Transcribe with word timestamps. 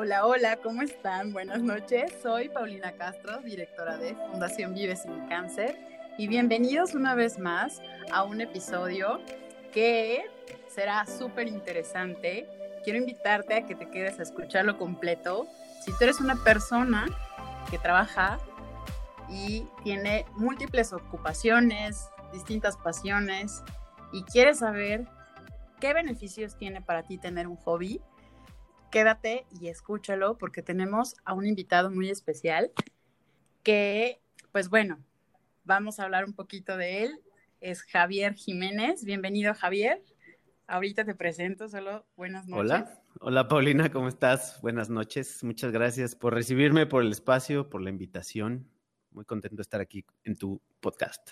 Hola, 0.00 0.26
hola, 0.26 0.58
¿cómo 0.58 0.82
están? 0.82 1.32
Buenas 1.32 1.60
noches. 1.60 2.12
Soy 2.22 2.48
Paulina 2.48 2.92
Castro, 2.92 3.40
directora 3.40 3.96
de 3.96 4.14
Fundación 4.30 4.72
Vive 4.72 4.94
sin 4.94 5.26
Cáncer, 5.26 5.76
y 6.16 6.28
bienvenidos 6.28 6.94
una 6.94 7.16
vez 7.16 7.40
más 7.40 7.82
a 8.12 8.22
un 8.22 8.40
episodio 8.40 9.20
que 9.72 10.22
será 10.68 11.04
súper 11.04 11.48
interesante. 11.48 12.48
Quiero 12.84 13.00
invitarte 13.00 13.54
a 13.54 13.66
que 13.66 13.74
te 13.74 13.90
quedes 13.90 14.20
a 14.20 14.22
escucharlo 14.22 14.78
completo. 14.78 15.48
Si 15.84 15.90
tú 15.90 15.96
eres 16.02 16.20
una 16.20 16.36
persona 16.44 17.04
que 17.68 17.78
trabaja 17.78 18.38
y 19.28 19.66
tiene 19.82 20.26
múltiples 20.36 20.92
ocupaciones, 20.92 22.08
distintas 22.32 22.76
pasiones 22.76 23.64
y 24.12 24.22
quieres 24.22 24.60
saber 24.60 25.08
qué 25.80 25.92
beneficios 25.92 26.56
tiene 26.56 26.82
para 26.82 27.02
ti 27.02 27.18
tener 27.18 27.48
un 27.48 27.56
hobby, 27.56 28.00
quédate 28.90 29.46
y 29.60 29.68
escúchalo 29.68 30.38
porque 30.38 30.62
tenemos 30.62 31.14
a 31.24 31.34
un 31.34 31.46
invitado 31.46 31.90
muy 31.90 32.10
especial 32.10 32.72
que, 33.62 34.20
pues 34.52 34.68
bueno, 34.68 34.98
vamos 35.64 36.00
a 36.00 36.04
hablar 36.04 36.24
un 36.24 36.32
poquito 36.32 36.76
de 36.76 37.04
él. 37.04 37.20
Es 37.60 37.82
Javier 37.82 38.34
Jiménez. 38.34 39.04
Bienvenido, 39.04 39.52
Javier. 39.54 40.02
Ahorita 40.66 41.04
te 41.04 41.14
presento, 41.14 41.68
solo 41.68 42.06
buenas 42.16 42.46
noches. 42.46 42.64
Hola, 42.64 43.02
hola 43.20 43.48
Paulina, 43.48 43.90
¿cómo 43.90 44.08
estás? 44.08 44.60
Buenas 44.60 44.90
noches. 44.90 45.42
Muchas 45.42 45.72
gracias 45.72 46.14
por 46.14 46.34
recibirme, 46.34 46.86
por 46.86 47.02
el 47.02 47.10
espacio, 47.10 47.68
por 47.68 47.82
la 47.82 47.90
invitación. 47.90 48.70
Muy 49.10 49.24
contento 49.24 49.56
de 49.56 49.62
estar 49.62 49.80
aquí 49.80 50.04
en 50.24 50.36
tu 50.36 50.60
podcast. 50.80 51.30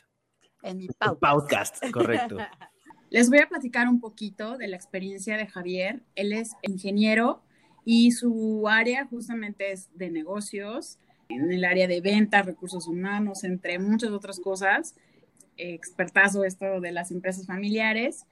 En 0.63 0.79
mi 0.79 0.89
podcast. 0.89 1.21
podcast 1.21 1.91
correcto. 1.91 2.39
Les 3.11 3.31
voy 3.31 3.39
a 3.39 3.49
platicar 3.49 3.89
un 3.89 4.01
poquito 4.01 4.59
de 4.59 4.67
la 4.69 4.77
experiencia 4.77 5.37
de 5.37 5.47
Javier. 5.47 6.03
Él 6.17 6.33
es 6.33 6.53
ingeniero 6.63 7.46
y 7.89 8.11
su 8.11 8.67
área 8.69 9.07
justamente 9.07 9.71
es 9.71 9.89
de 9.95 10.11
negocios, 10.11 10.99
en 11.29 11.53
el 11.53 11.65
área 11.65 11.87
de 11.87 12.01
ventas, 12.01 12.45
recursos 12.45 12.89
humanos, 12.89 13.45
entre 13.45 13.79
muchas 13.79 14.11
otras 14.11 14.41
cosas. 14.41 14.97
Expertazo 15.57 16.45
esto 16.45 16.81
de 16.81 16.91
las 16.91 17.13
empresas 17.13 17.47
familiares 17.47 18.27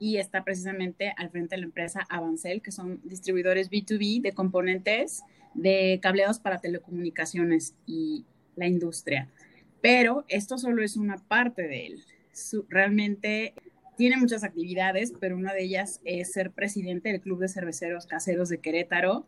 y 0.00 0.16
está 0.16 0.42
precisamente 0.42 1.14
al 1.16 1.30
frente 1.30 1.54
de 1.54 1.60
la 1.60 1.66
empresa 1.66 2.06
Avancel, 2.10 2.60
que 2.60 2.72
son 2.72 3.00
distribuidores 3.04 3.70
B2B 3.70 4.20
de 4.20 4.32
componentes 4.32 5.22
de 5.54 6.00
cableados 6.02 6.40
para 6.40 6.58
telecomunicaciones 6.58 7.76
y 7.86 8.24
la 8.56 8.66
industria. 8.66 9.30
Pero 9.80 10.24
esto 10.26 10.58
solo 10.58 10.82
es 10.82 10.96
una 10.96 11.18
parte 11.18 11.62
de 11.62 11.86
él. 11.86 12.04
realmente 12.68 13.54
tiene 13.98 14.16
muchas 14.16 14.44
actividades, 14.44 15.12
pero 15.18 15.36
una 15.36 15.52
de 15.52 15.64
ellas 15.64 16.00
es 16.04 16.32
ser 16.32 16.52
presidente 16.52 17.10
del 17.10 17.20
Club 17.20 17.40
de 17.40 17.48
Cerveceros 17.48 18.06
Caseros 18.06 18.48
de 18.48 18.58
Querétaro. 18.58 19.26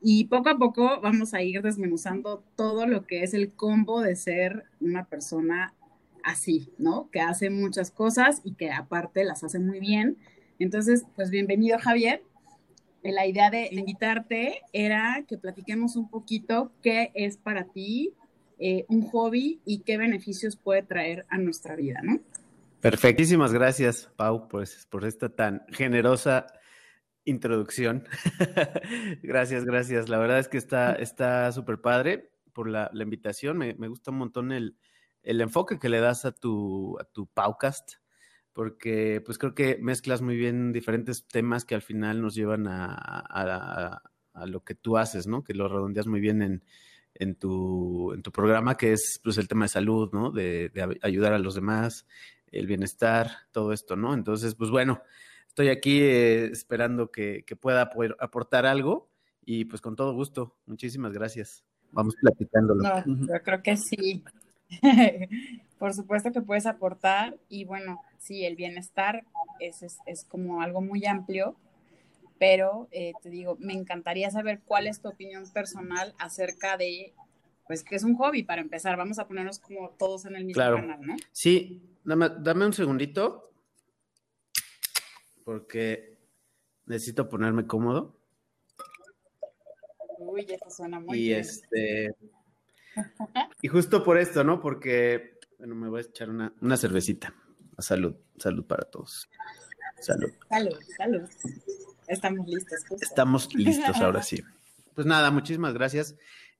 Y 0.00 0.26
poco 0.26 0.48
a 0.48 0.58
poco 0.58 1.00
vamos 1.00 1.34
a 1.34 1.42
ir 1.42 1.60
desmenuzando 1.60 2.44
todo 2.54 2.86
lo 2.86 3.04
que 3.04 3.24
es 3.24 3.34
el 3.34 3.52
combo 3.52 4.00
de 4.00 4.14
ser 4.14 4.64
una 4.80 5.06
persona 5.06 5.74
así, 6.22 6.70
¿no? 6.78 7.10
Que 7.10 7.20
hace 7.20 7.50
muchas 7.50 7.90
cosas 7.90 8.42
y 8.44 8.54
que 8.54 8.70
aparte 8.70 9.24
las 9.24 9.42
hace 9.42 9.58
muy 9.58 9.80
bien. 9.80 10.16
Entonces, 10.60 11.04
pues 11.16 11.30
bienvenido 11.30 11.80
Javier. 11.80 12.22
La 13.02 13.26
idea 13.26 13.50
de 13.50 13.70
invitarte 13.72 14.60
era 14.72 15.24
que 15.26 15.36
platiquemos 15.36 15.96
un 15.96 16.08
poquito 16.08 16.70
qué 16.80 17.10
es 17.14 17.38
para 17.38 17.64
ti 17.64 18.12
eh, 18.60 18.84
un 18.88 19.02
hobby 19.02 19.58
y 19.64 19.80
qué 19.80 19.96
beneficios 19.96 20.54
puede 20.54 20.84
traer 20.84 21.26
a 21.28 21.38
nuestra 21.38 21.74
vida, 21.74 22.02
¿no? 22.04 22.20
Perfectísimas 22.82 23.52
gracias, 23.52 24.10
Pau, 24.16 24.48
pues, 24.48 24.88
por 24.90 25.04
esta 25.04 25.28
tan 25.28 25.64
generosa 25.68 26.48
introducción. 27.24 28.08
gracias, 29.22 29.64
gracias. 29.64 30.08
La 30.08 30.18
verdad 30.18 30.40
es 30.40 30.48
que 30.48 30.58
está 30.58 31.52
súper 31.52 31.80
padre 31.80 32.32
por 32.52 32.68
la, 32.68 32.90
invitación. 32.92 33.58
Me, 33.58 33.86
gusta 33.86 34.10
un 34.10 34.18
montón 34.18 34.50
el, 34.50 34.76
enfoque 35.22 35.78
que 35.78 35.88
le 35.88 36.00
das 36.00 36.24
a 36.24 36.32
tu, 36.32 36.98
a 36.98 37.04
tu 37.04 37.28
Paucast, 37.28 37.92
porque 38.52 39.22
pues 39.24 39.38
creo 39.38 39.54
que 39.54 39.78
mezclas 39.80 40.20
muy 40.20 40.36
bien 40.36 40.72
diferentes 40.72 41.24
temas 41.28 41.64
que 41.64 41.76
al 41.76 41.82
final 41.82 42.20
nos 42.20 42.34
llevan 42.34 42.66
a, 42.66 44.02
lo 44.44 44.64
que 44.64 44.74
tú 44.74 44.96
haces, 44.98 45.28
¿no? 45.28 45.44
Que 45.44 45.54
lo 45.54 45.68
redondeas 45.68 46.08
muy 46.08 46.18
bien 46.18 46.42
en, 46.42 46.64
en, 47.14 47.36
tu, 47.36 48.12
en 48.12 48.22
tu 48.22 48.32
programa, 48.32 48.76
que 48.76 48.92
es 48.92 49.20
pues 49.22 49.38
el 49.38 49.46
tema 49.46 49.66
de 49.66 49.68
salud, 49.68 50.10
¿no? 50.12 50.32
De 50.32 50.72
ayudar 51.00 51.32
a 51.32 51.38
los 51.38 51.54
demás, 51.54 52.06
el 52.52 52.66
bienestar, 52.66 53.30
todo 53.50 53.72
esto, 53.72 53.96
¿no? 53.96 54.14
Entonces, 54.14 54.54
pues 54.54 54.70
bueno, 54.70 55.02
estoy 55.48 55.68
aquí 55.68 56.00
eh, 56.00 56.46
esperando 56.46 57.10
que, 57.10 57.44
pueda 57.60 57.90
poder 57.90 58.16
aportar 58.20 58.66
algo 58.66 59.10
y 59.44 59.64
pues 59.64 59.80
con 59.80 59.96
todo 59.96 60.14
gusto. 60.14 60.56
Muchísimas 60.66 61.12
gracias. 61.12 61.64
Vamos 61.90 62.14
platicándolo. 62.16 62.82
No, 62.82 63.26
yo 63.26 63.42
creo 63.42 63.62
que 63.62 63.76
sí. 63.76 64.22
Por 65.78 65.94
supuesto 65.94 66.30
que 66.30 66.40
puedes 66.40 66.66
aportar 66.66 67.36
y 67.48 67.64
bueno, 67.64 68.00
sí, 68.18 68.44
el 68.44 68.56
bienestar 68.56 69.24
es, 69.58 69.82
es, 70.06 70.24
como 70.24 70.62
algo 70.62 70.80
muy 70.80 71.04
amplio, 71.06 71.56
pero 72.38 72.88
eh, 72.92 73.12
te 73.22 73.30
digo, 73.30 73.56
me 73.58 73.72
encantaría 73.72 74.30
saber 74.30 74.60
cuál 74.64 74.86
es 74.86 75.00
tu 75.00 75.08
opinión 75.08 75.44
personal 75.52 76.14
acerca 76.18 76.76
de, 76.76 77.12
pues, 77.66 77.84
que 77.84 77.96
es 77.96 78.02
un 78.02 78.16
hobby 78.16 78.42
para 78.42 78.60
empezar. 78.60 78.96
Vamos 78.96 79.18
a 79.18 79.26
ponernos 79.26 79.58
como 79.58 79.90
todos 79.90 80.24
en 80.26 80.36
el 80.36 80.44
mismo 80.44 80.62
canal, 80.62 81.00
¿no? 81.00 81.16
Sí, 81.32 81.92
Dame, 82.04 82.66
un 82.66 82.72
segundito. 82.72 83.52
Porque 85.44 86.18
necesito 86.86 87.28
ponerme 87.28 87.66
cómodo. 87.66 88.18
Uy, 90.18 90.46
ya 90.46 90.58
suena 90.70 91.00
muy 91.00 91.18
y 91.18 91.32
este. 91.32 92.14
y 93.62 93.68
justo 93.68 94.04
por 94.04 94.18
esto, 94.18 94.44
¿no? 94.44 94.60
Porque, 94.60 95.40
bueno, 95.58 95.74
me 95.74 95.88
voy 95.88 96.00
a 96.00 96.02
echar 96.02 96.30
una, 96.30 96.76
cervecita. 96.76 97.34
salud, 97.78 98.14
salud 98.38 98.64
para 98.64 98.84
todos. 98.84 99.28
Salud. 100.00 100.30
Salud, 100.48 100.78
salud. 100.96 101.28
Estamos 102.06 102.46
listos. 102.46 102.84
Estamos 103.00 103.54
listos 103.54 103.96
ahora 104.00 104.22
sí. 104.22 104.42
Pues 104.94 105.06
nada, 105.06 105.30
muchísimas 105.30 105.72
gracias. 105.72 106.14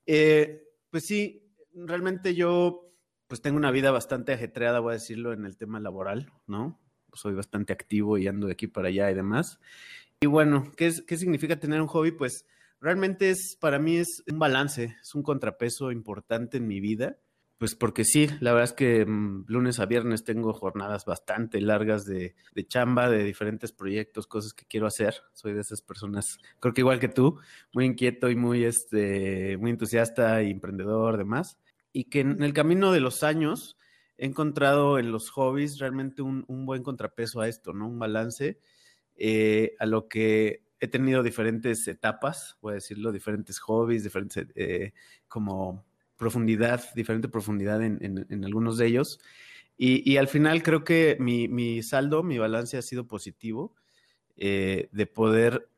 Eh, 0.06 0.61
pues 0.92 1.06
sí, 1.06 1.50
realmente 1.74 2.34
yo 2.34 2.92
pues 3.26 3.40
tengo 3.40 3.56
una 3.56 3.70
vida 3.70 3.90
bastante 3.90 4.34
ajetreada, 4.34 4.80
voy 4.80 4.90
a 4.90 4.94
decirlo, 4.94 5.32
en 5.32 5.46
el 5.46 5.56
tema 5.56 5.80
laboral, 5.80 6.30
¿no? 6.46 6.78
Soy 7.14 7.32
bastante 7.32 7.72
activo 7.72 8.18
y 8.18 8.28
ando 8.28 8.46
de 8.46 8.52
aquí 8.52 8.66
para 8.66 8.88
allá 8.88 9.10
y 9.10 9.14
demás. 9.14 9.58
Y 10.20 10.26
bueno, 10.26 10.70
¿qué, 10.76 10.88
es, 10.88 11.00
qué 11.00 11.16
significa 11.16 11.58
tener 11.58 11.80
un 11.80 11.86
hobby? 11.86 12.10
Pues 12.10 12.44
realmente 12.78 13.30
es, 13.30 13.56
para 13.58 13.78
mí 13.78 13.96
es 13.96 14.22
un 14.30 14.38
balance, 14.38 14.94
es 15.00 15.14
un 15.14 15.22
contrapeso 15.22 15.92
importante 15.92 16.58
en 16.58 16.66
mi 16.66 16.78
vida. 16.78 17.16
Pues 17.62 17.76
porque 17.76 18.04
sí, 18.04 18.26
la 18.40 18.50
verdad 18.50 18.70
es 18.70 18.72
que 18.72 19.06
mm, 19.06 19.44
lunes 19.46 19.78
a 19.78 19.86
viernes 19.86 20.24
tengo 20.24 20.52
jornadas 20.52 21.04
bastante 21.04 21.60
largas 21.60 22.04
de, 22.04 22.34
de, 22.56 22.66
chamba, 22.66 23.08
de 23.08 23.22
diferentes 23.22 23.70
proyectos, 23.70 24.26
cosas 24.26 24.52
que 24.52 24.66
quiero 24.66 24.88
hacer. 24.88 25.14
Soy 25.32 25.52
de 25.52 25.60
esas 25.60 25.80
personas, 25.80 26.38
creo 26.58 26.74
que 26.74 26.80
igual 26.80 26.98
que 26.98 27.06
tú, 27.06 27.38
muy 27.72 27.84
inquieto 27.84 28.30
y 28.30 28.34
muy, 28.34 28.64
este, 28.64 29.56
muy 29.58 29.70
entusiasta 29.70 30.42
y 30.42 30.50
emprendedor, 30.50 31.16
demás 31.16 31.56
y 31.92 32.06
que 32.06 32.18
en 32.18 32.42
el 32.42 32.52
camino 32.52 32.90
de 32.90 32.98
los 32.98 33.22
años 33.22 33.76
he 34.18 34.26
encontrado 34.26 34.98
en 34.98 35.12
los 35.12 35.30
hobbies 35.30 35.78
realmente 35.78 36.20
un, 36.20 36.44
buen 36.66 36.82
contrapeso 36.82 37.42
a 37.42 37.48
esto, 37.48 37.72
¿no? 37.72 37.86
Un 37.86 38.00
balance 38.00 38.58
eh, 39.14 39.76
a 39.78 39.86
lo 39.86 40.08
que 40.08 40.64
he 40.80 40.88
tenido 40.88 41.22
diferentes 41.22 41.86
etapas, 41.86 42.58
voy 42.60 42.72
a 42.72 42.74
decirlo, 42.74 43.12
diferentes 43.12 43.60
hobbies, 43.60 44.02
diferentes 44.02 44.48
eh, 44.56 44.94
como 45.28 45.91
profundidad, 46.22 46.84
diferente 46.94 47.28
profundidad 47.28 47.82
en, 47.82 48.44
algunos 48.44 48.78
de 48.78 48.86
ellos. 48.86 49.18
Y, 49.76 50.16
al 50.18 50.28
final 50.28 50.62
creo 50.62 50.84
que 50.84 51.16
mi, 51.18 51.82
saldo, 51.82 52.22
mi 52.22 52.38
balance 52.38 52.78
ha 52.78 52.82
sido 52.82 53.08
positivo 53.08 53.74
eh, 54.36 54.88
de 54.92 55.06
poder 55.06 55.68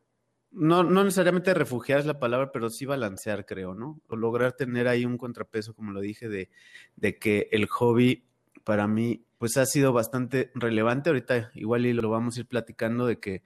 no, 0.51 0.85
no 0.85 1.03
necesariamente 1.03 1.55
refugiar 1.55 2.01
es 2.01 2.07
la 2.07 2.21
palabra, 2.21 2.53
pero 2.53 2.69
sí 2.69 2.85
balancear, 2.85 3.47
creo, 3.47 3.75
¿no? 3.75 4.01
O 4.07 4.17
lograr 4.17 4.53
tener 4.53 4.87
ahí 4.87 5.05
un 5.07 5.17
contrapeso, 5.17 5.75
como 5.75 5.91
lo 5.93 6.01
dije, 6.01 6.29
de, 6.29 6.51
de 6.95 7.19
que 7.19 7.49
el 7.51 7.67
hobby 7.67 8.25
para 8.63 8.87
mí, 8.87 9.25
pues 9.39 9.57
ha 9.57 9.65
sido 9.65 9.93
bastante 9.93 10.53
relevante. 10.55 11.09
Ahorita 11.09 11.51
igual 11.55 11.87
y 11.87 11.95
lo 11.95 12.11
vamos 12.11 12.37
a 12.37 12.41
ir 12.41 12.47
platicando 12.47 13.07
de 13.07 13.19
que 13.19 13.43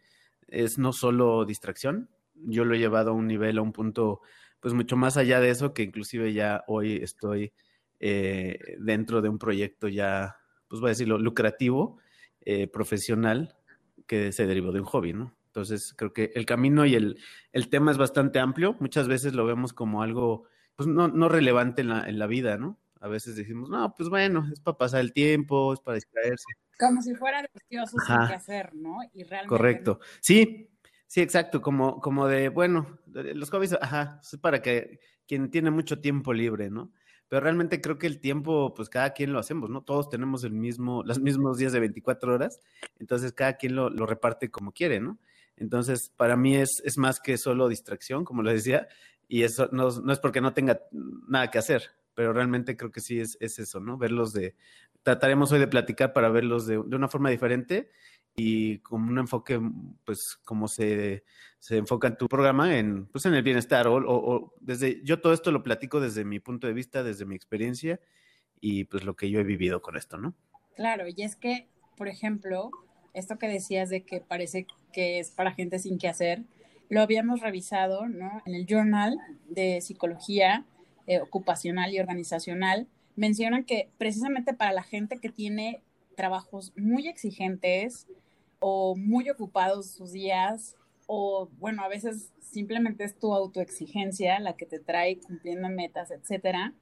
es 0.49 0.77
no 0.79 0.93
solo 0.93 1.45
distracción, 1.45 2.11
yo 2.35 2.65
lo 2.65 2.75
he 2.75 2.79
llevado 2.79 3.13
a 3.13 3.15
un 3.15 3.27
nivel, 3.29 3.59
a 3.59 3.63
un 3.63 3.73
punto, 3.73 4.21
pues 4.61 4.75
mucho 4.75 4.97
más 4.97 5.17
allá 5.17 5.41
de 5.41 5.51
eso, 5.51 5.75
que 5.75 5.83
inclusive 5.83 6.33
ya 6.33 6.65
hoy 6.67 6.97
estoy 6.97 7.53
eh, 8.01 8.59
dentro 8.79 9.21
de 9.23 9.29
un 9.29 9.39
proyecto 9.39 9.89
ya, 9.89 10.37
pues 10.69 10.81
voy 10.81 10.89
a 10.89 10.91
decirlo, 10.91 11.19
lucrativo, 11.19 11.99
eh, 12.43 12.67
profesional, 12.69 13.57
que 14.07 14.33
se 14.33 14.47
derivó 14.47 14.73
de 14.73 14.81
un 14.81 14.87
hobby, 14.87 15.13
¿no? 15.13 15.37
Entonces, 15.47 15.95
creo 15.97 16.13
que 16.13 16.31
el 16.35 16.47
camino 16.47 16.87
y 16.87 16.95
el, 16.95 17.19
el 17.53 17.69
tema 17.69 17.91
es 17.91 17.99
bastante 17.99 18.39
amplio. 18.39 18.77
Muchas 18.81 19.09
veces 19.09 19.35
lo 19.35 19.45
vemos 19.45 19.73
como 19.73 20.03
algo, 20.03 20.45
pues, 20.77 20.87
no, 20.87 21.09
no 21.09 21.29
relevante 21.29 21.83
en 21.83 21.89
la, 21.89 22.09
en 22.09 22.19
la 22.19 22.27
vida, 22.27 22.57
¿no? 22.59 22.79
A 23.01 23.09
veces 23.09 23.37
decimos, 23.37 23.69
no, 23.71 23.95
pues 23.97 24.09
bueno, 24.09 24.49
es 24.53 24.61
para 24.61 24.77
pasar 24.77 25.01
el 25.01 25.13
tiempo, 25.13 25.73
es 25.73 25.81
para 25.81 25.97
distraerse. 25.97 26.47
Como 26.79 27.03
si 27.03 27.15
fuera 27.15 27.43
delicioso 27.43 27.97
sin 28.07 28.27
que 28.29 28.35
hacer, 28.35 28.75
¿no? 28.75 28.99
Y 29.13 29.25
realmente. 29.25 29.49
Correcto. 29.49 30.01
Sí, 30.21 30.69
Sí, 31.09 31.23
exacto, 31.23 31.63
como, 31.63 32.01
como 32.03 32.29
de, 32.29 32.51
bueno, 32.51 32.99
los 33.07 33.49
hobbies, 33.49 33.73
ajá, 33.81 34.21
es 34.23 34.39
para 34.39 34.61
que 34.61 35.01
quien 35.27 35.51
tiene 35.51 35.71
mucho 35.71 36.01
tiempo 36.01 36.35
libre, 36.35 36.69
¿no? 36.71 36.93
Pero 37.29 37.41
realmente 37.41 37.81
creo 37.81 37.97
que 37.97 38.07
el 38.07 38.21
tiempo, 38.21 38.75
pues 38.75 38.91
cada 38.91 39.15
quien 39.15 39.33
lo 39.33 39.39
hacemos, 39.39 39.71
¿no? 39.71 39.83
Todos 39.83 40.11
tenemos 40.11 40.45
el 40.45 40.53
mismo, 40.53 41.03
los 41.05 41.19
mismos 41.19 41.57
días 41.57 41.73
de 41.73 41.81
24 41.81 42.35
horas, 42.35 42.61
entonces 42.99 43.33
cada 43.33 43.55
quien 43.55 43.75
lo, 43.75 43.89
lo 43.89 44.05
reparte 44.05 44.51
como 44.51 44.73
quiere, 44.73 45.01
¿no? 45.01 45.19
Entonces, 45.57 46.13
para 46.15 46.37
mí 46.37 46.57
es, 46.57 46.83
es 46.85 46.99
más 46.99 47.21
que 47.21 47.39
solo 47.39 47.69
distracción, 47.69 48.27
como 48.27 48.43
lo 48.43 48.51
decía, 48.51 48.87
y 49.29 49.45
eso 49.45 49.71
no, 49.73 49.89
no, 49.91 50.13
es 50.13 50.19
porque 50.19 50.43
no 50.43 50.53
tenga 50.53 50.83
nada 50.93 51.51
que 51.51 51.59
hacer, 51.59 51.85
pero 52.15 52.35
realmente 52.35 52.77
creo 52.77 52.93
que 52.93 53.01
sí 53.01 53.19
es, 53.19 53.39
es 53.41 53.59
eso, 53.59 53.81
¿no? 53.81 53.97
Verlos 53.97 54.35
de, 54.35 54.57
trataremos 55.03 55.53
hoy 55.53 55.59
de 55.59 55.69
platicar 55.69 56.13
para 56.13 56.29
verlos 56.29 56.67
de, 56.67 56.75
de 56.75 56.97
una 56.97 57.09
forma 57.09 57.31
diferente 57.31 57.91
y 58.39 58.79
con 58.79 59.03
un 59.03 59.19
enfoque, 59.19 59.61
pues, 60.05 60.39
como 60.45 60.69
se, 60.69 61.25
se 61.59 61.77
enfoca 61.77 62.07
en 62.09 62.17
tu 62.17 62.29
programa, 62.29 62.79
en, 62.79 63.07
pues, 63.07 63.27
en 63.27 63.35
el 63.35 63.43
bienestar, 63.43 63.89
o, 63.89 64.55
desde, 64.61 65.03
yo 65.05 65.21
todo 65.21 65.33
esto 65.33 65.51
lo 65.51 65.65
platico 65.65 66.01
desde 66.01 66.25
mi 66.25 66.39
punto 66.39 66.69
de 66.69 66.73
vista, 66.73 67.03
desde 67.03 67.27
mi 67.27 67.35
experiencia, 67.35 68.01
y 68.61 68.85
pues 68.85 69.05
lo 69.05 69.17
que 69.17 69.29
yo 69.29 69.41
he 69.41 69.45
vivido 69.45 69.83
con 69.83 69.97
esto, 69.97 70.19
¿no? 70.19 70.35
Claro, 70.77 71.05
y 71.09 71.23
es 71.23 71.35
que, 71.35 71.69
por 71.97 72.07
ejemplo, 72.09 72.71
esto 73.13 73.39
que 73.39 73.49
decías 73.49 73.91
de 73.91 74.03
que 74.03 74.21
parece 74.21 74.67
que 74.93 75.19
es 75.19 75.31
para 75.31 75.53
gente 75.53 75.81
sin 75.81 75.99
qué 75.99 76.09
hacer, 76.09 76.45
lo 76.89 77.03
habíamos 77.03 77.41
revisado, 77.41 78.09
¿no? 78.09 78.43
En 78.47 78.55
el 78.55 78.67
Journal 78.67 79.19
de 79.49 79.81
Psicología 79.81 80.65
eh, 81.07 81.21
Ocupacional 81.21 81.93
y 81.93 81.99
Organizacional, 81.99 82.87
mencionan 83.17 83.65
que 83.65 83.91
precisamente 83.99 84.55
para 84.55 84.73
la 84.73 84.85
gente 84.85 85.19
que 85.19 85.29
tiene 85.29 85.83
trabajos 86.17 86.73
muy 86.77 87.09
exigentes, 87.09 88.07
o 88.61 88.97
muy 88.97 89.31
ocupados 89.31 89.91
sus 89.91 90.13
días, 90.13 90.77
o 91.07 91.49
bueno, 91.59 91.83
a 91.83 91.89
veces 91.89 92.33
simplemente 92.41 93.05
es 93.05 93.19
tu 93.19 93.35
autoexigencia 93.35 94.39
la 94.41 94.57
que 94.57 94.67
te 94.67 94.79
trae 94.79 95.19
cumpliendo 95.19 95.69
metas, 95.69 96.11
etcétera. 96.11 96.75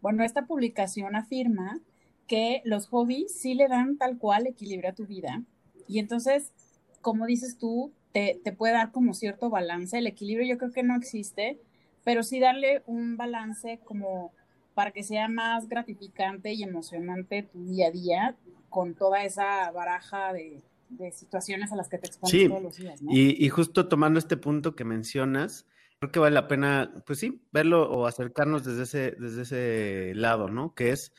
Bueno, 0.00 0.24
esta 0.24 0.46
publicación 0.46 1.16
afirma 1.16 1.80
que 2.26 2.62
los 2.64 2.86
hobbies 2.88 3.34
sí 3.34 3.54
le 3.54 3.68
dan 3.68 3.98
tal 3.98 4.18
cual 4.18 4.46
equilibrio 4.46 4.90
a 4.90 4.94
tu 4.94 5.06
vida. 5.06 5.42
Y 5.88 5.98
entonces, 5.98 6.52
como 7.00 7.26
dices 7.26 7.58
tú, 7.58 7.92
te, 8.12 8.40
te 8.44 8.52
puede 8.52 8.74
dar 8.74 8.92
como 8.92 9.14
cierto 9.14 9.50
balance. 9.50 9.98
El 9.98 10.06
equilibrio 10.06 10.46
yo 10.46 10.58
creo 10.58 10.72
que 10.72 10.82
no 10.82 10.96
existe, 10.96 11.58
pero 12.04 12.22
sí 12.22 12.38
darle 12.38 12.82
un 12.86 13.16
balance 13.16 13.80
como 13.84 14.32
para 14.74 14.92
que 14.92 15.02
sea 15.02 15.28
más 15.28 15.68
gratificante 15.68 16.52
y 16.52 16.62
emocionante 16.62 17.42
tu 17.42 17.64
día 17.64 17.88
a 17.88 17.90
día 17.90 18.36
con 18.68 18.94
toda 18.94 19.24
esa 19.24 19.70
baraja 19.72 20.32
de, 20.32 20.62
de 20.90 21.12
situaciones 21.12 21.72
a 21.72 21.76
las 21.76 21.88
que 21.88 21.98
te 21.98 22.08
expones 22.08 22.30
sí, 22.30 22.48
todos 22.48 22.62
los 22.62 22.76
días. 22.76 23.00
¿no? 23.02 23.12
Y, 23.12 23.36
y, 23.38 23.48
justo 23.48 23.88
tomando 23.88 24.18
este 24.18 24.36
punto 24.36 24.74
que 24.74 24.84
mencionas, 24.84 25.66
creo 25.98 26.12
que 26.12 26.18
vale 26.18 26.34
la 26.34 26.48
pena, 26.48 27.02
pues 27.06 27.18
sí, 27.18 27.42
verlo 27.52 27.88
o 27.90 28.06
acercarnos 28.06 28.64
desde 28.64 28.82
ese, 28.82 29.16
desde 29.18 29.42
ese 29.42 30.12
lado, 30.14 30.48
¿no? 30.48 30.74
Que 30.74 30.90
es 30.90 31.12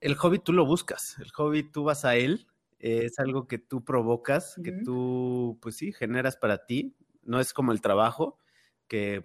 el 0.00 0.16
hobby 0.16 0.38
tú 0.38 0.52
lo 0.52 0.66
buscas, 0.66 1.16
el 1.20 1.30
hobby 1.32 1.62
tú 1.62 1.84
vas 1.84 2.04
a 2.04 2.16
él, 2.16 2.46
eh, 2.80 3.02
es 3.04 3.18
algo 3.18 3.46
que 3.46 3.58
tú 3.58 3.84
provocas, 3.84 4.58
uh 4.58 4.60
-huh. 4.60 4.64
que 4.64 4.72
tú, 4.72 5.58
pues 5.62 5.76
sí, 5.76 5.92
generas 5.92 6.36
para 6.36 6.66
ti, 6.66 6.96
no 7.22 7.40
es 7.40 7.52
como 7.52 7.72
el 7.72 7.80
trabajo, 7.80 8.38
que 8.88 9.22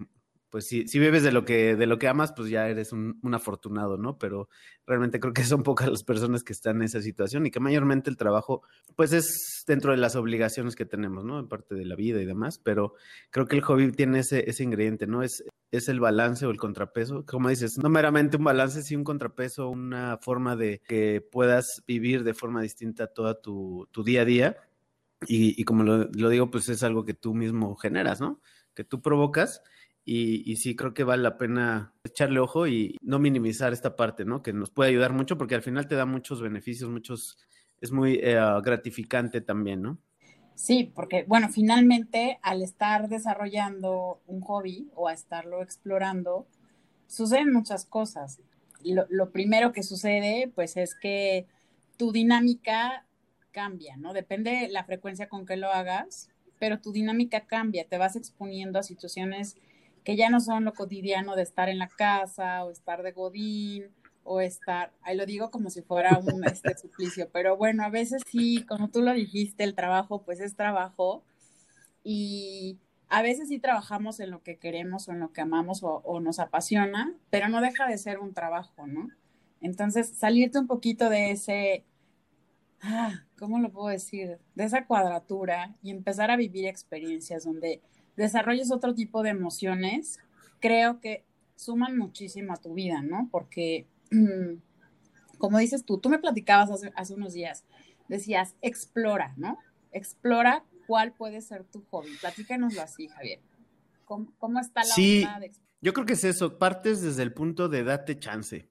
pues 0.49 0.67
si, 0.67 0.87
si 0.87 0.99
vives 0.99 1.23
de 1.23 1.31
lo 1.31 1.45
que 1.45 1.75
de 1.75 1.85
lo 1.87 1.99
que 1.99 2.07
amas, 2.07 2.33
pues 2.33 2.49
ya 2.49 2.67
eres 2.69 2.93
un, 2.93 3.19
un, 3.21 3.33
afortunado, 3.33 3.97
¿no? 3.97 4.17
Pero 4.17 4.49
realmente 4.85 5.19
creo 5.19 5.33
que 5.33 5.43
son 5.43 5.63
pocas 5.63 5.89
las 5.89 6.03
personas 6.03 6.43
que 6.43 6.53
están 6.53 6.77
en 6.77 6.83
esa 6.83 7.01
situación 7.01 7.45
y 7.45 7.51
que 7.51 7.59
mayormente 7.59 8.09
el 8.09 8.17
trabajo, 8.17 8.61
pues 8.95 9.13
es 9.13 9.63
dentro 9.67 9.91
de 9.91 9.97
las 9.97 10.15
obligaciones 10.15 10.75
que 10.75 10.85
tenemos, 10.85 11.25
¿no? 11.25 11.39
En 11.39 11.47
parte 11.47 11.75
de 11.75 11.85
la 11.85 11.95
vida 11.95 12.21
y 12.21 12.25
demás, 12.25 12.59
pero 12.59 12.93
creo 13.29 13.47
que 13.47 13.57
el 13.57 13.61
hobby 13.61 13.91
tiene 13.91 14.19
ese, 14.19 14.49
ese 14.49 14.63
ingrediente, 14.63 15.07
¿no? 15.07 15.21
Es, 15.23 15.43
es 15.71 15.89
el 15.89 15.99
balance 15.99 16.45
o 16.45 16.51
el 16.51 16.57
contrapeso, 16.57 17.25
como 17.25 17.49
dices, 17.49 17.77
no 17.77 17.89
meramente 17.89 18.37
un 18.37 18.45
balance, 18.45 18.83
sí 18.83 18.95
un 18.95 19.03
contrapeso, 19.03 19.69
una 19.69 20.17
forma 20.17 20.55
de 20.55 20.81
que 20.87 21.21
puedas 21.21 21.83
vivir 21.85 22.23
de 22.23 22.33
forma 22.33 22.61
distinta 22.61 23.07
toda 23.07 23.41
tu, 23.41 23.87
tu 23.91 24.03
día 24.03 24.21
a 24.21 24.25
día. 24.25 24.57
Y, 25.27 25.63
como 25.65 25.83
lo 25.83 26.29
digo, 26.29 26.51
pues 26.51 26.69
es 26.69 26.83
algo 26.83 27.03
que 27.03 27.15
tú 27.15 27.33
mismo 27.33 27.75
generas, 27.75 28.21
¿no? 28.21 28.39
Que 28.75 28.83
tú 28.83 29.01
provocas 29.01 29.63
y, 30.09 30.55
sí 30.55 30.73
creo 30.73 30.93
que 30.93 31.03
vale 31.03 31.21
la 31.21 31.37
pena 31.37 31.93
echarle 32.05 32.39
ojo 32.39 32.65
y 32.65 32.97
no 33.01 33.19
minimizar 33.19 33.73
esta 33.73 33.97
parte, 33.97 34.23
¿no? 34.23 34.41
Que 34.41 34.53
nos 34.53 34.71
puede 34.71 34.91
ayudar 34.91 35.11
mucho 35.11 35.37
porque 35.37 35.53
al 35.53 35.61
final 35.61 35.85
te 35.89 35.95
da 35.95 36.05
muchos 36.05 36.41
beneficios, 36.41 36.89
muchos, 36.89 37.37
es 37.81 37.91
muy 37.91 38.17
eh, 38.23 38.39
gratificante 38.63 39.41
también, 39.41 39.81
¿no? 39.81 39.97
Sí, 40.55 40.89
porque 40.95 41.25
bueno, 41.27 41.49
finalmente 41.49 42.39
al 42.41 42.61
estar 42.61 43.09
desarrollando 43.09 44.21
un 44.27 44.39
hobby 44.39 44.89
o 44.95 45.09
a 45.09 45.13
estarlo 45.13 45.61
explorando, 45.61 46.47
suceden 47.07 47.51
muchas 47.51 47.83
cosas. 47.83 48.39
Lo, 48.85 49.07
lo 49.09 49.31
primero 49.31 49.73
que 49.73 49.83
sucede, 49.83 50.49
pues 50.55 50.77
es 50.77 50.95
que 50.95 51.47
tu 51.97 52.13
dinámica 52.13 53.05
cambia, 53.51 53.97
¿no? 53.97 54.13
Depende 54.13 54.69
la 54.71 54.85
frecuencia 54.85 55.27
con 55.27 55.45
que 55.45 55.57
lo 55.57 55.69
hagas, 55.69 56.29
pero 56.59 56.79
tu 56.79 56.93
dinámica 56.93 57.41
cambia, 57.41 57.85
te 57.89 57.97
vas 57.97 58.15
exponiendo 58.15 58.79
a 58.79 58.83
situaciones 58.83 59.57
que 60.07 60.15
ya 60.15 60.29
no 60.29 60.39
son 60.39 60.63
lo 60.63 60.73
cotidiano 60.73 61.35
de 61.35 61.41
estar 61.41 61.67
en 61.67 61.79
la 61.79 61.89
casa 61.89 62.63
o 62.63 62.71
estar 62.71 63.03
de 63.03 63.11
godín 63.11 63.89
o 64.23 64.39
estar, 64.39 64.93
ahí 65.01 65.17
lo 65.17 65.25
digo 65.25 65.51
como 65.51 65.69
si 65.69 65.81
fuera 65.81 66.17
un 66.33 66.45
este 66.45 66.77
suplicio, 66.77 67.29
pero 67.33 67.57
bueno, 67.57 67.83
a 67.83 67.89
veces 67.89 68.21
sí, 68.25 68.63
como 68.69 68.89
tú 68.89 69.01
lo 69.01 69.11
dijiste, 69.11 69.65
el 69.65 69.75
trabajo 69.75 70.23
pues 70.23 70.39
es 70.39 70.55
trabajo 70.55 71.25
y 72.05 72.79
a 73.09 73.21
veces 73.21 73.49
sí 73.49 73.59
trabajamos 73.59 74.21
en 74.21 74.31
lo 74.31 74.43
que 74.43 74.57
queremos 74.57 75.09
o 75.09 75.11
en 75.11 75.19
lo 75.19 75.33
que 75.33 75.41
amamos 75.41 75.83
o, 75.83 75.95
o 76.05 76.21
nos 76.21 76.39
apasiona, 76.39 77.13
pero 77.29 77.49
no 77.49 77.59
deja 77.59 77.85
de 77.85 77.97
ser 77.97 78.19
un 78.19 78.33
trabajo, 78.33 78.87
¿no? 78.87 79.09
Entonces, 79.59 80.07
salirte 80.07 80.57
un 80.57 80.67
poquito 80.67 81.09
de 81.09 81.31
ese, 81.31 81.83
ah, 82.81 83.25
¿cómo 83.37 83.59
lo 83.59 83.73
puedo 83.73 83.89
decir? 83.89 84.39
De 84.55 84.63
esa 84.63 84.85
cuadratura 84.85 85.75
y 85.83 85.91
empezar 85.91 86.31
a 86.31 86.37
vivir 86.37 86.65
experiencias 86.65 87.43
donde 87.43 87.81
desarrolles 88.17 88.71
otro 88.71 88.93
tipo 88.93 89.23
de 89.23 89.29
emociones, 89.29 90.19
creo 90.59 90.99
que 90.99 91.23
suman 91.55 91.97
muchísimo 91.97 92.53
a 92.53 92.57
tu 92.57 92.73
vida, 92.73 93.01
¿no? 93.01 93.29
Porque, 93.31 93.87
como 95.37 95.59
dices 95.59 95.85
tú, 95.85 95.99
tú 95.99 96.09
me 96.09 96.19
platicabas 96.19 96.71
hace, 96.71 96.91
hace 96.95 97.13
unos 97.13 97.33
días, 97.33 97.63
decías, 98.09 98.55
explora, 98.61 99.33
¿no? 99.37 99.57
Explora 99.91 100.65
cuál 100.87 101.13
puede 101.13 101.41
ser 101.41 101.63
tu 101.63 101.83
hobby. 101.89 102.09
Platícanoslo 102.19 102.81
así, 102.81 103.07
Javier. 103.07 103.39
¿Cómo, 104.05 104.33
cómo 104.37 104.59
está 104.59 104.81
la 104.81 104.85
sí, 104.87 105.23
onda 105.23 105.39
de 105.39 105.51
Yo 105.81 105.93
creo 105.93 106.05
que 106.05 106.13
es 106.13 106.23
eso, 106.23 106.57
partes 106.57 107.01
desde 107.01 107.23
el 107.23 107.33
punto 107.33 107.69
de 107.69 107.83
date 107.83 108.19
chance. 108.19 108.69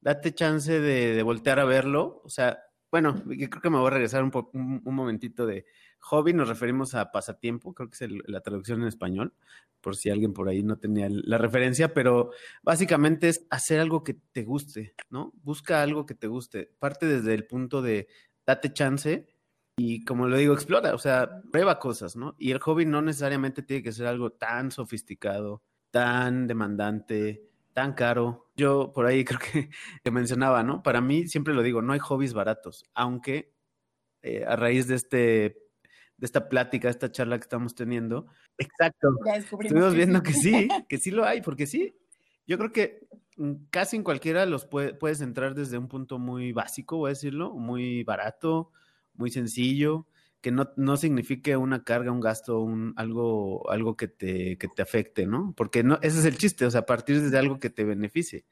Date 0.00 0.34
chance 0.34 0.80
de, 0.80 1.14
de 1.14 1.22
voltear 1.22 1.58
a 1.58 1.64
verlo. 1.64 2.20
O 2.24 2.28
sea, 2.28 2.67
bueno, 2.90 3.22
yo 3.26 3.50
creo 3.50 3.62
que 3.62 3.70
me 3.70 3.78
voy 3.78 3.88
a 3.88 3.90
regresar 3.90 4.22
un, 4.24 4.80
un 4.84 4.94
momentito 4.94 5.46
de, 5.46 5.66
Hobby 6.00 6.32
nos 6.32 6.48
referimos 6.48 6.94
a 6.94 7.10
pasatiempo, 7.10 7.74
creo 7.74 7.90
que 7.90 8.04
es 8.04 8.10
la 8.26 8.40
traducción 8.40 8.82
en 8.82 8.88
español, 8.88 9.34
por 9.80 9.96
si 9.96 10.10
alguien 10.10 10.32
por 10.32 10.48
ahí 10.48 10.62
no 10.62 10.78
tenía 10.78 11.08
la 11.10 11.38
referencia, 11.38 11.92
pero 11.92 12.30
básicamente 12.62 13.28
es 13.28 13.46
hacer 13.50 13.80
algo 13.80 14.04
que 14.04 14.14
te 14.14 14.44
guste, 14.44 14.94
¿no? 15.10 15.32
Busca 15.42 15.82
algo 15.82 16.06
que 16.06 16.14
te 16.14 16.26
guste. 16.26 16.72
Parte 16.78 17.06
desde 17.06 17.34
el 17.34 17.46
punto 17.46 17.82
de 17.82 18.08
date 18.46 18.72
chance 18.72 19.26
y 19.76 20.04
como 20.04 20.26
lo 20.26 20.36
digo, 20.36 20.54
explora, 20.54 20.94
o 20.94 20.98
sea, 20.98 21.42
prueba 21.52 21.78
cosas, 21.78 22.16
¿no? 22.16 22.34
Y 22.38 22.50
el 22.50 22.58
hobby 22.58 22.86
no 22.86 23.02
necesariamente 23.02 23.62
tiene 23.62 23.82
que 23.82 23.92
ser 23.92 24.06
algo 24.06 24.30
tan 24.30 24.70
sofisticado, 24.72 25.62
tan 25.90 26.46
demandante, 26.46 27.48
tan 27.78 27.92
caro. 27.92 28.50
Yo 28.56 28.92
por 28.92 29.06
ahí 29.06 29.24
creo 29.24 29.38
que, 29.38 29.70
que 30.02 30.10
mencionaba, 30.10 30.64
¿no? 30.64 30.82
Para 30.82 31.00
mí, 31.00 31.28
siempre 31.28 31.54
lo 31.54 31.62
digo, 31.62 31.80
no 31.80 31.92
hay 31.92 32.00
hobbies 32.00 32.34
baratos, 32.34 32.84
aunque 32.92 33.54
eh, 34.22 34.44
a 34.44 34.56
raíz 34.56 34.88
de 34.88 34.96
este 34.96 35.64
de 36.16 36.26
esta 36.26 36.48
plática, 36.48 36.88
esta 36.88 37.12
charla 37.12 37.38
que 37.38 37.44
estamos 37.44 37.76
teniendo. 37.76 38.26
Exacto. 38.56 39.10
Estuvimos 39.36 39.94
viendo 39.94 40.20
que 40.24 40.32
sí, 40.32 40.66
que 40.88 40.98
sí 40.98 41.12
lo 41.12 41.24
hay, 41.24 41.40
porque 41.40 41.68
sí. 41.68 41.94
Yo 42.44 42.58
creo 42.58 42.72
que 42.72 43.06
casi 43.70 43.94
en 43.94 44.02
cualquiera 44.02 44.44
los 44.44 44.66
puede, 44.66 44.94
puedes 44.94 45.20
entrar 45.20 45.54
desde 45.54 45.78
un 45.78 45.86
punto 45.86 46.18
muy 46.18 46.50
básico, 46.50 46.96
voy 46.96 47.10
a 47.10 47.14
decirlo, 47.14 47.52
muy 47.52 48.02
barato, 48.02 48.72
muy 49.14 49.30
sencillo, 49.30 50.08
que 50.40 50.50
no, 50.50 50.70
no 50.76 50.96
signifique 50.96 51.56
una 51.56 51.82
carga, 51.84 52.12
un 52.12 52.20
gasto, 52.20 52.60
un, 52.60 52.94
algo, 52.96 53.70
algo 53.70 53.96
que 53.96 54.08
te, 54.08 54.56
que 54.58 54.68
te 54.68 54.82
afecte, 54.82 55.26
¿no? 55.26 55.54
Porque 55.56 55.82
no, 55.82 55.98
ese 56.02 56.20
es 56.20 56.24
el 56.24 56.38
chiste, 56.38 56.64
o 56.66 56.70
sea, 56.70 56.86
partir 56.86 57.20
de 57.20 57.38
algo 57.38 57.58
que 57.58 57.70
te 57.70 57.84
beneficie. 57.84 58.44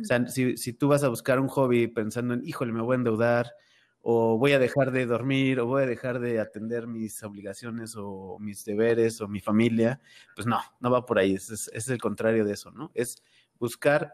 O 0.00 0.04
sea, 0.04 0.26
si, 0.26 0.56
si 0.56 0.72
tú 0.72 0.88
vas 0.88 1.04
a 1.04 1.08
buscar 1.08 1.38
un 1.38 1.48
hobby 1.48 1.86
pensando 1.86 2.34
en, 2.34 2.44
híjole, 2.44 2.72
me 2.72 2.82
voy 2.82 2.94
a 2.94 2.98
endeudar, 2.98 3.52
o 4.06 4.36
voy 4.36 4.52
a 4.52 4.58
dejar 4.58 4.90
de 4.90 5.06
dormir, 5.06 5.60
o 5.60 5.66
voy 5.66 5.84
a 5.84 5.86
dejar 5.86 6.20
de 6.20 6.38
atender 6.38 6.86
mis 6.86 7.22
obligaciones 7.22 7.94
o 7.96 8.38
mis 8.38 8.62
deberes 8.64 9.20
o 9.22 9.28
mi 9.28 9.40
familia, 9.40 9.98
pues 10.34 10.46
no, 10.46 10.60
no 10.80 10.90
va 10.90 11.06
por 11.06 11.18
ahí, 11.18 11.34
es, 11.34 11.70
es, 11.72 11.88
el 11.88 11.98
contrario 11.98 12.44
de 12.44 12.52
eso, 12.52 12.70
¿no? 12.70 12.90
Es 12.94 13.22
buscar 13.58 14.12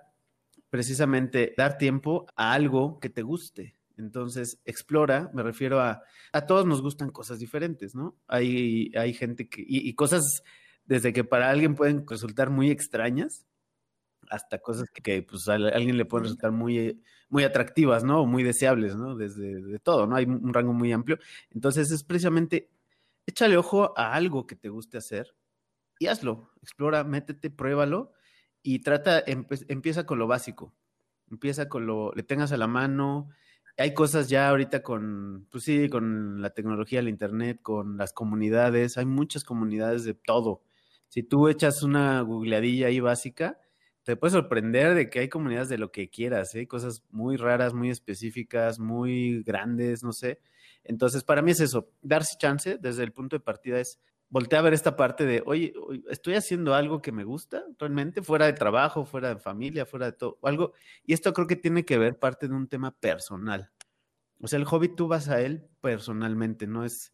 precisamente 0.71 1.55
dar 1.57 1.77
tiempo 1.77 2.27
a 2.37 2.53
algo 2.53 3.01
que 3.01 3.11
te 3.11 3.23
guste. 3.23 3.75
Entonces, 4.01 4.61
explora, 4.65 5.31
me 5.35 5.43
refiero 5.43 5.81
a, 5.81 6.03
a 6.33 6.47
todos 6.47 6.67
nos 6.67 6.83
gustan 6.83 7.11
cosas 7.11 7.39
diferentes, 7.39 7.95
¿no? 7.95 8.17
Hay, 8.27 8.91
hay 8.97 9.13
gente 9.13 9.49
que, 9.49 9.65
y, 9.67 9.95
cosas 9.95 10.43
desde 10.85 11.13
que 11.13 11.25
para 11.25 11.51
alguien 11.51 11.75
pueden 11.75 12.07
resultar 12.07 12.51
muy 12.51 12.71
extrañas, 12.71 13.47
hasta 14.29 14.59
cosas 14.59 14.89
que, 14.91 15.23
pues 15.23 15.49
a 15.49 15.55
alguien 15.55 15.97
le 15.97 16.05
pueden 16.05 16.25
resultar 16.25 16.53
muy, 16.53 17.01
muy 17.29 17.45
atractivas, 17.45 18.05
¿no? 18.05 18.23
O 18.23 18.27
muy 18.27 18.43
deseables, 18.43 18.97
¿no? 18.97 19.17
Desde 19.17 19.61
de 19.61 19.79
todo, 19.79 20.07
¿no? 20.07 20.17
Hay 20.17 20.25
un 20.25 20.53
rango 20.53 20.73
muy 20.73 20.93
amplio. 20.93 21.19
Entonces, 21.51 21.91
es 21.91 22.05
precisamente, 22.05 22.71
échale 23.27 23.57
ojo 23.57 23.93
a 23.99 24.15
algo 24.15 24.47
que 24.47 24.57
te 24.57 24.69
guste 24.69 24.99
hacer 24.99 25.35
y 25.99 26.07
hazlo, 26.07 26.51
explora, 26.63 27.05
métete, 27.05 27.51
pruébalo 27.51 28.13
y 28.63 28.81
trata, 28.81 29.23
empieza 29.27 30.07
con 30.07 30.19
lo 30.19 30.27
básico, 30.27 30.75
empieza 31.31 31.69
con 31.69 31.87
lo, 31.87 32.13
le 32.15 32.23
tengas 32.23 32.53
a 32.53 32.57
la 32.57 32.67
mano, 32.67 33.29
hay 33.77 33.95
cosas 33.95 34.29
ya 34.29 34.49
ahorita 34.49 34.83
con, 34.83 35.47
pues 35.51 35.65
sí, 35.65 35.89
con 35.89 36.43
la 36.43 36.51
tecnología, 36.51 37.01
el 37.01 37.09
internet, 37.09 37.61
con 37.63 37.97
las 37.97 38.13
comunidades, 38.13 38.99
hay 38.99 39.07
muchas 39.07 39.45
comunidades 39.45 40.05
de 40.05 40.15
todo. 40.15 40.63
Si 41.09 41.23
tú 41.23 41.49
echas 41.49 41.83
una 41.83 42.21
googleadilla 42.21 42.89
ahí 42.89 43.01
básica, 43.01 43.59
te 44.03 44.17
puedes 44.17 44.33
sorprender 44.33 44.95
de 44.95 45.11
que 45.11 45.21
hay 45.21 45.29
comunidades 45.29 45.69
de 45.69 45.79
lo 45.79 45.93
que 45.93 46.09
quieras, 46.09 46.55
¿eh? 46.55 46.67
cosas 46.67 47.05
muy 47.11 47.37
raras, 47.37 47.75
muy 47.75 47.91
específicas, 47.91 48.79
muy 48.79 49.43
grandes, 49.43 50.03
no 50.03 50.13
sé. 50.13 50.41
Entonces, 50.85 51.25
para 51.25 51.43
mí 51.43 51.51
es 51.51 51.61
eso, 51.61 51.91
darse 52.03 52.37
chance 52.39 52.79
desde 52.81 53.03
el 53.03 53.13
punto 53.13 53.37
de 53.37 53.41
partida 53.41 53.81
es 53.81 54.01
voltear 54.31 54.61
a 54.61 54.63
ver 54.63 54.73
esta 54.73 54.97
parte 54.97 55.27
de, 55.27 55.43
oye, 55.45 55.75
estoy 56.09 56.35
haciendo 56.35 56.75
algo 56.75 57.03
que 57.03 57.13
me 57.13 57.25
gusta 57.25 57.65
realmente, 57.79 58.23
fuera 58.23 58.47
de 58.47 58.53
trabajo, 58.53 59.05
fuera 59.05 59.35
de 59.35 59.41
familia, 59.41 59.85
fuera 59.85 60.07
de 60.07 60.13
todo, 60.13 60.39
algo, 60.43 60.73
y 61.05 61.13
esto 61.13 61.33
creo 61.33 61.47
que 61.47 61.57
tiene 61.57 61.85
que 61.85 61.99
ver 61.99 62.19
parte 62.19 62.49
de 62.49 62.55
un 62.55 62.69
tema 62.69 62.97
personal. 62.97 63.71
O 64.41 64.49
sea, 64.49 64.59
el 64.59 64.65
hobby 64.65 64.95
tú 64.95 65.09
vas 65.09 65.29
a 65.29 65.41
él 65.41 65.69
personalmente, 65.81 66.67
no 66.67 66.85
es, 66.85 67.13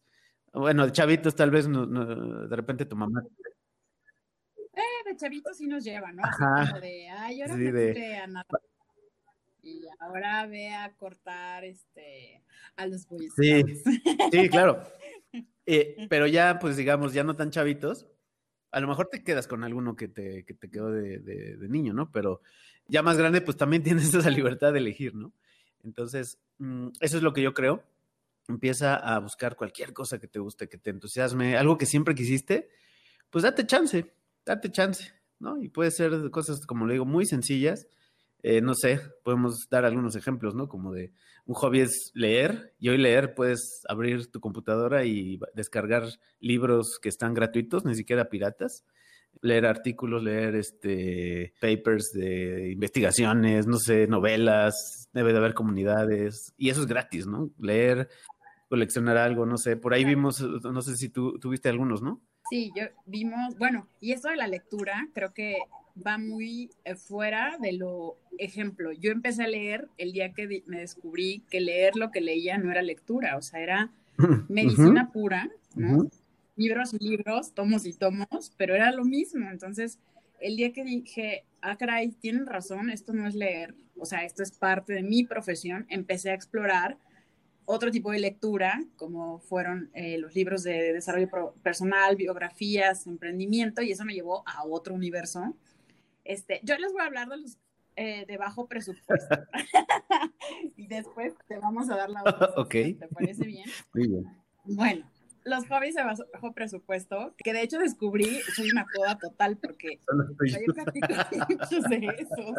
bueno, 0.53 0.85
de 0.85 0.91
chavitos 0.91 1.35
tal 1.35 1.51
vez 1.51 1.67
de 1.67 2.55
repente 2.55 2.85
tu 2.85 2.95
mamá. 2.95 3.21
Eh, 4.55 5.09
de 5.09 5.17
chavitos 5.17 5.57
sí 5.57 5.67
nos 5.67 5.83
lleva, 5.83 6.11
¿no? 6.11 6.21
Así 6.23 6.69
como 6.69 6.79
de, 6.79 7.09
ay, 7.09 7.41
ahora 7.41 7.55
me 7.55 7.71
de... 7.71 8.15
a 8.15 8.27
nada. 8.27 8.45
Y 9.63 9.81
ahora 9.99 10.45
ve 10.45 10.73
a 10.73 10.93
cortar 10.95 11.65
este 11.65 12.41
a 12.77 12.85
los 12.85 13.05
boys. 13.07 13.33
Sí, 13.35 13.61
sí, 14.31 14.49
claro. 14.49 14.81
Eh, 15.65 15.95
pero 16.09 16.27
ya, 16.27 16.59
pues 16.59 16.77
digamos, 16.77 17.13
ya 17.13 17.23
no 17.23 17.35
tan 17.35 17.51
chavitos, 17.51 18.07
a 18.71 18.79
lo 18.79 18.87
mejor 18.87 19.07
te 19.07 19.23
quedas 19.23 19.47
con 19.47 19.63
alguno 19.63 19.95
que 19.95 20.07
te, 20.07 20.43
que 20.45 20.53
te 20.53 20.69
quedó 20.69 20.91
de, 20.91 21.19
de, 21.19 21.69
niño, 21.69 21.93
¿no? 21.93 22.11
Pero 22.11 22.41
ya 22.87 23.01
más 23.01 23.17
grande, 23.17 23.41
pues 23.41 23.57
también 23.57 23.83
tienes 23.83 24.13
esa 24.13 24.29
libertad 24.29 24.73
de 24.73 24.79
elegir, 24.79 25.15
¿no? 25.15 25.33
Entonces, 25.83 26.39
mm, 26.59 26.89
eso 26.99 27.17
es 27.17 27.23
lo 27.23 27.33
que 27.33 27.41
yo 27.41 27.53
creo. 27.53 27.83
Empieza 28.47 28.95
a 28.95 29.19
buscar 29.19 29.55
cualquier 29.55 29.93
cosa 29.93 30.19
que 30.19 30.27
te 30.27 30.39
guste, 30.39 30.69
que 30.69 30.77
te 30.77 30.89
entusiasme, 30.89 31.57
algo 31.57 31.77
que 31.77 31.85
siempre 31.85 32.15
quisiste, 32.15 32.69
pues 33.29 33.43
date 33.43 33.65
chance, 33.65 34.13
date 34.45 34.71
chance, 34.71 35.13
¿no? 35.39 35.61
Y 35.61 35.67
puede 35.67 35.91
ser 35.91 36.29
cosas, 36.31 36.65
como 36.65 36.87
le 36.87 36.93
digo, 36.93 37.05
muy 37.05 37.25
sencillas, 37.25 37.87
eh, 38.49 38.61
no 38.61 38.75
sé, 38.75 39.01
podemos 39.25 39.67
dar 39.69 39.83
algunos 39.83 40.15
ejemplos, 40.15 40.55
¿no? 40.55 40.69
Como 40.69 40.93
de 40.93 41.11
un 41.45 41.53
hobby 41.55 41.81
es 41.81 42.11
leer 42.13 42.73
y 42.79 42.87
hoy 42.87 42.97
leer 42.97 43.35
puedes 43.35 43.81
abrir 43.89 44.31
tu 44.31 44.39
computadora 44.39 45.03
y 45.03 45.37
descargar 45.53 46.03
libros 46.39 46.97
que 47.01 47.09
están 47.09 47.33
gratuitos, 47.33 47.83
ni 47.83 47.93
siquiera 47.93 48.29
piratas, 48.29 48.85
leer 49.41 49.65
artículos, 49.65 50.23
leer 50.23 50.55
este 50.55 51.55
papers 51.59 52.11
de 52.13 52.71
investigaciones, 52.71 53.67
no 53.67 53.79
sé, 53.79 54.07
novelas, 54.07 55.09
debe 55.11 55.33
de 55.33 55.39
haber 55.39 55.53
comunidades 55.53 56.53
y 56.57 56.69
eso 56.69 56.79
es 56.79 56.87
gratis, 56.87 57.27
¿no? 57.27 57.49
Leer, 57.59 58.07
coleccionar 58.69 59.17
algo, 59.17 59.45
no 59.45 59.57
sé, 59.57 59.75
por 59.75 59.93
ahí 59.93 60.05
vimos, 60.05 60.41
no 60.41 60.81
sé 60.81 60.95
si 60.95 61.09
tú 61.09 61.37
tuviste 61.37 61.67
algunos, 61.67 62.01
¿no? 62.01 62.21
Sí, 62.49 62.71
yo 62.77 62.85
vimos, 63.05 63.57
bueno, 63.57 63.89
y 63.99 64.13
eso 64.13 64.29
de 64.29 64.37
la 64.37 64.47
lectura, 64.47 65.09
creo 65.13 65.33
que 65.33 65.57
va 66.05 66.17
muy 66.17 66.69
eh, 66.85 66.95
fuera 66.95 67.57
de 67.59 67.73
lo 67.73 68.17
ejemplo. 68.37 68.91
Yo 68.91 69.11
empecé 69.11 69.43
a 69.43 69.47
leer 69.47 69.87
el 69.97 70.11
día 70.11 70.33
que 70.33 70.63
me 70.67 70.79
descubrí 70.79 71.43
que 71.49 71.61
leer 71.61 71.95
lo 71.95 72.11
que 72.11 72.21
leía 72.21 72.57
no 72.57 72.71
era 72.71 72.81
lectura, 72.81 73.37
o 73.37 73.41
sea, 73.41 73.61
era 73.61 73.91
medicina 74.47 75.11
pura, 75.11 75.49
¿no? 75.75 76.09
Libros 76.55 76.93
y 76.93 76.97
libros, 76.99 77.53
tomos 77.53 77.85
y 77.85 77.93
tomos, 77.93 78.53
pero 78.57 78.75
era 78.75 78.91
lo 78.91 79.05
mismo. 79.05 79.49
Entonces, 79.49 79.99
el 80.39 80.55
día 80.55 80.73
que 80.73 80.83
dije, 80.83 81.43
ah, 81.61 81.77
caray, 81.77 82.09
tienen 82.11 82.45
razón, 82.45 82.89
esto 82.89 83.13
no 83.13 83.27
es 83.27 83.35
leer, 83.35 83.75
o 83.95 84.05
sea, 84.05 84.23
esto 84.23 84.43
es 84.43 84.51
parte 84.51 84.93
de 84.93 85.03
mi 85.03 85.23
profesión, 85.23 85.85
empecé 85.89 86.31
a 86.31 86.33
explorar 86.33 86.97
otro 87.65 87.91
tipo 87.91 88.11
de 88.11 88.19
lectura, 88.19 88.81
como 88.95 89.39
fueron 89.39 89.89
eh, 89.93 90.17
los 90.17 90.33
libros 90.33 90.63
de 90.63 90.93
desarrollo 90.93 91.53
personal, 91.61 92.15
biografías, 92.15 93.05
emprendimiento, 93.07 93.81
y 93.81 93.91
eso 93.91 94.05
me 94.05 94.13
llevó 94.13 94.43
a 94.47 94.63
otro 94.63 94.93
universo 94.93 95.53
este, 96.27 96.59
yo 96.63 96.77
les 96.77 96.91
voy 96.93 97.01
a 97.01 97.05
hablar 97.05 97.29
de 97.29 97.37
los 97.37 97.57
eh, 97.99 98.25
de 98.27 98.37
bajo 98.37 98.67
presupuesto. 98.67 99.35
y 100.77 100.85
después 100.85 101.33
te 101.47 101.57
vamos 101.57 101.89
a 101.89 101.95
dar 101.95 102.11
la 102.11 102.21
otra. 102.21 102.51
ok. 102.57 102.69
¿Te 102.69 103.07
parece 103.11 103.45
bien? 103.45 103.67
Muy 103.91 104.07
bien. 104.07 104.23
Bueno, 104.65 105.09
los 105.43 105.65
hobbies 105.67 105.95
de 105.95 106.03
bajo 106.03 106.53
presupuesto, 106.53 107.33
que 107.37 107.53
de 107.53 107.63
hecho 107.63 107.79
descubrí, 107.79 108.39
soy 108.55 108.69
una 108.69 108.85
coda 108.85 109.17
total 109.17 109.57
porque 109.57 109.99
yo 110.45 110.73
platico 110.75 111.07
muchos 111.49 111.83
de 111.85 112.07
esos. 112.19 112.55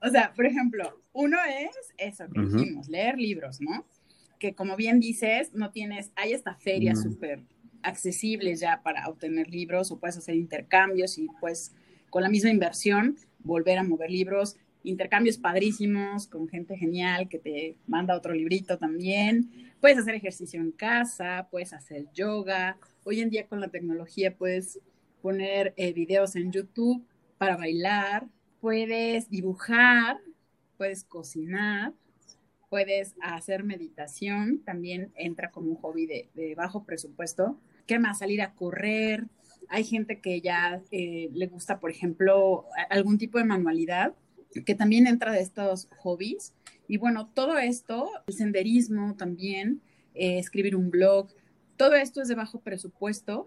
o 0.00 0.08
sea, 0.08 0.32
por 0.32 0.46
ejemplo, 0.46 1.02
uno 1.12 1.36
es 1.46 1.76
eso 1.98 2.24
que 2.32 2.40
dijimos, 2.40 2.88
leer 2.88 3.18
libros, 3.18 3.60
¿no? 3.60 3.84
Que 4.38 4.54
como 4.54 4.76
bien 4.76 5.00
dices, 5.00 5.52
no 5.52 5.70
tienes, 5.70 6.12
hay 6.16 6.32
esta 6.32 6.54
feria 6.54 6.96
súper 6.96 7.42
accesibles 7.82 8.60
ya 8.60 8.82
para 8.82 9.08
obtener 9.08 9.48
libros 9.48 9.90
o 9.90 9.98
puedes 9.98 10.16
hacer 10.16 10.34
intercambios 10.34 11.18
y 11.18 11.28
pues 11.40 11.72
con 12.10 12.22
la 12.22 12.28
misma 12.28 12.50
inversión 12.50 13.16
volver 13.38 13.78
a 13.78 13.84
mover 13.84 14.10
libros, 14.10 14.56
intercambios 14.82 15.38
padrísimos 15.38 16.26
con 16.26 16.48
gente 16.48 16.76
genial 16.76 17.28
que 17.28 17.38
te 17.38 17.76
manda 17.86 18.16
otro 18.16 18.34
librito 18.34 18.78
también. 18.78 19.72
Puedes 19.80 19.98
hacer 19.98 20.14
ejercicio 20.14 20.60
en 20.60 20.72
casa, 20.72 21.48
puedes 21.50 21.72
hacer 21.72 22.06
yoga. 22.12 22.76
Hoy 23.04 23.20
en 23.20 23.30
día 23.30 23.46
con 23.46 23.60
la 23.60 23.68
tecnología 23.68 24.36
puedes 24.36 24.80
poner 25.22 25.74
eh, 25.76 25.92
videos 25.92 26.36
en 26.36 26.50
YouTube 26.52 27.04
para 27.38 27.56
bailar, 27.56 28.26
puedes 28.60 29.30
dibujar, 29.30 30.18
puedes 30.76 31.04
cocinar, 31.04 31.92
puedes 32.68 33.14
hacer 33.20 33.64
meditación, 33.64 34.62
también 34.64 35.12
entra 35.14 35.50
como 35.50 35.70
un 35.70 35.76
hobby 35.76 36.06
de 36.06 36.54
bajo 36.56 36.84
presupuesto. 36.84 37.58
¿Qué 37.86 37.98
más? 37.98 38.18
Salir 38.18 38.42
a 38.42 38.54
correr. 38.54 39.26
Hay 39.68 39.84
gente 39.84 40.20
que 40.20 40.40
ya 40.40 40.82
eh, 40.90 41.30
le 41.32 41.46
gusta, 41.46 41.78
por 41.78 41.90
ejemplo, 41.90 42.66
algún 42.88 43.18
tipo 43.18 43.38
de 43.38 43.44
manualidad, 43.44 44.14
que 44.66 44.74
también 44.74 45.06
entra 45.06 45.32
de 45.32 45.40
estos 45.40 45.88
hobbies. 45.98 46.54
Y 46.88 46.96
bueno, 46.96 47.30
todo 47.32 47.58
esto, 47.58 48.10
el 48.26 48.34
senderismo 48.34 49.14
también, 49.14 49.80
eh, 50.14 50.38
escribir 50.38 50.74
un 50.74 50.90
blog, 50.90 51.28
todo 51.76 51.94
esto 51.94 52.20
es 52.20 52.28
de 52.28 52.34
bajo 52.34 52.60
presupuesto 52.60 53.46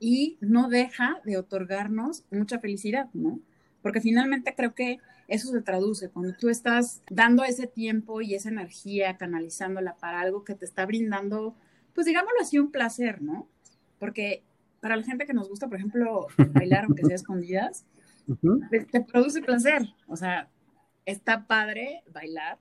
y 0.00 0.36
no 0.40 0.68
deja 0.68 1.20
de 1.24 1.36
otorgarnos 1.36 2.24
mucha 2.30 2.58
felicidad, 2.58 3.08
¿no? 3.14 3.40
Porque 3.82 4.00
finalmente 4.00 4.54
creo 4.56 4.74
que 4.74 4.98
eso 5.28 5.50
se 5.50 5.62
traduce 5.62 6.10
cuando 6.10 6.34
tú 6.34 6.48
estás 6.48 7.02
dando 7.08 7.44
ese 7.44 7.66
tiempo 7.66 8.20
y 8.20 8.34
esa 8.34 8.48
energía, 8.48 9.16
canalizándola 9.16 9.96
para 9.96 10.20
algo 10.20 10.44
que 10.44 10.54
te 10.54 10.64
está 10.64 10.84
brindando, 10.84 11.54
pues 11.94 12.06
digámoslo 12.06 12.40
así, 12.40 12.58
un 12.58 12.72
placer, 12.72 13.22
¿no? 13.22 13.48
Porque 14.02 14.42
para 14.80 14.96
la 14.96 15.04
gente 15.04 15.26
que 15.26 15.32
nos 15.32 15.48
gusta, 15.48 15.68
por 15.68 15.76
ejemplo, 15.76 16.26
bailar 16.54 16.86
aunque 16.86 17.04
sea 17.04 17.14
escondidas, 17.14 17.86
te, 18.68 19.00
produce 19.00 19.40
placer, 19.42 19.82
o 20.08 20.16
sea, 20.16 20.48
está 21.06 21.46
padre 21.46 22.02
bailar. 22.12 22.58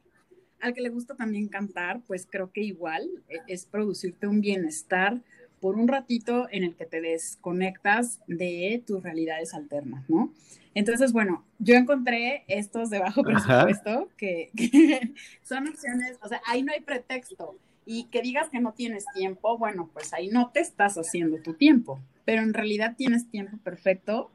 Al 0.60 0.76
que 0.76 0.82
le 0.82 0.90
gusta 0.90 1.16
también 1.16 1.48
cantar, 1.48 2.02
pues 2.06 2.28
creo 2.30 2.52
que 2.52 2.62
igual 2.62 3.10
e, 3.28 3.40
es 3.48 3.66
producirte 3.66 4.28
un 4.28 4.40
bienestar 4.40 5.20
por 5.60 5.78
un 5.78 5.88
ratito 5.88 6.48
en 6.52 6.64
el 6.64 6.76
que 6.76 6.86
te 6.86 7.02
desconectas 7.02 8.20
de 8.28 8.84
tus 8.86 9.02
realidades 9.02 9.56
alternas, 9.56 10.08
¿no? 10.12 10.32
Entonces, 10.76 11.12
bueno, 11.12 11.44
yo 11.58 11.74
encontré 11.74 12.44
estos 12.50 12.92
de 12.92 13.00
bajo 13.00 13.24
presupuesto 13.24 14.10
que, 14.16 14.52
que, 14.56 15.16
son 15.42 15.68
opciones, 15.70 16.20
o 16.22 16.28
sea, 16.28 16.40
ahí 16.46 16.62
no 16.62 16.72
hay 16.72 16.82
pretexto 16.82 17.58
y 17.94 18.06
que 18.06 18.22
digas 18.22 18.48
que 18.48 18.62
no 18.62 18.72
tienes 18.72 19.04
tiempo, 19.14 19.58
bueno, 19.58 19.90
pues 19.92 20.14
ahí 20.14 20.30
no 20.30 20.50
te 20.52 20.62
estás 20.62 20.98
haciendo 20.98 21.42
tu 21.42 21.56
tiempo, 21.56 22.00
pero 22.24 22.42
en 22.42 22.54
realidad 22.54 22.96
tienes 22.96 23.30
tiempo 23.30 23.58
perfecto 23.58 24.32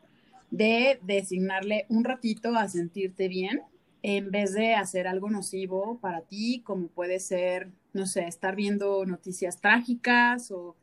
de 0.51 0.99
designarle 1.03 1.87
un 1.89 2.05
ratito 2.05 2.55
a 2.55 2.69
sentirte 2.69 3.29
bien 3.29 3.63
en 4.03 4.31
vez 4.31 4.53
de 4.53 4.75
hacer 4.75 5.09
algo 5.09 5.31
nocivo 5.31 5.99
para 6.03 6.21
ti, 6.21 6.61
como 6.67 6.89
puede 6.89 7.19
ser, 7.19 7.71
no 7.95 8.05
sé, 8.05 8.27
estar 8.27 8.57
viendo 8.57 9.07
noticias 9.07 9.59
trágicas 9.59 10.51
o, 10.51 10.77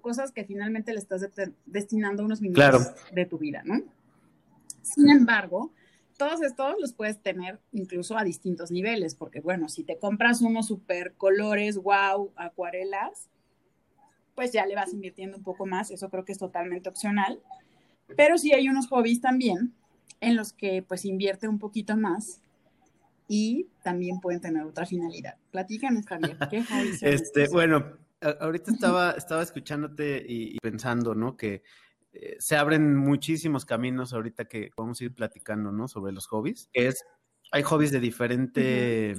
cosas 0.00 0.30
que 0.30 0.44
finalmente 0.44 0.92
le 0.92 1.00
estás 1.00 1.26
destinando 1.66 2.24
unos 2.24 2.40
minutos 2.40 2.92
de 3.12 3.26
tu 3.26 3.36
vida, 3.36 3.62
¿no? 3.64 3.82
Sin 4.80 5.10
embargo, 5.10 5.72
todos 6.22 6.42
estos 6.42 6.76
los 6.78 6.92
puedes 6.92 7.20
tener 7.20 7.58
incluso 7.72 8.16
a 8.16 8.22
distintos 8.22 8.70
niveles, 8.70 9.16
porque 9.16 9.40
bueno, 9.40 9.68
si 9.68 9.82
te 9.82 9.98
compras 9.98 10.40
unos 10.40 10.68
super 10.68 11.14
colores, 11.14 11.76
wow, 11.78 12.32
acuarelas, 12.36 13.28
pues 14.36 14.52
ya 14.52 14.64
le 14.64 14.76
vas 14.76 14.92
invirtiendo 14.92 15.36
un 15.36 15.42
poco 15.42 15.66
más, 15.66 15.90
eso 15.90 16.08
creo 16.10 16.24
que 16.24 16.30
es 16.30 16.38
totalmente 16.38 16.88
opcional. 16.88 17.40
Pero 18.16 18.38
sí 18.38 18.52
hay 18.52 18.68
unos 18.68 18.86
hobbies 18.86 19.20
también 19.20 19.74
en 20.20 20.36
los 20.36 20.52
que 20.52 20.84
pues 20.86 21.04
invierte 21.04 21.48
un 21.48 21.58
poquito 21.58 21.96
más 21.96 22.40
y 23.26 23.66
también 23.82 24.20
pueden 24.20 24.40
tener 24.40 24.62
otra 24.62 24.86
finalidad. 24.86 25.36
Platícanos, 25.50 26.06
Javier, 26.06 26.38
¿qué 26.50 26.62
hobbies 26.62 27.02
Este, 27.02 27.48
bueno, 27.48 27.96
ahorita 28.40 28.70
estaba, 28.70 29.10
estaba 29.12 29.42
escuchándote 29.42 30.24
y, 30.26 30.56
pensando, 30.58 31.16
¿no? 31.16 31.36
Que 31.36 31.64
eh, 32.12 32.36
se 32.38 32.56
abren 32.56 32.94
muchísimos 32.94 33.64
caminos 33.64 34.12
ahorita 34.12 34.44
que 34.44 34.70
vamos 34.76 35.00
a 35.00 35.04
ir 35.04 35.14
platicando, 35.14 35.72
¿no? 35.72 35.88
Sobre 35.88 36.12
los 36.12 36.26
hobbies. 36.26 36.68
Es, 36.72 37.04
hay 37.50 37.62
hobbies 37.62 37.90
de 37.90 38.00
diferente 38.00 39.14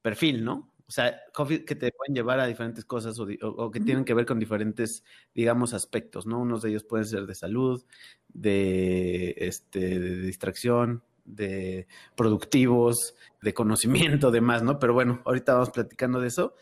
perfil, 0.00 0.44
¿no? 0.44 0.72
O 0.86 0.90
sea, 0.90 1.18
hobbies 1.34 1.64
que 1.64 1.74
te 1.74 1.92
pueden 1.92 2.14
llevar 2.14 2.40
a 2.40 2.46
diferentes 2.46 2.84
cosas 2.84 3.18
o, 3.18 3.70
que 3.70 3.80
tienen 3.80 4.04
que 4.04 4.14
ver 4.14 4.26
con 4.26 4.38
diferentes, 4.38 5.04
digamos, 5.34 5.74
aspectos, 5.74 6.26
¿no? 6.26 6.40
Unos 6.40 6.62
de 6.62 6.70
ellos 6.70 6.84
pueden 6.84 7.06
ser 7.06 7.26
de 7.26 7.34
salud, 7.34 7.84
de, 8.28 9.34
este, 9.38 9.98
de 9.98 10.16
distracción, 10.20 11.02
de 11.24 11.86
productivos, 12.16 13.14
de 13.40 13.54
conocimiento, 13.54 14.30
demás, 14.30 14.62
¿no? 14.62 14.78
Pero 14.78 14.92
bueno, 14.92 15.22
ahorita 15.24 15.54
vamos 15.54 15.70
platicando 15.70 16.20
de 16.20 16.28
eso. 16.28 16.54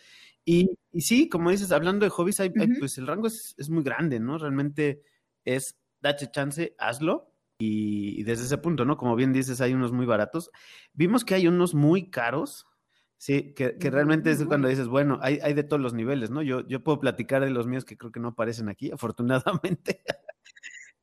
Y, 0.45 0.71
y 0.93 1.01
sí, 1.01 1.29
como 1.29 1.51
dices, 1.51 1.73
hablando 1.73 2.05
de 2.05 2.11
hobbies, 2.11 2.41
hay, 2.41 2.51
pues 2.51 2.99
el 2.99 3.07
rango 3.07 3.27
es, 3.27 3.55
es, 3.59 3.69
muy 3.69 3.83
grande, 3.83 4.21
¿no? 4.21 4.39
Realmente 4.39 5.03
es, 5.45 5.79
date 6.01 6.31
chance, 6.31 6.75
hazlo. 6.79 7.33
Y, 7.59 8.19
y, 8.19 8.23
desde 8.23 8.45
ese 8.45 8.57
punto, 8.57 8.85
¿no? 8.87 8.97
Como 8.97 9.15
bien 9.17 9.33
dices, 9.33 9.61
hay 9.61 9.75
unos 9.75 9.93
muy 9.93 10.07
baratos. 10.07 10.51
Vimos 10.95 11.25
que 11.25 11.35
hay 11.35 11.47
unos 11.47 11.75
muy 11.75 12.09
caros, 12.09 12.67
Sí, 13.21 13.53
que, 13.53 13.77
que, 13.77 13.91
realmente 13.91 14.31
es 14.31 14.43
cuando 14.47 14.67
dices, 14.67 14.89
bueno, 14.89 15.19
hay, 15.21 15.41
hay, 15.43 15.53
de 15.53 15.63
todos 15.63 15.83
los 15.83 15.93
niveles, 15.93 16.31
¿no? 16.31 16.41
Yo, 16.41 16.67
yo 16.67 16.83
puedo 16.83 17.01
platicar 17.01 17.45
de 17.45 17.51
los 17.51 17.67
míos 17.67 17.85
que 17.85 17.99
creo 17.99 18.11
que 18.11 18.19
no 18.19 18.29
aparecen 18.29 18.71
aquí, 18.71 18.91
afortunadamente. 18.95 20.01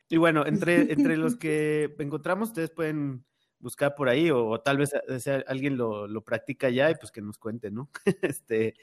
y 0.09 0.17
bueno, 0.17 0.43
entre, 0.47 0.91
entre 0.91 1.15
los 1.15 1.35
que 1.37 1.95
encontramos, 1.99 2.49
ustedes 2.49 2.71
pueden 2.71 3.23
buscar 3.59 3.95
por 3.95 4.09
ahí, 4.09 4.29
o, 4.31 4.59
tal 4.61 4.77
vez 4.77 4.93
eh, 4.93 5.43
alguien 5.47 5.77
lo, 5.77 6.07
lo, 6.07 6.23
practica 6.23 6.69
ya 6.69 6.91
y 6.91 6.95
pues 6.95 7.11
que 7.11 7.21
nos 7.21 7.37
cuente, 7.37 7.71
¿no? 7.71 7.89
este, 8.21 8.75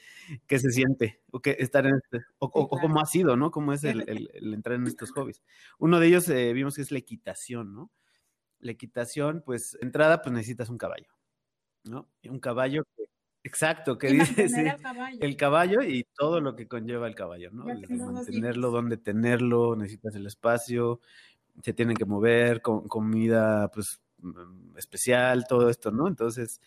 qué 0.46 0.58
se 0.58 0.70
siente, 0.70 1.22
o 1.30 1.40
qué 1.40 1.56
estar 1.58 1.86
en 1.86 1.96
este, 1.96 2.26
o, 2.38 2.46
o, 2.46 2.68
cómo 2.68 3.00
ha 3.00 3.06
sido, 3.06 3.36
¿no? 3.36 3.50
Cómo 3.50 3.72
es 3.72 3.84
el, 3.84 4.04
el, 4.08 4.54
entrar 4.54 4.76
en 4.76 4.86
estos 4.86 5.12
hobbies. 5.12 5.42
Uno 5.78 6.00
de 6.00 6.08
ellos 6.08 6.28
eh, 6.28 6.52
vimos 6.52 6.76
que 6.76 6.82
es 6.82 6.90
la 6.90 6.98
equitación, 6.98 7.74
¿no? 7.74 7.92
La 8.60 8.72
equitación, 8.72 9.42
pues, 9.44 9.76
entrada, 9.80 10.22
pues 10.22 10.32
necesitas 10.32 10.68
un 10.70 10.78
caballo, 10.78 11.12
¿no? 11.84 12.08
Un 12.24 12.40
caballo 12.40 12.84
que 12.96 13.04
Exacto, 13.46 13.98
que 13.98 14.08
dice 14.08 14.46
el 15.20 15.36
caballo. 15.36 15.82
y 15.82 16.04
todo 16.16 16.40
lo 16.40 16.56
que 16.56 16.66
conlleva 16.66 17.06
el 17.06 17.14
caballo, 17.14 17.50
¿no? 17.52 17.66
mantenerlo, 17.66 18.70
donde 18.70 18.96
tenerlo, 18.96 19.76
necesitas 19.76 20.14
el 20.14 20.26
espacio, 20.26 21.00
se 21.62 21.74
tienen 21.74 21.94
que 21.94 22.06
mover, 22.06 22.62
con 22.62 22.88
comida 22.88 23.70
pues 23.70 24.00
especial, 24.76 25.46
todo 25.48 25.68
esto, 25.70 25.90
¿no? 25.90 26.08
Entonces, 26.08 26.60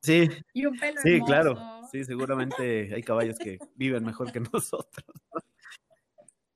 sí. 0.00 0.28
Y 0.52 0.66
un 0.66 0.78
pelo 0.78 1.00
Sí, 1.02 1.20
claro. 1.20 1.58
Sí, 1.90 2.04
seguramente 2.04 2.94
hay 2.94 3.02
caballos 3.02 3.38
que 3.38 3.58
viven 3.76 4.04
mejor 4.04 4.32
que 4.32 4.40
nosotros. 4.52 5.06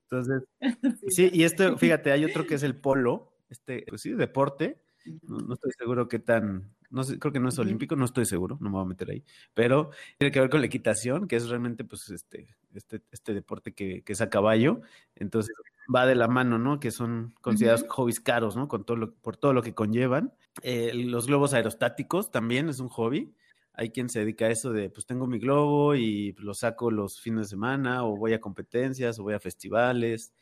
Entonces, 0.03 0.43
sí, 1.09 1.29
y 1.33 1.43
esto, 1.43 1.77
fíjate, 1.77 2.11
hay 2.11 2.25
otro 2.25 2.45
que 2.45 2.55
es 2.55 2.63
el 2.63 2.75
polo, 2.75 3.33
este, 3.49 3.83
pues 3.87 4.01
sí, 4.01 4.11
deporte. 4.11 4.81
no 5.23 5.53
estoy 5.53 5.71
seguro 5.77 6.07
qué 6.07 6.19
tan 6.19 6.76
no 6.89 7.03
sé, 7.03 7.19
creo 7.19 7.33
que 7.33 7.39
no 7.39 7.49
es 7.49 7.59
olímpico, 7.59 7.95
no 7.95 8.05
estoy 8.05 8.25
seguro, 8.25 8.57
no 8.61 8.69
me 8.69 8.75
voy 8.75 8.85
a 8.85 8.87
meter 8.89 9.09
ahí, 9.11 9.23
pero 9.53 9.91
tiene 10.17 10.31
que 10.31 10.39
ver 10.39 10.49
con 10.49 10.61
la 10.61 10.67
equitación, 10.67 11.27
que 11.27 11.35
es 11.35 11.49
realmente 11.49 11.83
pues 11.83 12.09
este, 12.09 12.55
este, 12.73 13.01
este 13.11 13.33
deporte 13.33 13.73
que, 13.73 14.03
que 14.03 14.13
es 14.13 14.21
a 14.21 14.29
caballo, 14.29 14.81
entonces 15.15 15.53
va 15.93 16.05
de 16.05 16.15
la 16.15 16.27
mano, 16.27 16.57
¿no? 16.57 16.79
Que 16.79 16.91
son 16.91 17.33
considerados 17.41 17.85
hobbies 17.89 18.19
caros, 18.19 18.55
¿no? 18.55 18.67
Con 18.67 18.85
todo 18.85 18.97
lo, 18.97 19.13
por 19.15 19.37
todo 19.37 19.53
lo 19.53 19.61
que 19.61 19.73
conllevan. 19.73 20.33
Eh, 20.61 20.91
los 20.93 21.27
globos 21.27 21.53
aerostáticos 21.53 22.31
también 22.31 22.69
es 22.69 22.79
un 22.79 22.89
hobby. 22.89 23.33
Hay 23.73 23.91
quien 23.91 24.09
se 24.09 24.19
dedica 24.19 24.45
a 24.45 24.49
eso 24.49 24.71
de, 24.71 24.89
pues 24.89 25.05
tengo 25.05 25.27
mi 25.27 25.39
globo 25.39 25.95
y 25.95 26.33
lo 26.39 26.53
saco 26.53 26.89
los 26.91 27.21
fines 27.21 27.41
de 27.41 27.49
semana, 27.49 28.03
o 28.03 28.17
voy 28.17 28.33
a 28.33 28.41
competencias, 28.41 29.19
o 29.19 29.23
voy 29.23 29.35
a 29.35 29.39
festivales. 29.39 30.33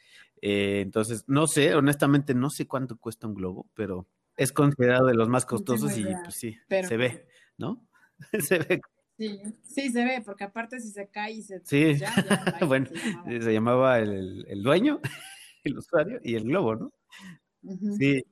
Eh, 0.42 0.82
entonces, 0.82 1.26
no 1.28 1.48
sé, 1.48 1.76
honestamente 1.76 2.34
no 2.34 2.50
sé 2.50 2.68
cuánto 2.68 2.98
cuesta 2.98 3.28
un 3.28 3.36
globo, 3.36 3.68
pero 3.74 4.08
es 4.38 4.52
considerado 4.52 5.08
de 5.08 5.14
los 5.14 5.30
más 5.30 5.46
costosos 5.46 5.98
y 5.98 6.04
pues 6.04 6.36
sí, 6.36 6.58
se 6.70 6.98
ve, 6.98 7.28
¿no? 7.58 7.86
se 8.40 8.60
ve. 8.60 8.82
Sí, 9.18 9.40
sí, 9.64 9.90
se 9.92 10.04
ve, 10.04 10.22
porque 10.26 10.44
aparte 10.44 10.80
si 10.80 10.90
se 10.90 11.08
cae 11.08 11.34
y 11.34 11.42
se... 11.42 11.62
Sí, 11.64 11.94
bueno, 12.68 12.88
se 13.26 13.54
llamaba, 13.54 14.00
el, 14.00 14.46
el, 14.50 14.62
dueño, 14.62 15.00
el 15.64 15.78
usuario 15.78 16.20
y 16.22 16.36
el 16.36 16.44
globo, 16.44 16.76
¿no? 16.76 16.94
Sí. 17.98 18.24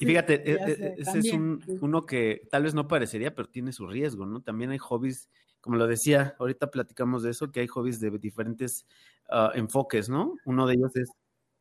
Y 0.00 0.04
fíjate, 0.04 0.50
e, 0.50 0.54
e, 0.54 0.94
ese 0.98 1.18
es 1.20 1.32
un, 1.32 1.62
uno 1.80 2.04
que 2.04 2.42
tal 2.50 2.64
vez 2.64 2.74
no 2.74 2.88
parecería, 2.88 3.34
pero 3.34 3.48
tiene 3.48 3.72
su 3.72 3.86
riesgo, 3.86 4.26
¿no? 4.26 4.42
También 4.42 4.70
hay 4.70 4.78
hobbies, 4.78 5.30
como 5.60 5.76
lo 5.76 5.86
decía, 5.86 6.34
ahorita 6.40 6.70
platicamos 6.72 7.22
de 7.22 7.30
eso, 7.30 7.52
que 7.52 7.60
hay 7.60 7.68
hobbies 7.68 8.00
de 8.00 8.10
diferentes 8.18 8.84
ah, 9.30 9.52
enfoques, 9.54 10.08
¿no? 10.08 10.34
Uno 10.44 10.66
de 10.66 10.74
ellos 10.74 10.96
es 10.96 11.08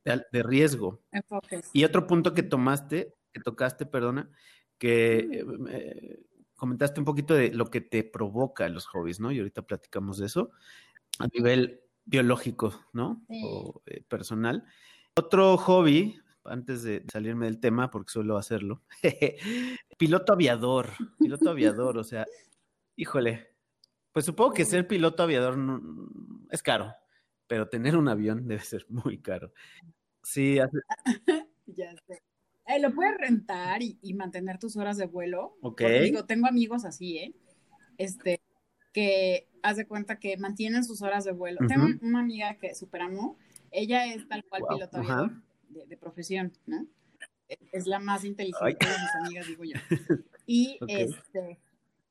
de, 0.04 0.24
de 0.32 0.44
riesgo. 0.44 1.02
Enfoques. 1.12 1.70
Y 1.72 1.84
otro 1.84 2.08
punto 2.08 2.34
que 2.34 2.44
tomaste 2.44 3.14
que 3.36 3.42
tocaste, 3.42 3.86
perdona, 3.86 4.30
que 4.78 5.44
eh, 5.70 6.24
comentaste 6.56 7.02
un 7.02 7.06
poquito 7.06 7.34
de 7.34 7.52
lo 7.54 7.70
que 7.70 7.82
te 7.82 8.06
provoca 8.06 8.70
los 8.70 8.86
hobbies, 8.86 9.20
¿no? 9.20 9.30
Y 9.34 9.40
ahorita 9.40 9.64
platicamos 9.64 10.18
de 10.20 10.28
eso 10.28 10.52
a 11.20 11.28
nivel 11.28 11.82
biológico, 12.06 12.86
¿no? 12.94 13.26
O 13.44 13.82
eh, 13.88 14.04
personal. 14.08 14.64
Otro 15.18 15.58
hobby, 15.58 16.18
antes 16.46 16.84
de 16.84 17.04
salirme 17.12 17.48
del 17.48 17.60
tema, 17.60 17.92
porque 17.92 18.14
suelo 18.14 18.38
hacerlo, 18.38 18.84
piloto 19.98 20.32
aviador, 20.32 20.92
piloto 21.20 21.50
aviador, 21.50 21.98
o 21.98 22.06
sea, 22.06 22.26
híjole, 22.96 23.50
pues 24.14 24.24
supongo 24.24 24.54
que 24.54 24.64
ser 24.64 24.88
piloto 24.88 25.24
aviador 25.24 25.58
es 26.52 26.64
caro, 26.64 26.94
pero 27.48 27.68
tener 27.68 27.98
un 27.98 28.08
avión 28.08 28.48
debe 28.48 28.62
ser 28.62 28.86
muy 28.88 29.22
caro. 29.22 29.52
Sí, 30.24 30.58
hace... 30.58 30.78
ya 31.66 31.94
sé. 32.08 32.24
Eh, 32.68 32.80
lo 32.80 32.94
puedes 32.94 33.18
rentar 33.18 33.82
y, 33.82 34.14
mantener 34.14 34.58
tus 34.58 34.76
horas 34.76 34.98
de 34.98 35.06
vuelo. 35.06 35.58
Ok. 35.62 35.82
digo, 36.02 36.26
tengo 36.26 36.48
amigos 36.48 36.86
así, 36.86 37.18
¿eh? 37.18 37.34
Este, 37.98 38.42
que 38.92 39.48
haz 39.62 39.78
de 39.78 39.88
cuenta 39.88 40.20
que 40.20 40.38
mantienen 40.38 40.84
sus 40.84 41.02
horas 41.02 41.26
de 41.26 41.32
vuelo. 41.32 41.60
Tengo 41.68 41.86
una 42.02 42.20
amiga 42.20 42.56
que 42.56 42.74
superamos, 42.76 43.38
ella 43.72 44.06
es 44.14 44.28
tal 44.28 44.44
cual 44.46 44.64
piloto 44.70 44.98
aviador 44.98 45.32
de, 45.70 45.98
profesión, 45.98 46.54
¿no? 46.66 46.88
Es 47.72 47.86
la 47.86 48.00
más 48.00 48.24
inteligente 48.24 48.86
de 48.86 48.94
mis 48.94 49.16
amigas, 49.22 49.48
digo 49.48 49.64
yo. 49.64 49.80
Y 50.48 50.78
este, 50.88 51.60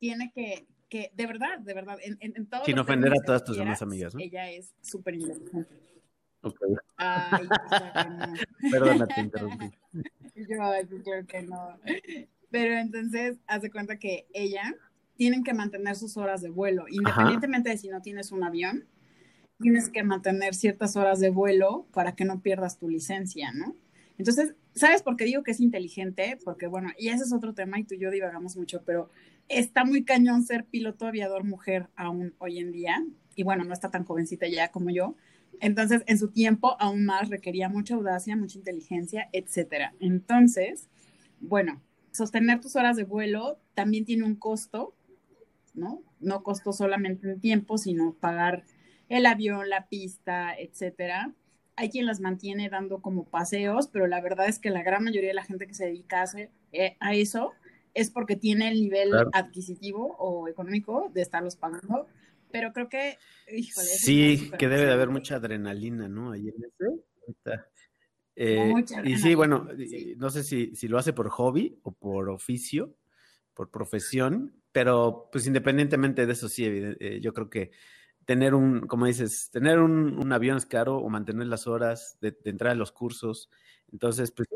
tiene 0.01 0.33
que, 0.35 0.67
que, 0.89 1.13
de 1.15 1.27
verdad, 1.27 1.61
de 1.61 1.73
verdad, 1.73 1.99
en, 2.03 2.19
en, 2.21 2.47
todo 2.47 2.65
Sin 2.65 2.79
ofender 2.81 3.13
a 3.13 3.25
todas 3.25 3.45
tus 3.45 3.57
demás 3.57 3.81
amigas, 3.81 4.13
¿no? 4.13 4.21
Ella 4.21 4.51
es 4.51 4.75
súper 4.83 5.15
inteligente. 5.15 5.69
Ok. 6.45 6.61
Ay, 6.97 7.49
Perdona, 8.71 9.07
te 9.07 9.21
interrumpí. 9.21 9.71
Yo, 10.37 11.03
creo 11.03 11.27
que 11.27 11.43
no. 11.43 11.79
Pero 12.51 12.75
entonces, 12.75 13.37
haz 13.47 13.63
de 13.63 13.71
cuenta 13.71 13.99
que 13.99 14.27
ella 14.33 14.75
tienen 15.17 15.43
que 15.45 15.55
mantener 15.55 15.97
sus 15.97 16.17
horas 16.17 16.43
de 16.43 16.51
vuelo, 16.51 16.87
independientemente 16.89 17.71
de 17.71 17.79
si 17.79 17.89
no 17.89 18.03
tienes 18.03 18.33
un 18.33 18.43
avión, 18.43 18.85
tienes 19.61 19.89
que 19.89 20.03
mantener 20.03 20.55
ciertas 20.55 20.97
horas 20.97 21.21
de 21.21 21.31
vuelo 21.31 21.87
para 21.93 22.15
que 22.15 22.25
no 22.25 22.41
pierdas 22.41 22.79
tu 22.79 22.89
licencia, 22.89 23.53
¿no? 23.53 23.77
Entonces, 24.19 24.55
¿sabes 24.75 25.03
por 25.03 25.17
qué 25.17 25.25
digo 25.25 25.43
que 25.43 25.53
es 25.53 25.61
inteligente? 25.61 26.39
Porque, 26.45 26.67
bueno, 26.67 26.91
y 26.99 27.09
ese 27.09 27.25
es 27.25 27.33
otro 27.33 27.55
tema 27.55 27.79
y 27.79 27.85
tú 27.85 27.95
y 27.95 27.99
yo 27.99 28.11
divagamos 28.11 28.57
mucho, 28.57 28.83
pero 28.85 29.11
está 29.49 29.85
muy 29.85 30.05
cañón 30.05 30.45
ser 30.45 30.65
piloto 30.65 31.07
aviador 31.07 31.45
mujer 31.45 31.89
aún 31.97 32.35
hoy 32.39 32.59
en 32.59 32.73
día. 32.73 33.05
Y 33.37 33.43
bueno, 33.43 33.65
no 33.65 33.73
está 33.73 33.91
tan 33.91 34.05
jovencita 34.05 34.47
ya 34.47 34.71
como 34.71 34.91
yo, 34.91 35.17
entonces, 35.61 36.03
en 36.07 36.19
su 36.19 36.29
tiempo, 36.29 36.77
aún 36.81 37.05
más 37.05 37.29
requería 37.29 37.69
mucha 37.69 37.95
audacia, 37.95 38.37
mucha 38.37 38.59
inteligencia, 38.59 39.29
etcétera. 39.33 39.95
Entonces, 40.01 40.89
bueno, 41.41 41.81
sostener 42.13 42.61
tus 42.61 42.77
horas 42.77 42.97
de 42.97 43.05
vuelo 43.05 43.59
también 43.75 44.05
tiene 44.05 44.25
un 44.25 44.37
costo, 44.37 44.95
¿no? 45.75 46.03
No 46.21 46.43
costo 46.43 46.73
solamente 46.73 47.31
en 47.31 47.41
tiempo, 47.41 47.79
sino 47.79 48.15
pagar 48.15 48.65
el 49.09 49.27
avión, 49.27 49.69
la 49.69 49.89
pista, 49.89 50.55
etcétera. 50.57 51.33
Hay 51.77 51.91
quien 51.91 52.07
las 52.07 52.21
mantiene 52.21 52.69
dando 52.69 53.03
como 53.03 53.25
paseos, 53.25 53.89
pero 53.89 54.07
la 54.07 54.21
verdad 54.21 54.49
es 54.49 54.59
que 54.59 54.71
la 54.71 54.83
gran 54.83 55.03
mayoría 55.03 55.31
de 55.31 55.35
la 55.35 55.45
gente 55.45 55.67
que 55.67 55.75
se 55.75 55.87
dedica 55.87 56.23
a, 56.23 56.27
eh, 56.73 56.97
eso 57.13 57.53
es 57.95 58.11
porque 58.11 58.37
tiene 58.37 58.69
el 58.69 58.81
nivel 58.81 59.13
adquisitivo 59.33 60.17
o 60.19 60.49
económico 60.49 61.11
de 61.13 61.23
estarlos 61.23 61.57
pagando 61.57 62.07
pero 62.55 62.73
creo 62.73 62.89
que, 62.89 63.19
híjole. 63.51 63.89
Sí, 63.89 64.53
que 64.57 64.69
debe 64.69 64.87
de 64.87 64.93
haber 64.93 65.09
mucha 65.09 65.35
adrenalina, 65.35 66.07
¿no? 66.07 66.31
Ahí 66.31 66.49
en 66.49 66.55
ese. 66.65 67.65
Eh, 68.37 68.73
y 69.05 69.17
sí, 69.17 69.35
bueno, 69.35 69.67
no 70.17 70.31
sé 70.31 70.45
si, 70.45 70.77
si, 70.77 70.87
lo 70.87 70.97
hace 70.99 71.13
por 71.13 71.29
hobby 71.31 71.81
o 71.83 71.91
por 71.91 72.31
oficio, 72.31 72.97
por 73.55 73.73
profesión, 73.73 74.55
pero 74.71 75.29
pues 75.33 75.49
independientemente 75.49 76.27
de 76.27 76.33
eso, 76.33 76.49
sí, 76.49 76.65
eh, 76.65 77.19
yo 77.21 77.35
creo 77.35 77.51
que 77.51 77.73
tener 78.25 78.55
un, 78.55 78.87
como 78.87 79.07
dices, 79.07 79.51
tener 79.51 79.81
un, 79.81 80.33
avión 80.33 80.57
es 80.57 80.67
caro 80.67 80.99
o 80.99 81.09
mantener 81.09 81.49
las 81.49 81.67
horas 81.67 82.19
de, 82.21 82.39
entrar 82.45 82.71
a 82.73 82.77
los 82.77 82.93
cursos. 82.93 83.51
Entonces, 83.91 84.31
pues, 84.31 84.49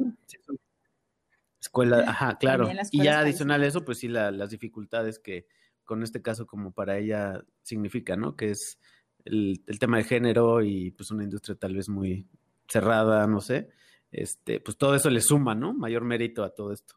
escuela, 1.61 2.05
ajá, 2.07 2.39
claro. 2.39 2.69
Y 2.93 3.03
ya 3.03 3.19
adicional 3.19 3.63
a 3.63 3.67
eso, 3.67 3.85
pues 3.85 3.99
sí, 3.99 4.07
las 4.07 4.51
dificultades 4.51 5.19
que 5.19 5.49
con 5.89 6.03
este 6.03 6.21
caso 6.21 6.47
como 6.47 6.71
para 6.71 6.99
ella 6.99 7.43
significa, 7.63 8.15
¿no? 8.15 8.37
Que 8.37 8.51
es 8.51 8.79
el, 9.25 9.65
tema 9.81 9.97
de 9.97 10.05
género 10.05 10.63
y 10.63 10.91
pues 10.91 11.11
una 11.11 11.25
industria 11.25 11.57
tal 11.57 11.75
vez 11.75 11.89
muy 11.89 12.29
cerrada, 12.69 13.27
no 13.27 13.41
sé. 13.41 13.71
Este, 14.13 14.61
pues 14.61 14.77
todo 14.77 14.95
eso 14.95 15.09
le 15.09 15.23
suma, 15.23 15.55
¿no? 15.55 15.73
Mayor 15.73 16.05
mérito 16.05 16.45
a 16.45 16.55
todo 16.55 16.73
esto. 16.75 16.95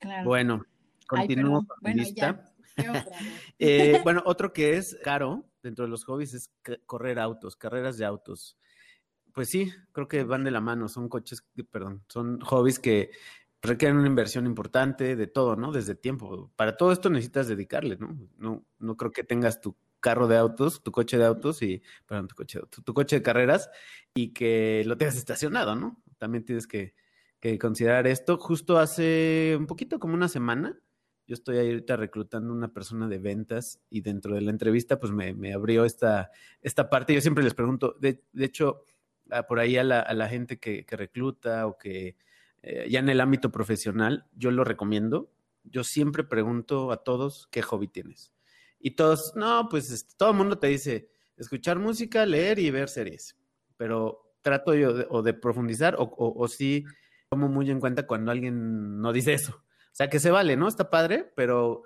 Claro. 0.00 0.24
Bueno, 0.24 0.66
continúo 1.06 1.64
con 1.66 1.78
bueno, 1.80 2.02
lista. 2.02 2.52
Eh, 3.58 4.02
bueno, 4.04 4.22
otro 4.26 4.52
que 4.52 4.76
es 4.76 4.98
caro 5.02 5.48
dentro 5.62 5.86
de 5.86 5.90
los 5.90 6.04
hobbies 6.04 6.34
es 6.34 6.52
correr 6.84 7.18
autos, 7.18 7.56
carreras 7.56 7.96
de 7.96 8.04
autos. 8.04 8.58
Pues 9.32 9.48
sí, 9.48 9.72
creo 9.92 10.08
que 10.08 10.24
van 10.24 10.44
de 10.44 10.50
la 10.50 10.60
mano, 10.60 10.86
son 10.86 11.08
coches, 11.08 11.42
perdón, 11.70 12.04
son 12.06 12.38
hobbies 12.40 12.78
que 12.78 13.12
requieren 13.62 13.98
una 13.98 14.06
inversión 14.06 14.46
importante 14.46 15.16
de 15.16 15.26
todo, 15.26 15.56
¿no? 15.56 15.72
Desde 15.72 15.94
tiempo. 15.94 16.52
Para 16.56 16.76
todo 16.76 16.92
esto 16.92 17.10
necesitas 17.10 17.48
dedicarle, 17.48 17.96
¿no? 17.96 18.16
No, 18.38 18.64
no 18.78 18.96
creo 18.96 19.12
que 19.12 19.24
tengas 19.24 19.60
tu 19.60 19.76
carro 20.00 20.28
de 20.28 20.36
autos, 20.36 20.82
tu 20.82 20.92
coche 20.92 21.18
de 21.18 21.24
autos 21.24 21.62
y, 21.62 21.82
perdón, 22.06 22.28
tu 22.28 22.36
coche, 22.36 22.60
tu, 22.84 22.94
coche 22.94 23.16
de 23.16 23.22
carreras 23.22 23.70
y 24.14 24.32
que 24.32 24.84
lo 24.86 24.96
tengas 24.96 25.16
estacionado, 25.16 25.74
¿no? 25.74 26.02
También 26.18 26.44
tienes 26.44 26.66
que, 26.66 26.94
que 27.40 27.58
considerar 27.58 28.06
esto. 28.06 28.38
Justo 28.38 28.78
hace 28.78 29.56
un 29.58 29.66
poquito, 29.66 29.98
como 29.98 30.14
una 30.14 30.28
semana, 30.28 30.78
yo 31.26 31.34
estoy 31.34 31.58
ahorita 31.58 31.96
reclutando 31.96 32.52
una 32.52 32.72
persona 32.72 33.08
de 33.08 33.18
ventas 33.18 33.80
y 33.90 34.00
dentro 34.00 34.34
de 34.36 34.42
la 34.42 34.50
entrevista 34.50 35.00
pues 35.00 35.10
me, 35.12 35.34
me 35.34 35.52
abrió 35.52 35.84
esta, 35.84 36.30
esta 36.62 36.88
parte. 36.88 37.14
Yo 37.14 37.20
siempre 37.20 37.42
les 37.42 37.54
pregunto, 37.54 37.96
de, 38.00 38.22
de 38.32 38.44
hecho, 38.44 38.84
por 39.48 39.58
ahí 39.58 39.76
a 39.76 39.82
la, 39.82 40.00
a 40.00 40.14
la 40.14 40.28
gente 40.28 40.58
que, 40.58 40.84
que, 40.84 40.96
recluta 40.96 41.66
o 41.66 41.78
que 41.78 42.16
eh, 42.66 42.88
ya 42.90 43.00
en 43.00 43.08
el 43.08 43.20
ámbito 43.20 43.50
profesional, 43.50 44.26
yo 44.34 44.50
lo 44.50 44.64
recomiendo. 44.64 45.32
Yo 45.64 45.84
siempre 45.84 46.24
pregunto 46.24 46.92
a 46.92 47.02
todos 47.02 47.48
qué 47.50 47.62
hobby 47.62 47.88
tienes. 47.88 48.32
Y 48.78 48.92
todos, 48.92 49.32
no, 49.34 49.68
pues 49.70 49.90
este, 49.90 50.14
todo 50.16 50.30
el 50.30 50.36
mundo 50.36 50.58
te 50.58 50.66
dice 50.66 51.08
escuchar 51.36 51.78
música, 51.78 52.26
leer 52.26 52.58
y 52.58 52.70
ver 52.70 52.88
series. 52.88 53.36
Pero 53.76 54.34
trato 54.42 54.74
yo 54.74 54.92
de, 54.92 55.06
o 55.10 55.22
de 55.22 55.34
profundizar 55.34 55.96
o, 55.96 56.02
o, 56.02 56.42
o 56.42 56.48
sí 56.48 56.84
tomo 57.28 57.48
muy 57.48 57.70
en 57.70 57.80
cuenta 57.80 58.06
cuando 58.06 58.30
alguien 58.30 59.00
no 59.00 59.12
dice 59.12 59.32
eso 59.32 59.66
o 59.96 59.96
sea, 59.96 60.10
que 60.10 60.20
se 60.20 60.30
vale, 60.30 60.58
¿no? 60.58 60.68
Está 60.68 60.90
padre, 60.90 61.32
pero 61.34 61.84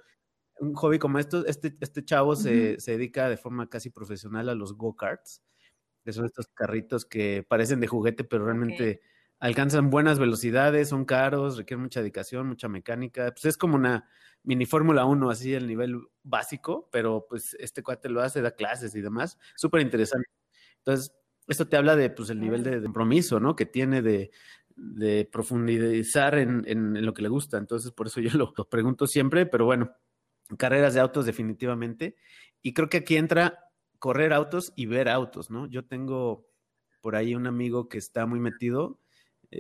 un 0.59 0.75
hobby 0.75 0.99
como 0.99 1.21
esto, 1.21 1.47
este, 1.47 1.77
este 1.79 2.05
chavo 2.05 2.35
se, 2.35 2.81
se, 2.81 2.91
dedica 2.91 3.29
de 3.29 3.37
forma 3.37 3.69
casi 3.69 3.89
profesional 3.89 4.49
a 4.49 4.57
los 4.57 4.77
go-karts, 4.77 5.45
que 6.05 6.13
son 6.13 6.25
estos 6.25 6.49
carritos 6.49 7.05
que 7.05 7.47
parecen 7.49 7.79
de 7.79 7.87
juguete, 7.87 8.25
pero 8.25 8.47
realmente 8.47 9.01
alcanzan 9.41 9.91
buenas 9.91 10.19
velocidades, 10.19 10.91
son 10.91 11.05
caros, 11.05 11.57
requieren 11.57 11.83
mucha 11.83 12.01
dedicación, 12.01 12.47
mucha 12.47 12.69
mecánica. 12.69 13.33
Pues 13.33 13.47
es 13.47 13.57
como 13.57 13.75
una 13.75 14.09
mini 14.43 14.67
Fórmula 14.67 15.05
1, 15.05 15.31
así 15.31 15.55
el 15.55 15.67
nivel 15.67 16.01
básico, 16.23 16.89
pero 16.93 17.27
pues 17.29 17.57
este 17.59 17.83
cuate 17.83 18.09
lo 18.09 18.21
hace, 18.21 18.43
da 18.43 18.53
clases 18.53 18.95
y 18.95 19.01
demás. 19.01 19.39
Súper 19.57 19.81
interesante. 19.81 20.29
Entonces, 20.79 21.13
esto 21.49 21.67
te 21.69 21.77
habla 21.77 21.97
de 21.97 22.11
pues 22.11 22.31
el 22.31 22.41
nivel 22.41 22.63
de 22.63 22.83
compromiso, 22.83 23.41
¿no? 23.41 23.57
Que 23.57 23.67
tiene 23.67 24.03
de, 24.03 24.31
de 24.77 25.29
profundizar 25.31 26.37
en, 26.39 26.65
en, 26.67 27.05
lo 27.05 27.13
que 27.13 27.23
le 27.23 27.29
gusta. 27.29 27.59
Entonces, 27.59 27.93
por 27.93 28.07
eso 28.07 28.21
yo 28.21 28.31
lo, 28.39 28.53
pregunto 28.69 29.07
siempre, 29.07 29.47
pero 29.47 29.65
bueno, 29.65 29.93
carreras 30.57 30.95
de 30.95 31.01
autos 31.01 31.27
definitivamente. 31.27 32.17
Y 32.63 32.73
creo 32.73 32.89
que 32.89 32.99
aquí 32.99 33.17
entra 33.17 33.71
correr 33.99 34.33
autos 34.33 34.73
y 34.77 34.87
ver 34.87 35.09
autos, 35.09 35.51
¿no? 35.51 35.67
Yo 35.67 35.85
tengo 35.85 36.47
por 37.01 37.17
ahí 37.17 37.35
un 37.35 37.47
amigo 37.47 37.89
que 37.89 37.99
está 37.99 38.27
muy 38.27 38.41
metido, 38.41 38.99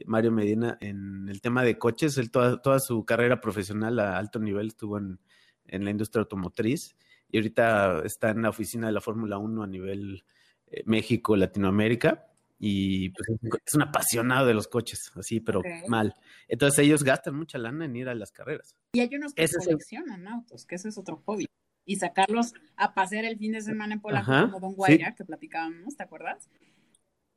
Mario 0.07 0.33
Medina, 0.33 0.79
en 0.81 1.29
el 1.29 1.40
tema 1.40 1.62
de 1.64 1.79
coches. 1.79 2.18
Él 2.18 2.31
toda, 2.31 2.61
toda 2.62 2.79
su 2.81 3.05
carrera 3.05 3.40
profesional 3.40 3.98
a 3.98 4.16
alto 4.16 4.38
nivel 4.38 4.68
estuvo 4.68 4.98
en, 4.98 5.20
en, 5.66 5.85
la 5.85 5.90
industria 5.90 6.20
automotriz 6.20 6.96
y 7.31 7.38
ahorita 7.38 8.03
está 8.05 8.31
en 8.31 8.42
la 8.42 8.50
oficina 8.50 8.87
de 8.87 8.92
la 8.92 9.00
Fórmula 9.00 9.38
1 9.38 9.62
a 9.62 9.66
nivel 9.66 10.24
eh, 10.70 10.83
México, 10.87 11.37
Latinoamérica 11.37 12.31
y 12.62 13.09
pues 13.11 13.26
es 13.64 13.74
un 13.74 13.83
apasionado 13.83 14.46
de 14.46 14.53
los 14.53 14.68
coches, 14.68 15.11
así, 15.16 15.40
pero 15.40 15.62
mal. 15.88 16.14
Entonces 16.46 16.79
ellos 16.81 17.03
gastan 17.03 17.35
mucha 17.35 17.57
lana 17.57 17.87
en 17.87 17.96
ir 17.96 18.09
a 18.09 18.14
las 18.14 18.33
carreras. 18.33 18.76
Y 18.92 19.00
hay 19.00 19.09
unos 19.14 19.33
que 19.33 19.46
coleccionan 19.48 20.29
autos, 20.29 20.66
que 20.66 20.74
ese 20.74 20.90
es 20.90 20.98
otro 20.98 21.22
hobby. 21.24 21.46
Y 21.87 21.96
sacarlos 21.96 22.53
a 22.76 22.92
pasear 22.92 23.24
el 23.24 23.38
fin 23.38 23.53
de 23.53 23.62
semana 23.62 23.94
en 23.94 24.00
Polaco 24.00 24.31
como 24.31 24.61
Don 24.61 24.74
Guaira, 24.74 25.14
que 25.14 25.24
platicábamos, 25.24 25.96
¿te 25.96 26.03
acuerdas? 26.03 26.50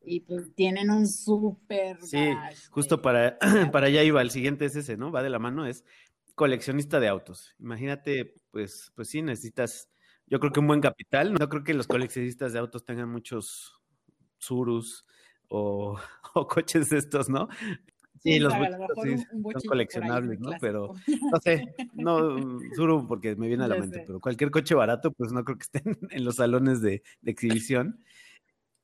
Y 0.06 0.22
pues 0.22 0.54
tienen 0.56 0.90
un 0.92 1.08
súper... 1.08 2.02
Sí, 2.02 2.34
justo 2.70 3.02
para, 3.02 3.38
para 3.72 3.88
allá 3.88 4.04
iba, 4.04 4.22
el 4.22 4.32
siguiente 4.32 4.66
es 4.66 4.76
ese, 4.76 4.98
¿no? 4.98 5.12
Va 5.12 5.24
de 5.24 5.30
la 5.30 5.40
mano, 5.40 5.66
es 5.66 5.86
coleccionista 6.36 7.00
de 7.00 7.08
autos. 7.08 7.56
Imagínate, 7.60 8.36
pues, 8.52 8.92
pues 8.96 9.10
sí, 9.10 9.22
necesitas, 9.22 9.90
yo 10.28 10.40
creo 10.40 10.52
que 10.52 10.60
un 10.60 10.68
buen 10.68 10.82
capital. 10.82 11.34
No 11.34 11.50
creo 11.50 11.64
que 11.64 11.74
los 11.74 11.88
coleccionistas 11.88 12.54
de 12.54 12.60
autos 12.60 12.86
tengan 12.86 13.10
muchos 13.10 13.80
Surus 14.38 15.06
o, 15.48 15.98
o 16.34 16.48
coches 16.48 16.92
estos, 16.92 17.30
¿no? 17.30 17.48
Sí, 18.24 18.40
los 18.40 18.54
sí, 18.54 19.18
son 19.18 19.62
coleccionables, 19.68 20.40
¿no? 20.40 20.52
Pero 20.62 20.94
no 21.08 21.40
sé, 21.42 21.76
no 21.94 22.38
Suru 22.76 23.06
porque 23.06 23.36
me 23.36 23.50
viene 23.50 23.66
a 23.66 23.68
la 23.68 23.76
mente, 23.76 24.04
pero 24.08 24.22
cualquier 24.22 24.50
coche 24.50 24.76
barato, 24.76 25.12
pues 25.12 25.34
no 25.34 25.44
creo 25.44 25.58
que 25.58 25.64
estén 25.64 25.84
en 26.10 26.24
los 26.24 26.38
salones 26.38 26.82
de, 26.82 27.04
de 27.22 27.32
exhibición. 27.32 28.02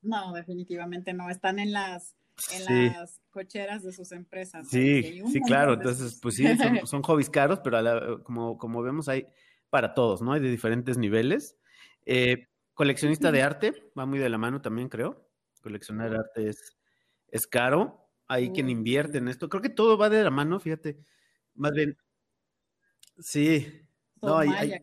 No, 0.01 0.33
definitivamente 0.33 1.13
no, 1.13 1.29
están 1.29 1.59
en 1.59 1.73
las 1.73 2.15
en 2.53 2.87
las 2.93 3.19
cocheras 3.31 3.83
de 3.83 3.91
sus 3.91 4.11
empresas. 4.11 4.67
Sí, 4.69 5.21
sí, 5.31 5.41
claro, 5.41 5.73
entonces, 5.73 6.19
pues 6.21 6.35
sí, 6.35 6.45
son, 6.57 6.87
son 6.87 7.03
hobbies 7.03 7.29
caros, 7.29 7.59
pero 7.63 8.23
como, 8.23 8.57
como 8.57 8.81
vemos 8.81 9.09
hay 9.09 9.27
para 9.69 9.93
todos, 9.93 10.21
¿no? 10.21 10.33
Hay 10.33 10.41
de 10.41 10.49
diferentes 10.49 10.97
niveles. 10.97 11.57
Eh, 12.05 12.47
coleccionista 12.73 13.31
de 13.31 13.41
arte, 13.41 13.91
va 13.97 14.05
muy 14.05 14.19
de 14.19 14.29
la 14.29 14.37
mano 14.37 14.61
también, 14.61 14.89
creo. 14.89 15.27
Coleccionar 15.61 16.15
arte 16.15 16.49
es, 16.49 16.77
es 17.27 17.45
caro. 17.45 18.09
Hay 18.27 18.51
quien 18.51 18.69
invierte 18.69 19.17
en 19.17 19.27
esto. 19.27 19.49
Creo 19.49 19.61
que 19.61 19.69
todo 19.69 19.97
va 19.97 20.09
de 20.09 20.23
la 20.23 20.29
mano, 20.29 20.59
fíjate. 20.59 20.97
Más 21.55 21.73
bien, 21.73 21.97
sí. 23.17 23.85
No, 24.21 24.37
hay, 24.37 24.73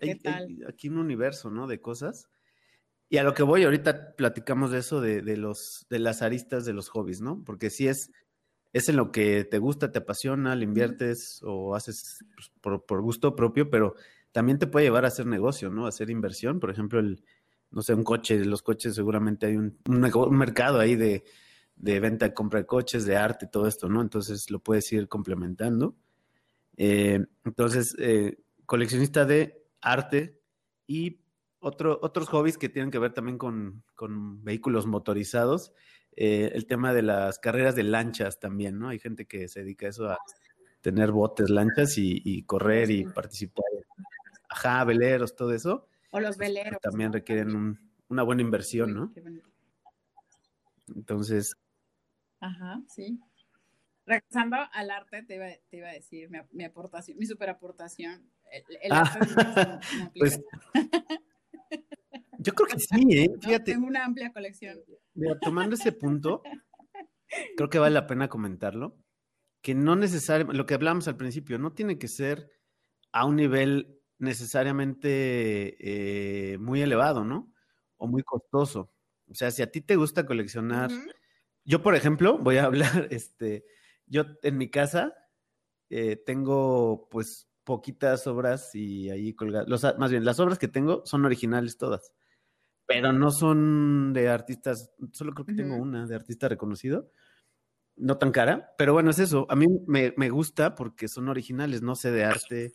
aquí 0.68 0.88
un 0.88 0.98
universo, 0.98 1.50
¿no? 1.50 1.66
De 1.66 1.80
cosas. 1.80 2.28
Y 3.08 3.18
a 3.18 3.22
lo 3.22 3.34
que 3.34 3.42
voy, 3.42 3.62
ahorita 3.64 4.16
platicamos 4.16 4.72
de 4.72 4.78
eso, 4.78 5.00
de, 5.00 5.22
de, 5.22 5.36
los, 5.36 5.86
de 5.88 5.98
las 6.00 6.22
aristas 6.22 6.64
de 6.64 6.72
los 6.72 6.88
hobbies, 6.88 7.20
¿no? 7.20 7.42
Porque 7.44 7.70
si 7.70 7.86
es, 7.86 8.10
es 8.72 8.88
en 8.88 8.96
lo 8.96 9.12
que 9.12 9.44
te 9.44 9.58
gusta, 9.58 9.92
te 9.92 10.00
apasiona, 10.00 10.56
le 10.56 10.64
inviertes 10.64 11.40
o 11.44 11.76
haces 11.76 12.24
pues, 12.34 12.50
por, 12.60 12.84
por, 12.84 13.02
gusto 13.02 13.36
propio, 13.36 13.70
pero 13.70 13.94
también 14.32 14.58
te 14.58 14.66
puede 14.66 14.86
llevar 14.86 15.04
a 15.04 15.08
hacer 15.08 15.26
negocio, 15.26 15.70
¿no? 15.70 15.86
A 15.86 15.90
hacer 15.90 16.10
inversión. 16.10 16.58
Por 16.58 16.70
ejemplo, 16.70 16.98
el, 16.98 17.22
no 17.70 17.82
sé, 17.82 17.94
un 17.94 18.02
coche, 18.02 18.44
los 18.44 18.62
coches 18.62 18.94
seguramente 18.94 19.46
hay 19.46 19.56
un, 19.56 19.78
un, 19.88 20.36
mercado 20.36 20.80
ahí 20.80 20.96
de, 20.96 21.24
de 21.76 22.00
venta, 22.00 22.34
compra 22.34 22.60
de 22.60 22.66
coches, 22.66 23.04
de 23.04 23.16
arte, 23.16 23.46
todo 23.46 23.68
esto, 23.68 23.88
¿no? 23.88 24.02
Entonces 24.02 24.50
lo 24.50 24.58
puedes 24.58 24.92
ir 24.92 25.08
complementando. 25.08 25.94
Eh, 26.76 27.24
entonces, 27.44 27.94
eh, 27.98 28.38
coleccionista 28.66 29.24
de 29.24 29.64
arte 29.80 30.40
y 30.86 31.20
otro, 31.66 31.98
otros 32.00 32.28
hobbies 32.28 32.58
que 32.58 32.68
tienen 32.68 32.92
que 32.92 33.00
ver 33.00 33.12
también 33.12 33.38
con, 33.38 33.82
con 33.96 34.44
vehículos 34.44 34.86
motorizados. 34.86 35.72
Eh, 36.14 36.52
el 36.54 36.66
tema 36.66 36.94
de 36.94 37.02
las 37.02 37.40
carreras 37.40 37.74
de 37.74 37.82
lanchas 37.82 38.38
también, 38.38 38.78
¿no? 38.78 38.88
Hay 38.88 39.00
gente 39.00 39.26
que 39.26 39.48
se 39.48 39.60
dedica 39.60 39.86
a 39.86 39.88
eso, 39.88 40.08
a 40.08 40.18
tener 40.80 41.10
botes, 41.10 41.50
lanchas 41.50 41.98
y, 41.98 42.22
y 42.24 42.44
correr 42.44 42.90
y 42.90 43.04
participar. 43.04 43.64
Ajá, 44.48 44.84
veleros, 44.84 45.34
todo 45.34 45.52
eso. 45.52 45.88
O 46.10 46.20
los 46.20 46.36
veleros. 46.36 46.80
También 46.80 47.12
requieren 47.12 47.78
una 48.08 48.22
buena 48.22 48.42
inversión, 48.42 48.94
¿no? 48.94 49.12
Entonces. 50.94 51.56
Ajá, 52.38 52.80
sí. 52.86 53.20
Regresando 54.06 54.56
al 54.72 54.90
arte, 54.90 55.24
te 55.24 55.34
iba, 55.34 55.88
a 55.88 55.92
decir 55.92 56.30
mi, 56.52 56.64
aportación, 56.64 57.18
mi 57.18 57.26
super 57.26 57.50
aportación. 57.50 58.30
El, 58.80 58.92
ah, 58.92 59.00
arte 59.00 60.10
pues, 60.16 60.40
yo 62.46 62.52
creo 62.52 62.68
que 62.68 62.78
sí, 62.78 63.18
¿eh? 63.18 63.28
Fíjate. 63.40 63.72
Tengo 63.72 63.88
una 63.88 64.04
amplia 64.04 64.32
colección. 64.32 64.78
Mira, 65.14 65.36
tomando 65.40 65.74
ese 65.74 65.90
punto, 65.90 66.42
creo 67.56 67.68
que 67.68 67.80
vale 67.80 67.94
la 67.94 68.06
pena 68.06 68.28
comentarlo, 68.28 68.96
que 69.62 69.74
no 69.74 69.96
necesariamente, 69.96 70.56
lo 70.56 70.64
que 70.64 70.74
hablamos 70.74 71.08
al 71.08 71.16
principio, 71.16 71.58
no 71.58 71.72
tiene 71.72 71.98
que 71.98 72.06
ser 72.06 72.48
a 73.10 73.24
un 73.24 73.34
nivel 73.34 74.00
necesariamente 74.18 75.76
eh, 76.52 76.58
muy 76.58 76.82
elevado, 76.82 77.24
¿no? 77.24 77.52
O 77.96 78.06
muy 78.06 78.22
costoso. 78.22 78.92
O 79.28 79.34
sea, 79.34 79.50
si 79.50 79.62
a 79.62 79.72
ti 79.72 79.80
te 79.80 79.96
gusta 79.96 80.24
coleccionar, 80.24 80.92
yo 81.64 81.82
por 81.82 81.96
ejemplo, 81.96 82.38
voy 82.38 82.58
a 82.58 82.64
hablar, 82.66 83.08
este, 83.10 83.64
yo 84.06 84.24
en 84.44 84.56
mi 84.56 84.70
casa 84.70 85.14
eh, 85.90 86.14
tengo 86.14 87.08
pues 87.10 87.48
poquitas 87.64 88.28
obras 88.28 88.72
y 88.76 89.10
ahí 89.10 89.34
colgadas. 89.34 89.98
Más 89.98 90.12
bien, 90.12 90.24
las 90.24 90.38
obras 90.38 90.60
que 90.60 90.68
tengo 90.68 91.04
son 91.06 91.24
originales 91.24 91.76
todas, 91.76 92.12
pero 92.86 93.12
no 93.12 93.30
son 93.30 94.12
de 94.12 94.28
artistas, 94.28 94.90
solo 95.12 95.32
creo 95.32 95.46
que 95.46 95.54
tengo 95.54 95.76
una 95.76 96.06
de 96.06 96.14
artista 96.14 96.48
reconocido, 96.48 97.10
no 97.96 98.18
tan 98.18 98.30
cara, 98.30 98.74
pero 98.78 98.92
bueno, 98.92 99.10
es 99.10 99.18
eso. 99.18 99.46
A 99.48 99.56
mí 99.56 99.66
me, 99.86 100.14
me 100.16 100.30
gusta 100.30 100.74
porque 100.74 101.08
son 101.08 101.28
originales, 101.28 101.82
no 101.82 101.96
sé 101.96 102.10
de 102.10 102.24
arte, 102.24 102.72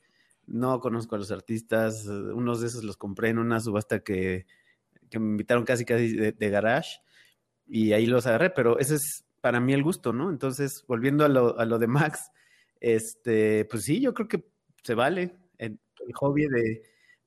no 0.48 0.80
conozco 0.80 1.16
a 1.16 1.20
los 1.20 1.32
artistas, 1.32 2.06
unos 2.06 2.62
de 2.62 2.68
esos 2.68 2.84
los 2.84 2.98
compré 2.98 3.30
en 3.30 3.40
una 3.40 3.60
subasta 3.60 4.00
que, 4.00 4.46
que 5.10 5.20
me 5.20 5.28
invitaron 5.28 5.64
casi 5.64 5.86
casi 5.86 6.16
de, 6.16 6.32
de 6.32 6.50
garage 6.50 7.00
y 7.68 7.94
ahí 7.94 8.06
los 8.06 8.28
agarré, 8.28 8.50
pero 8.50 8.80
ese 8.80 8.96
es 8.96 9.24
para 9.40 9.60
mí 9.60 9.74
el 9.74 9.84
gusto, 9.84 10.14
¿no? 10.14 10.30
Entonces, 10.30 10.84
volviendo 10.88 11.26
a 11.26 11.30
lo, 11.30 11.58
a 11.58 11.66
lo 11.66 11.80
de 11.80 11.88
Max, 11.88 12.32
este, 12.80 13.66
pues 13.66 13.84
sí, 13.84 14.02
yo 14.02 14.14
creo 14.14 14.28
que 14.28 14.46
se 14.84 14.96
vale 14.96 15.38
el, 15.58 15.80
hobby 16.16 16.48
de, 16.48 16.82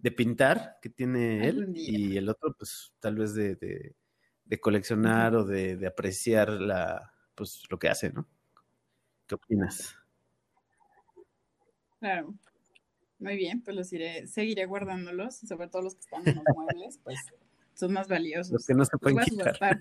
de, 0.05 0.13
pintar 0.13 0.79
que 0.83 0.91
tiene 0.91 1.49
él 1.49 1.73
y 1.75 2.17
el 2.17 2.29
otro, 2.29 2.55
pues 2.57 2.93
tal 3.01 3.17
vez 3.17 3.35
de, 3.35 3.57
de, 3.57 3.97
de 4.45 4.61
coleccionar 4.61 5.35
o 5.35 5.45
de, 5.45 5.87
apreciar 5.87 6.51
la, 6.51 7.13
pues, 7.35 7.63
lo 7.71 7.79
que 7.79 7.89
hace, 7.89 8.13
¿no? 8.13 8.29
¿Qué 9.27 9.35
opinas? 9.35 9.97
Claro. 11.99 12.35
Muy 13.19 13.37
bien, 13.37 13.63
pues 13.63 13.77
los 13.77 13.93
iré, 13.93 14.27
seguiré 14.27 14.67
guardándolos, 14.67 15.37
sobre 15.37 15.69
todo 15.69 15.83
los 15.83 15.95
que 15.95 16.01
están 16.01 16.29
en 16.29 16.35
los 16.35 16.45
muebles, 16.55 17.01
pues 17.03 17.19
son 17.75 17.93
más 17.93 18.09
valiosos. 18.09 18.53
Los 18.53 18.67
que 18.67 18.75
no 18.75 18.85
se 18.85 18.99
pueden 18.99 19.19
quitar. 19.19 19.81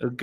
ok, 0.00 0.22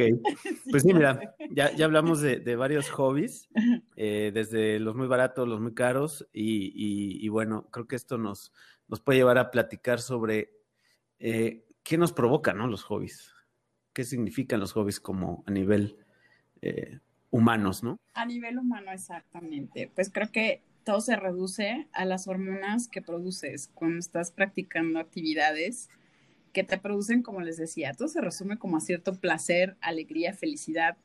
pues 0.71 0.83
sí, 0.83 0.93
mira, 0.93 1.35
ya, 1.51 1.75
ya 1.75 1.85
hablamos 1.85 2.21
de, 2.21 2.39
de 2.39 2.55
varios 2.55 2.89
hobbies, 2.89 3.49
eh, 3.95 4.31
desde 4.33 4.79
los 4.79 4.95
muy 4.95 5.07
baratos, 5.07 5.47
los 5.47 5.59
muy 5.59 5.73
caros, 5.73 6.27
y, 6.31 6.67
y, 6.75 7.25
y, 7.25 7.29
bueno, 7.29 7.67
creo 7.71 7.87
que 7.87 7.95
esto 7.95 8.17
nos, 8.17 8.53
nos 8.87 9.01
puede 9.01 9.19
llevar 9.19 9.37
a 9.37 9.51
platicar 9.51 9.99
sobre 9.99 10.51
eh, 11.19 11.65
qué 11.83 11.97
nos 11.97 12.13
provoca, 12.13 12.53
¿no? 12.53 12.67
Los 12.67 12.83
hobbies. 12.83 13.33
¿Qué 13.93 14.03
significan 14.03 14.59
los 14.59 14.73
hobbies 14.73 14.99
como 14.99 15.43
a 15.47 15.51
nivel 15.51 15.97
eh, 16.61 16.99
humanos, 17.31 17.83
¿no? 17.83 17.99
A 18.13 18.25
nivel 18.25 18.57
humano, 18.57 18.91
exactamente. 18.91 19.91
Pues 19.93 20.09
creo 20.11 20.31
que 20.31 20.63
todo 20.89 21.02
se 21.02 21.15
reduce 21.15 21.88
a 21.91 22.04
las 22.04 22.28
hormonas 22.28 22.88
que 22.88 23.04
produces 23.04 23.69
cuando 23.75 23.99
estás 23.99 24.32
practicando 24.32 24.97
actividades 24.97 25.88
que 26.52 26.63
te 26.63 26.80
producen, 26.80 27.21
como 27.21 27.41
les 27.41 27.58
decía, 27.58 27.93
todo 27.93 28.08
se 28.08 28.21
resume 28.21 28.58
como 28.58 28.78
a 28.78 28.80
cierto 28.80 29.13
placer, 29.13 29.78
alegría, 29.82 30.34
felicidad. 30.34 30.97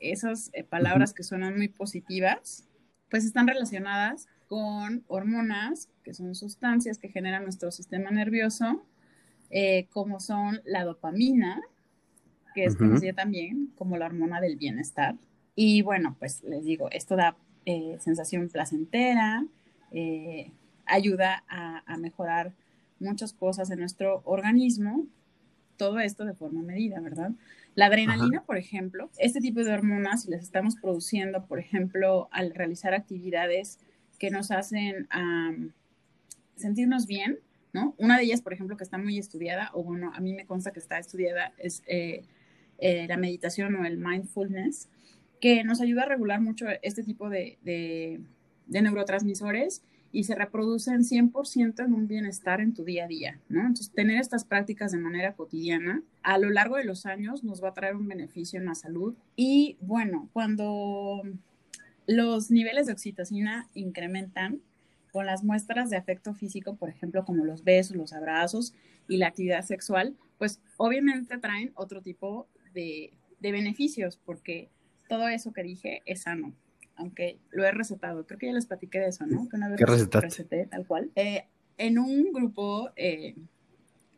Esas 0.00 0.48
eh, 0.54 0.64
palabras 0.64 1.12
que 1.12 1.24
suenan 1.24 1.58
muy 1.58 1.68
positivas, 1.68 2.66
pues 3.10 3.26
están 3.26 3.46
relacionadas 3.46 4.28
con 4.46 5.04
hormonas, 5.08 5.90
que 6.02 6.14
son 6.14 6.34
sustancias 6.34 6.96
que 6.96 7.10
generan 7.10 7.42
nuestro 7.42 7.70
sistema 7.70 8.10
nervioso, 8.10 8.82
eh, 9.50 9.88
como 9.90 10.20
son 10.20 10.62
la 10.64 10.84
dopamina, 10.84 11.60
que 12.54 12.64
es 12.64 12.76
conocida 12.76 13.12
también 13.12 13.74
como 13.76 13.98
la 13.98 14.06
hormona 14.06 14.40
del 14.40 14.56
bienestar. 14.56 15.16
Y 15.54 15.82
bueno, 15.82 16.16
pues 16.18 16.42
les 16.44 16.64
digo, 16.64 16.88
esto 16.90 17.14
da 17.14 17.36
eh, 17.70 17.98
sensación 18.00 18.48
placentera, 18.48 19.44
eh, 19.92 20.52
ayuda 20.86 21.44
a, 21.50 21.98
mejorar 21.98 22.54
muchas 22.98 23.34
cosas 23.34 23.70
en 23.70 23.80
nuestro 23.80 24.22
organismo, 24.24 25.04
todo 25.76 26.00
esto 26.00 26.24
de 26.24 26.32
forma 26.32 26.62
medida, 26.62 26.98
¿verdad? 27.00 27.32
La 27.74 27.84
adrenalina, 27.86 28.42
por 28.44 28.56
ejemplo, 28.56 29.10
este 29.18 29.42
tipo 29.42 29.62
de 29.62 29.70
hormonas 29.70 30.24
las 30.28 30.44
estamos 30.44 30.76
produciendo, 30.76 31.44
por 31.44 31.58
ejemplo, 31.58 32.30
al 32.32 32.54
realizar 32.54 32.94
actividades 32.94 33.78
que 34.18 34.30
nos 34.30 34.50
hacen 34.50 35.06
sentirnos 36.56 37.06
bien, 37.06 37.38
¿no? 37.74 37.94
Una 37.98 38.16
de 38.16 38.24
ellas, 38.24 38.40
por 38.40 38.54
ejemplo, 38.54 38.78
que 38.78 38.84
está 38.84 38.96
muy 38.96 39.18
estudiada, 39.18 39.68
o 39.74 39.84
bueno, 39.84 40.10
a 40.14 40.20
mí 40.20 40.32
me 40.32 40.46
consta 40.46 40.70
que 40.70 40.80
está 40.80 40.98
estudiada, 40.98 41.52
es 41.58 41.82
eh, 41.86 42.24
la 42.78 43.18
meditación 43.18 43.76
o 43.76 43.84
el 43.84 43.98
mindfulness, 43.98 44.88
que 45.40 45.64
nos 45.64 45.80
ayuda 45.80 46.02
a 46.02 46.06
regular 46.06 46.40
mucho 46.40 46.66
este 46.82 47.02
tipo 47.02 47.28
de, 47.28 47.58
de, 47.62 48.20
neurotransmisores 48.66 49.82
y 50.10 50.24
se 50.24 50.34
reproducen 50.34 51.02
100% 51.02 51.84
en 51.84 51.92
un 51.92 52.08
bienestar 52.08 52.60
en 52.60 52.72
tu 52.72 52.84
día 52.84 53.04
a 53.04 53.08
día, 53.08 53.40
¿no? 53.48 53.60
Entonces, 53.60 53.90
tener 53.90 54.18
estas 54.18 54.44
prácticas 54.44 54.92
de 54.92 54.98
manera 54.98 55.34
cotidiana 55.34 56.02
a 56.22 56.38
lo 56.38 56.50
largo 56.50 56.76
de 56.76 56.84
los 56.84 57.04
años 57.06 57.44
nos 57.44 57.62
va 57.62 57.68
a 57.68 57.74
traer 57.74 57.94
un 57.94 58.08
beneficio 58.08 58.58
en 58.58 58.66
la 58.66 58.74
salud. 58.74 59.14
Y 59.36 59.76
bueno, 59.80 60.28
cuando 60.32 61.22
los 62.06 62.50
niveles 62.50 62.86
de 62.86 62.92
oxitocina 62.92 63.68
incrementan 63.74 64.60
con 65.12 65.26
las 65.26 65.44
muestras 65.44 65.90
de 65.90 65.96
afecto 65.96 66.34
físico, 66.34 66.76
por 66.76 66.88
ejemplo, 66.88 67.24
como 67.24 67.44
los 67.44 67.64
besos, 67.64 67.96
los 67.96 68.12
abrazos 68.12 68.74
y 69.08 69.18
la 69.18 69.28
actividad 69.28 69.62
sexual, 69.62 70.16
pues 70.38 70.60
obviamente 70.78 71.36
traen 71.38 71.72
otro 71.74 72.00
tipo 72.00 72.46
de, 72.72 73.12
de 73.40 73.52
beneficios, 73.52 74.18
porque 74.24 74.70
todo 75.08 75.28
eso 75.28 75.52
que 75.52 75.62
dije 75.62 76.02
es 76.06 76.22
sano, 76.22 76.52
aunque 76.96 77.38
lo 77.50 77.64
he 77.64 77.72
recetado. 77.72 78.26
Creo 78.26 78.38
que 78.38 78.46
ya 78.46 78.52
les 78.52 78.66
platiqué 78.66 79.00
de 79.00 79.08
eso, 79.08 79.26
¿no? 79.26 79.48
Que 79.48 79.56
una 79.56 79.68
vez 79.68 79.78
¿Qué 79.78 79.86
receté 80.20 80.66
tal 80.66 80.86
cual. 80.86 81.10
Eh, 81.16 81.44
en 81.78 81.98
un 81.98 82.32
grupo 82.32 82.90
eh, 82.96 83.34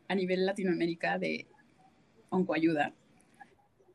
a 0.07 0.15
nivel 0.15 0.45
Latinoamérica 0.45 1.17
de 1.17 1.47
oncoayuda, 2.29 2.93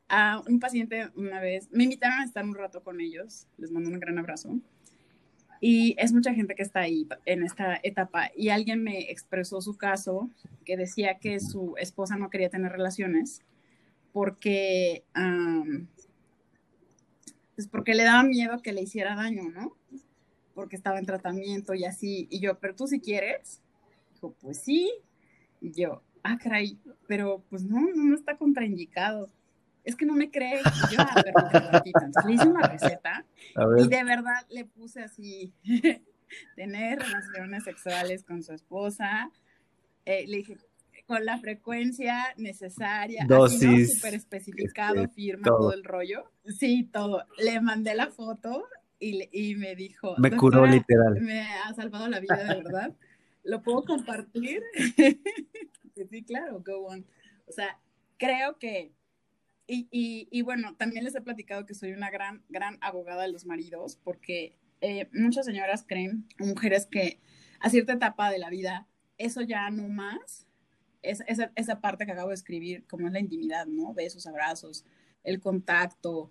a 0.09 0.41
un 0.47 0.61
paciente 0.61 1.09
una 1.17 1.41
vez, 1.41 1.69
me 1.73 1.85
invitaron 1.85 2.21
a 2.21 2.25
estar 2.25 2.45
un 2.45 2.55
rato 2.55 2.83
con 2.83 3.01
ellos, 3.01 3.47
les 3.59 3.71
mando 3.71 3.91
un 3.91 3.99
gran 3.99 4.19
abrazo. 4.19 4.59
Y 5.61 5.97
es 5.99 6.13
mucha 6.13 6.35
gente 6.35 6.55
que 6.55 6.63
está 6.63 6.81
ahí 6.81 7.09
en 7.25 7.43
esta 7.43 7.81
etapa. 7.83 8.31
Y 8.37 8.51
alguien 8.51 8.83
me 8.83 9.11
expresó 9.11 9.61
su 9.61 9.77
caso, 9.77 10.31
que 10.65 10.77
decía 10.77 11.19
que 11.19 11.41
su 11.41 11.75
esposa 11.79 12.17
no 12.17 12.31
quería 12.31 12.51
tener 12.51 12.73
relaciones 12.73 13.43
porque 14.13 15.05
pues 17.57 17.67
porque 17.69 17.95
le 17.95 18.05
daba 18.05 18.23
miedo 18.23 18.61
que 18.63 18.73
le 18.73 18.83
hiciera 18.83 19.17
daño, 19.17 19.49
¿no? 19.49 19.75
Porque 20.55 20.77
estaba 20.77 20.99
en 20.99 21.07
tratamiento 21.07 21.75
y 21.75 21.87
así. 21.87 22.29
Y 22.31 22.39
yo, 22.41 22.59
pero 22.59 22.77
tú 22.77 22.87
si 22.87 23.01
quieres. 23.01 23.63
Dijo, 24.13 24.37
pues 24.41 24.61
sí. 24.61 24.93
Y 25.61 25.73
yo, 25.73 26.03
ah, 26.23 26.39
caray, 26.39 26.79
pero 27.09 27.43
pues 27.49 27.65
no, 27.65 27.81
no 27.95 28.15
está 28.15 28.37
contraindicado. 28.37 29.31
Es 29.85 29.97
que 29.97 30.05
no 30.05 30.15
me 30.15 30.31
cree. 30.31 30.61
Y 30.61 30.95
yo, 30.95 30.99
ah, 31.01 31.23
pero 31.25 31.83
Entonces 31.85 32.25
le 32.27 32.35
hice 32.35 32.49
una 32.49 32.69
receta 32.69 33.25
y 33.79 33.89
de 33.89 34.05
verdad 34.05 34.47
le 34.51 34.67
puse 34.67 35.03
así, 35.03 35.55
tener 36.57 36.99
relaciones 36.99 37.65
sexuales 37.65 38.23
con 38.23 38.43
su 38.43 38.53
esposa. 38.53 39.31
Eh, 40.05 40.27
le 40.27 40.39
dije, 40.39 40.59
con 41.07 41.25
la 41.25 41.39
frecuencia 41.39 42.35
necesaria, 42.37 43.25
dosis, 43.29 43.95
súper 43.95 44.15
especificado, 44.15 45.03
este, 45.03 45.15
firma, 45.15 45.45
todo. 45.45 45.73
el 45.73 45.85
rollo. 45.85 46.31
Sí, 46.59 46.89
todo. 46.93 47.25
Le 47.39 47.61
mandé 47.61 47.95
la 47.95 48.09
foto 48.09 48.65
y, 48.99 49.29
y 49.33 49.55
me 49.55 49.77
dijo, 49.77 50.15
me 50.19 50.37
curó 50.37 50.67
literal. 50.67 51.21
Me 51.21 51.43
ha 51.43 51.73
salvado 51.75 52.09
la 52.09 52.21
vida, 52.21 52.37
de 52.37 52.55
verdad. 52.63 52.95
¿Lo 53.45 53.63
puedo 53.63 53.85
compartir? 53.85 54.63
sí, 56.11 56.25
claro, 56.25 56.63
go 56.67 56.87
on. 56.87 57.07
O 57.47 57.53
sea, 57.53 57.79
creo 58.19 58.59
que, 58.59 58.93
y, 59.69 59.89
y, 59.91 60.29
y, 60.31 60.43
bueno, 60.43 60.75
también 60.77 61.05
les 61.05 61.15
he 61.15 61.21
platicado 61.21 61.67
que 61.67 61.75
soy 61.75 61.93
una 61.93 62.11
gran, 62.11 62.43
gran 62.49 62.79
abogada 62.81 63.23
de 63.23 63.33
los 63.33 63.47
maridos, 63.47 63.99
porque 64.03 64.57
eh, 64.81 65.09
muchas 65.13 65.47
señoras 65.47 65.85
creen, 65.87 66.27
mujeres 66.39 66.87
que 66.87 67.21
a 67.61 67.71
cierta 67.71 67.93
etapa 67.93 68.31
de 68.31 68.39
la 68.39 68.51
vida, 68.51 68.87
eso 69.19 69.41
ya 69.41 69.71
no 69.71 69.89
más, 69.89 70.46
esa, 71.03 71.53
esa, 71.55 71.81
parte 71.81 72.07
que 72.07 72.13
acabo 72.13 72.29
de 72.29 72.35
escribir, 72.35 72.85
como 72.87 73.07
es 73.07 73.13
la 73.13 73.21
intimidad, 73.21 73.67
¿no? 73.67 73.95
Besos, 73.95 74.27
abrazos, 74.27 74.85
el 75.25 75.41
contacto 75.41 76.31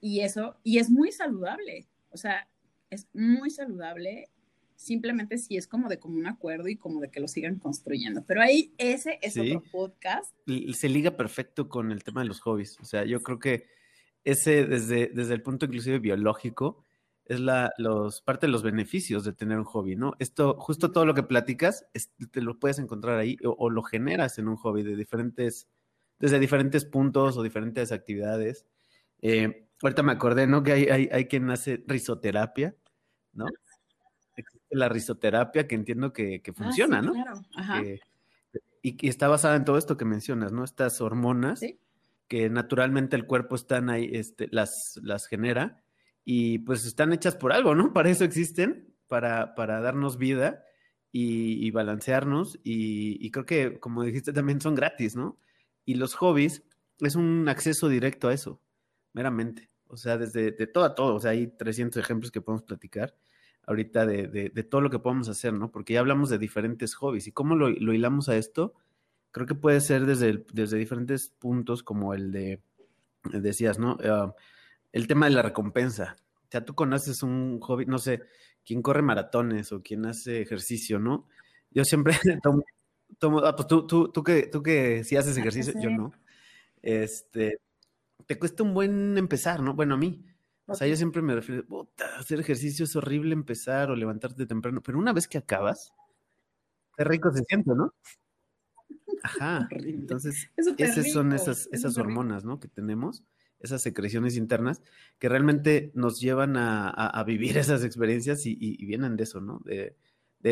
y 0.00 0.20
eso, 0.20 0.56
y 0.62 0.78
es 0.78 0.90
muy 0.90 1.12
saludable, 1.12 1.88
o 2.10 2.16
sea, 2.16 2.48
es 2.90 3.08
muy 3.12 3.50
saludable 3.50 4.28
simplemente 4.76 5.38
si 5.38 5.56
es 5.56 5.66
como 5.66 5.88
de 5.88 5.98
común 5.98 6.26
acuerdo 6.26 6.68
y 6.68 6.76
como 6.76 7.00
de 7.00 7.10
que 7.10 7.20
lo 7.20 7.28
sigan 7.28 7.58
construyendo. 7.58 8.24
Pero 8.26 8.42
ahí 8.42 8.74
ese 8.78 9.18
es 9.22 9.36
otro 9.38 9.62
podcast. 9.70 10.34
Se 10.74 10.88
liga 10.88 11.16
perfecto 11.16 11.68
con 11.68 11.90
el 11.90 12.04
tema 12.04 12.22
de 12.22 12.28
los 12.28 12.40
hobbies. 12.40 12.78
O 12.80 12.84
sea, 12.84 13.04
yo 13.04 13.22
creo 13.22 13.38
que 13.38 13.66
ese 14.24 14.66
desde, 14.66 15.08
desde 15.08 15.34
el 15.34 15.42
punto 15.42 15.66
inclusive 15.66 15.98
biológico, 15.98 16.84
es 17.26 17.40
la, 17.40 17.72
los, 17.78 18.20
parte 18.20 18.46
de 18.46 18.52
los 18.52 18.62
beneficios 18.62 19.24
de 19.24 19.32
tener 19.32 19.58
un 19.58 19.64
hobby, 19.64 19.96
¿no? 19.96 20.14
Esto, 20.18 20.56
justo 20.58 20.92
todo 20.92 21.06
lo 21.06 21.14
que 21.14 21.22
platicas, 21.22 21.86
te 22.30 22.42
lo 22.42 22.58
puedes 22.58 22.78
encontrar 22.78 23.18
ahí 23.18 23.38
o, 23.44 23.70
lo 23.70 23.82
generas 23.82 24.38
en 24.38 24.48
un 24.48 24.56
hobby 24.56 24.82
de 24.82 24.94
diferentes, 24.94 25.68
desde 26.18 26.38
diferentes 26.38 26.84
puntos 26.84 27.36
o 27.36 27.42
diferentes 27.42 27.92
actividades. 27.92 28.66
Eh, 29.22 29.66
ahorita 29.82 30.02
me 30.02 30.12
acordé, 30.12 30.46
¿no? 30.46 30.62
Que 30.62 30.72
hay, 30.72 30.84
hay, 30.84 31.08
hay, 31.10 31.24
quien 31.26 31.50
hace 31.50 31.82
risoterapia, 31.86 32.76
¿no? 33.32 33.46
Existe 34.36 34.76
la 34.76 34.88
risoterapia 34.88 35.66
que 35.66 35.76
entiendo 35.76 36.12
que, 36.12 36.42
que 36.42 36.50
ah, 36.50 36.54
funciona, 36.54 37.00
¿no? 37.00 37.12
Claro, 37.12 37.40
ajá. 37.56 37.82
y 38.82 38.96
que 38.96 39.08
está 39.08 39.28
basada 39.28 39.56
en 39.56 39.64
todo 39.64 39.78
esto 39.78 39.96
que 39.96 40.04
mencionas, 40.04 40.52
¿no? 40.52 40.62
Estas 40.62 41.00
hormonas 41.00 41.62
que 42.28 42.50
naturalmente 42.50 43.16
el 43.16 43.26
cuerpo 43.26 43.54
están 43.54 43.88
ahí, 43.88 44.10
este, 44.12 44.48
las, 44.50 44.98
las 45.02 45.26
genera 45.26 45.83
y 46.24 46.58
pues 46.60 46.84
están 46.84 47.12
hechas 47.12 47.36
por 47.36 47.52
algo, 47.52 47.74
¿no? 47.74 47.92
Para 47.92 48.10
eso 48.10 48.24
existen, 48.24 48.94
para, 49.08 49.54
para 49.54 49.80
darnos 49.80 50.18
vida 50.18 50.64
y, 51.12 51.70
balancearnos 51.70 52.58
y, 52.64 53.30
creo 53.30 53.46
que, 53.46 53.78
como 53.78 54.02
dijiste, 54.02 54.32
también 54.32 54.60
son 54.60 54.74
gratis, 54.74 55.14
¿no? 55.14 55.38
Y 55.84 55.94
los 55.94 56.14
hobbies 56.14 56.64
es 56.98 57.14
un 57.14 57.48
acceso 57.48 57.88
directo 57.88 58.28
a 58.28 58.34
eso, 58.34 58.60
meramente. 59.12 59.70
O 59.86 59.96
sea, 59.96 60.18
desde 60.18 60.50
de 60.50 60.66
todo 60.66 60.84
a 60.84 60.96
todo, 60.96 61.14
o 61.14 61.20
sea, 61.20 61.30
hay 61.30 61.46
300 61.46 62.02
ejemplos 62.02 62.32
que 62.32 62.40
podemos 62.40 62.64
platicar 62.64 63.14
ahorita 63.66 64.06
de, 64.06 64.26
de, 64.52 64.62
todo 64.64 64.80
lo 64.80 64.90
que 64.90 64.98
podemos 64.98 65.28
hacer, 65.28 65.52
¿no? 65.52 65.70
Porque 65.70 65.94
ya 65.94 66.00
hablamos 66.00 66.30
de 66.30 66.38
diferentes 66.38 66.94
hobbies 66.96 67.28
y 67.28 67.32
cómo 67.32 67.54
lo, 67.54 67.70
lo 67.70 67.92
hilamos 67.92 68.28
a 68.28 68.36
esto, 68.36 68.74
creo 69.30 69.46
que 69.46 69.54
puede 69.54 69.80
ser 69.80 70.06
desde, 70.06 70.44
desde 70.52 70.78
diferentes 70.78 71.28
puntos 71.28 71.82
como 71.82 72.12
el 72.12 72.32
de, 72.32 72.60
decías, 73.24 73.78
¿no? 73.78 73.98
Ah, 74.04 74.34
el 74.94 75.08
tema 75.08 75.26
de 75.26 75.32
la 75.32 75.42
recompensa. 75.42 76.16
O 76.44 76.46
sea, 76.50 76.64
tú 76.64 76.76
conoces 76.76 77.24
un 77.24 77.58
hobby, 77.60 77.84
no 77.84 77.98
sé, 77.98 78.22
quién 78.64 78.80
corre 78.80 79.02
maratones 79.02 79.72
o 79.72 79.82
quién 79.82 80.06
hace 80.06 80.40
ejercicio, 80.40 81.00
¿no? 81.00 81.26
Yo 81.72 81.84
siempre 81.84 82.14
tomo, 83.18 83.40
ah, 83.40 83.56
pues 83.56 83.66
tú, 83.66 83.88
tú, 83.88 84.12
tú, 84.12 84.22
que, 84.22 84.46
tú 84.46 84.62
que 84.62 85.02
sí 85.02 85.16
haces 85.16 85.36
ejercicio, 85.36 85.74
yo 85.80 85.90
no. 85.90 86.12
Este, 86.80 87.58
te 88.26 88.38
cuesta 88.38 88.62
un 88.62 88.72
buen 88.72 89.18
empezar, 89.18 89.60
¿no? 89.60 89.74
Bueno, 89.74 89.94
a 89.94 89.98
mí. 89.98 90.24
O 90.66 90.74
sea, 90.76 90.86
yo 90.86 90.94
siempre 90.94 91.22
me 91.22 91.34
refiero, 91.34 91.66
puta, 91.66 92.16
hacer 92.16 92.38
ejercicio 92.38 92.84
es 92.84 92.94
horrible 92.94 93.34
empezar 93.34 93.90
o 93.90 93.96
levantarte 93.96 94.46
temprano, 94.46 94.80
pero 94.80 94.96
una 94.96 95.12
vez 95.12 95.26
que 95.26 95.38
acabas, 95.38 95.92
qué 96.96 97.02
rico 97.02 97.32
se 97.32 97.42
siente, 97.48 97.72
¿no? 97.74 97.92
Ajá. 99.24 99.68
Entonces, 99.72 100.52
esas 100.56 101.10
son 101.10 101.32
esas, 101.32 101.68
esas 101.72 101.98
hormonas, 101.98 102.44
¿no? 102.44 102.60
Que 102.60 102.68
tenemos 102.68 103.24
esas 103.64 103.82
secreciones 103.82 104.36
internas 104.36 104.82
que 105.18 105.28
realmente 105.28 105.90
nos 105.94 106.20
llevan 106.20 106.56
a, 106.56 107.24
vivir 107.26 107.58
esas 107.58 107.84
experiencias 107.84 108.46
y, 108.46 108.84
vienen 108.86 109.16
de 109.16 109.24
eso, 109.24 109.40
¿no? 109.40 109.60
De, 109.64 109.96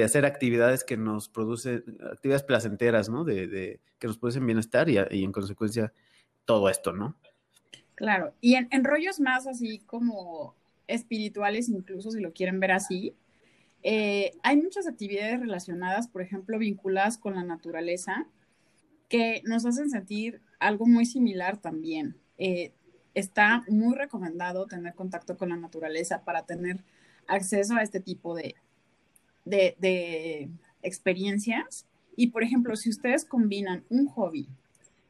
hacer 0.03 0.25
actividades 0.25 0.85
que 0.85 0.97
nos 0.97 1.29
producen, 1.29 1.85
actividades 2.11 2.43
placenteras, 2.43 3.09
¿no? 3.11 3.25
De, 3.25 3.81
que 3.99 4.07
nos 4.07 4.19
producen 4.19 4.47
bienestar 4.47 4.89
y, 4.89 4.97
en 4.97 5.33
consecuencia 5.33 5.93
todo 6.45 6.69
esto, 6.69 6.93
¿no? 6.93 7.17
Claro, 7.95 8.35
y 8.41 8.55
en, 8.55 8.69
en, 8.73 8.85
rollos 8.85 9.21
más 9.21 9.47
así 9.47 9.81
como 9.81 10.57
espirituales, 10.89 11.69
incluso 11.69 12.11
si 12.11 12.21
lo 12.21 12.33
quieren 12.33 12.59
ver 12.59 12.73
así, 12.73 13.15
eh, 13.83 14.33
hay 14.43 14.57
muchas 14.57 14.87
actividades 14.87 15.41
relacionadas, 15.41 16.09
por 16.09 16.23
ejemplo, 16.23 16.59
vinculadas 16.59 17.19
con 17.19 17.35
la 17.35 17.45
naturaleza, 17.45 18.27
que 19.09 19.43
nos 19.45 19.67
hacen 19.67 19.91
sentir 19.91 20.41
algo 20.59 20.87
muy 20.87 21.05
similar 21.05 21.59
también. 21.59 22.17
Eh, 22.39 22.73
está 23.15 23.65
muy 23.69 23.95
recomendado 23.95 24.67
tener 24.67 24.95
contacto 24.95 25.37
con 25.37 25.51
la 25.51 25.57
naturaleza 25.57 26.25
para 26.25 26.45
tener 26.45 26.83
acceso 27.27 27.75
a 27.77 27.83
este 27.83 28.01
tipo 28.01 28.35
de, 28.35 28.55
de, 29.45 30.49
experiencias. 30.83 31.87
Y 32.17 32.29
por 32.29 32.43
ejemplo, 32.43 32.77
si 32.77 32.91
ustedes 32.91 33.25
combinan 33.25 33.85
un 33.89 34.07
hobby 34.07 34.49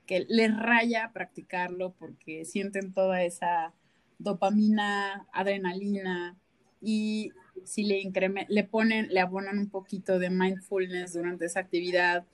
que 0.07 0.27
les 0.29 0.57
raya 0.57 1.11
practicarlo 1.13 1.95
porque 1.99 2.45
sienten 2.45 2.93
toda 2.93 3.23
esa 3.23 3.73
dopamina, 4.19 5.27
adrenalina 5.33 6.37
y 6.81 7.33
si 7.65 7.85
le, 7.85 8.11
le 8.49 8.65
ponen, 8.65 9.09
le 9.09 9.21
abonan 9.21 9.59
un 9.59 9.69
poquito 9.69 10.19
de 10.19 10.31
mindfulness 10.31 11.15
durante 11.15 11.47
esa 11.47 11.61
actividad 11.61 12.25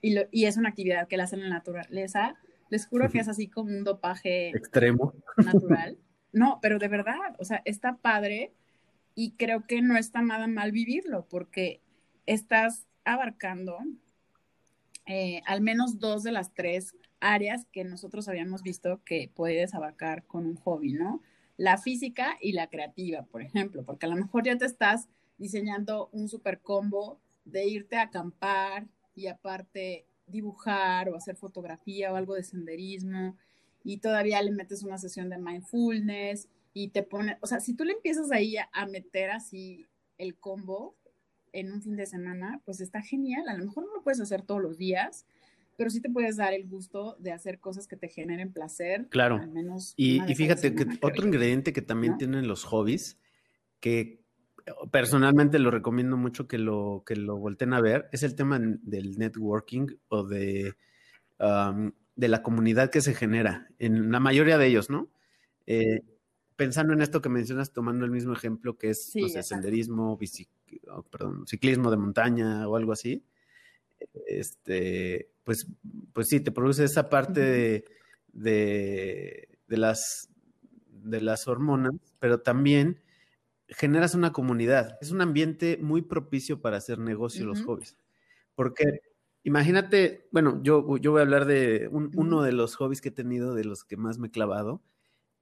y, 0.00 0.16
y 0.30 0.44
es 0.46 0.56
una 0.56 0.70
actividad 0.70 1.08
que 1.08 1.16
la 1.16 1.24
hacen 1.24 1.40
en 1.40 1.50
la 1.50 1.56
naturaleza, 1.56 2.36
les 2.70 2.86
juro 2.86 3.10
que 3.10 3.18
es 3.18 3.28
así 3.28 3.48
como 3.48 3.70
un 3.70 3.84
dopaje 3.84 4.50
extremo 4.50 5.14
natural. 5.36 5.98
No, 6.32 6.58
pero 6.60 6.78
de 6.78 6.88
verdad, 6.88 7.34
o 7.38 7.44
sea, 7.44 7.62
está 7.64 7.96
padre 7.96 8.52
y 9.14 9.32
creo 9.32 9.66
que 9.66 9.82
no 9.82 9.96
está 9.96 10.22
nada 10.22 10.46
mal 10.46 10.72
vivirlo 10.72 11.26
porque 11.28 11.80
estás 12.26 12.86
abarcando 13.04 13.78
eh, 15.06 15.40
al 15.46 15.62
menos 15.62 15.98
dos 15.98 16.22
de 16.22 16.32
las 16.32 16.52
tres 16.52 16.94
áreas 17.20 17.66
que 17.72 17.82
nosotros 17.84 18.28
habíamos 18.28 18.62
visto 18.62 19.02
que 19.04 19.30
puedes 19.34 19.74
abarcar 19.74 20.24
con 20.24 20.46
un 20.46 20.56
hobby, 20.56 20.92
¿no? 20.92 21.22
La 21.56 21.78
física 21.78 22.36
y 22.40 22.52
la 22.52 22.68
creativa, 22.68 23.24
por 23.24 23.42
ejemplo, 23.42 23.84
porque 23.84 24.06
a 24.06 24.10
lo 24.10 24.16
mejor 24.16 24.44
ya 24.44 24.56
te 24.58 24.66
estás 24.66 25.08
diseñando 25.38 26.10
un 26.12 26.28
super 26.28 26.60
combo 26.60 27.18
de 27.44 27.66
irte 27.66 27.96
a 27.96 28.02
acampar 28.02 28.86
y 29.14 29.26
aparte 29.28 30.06
dibujar 30.30 31.08
o 31.08 31.16
hacer 31.16 31.36
fotografía 31.36 32.12
o 32.12 32.16
algo 32.16 32.34
de 32.34 32.42
senderismo 32.42 33.36
y 33.84 33.98
todavía 33.98 34.42
le 34.42 34.50
metes 34.50 34.82
una 34.82 34.98
sesión 34.98 35.30
de 35.30 35.38
mindfulness 35.38 36.48
y 36.74 36.88
te 36.88 37.02
pone, 37.02 37.38
o 37.40 37.46
sea, 37.46 37.60
si 37.60 37.74
tú 37.74 37.84
le 37.84 37.92
empiezas 37.92 38.30
ahí 38.30 38.56
a, 38.56 38.86
meter 38.86 39.30
así 39.30 39.86
el 40.16 40.36
combo 40.36 40.94
en 41.52 41.72
un 41.72 41.82
fin 41.82 41.96
de 41.96 42.06
semana, 42.06 42.60
pues 42.64 42.80
está 42.80 43.00
genial. 43.02 43.48
A 43.48 43.54
lo 43.54 43.64
mejor 43.64 43.86
no 43.86 43.94
lo 43.94 44.02
puedes 44.02 44.20
hacer 44.20 44.42
todos 44.42 44.60
los 44.60 44.78
días, 44.78 45.26
pero 45.76 45.90
sí 45.90 46.00
te 46.00 46.10
puedes 46.10 46.36
dar 46.36 46.52
el 46.52 46.68
gusto 46.68 47.16
de 47.18 47.32
hacer 47.32 47.58
cosas 47.58 47.88
que 47.88 47.96
te 47.96 48.08
generen 48.08 48.52
placer. 48.52 49.08
Claro. 49.08 49.36
Al 49.36 49.50
menos 49.50 49.94
y, 49.96 50.20
fíjate 50.34 50.74
que 50.74 50.86
otro 51.00 51.26
ingrediente 51.26 51.72
que 51.72 51.82
también 51.82 52.18
tienen 52.18 52.46
los 52.46 52.64
hobbies, 52.64 53.18
que 53.80 54.17
personalmente 54.90 55.58
lo 55.58 55.70
recomiendo 55.70 56.16
mucho 56.16 56.48
que 56.48 56.58
lo, 56.58 57.02
que 57.06 57.16
lo 57.16 57.36
volteen 57.36 57.72
a 57.72 57.80
ver, 57.80 58.08
es 58.12 58.22
el 58.22 58.34
tema 58.34 58.58
del 58.60 59.18
networking 59.18 59.86
o 60.08 60.24
de, 60.24 60.74
de 62.16 62.28
la 62.28 62.42
comunidad 62.42 62.90
que 62.90 63.00
se 63.00 63.14
genera, 63.14 63.68
en 63.78 64.10
la 64.10 64.20
mayoría 64.20 64.58
de 64.58 64.66
ellos, 64.66 64.90
¿no? 64.90 65.08
Eh, 65.66 66.00
pensando 66.56 66.92
en 66.92 67.02
esto 67.02 67.22
que 67.22 67.28
mencionas, 67.28 67.72
tomando 67.72 68.04
el 68.04 68.10
mismo 68.10 68.32
ejemplo 68.32 68.76
que 68.76 68.90
es, 68.90 69.12
no 69.14 69.28
sé, 69.28 69.42
senderismo, 69.42 70.18
oh, 70.88 71.02
perdón, 71.04 71.46
ciclismo 71.46 71.90
de 71.90 71.96
montaña 71.96 72.68
o 72.68 72.76
algo 72.76 72.92
así, 72.92 73.22
este, 74.26 75.28
pues, 75.44 75.66
pues 76.12 76.28
sí, 76.28 76.40
te 76.40 76.50
produce 76.50 76.84
esa 76.84 77.08
parte 77.08 77.40
de, 77.40 77.84
de, 78.32 79.48
de, 79.68 79.76
las, 79.76 80.28
de 81.04 81.20
las 81.20 81.46
hormonas, 81.46 81.94
pero 82.18 82.40
también 82.40 83.00
generas 83.68 84.14
una 84.14 84.32
comunidad. 84.32 84.98
Es 85.00 85.10
un 85.10 85.20
ambiente 85.20 85.78
muy 85.80 86.02
propicio 86.02 86.60
para 86.60 86.78
hacer 86.78 86.98
negocio 86.98 87.44
los 87.44 87.62
hobbies. 87.62 87.96
Porque 88.54 89.00
imagínate, 89.42 90.28
bueno, 90.32 90.60
yo, 90.62 90.96
yo 90.98 91.12
voy 91.12 91.20
a 91.20 91.22
hablar 91.22 91.44
de 91.46 91.88
uno 91.90 92.42
de 92.42 92.52
los 92.52 92.76
hobbies 92.76 93.00
que 93.00 93.10
he 93.10 93.12
tenido, 93.12 93.54
de 93.54 93.64
los 93.64 93.84
que 93.84 93.96
más 93.96 94.18
me 94.18 94.28
he 94.28 94.30
clavado 94.30 94.82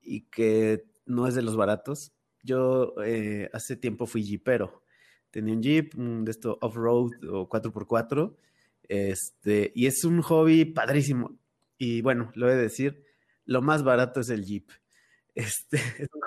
y 0.03 0.23
que 0.23 0.85
no 1.07 1.27
es 1.27 1.35
de 1.35 1.43
los 1.43 1.57
baratos. 1.57 2.13
Yo 2.43 2.95
eh, 3.05 3.49
hace 3.53 3.77
tiempo 3.77 4.07
fui 4.07 4.23
jeepero. 4.23 4.83
Tenía 5.31 5.55
un 5.55 5.63
jeep, 5.63 5.95
de 5.95 6.31
esto 6.31 6.59
off-road 6.61 7.13
o 7.31 7.49
4x4. 7.49 8.37
Este, 8.89 9.73
y 9.75 9.87
es 9.87 10.05
un 10.05 10.23
hobby 10.23 10.65
padrísimo. 10.65 11.37
Y 11.79 12.01
bueno, 12.03 12.31
lo 12.35 12.49
he 12.49 12.55
de 12.55 12.63
decir, 12.63 13.05
lo 13.45 13.63
más 13.63 13.83
barato 13.83 14.21
es 14.21 14.31
el 14.31 14.45
jeep. 14.45 14.71
Este, 15.37 15.77
es 15.77 16.09
un 16.15 16.23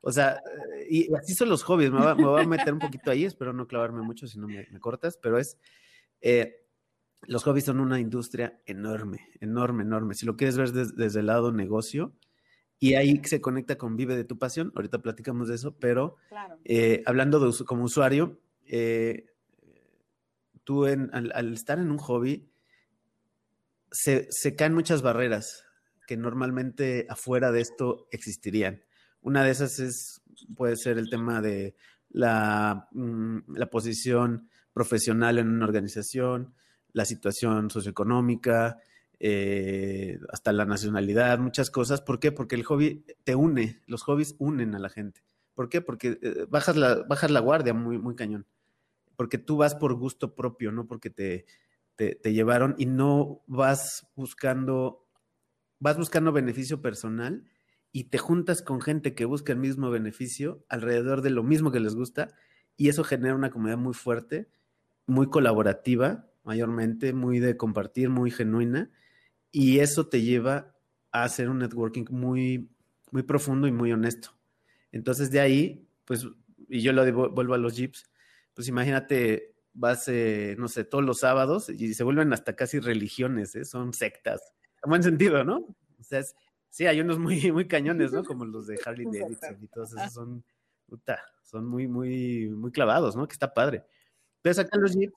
o 0.00 0.12
sea, 0.12 0.42
y 0.88 1.12
así 1.14 1.34
son 1.34 1.48
los 1.48 1.62
hobbies. 1.62 1.90
Me 1.90 2.14
voy, 2.14 2.42
a 2.42 2.46
meter 2.46 2.72
un 2.72 2.78
poquito 2.78 3.10
ahí, 3.10 3.24
espero 3.24 3.52
no 3.52 3.66
clavarme 3.66 4.02
mucho 4.02 4.26
si 4.26 4.38
no 4.38 4.46
me, 4.46 4.66
cortas, 4.80 5.18
pero 5.20 5.38
es. 5.38 5.58
Eh, 6.20 6.62
los 7.22 7.42
hobbies 7.44 7.64
son 7.64 7.80
una 7.80 7.98
industria 7.98 8.60
enorme, 8.66 9.28
enorme, 9.40 9.82
enorme. 9.82 10.14
Si 10.14 10.26
lo 10.26 10.36
quieres 10.36 10.56
ver 10.56 10.72
desde 10.72 11.20
el 11.20 11.26
lado 11.26 11.50
negocio, 11.50 12.12
y 12.78 12.94
ahí 12.94 13.20
se 13.24 13.40
conecta 13.40 13.76
con 13.76 13.96
Vive 13.96 14.16
de 14.16 14.24
tu 14.24 14.38
pasión. 14.38 14.72
Ahorita 14.74 15.00
platicamos 15.00 15.48
de 15.48 15.54
eso, 15.54 15.76
pero 15.78 16.16
eh, 16.64 17.02
hablando 17.06 17.40
de 17.40 17.64
como 17.64 17.84
usuario, 17.84 18.38
eh, 18.66 19.32
tú 20.64 20.84
al, 20.84 21.52
estar 21.54 21.78
en 21.78 21.90
un 21.90 21.98
hobby, 21.98 22.48
se, 23.90 24.26
se, 24.30 24.56
caen 24.56 24.74
muchas 24.74 25.00
barreras 25.00 25.64
que 26.06 26.16
normalmente 26.16 27.06
afuera 27.08 27.50
de 27.50 27.62
esto 27.62 28.08
existirían. 28.10 28.82
Una 29.22 29.44
de 29.44 29.50
esas 29.50 29.78
es, 29.78 30.22
puede 30.56 30.76
ser 30.76 30.98
el 30.98 31.10
tema 31.10 31.40
de 31.40 31.74
la, 32.10 32.88
mm, 32.92 33.54
la 33.56 33.66
posición 33.66 34.48
profesional 34.72 35.38
en 35.38 35.48
una 35.48 35.64
organización, 35.64 36.54
la 36.92 37.04
situación 37.04 37.70
socioeconómica, 37.70 38.78
eh, 39.18 40.18
hasta 40.30 40.52
la 40.52 40.66
nacionalidad, 40.66 41.38
muchas 41.38 41.70
cosas. 41.70 42.02
¿Por 42.02 42.20
qué? 42.20 42.32
Porque 42.32 42.54
el 42.54 42.64
hobby 42.64 43.04
te 43.24 43.34
une, 43.34 43.82
los 43.86 44.02
hobbies 44.02 44.34
unen 44.38 44.74
a 44.74 44.78
la 44.78 44.90
gente. 44.90 45.22
¿Por 45.54 45.70
qué? 45.70 45.80
Porque 45.80 46.18
eh, 46.20 46.46
bajas, 46.48 46.76
la, 46.76 47.02
bajas 47.08 47.30
la 47.30 47.40
guardia 47.40 47.72
muy, 47.72 47.98
muy 47.98 48.14
cañón. 48.14 48.46
Porque 49.16 49.38
tú 49.38 49.56
vas 49.56 49.74
por 49.74 49.94
gusto 49.94 50.34
propio, 50.34 50.72
no 50.72 50.86
porque 50.86 51.08
te, 51.08 51.46
te, 51.94 52.14
te 52.14 52.34
llevaron 52.34 52.74
y 52.76 52.84
no 52.84 53.42
vas 53.46 54.06
buscando, 54.14 55.06
vas 55.78 55.96
buscando 55.96 56.32
beneficio 56.32 56.82
personal 56.82 57.44
y 57.96 58.04
te 58.04 58.18
juntas 58.18 58.60
con 58.60 58.82
gente 58.82 59.14
que 59.14 59.24
busca 59.24 59.54
el 59.54 59.58
mismo 59.58 59.88
beneficio 59.88 60.62
alrededor 60.68 61.22
de 61.22 61.30
lo 61.30 61.42
mismo 61.42 61.72
que 61.72 61.80
les 61.80 61.94
gusta 61.94 62.28
y 62.76 62.90
eso 62.90 63.04
genera 63.04 63.34
una 63.34 63.48
comunidad 63.48 63.78
muy 63.78 63.94
fuerte, 63.94 64.50
muy 65.06 65.30
colaborativa, 65.30 66.28
mayormente, 66.44 67.14
muy 67.14 67.38
de 67.38 67.56
compartir, 67.56 68.10
muy 68.10 68.30
genuina 68.30 68.90
y 69.50 69.78
eso 69.78 70.08
te 70.08 70.20
lleva 70.20 70.76
a 71.10 71.22
hacer 71.22 71.48
un 71.48 71.56
networking 71.56 72.04
muy, 72.10 72.68
muy 73.12 73.22
profundo 73.22 73.66
y 73.66 73.72
muy 73.72 73.92
honesto. 73.92 74.36
Entonces 74.92 75.30
de 75.30 75.40
ahí, 75.40 75.88
pues, 76.04 76.28
y 76.68 76.82
yo 76.82 76.92
lo 76.92 77.30
vuelvo 77.30 77.54
a 77.54 77.58
los 77.58 77.78
jeeps, 77.78 78.10
pues 78.52 78.68
imagínate, 78.68 79.54
vas, 79.72 80.06
eh, 80.08 80.54
no 80.58 80.68
sé, 80.68 80.84
todos 80.84 81.02
los 81.02 81.20
sábados 81.20 81.70
y 81.70 81.94
se 81.94 82.04
vuelven 82.04 82.34
hasta 82.34 82.56
casi 82.56 82.78
religiones, 82.78 83.54
¿eh? 83.54 83.64
son 83.64 83.94
sectas, 83.94 84.52
en 84.84 84.90
buen 84.90 85.02
sentido, 85.02 85.44
¿no? 85.44 85.74
O 85.98 86.02
sea, 86.02 86.20
sí, 86.76 86.86
hay 86.86 87.00
unos 87.00 87.18
muy, 87.18 87.50
muy 87.52 87.66
cañones, 87.66 88.12
¿no? 88.12 88.22
Como 88.22 88.44
los 88.44 88.66
de 88.66 88.78
Harley 88.84 89.06
Davidson 89.10 89.56
y 89.62 89.66
todos 89.68 89.92
esos 89.92 90.12
son, 90.12 90.44
puta, 90.86 91.18
son 91.42 91.66
muy, 91.66 91.88
muy, 91.88 92.50
muy 92.50 92.70
clavados, 92.70 93.16
¿no? 93.16 93.26
Que 93.26 93.32
está 93.32 93.54
padre. 93.54 93.84
Entonces 94.36 94.62
acá 94.62 94.76
los 94.76 94.94
jeeps, 94.94 95.14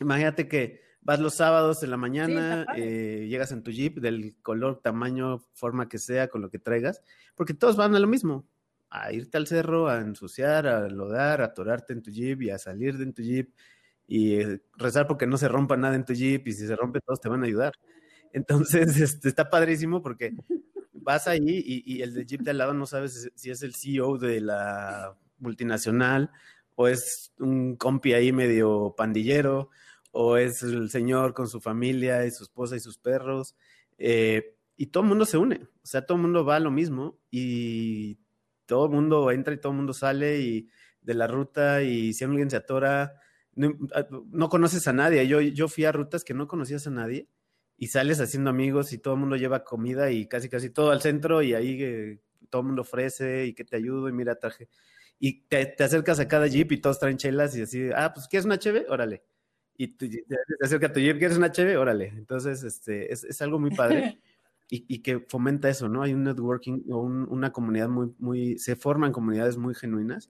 imagínate 0.00 0.46
que 0.46 0.82
vas 1.00 1.20
los 1.20 1.34
sábados 1.34 1.82
en 1.82 1.90
la 1.90 1.96
mañana, 1.96 2.66
eh, 2.76 3.26
llegas 3.30 3.50
en 3.52 3.62
tu 3.62 3.70
jeep 3.70 3.98
del 3.98 4.36
color, 4.42 4.82
tamaño, 4.82 5.38
forma 5.54 5.88
que 5.88 5.98
sea, 5.98 6.28
con 6.28 6.42
lo 6.42 6.50
que 6.50 6.58
traigas, 6.58 7.02
porque 7.34 7.54
todos 7.54 7.76
van 7.76 7.94
a 7.94 7.98
lo 7.98 8.06
mismo, 8.06 8.46
a 8.90 9.10
irte 9.10 9.38
al 9.38 9.46
cerro, 9.46 9.88
a 9.88 10.00
ensuciar, 10.00 10.66
a 10.66 10.86
lodar, 10.88 11.40
a 11.40 11.46
atorarte 11.46 11.94
en 11.94 12.02
tu 12.02 12.10
jeep 12.10 12.42
y 12.42 12.50
a 12.50 12.58
salir 12.58 12.98
de 12.98 13.04
en 13.04 13.14
tu 13.14 13.22
jeep 13.22 13.54
y 14.06 14.34
eh, 14.34 14.60
rezar 14.76 15.06
porque 15.06 15.26
no 15.26 15.38
se 15.38 15.48
rompa 15.48 15.78
nada 15.78 15.94
en 15.94 16.04
tu 16.04 16.12
jeep 16.12 16.46
y 16.46 16.52
si 16.52 16.66
se 16.66 16.76
rompe 16.76 17.00
todos 17.00 17.22
te 17.22 17.30
van 17.30 17.42
a 17.42 17.46
ayudar. 17.46 17.72
Entonces, 18.34 18.96
este, 19.00 19.28
está 19.28 19.48
padrísimo 19.48 20.02
porque 20.02 20.34
vas 21.04 21.28
ahí 21.28 21.62
y, 21.86 22.02
el 22.02 22.14
de 22.14 22.26
jeep 22.26 22.40
de 22.40 22.50
al 22.50 22.58
lado 22.58 22.74
no 22.74 22.86
sabes 22.86 23.30
si 23.34 23.50
es 23.50 23.62
el 23.62 23.74
CEO 23.74 24.18
de 24.18 24.40
la 24.40 25.16
multinacional 25.38 26.30
o 26.74 26.88
es 26.88 27.32
un 27.38 27.76
compi 27.76 28.14
ahí 28.14 28.32
medio 28.32 28.94
pandillero 28.96 29.70
o 30.10 30.36
es 30.36 30.62
el 30.62 30.90
señor 30.90 31.34
con 31.34 31.48
su 31.48 31.60
familia 31.60 32.24
y 32.26 32.30
su 32.30 32.44
esposa 32.44 32.76
y 32.76 32.80
sus 32.80 32.98
perros. 32.98 33.54
Eh, 33.98 34.56
y 34.76 34.86
todo 34.86 35.02
el 35.04 35.08
mundo 35.08 35.24
se 35.24 35.38
une, 35.38 35.68
o 35.82 35.86
sea, 35.86 36.04
todo 36.04 36.16
el 36.16 36.22
mundo 36.22 36.44
va 36.44 36.56
a 36.56 36.60
lo 36.60 36.70
mismo 36.70 37.18
y 37.30 38.18
todo 38.66 38.86
el 38.86 38.92
mundo 38.92 39.30
entra 39.30 39.54
y 39.54 39.58
todo 39.60 39.72
el 39.72 39.76
mundo 39.76 39.92
sale 39.92 40.40
y 40.40 40.68
de 41.02 41.14
la 41.14 41.26
ruta 41.26 41.82
y 41.82 42.12
si 42.12 42.24
alguien 42.24 42.50
se 42.50 42.56
atora, 42.56 43.20
ah, 43.94 44.08
no, 44.30 44.48
conoces 44.48 44.88
a 44.88 44.92
nadie. 44.92 45.26
Yo, 45.28 45.40
yo 45.40 45.68
fui 45.68 45.84
a 45.84 45.92
rutas 45.92 46.24
que 46.24 46.34
no 46.34 46.48
conocías 46.48 46.86
a 46.86 46.90
nadie 46.90 47.28
y 47.76 47.88
sales 47.88 48.20
haciendo 48.20 48.50
amigos 48.50 48.92
y 48.92 48.98
todo 48.98 49.14
el 49.14 49.20
mundo 49.20 49.36
lleva 49.36 49.64
comida 49.64 50.10
y 50.10 50.26
casi 50.26 50.48
casi 50.48 50.70
todo 50.70 50.90
al 50.90 51.02
centro 51.02 51.42
y 51.42 51.54
ahí 51.54 51.82
eh, 51.82 52.20
todo 52.50 52.62
el 52.62 52.66
mundo 52.66 52.82
ofrece 52.82 53.46
y 53.46 53.54
que 53.54 53.64
te 53.64 53.76
ayudo 53.76 54.08
y 54.08 54.12
mira 54.12 54.38
traje. 54.38 54.68
Y 55.18 55.42
te, 55.42 55.74
acercas 55.82 56.20
a 56.20 56.28
cada 56.28 56.46
jeep 56.46 56.72
y 56.72 56.78
todos 56.78 56.98
traen 56.98 57.16
chelas 57.16 57.56
y 57.56 57.62
así, 57.62 57.90
ah, 57.94 58.12
pues 58.14 58.28
¿quieres 58.28 58.46
una 58.46 58.58
cheve? 58.58 58.86
Órale. 58.88 59.24
Y 59.76 59.88
te, 59.88 60.24
acerca 60.62 60.88
a 60.88 60.92
tu 60.92 61.00
jeep, 61.00 61.18
¿quieres 61.18 61.36
una 61.36 61.50
cheve? 61.50 61.76
Órale. 61.76 62.08
Entonces, 62.08 62.62
este, 62.62 63.12
es, 63.12 63.24
es 63.24 63.42
algo 63.42 63.58
muy 63.58 63.70
padre. 63.70 64.20
y, 64.68 65.02
que 65.02 65.20
fomenta 65.20 65.68
eso, 65.68 65.88
¿no? 65.88 66.02
Hay 66.02 66.14
un 66.14 66.24
networking 66.24 66.84
o 66.90 67.02
una 67.02 67.52
comunidad 67.52 67.88
muy, 67.88 68.12
muy, 68.18 68.58
se 68.58 68.76
forman 68.76 69.12
comunidades 69.12 69.56
muy 69.56 69.74
genuinas 69.74 70.26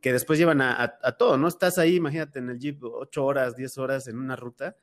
que 0.00 0.12
después 0.12 0.38
llevan 0.38 0.60
a, 0.60 1.16
todo, 1.18 1.36
¿no? 1.36 1.48
Estás 1.48 1.78
ahí, 1.78 1.96
imagínate, 1.96 2.38
en 2.38 2.50
el 2.50 2.58
jeep 2.58 2.84
ocho 2.84 3.24
horas, 3.24 3.56
diez 3.56 3.78
horas 3.78 4.06
en 4.06 4.18
una 4.18 4.36
ruta, 4.36 4.76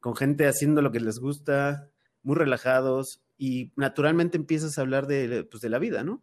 con 0.00 0.16
gente 0.16 0.46
haciendo 0.46 0.82
lo 0.82 0.92
que 0.92 1.00
les 1.00 1.18
gusta, 1.18 1.90
muy 2.22 2.36
relajados, 2.36 3.22
y 3.36 3.72
naturalmente 3.76 4.36
empiezas 4.36 4.78
a 4.78 4.82
hablar 4.82 5.06
de, 5.06 5.44
pues, 5.44 5.60
de 5.62 5.68
la 5.68 5.78
vida, 5.78 6.04
¿no? 6.04 6.22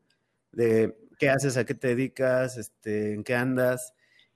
De 0.51 0.97
qué 1.17 1.29
haces, 1.29 1.57
a 1.57 1.65
qué 1.65 1.73
te 1.73 1.89
dedicas, 1.89 2.57
este, 2.57 3.13
en 3.13 3.23
qué 3.23 3.35
andas, 3.35 3.93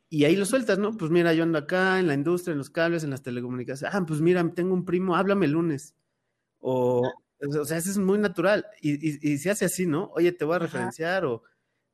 y 0.09 0.25
ahí 0.25 0.35
lo 0.35 0.45
sueltas, 0.45 0.79
¿no? 0.79 0.97
Pues 0.97 1.11
mira, 1.11 1.33
yo 1.33 1.43
ando 1.43 1.59
acá 1.59 1.99
en 1.99 2.07
la 2.07 2.15
industria, 2.15 2.53
en 2.53 2.57
los 2.57 2.71
cables, 2.71 3.03
en 3.03 3.11
las 3.11 3.21
telecomunicaciones. 3.21 3.95
Ah, 3.95 4.03
pues 4.05 4.21
mira, 4.21 4.43
tengo 4.55 4.73
un 4.73 4.83
primo, 4.83 5.15
háblame 5.15 5.45
el 5.45 5.51
lunes. 5.51 5.93
O, 6.59 7.07
o 7.39 7.65
sea, 7.65 7.77
eso 7.77 7.91
es 7.91 7.99
muy 7.99 8.17
natural. 8.17 8.65
Y, 8.81 9.31
y, 9.31 9.37
se 9.37 9.51
hace 9.51 9.65
así, 9.65 9.85
¿no? 9.85 10.11
Oye, 10.15 10.31
te 10.31 10.45
voy 10.45 10.55
a 10.55 10.59
referenciar 10.59 11.25
o... 11.25 11.43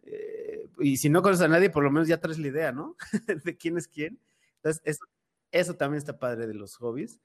Eh, 0.04 0.70
y 0.80 0.98
si 0.98 1.10
no 1.10 1.22
conoces 1.22 1.44
a 1.44 1.50
nadie, 1.50 1.70
por 1.70 1.84
lo 1.84 1.92
menos 1.92 2.08
ya 2.08 2.22
traes 2.22 2.40
la 2.40 2.48
idea, 2.48 2.72
¿no? 2.72 2.96
de 3.44 3.58
quién 3.58 3.78
es 3.78 3.88
quién. 3.90 4.18
Entonces, 4.58 4.82
eso, 4.86 5.06
eso 5.52 5.74
también 5.76 5.98
está 5.98 6.18
padre 6.18 6.48
de 6.48 6.54
los 6.54 6.78
hobbies. 6.78 7.20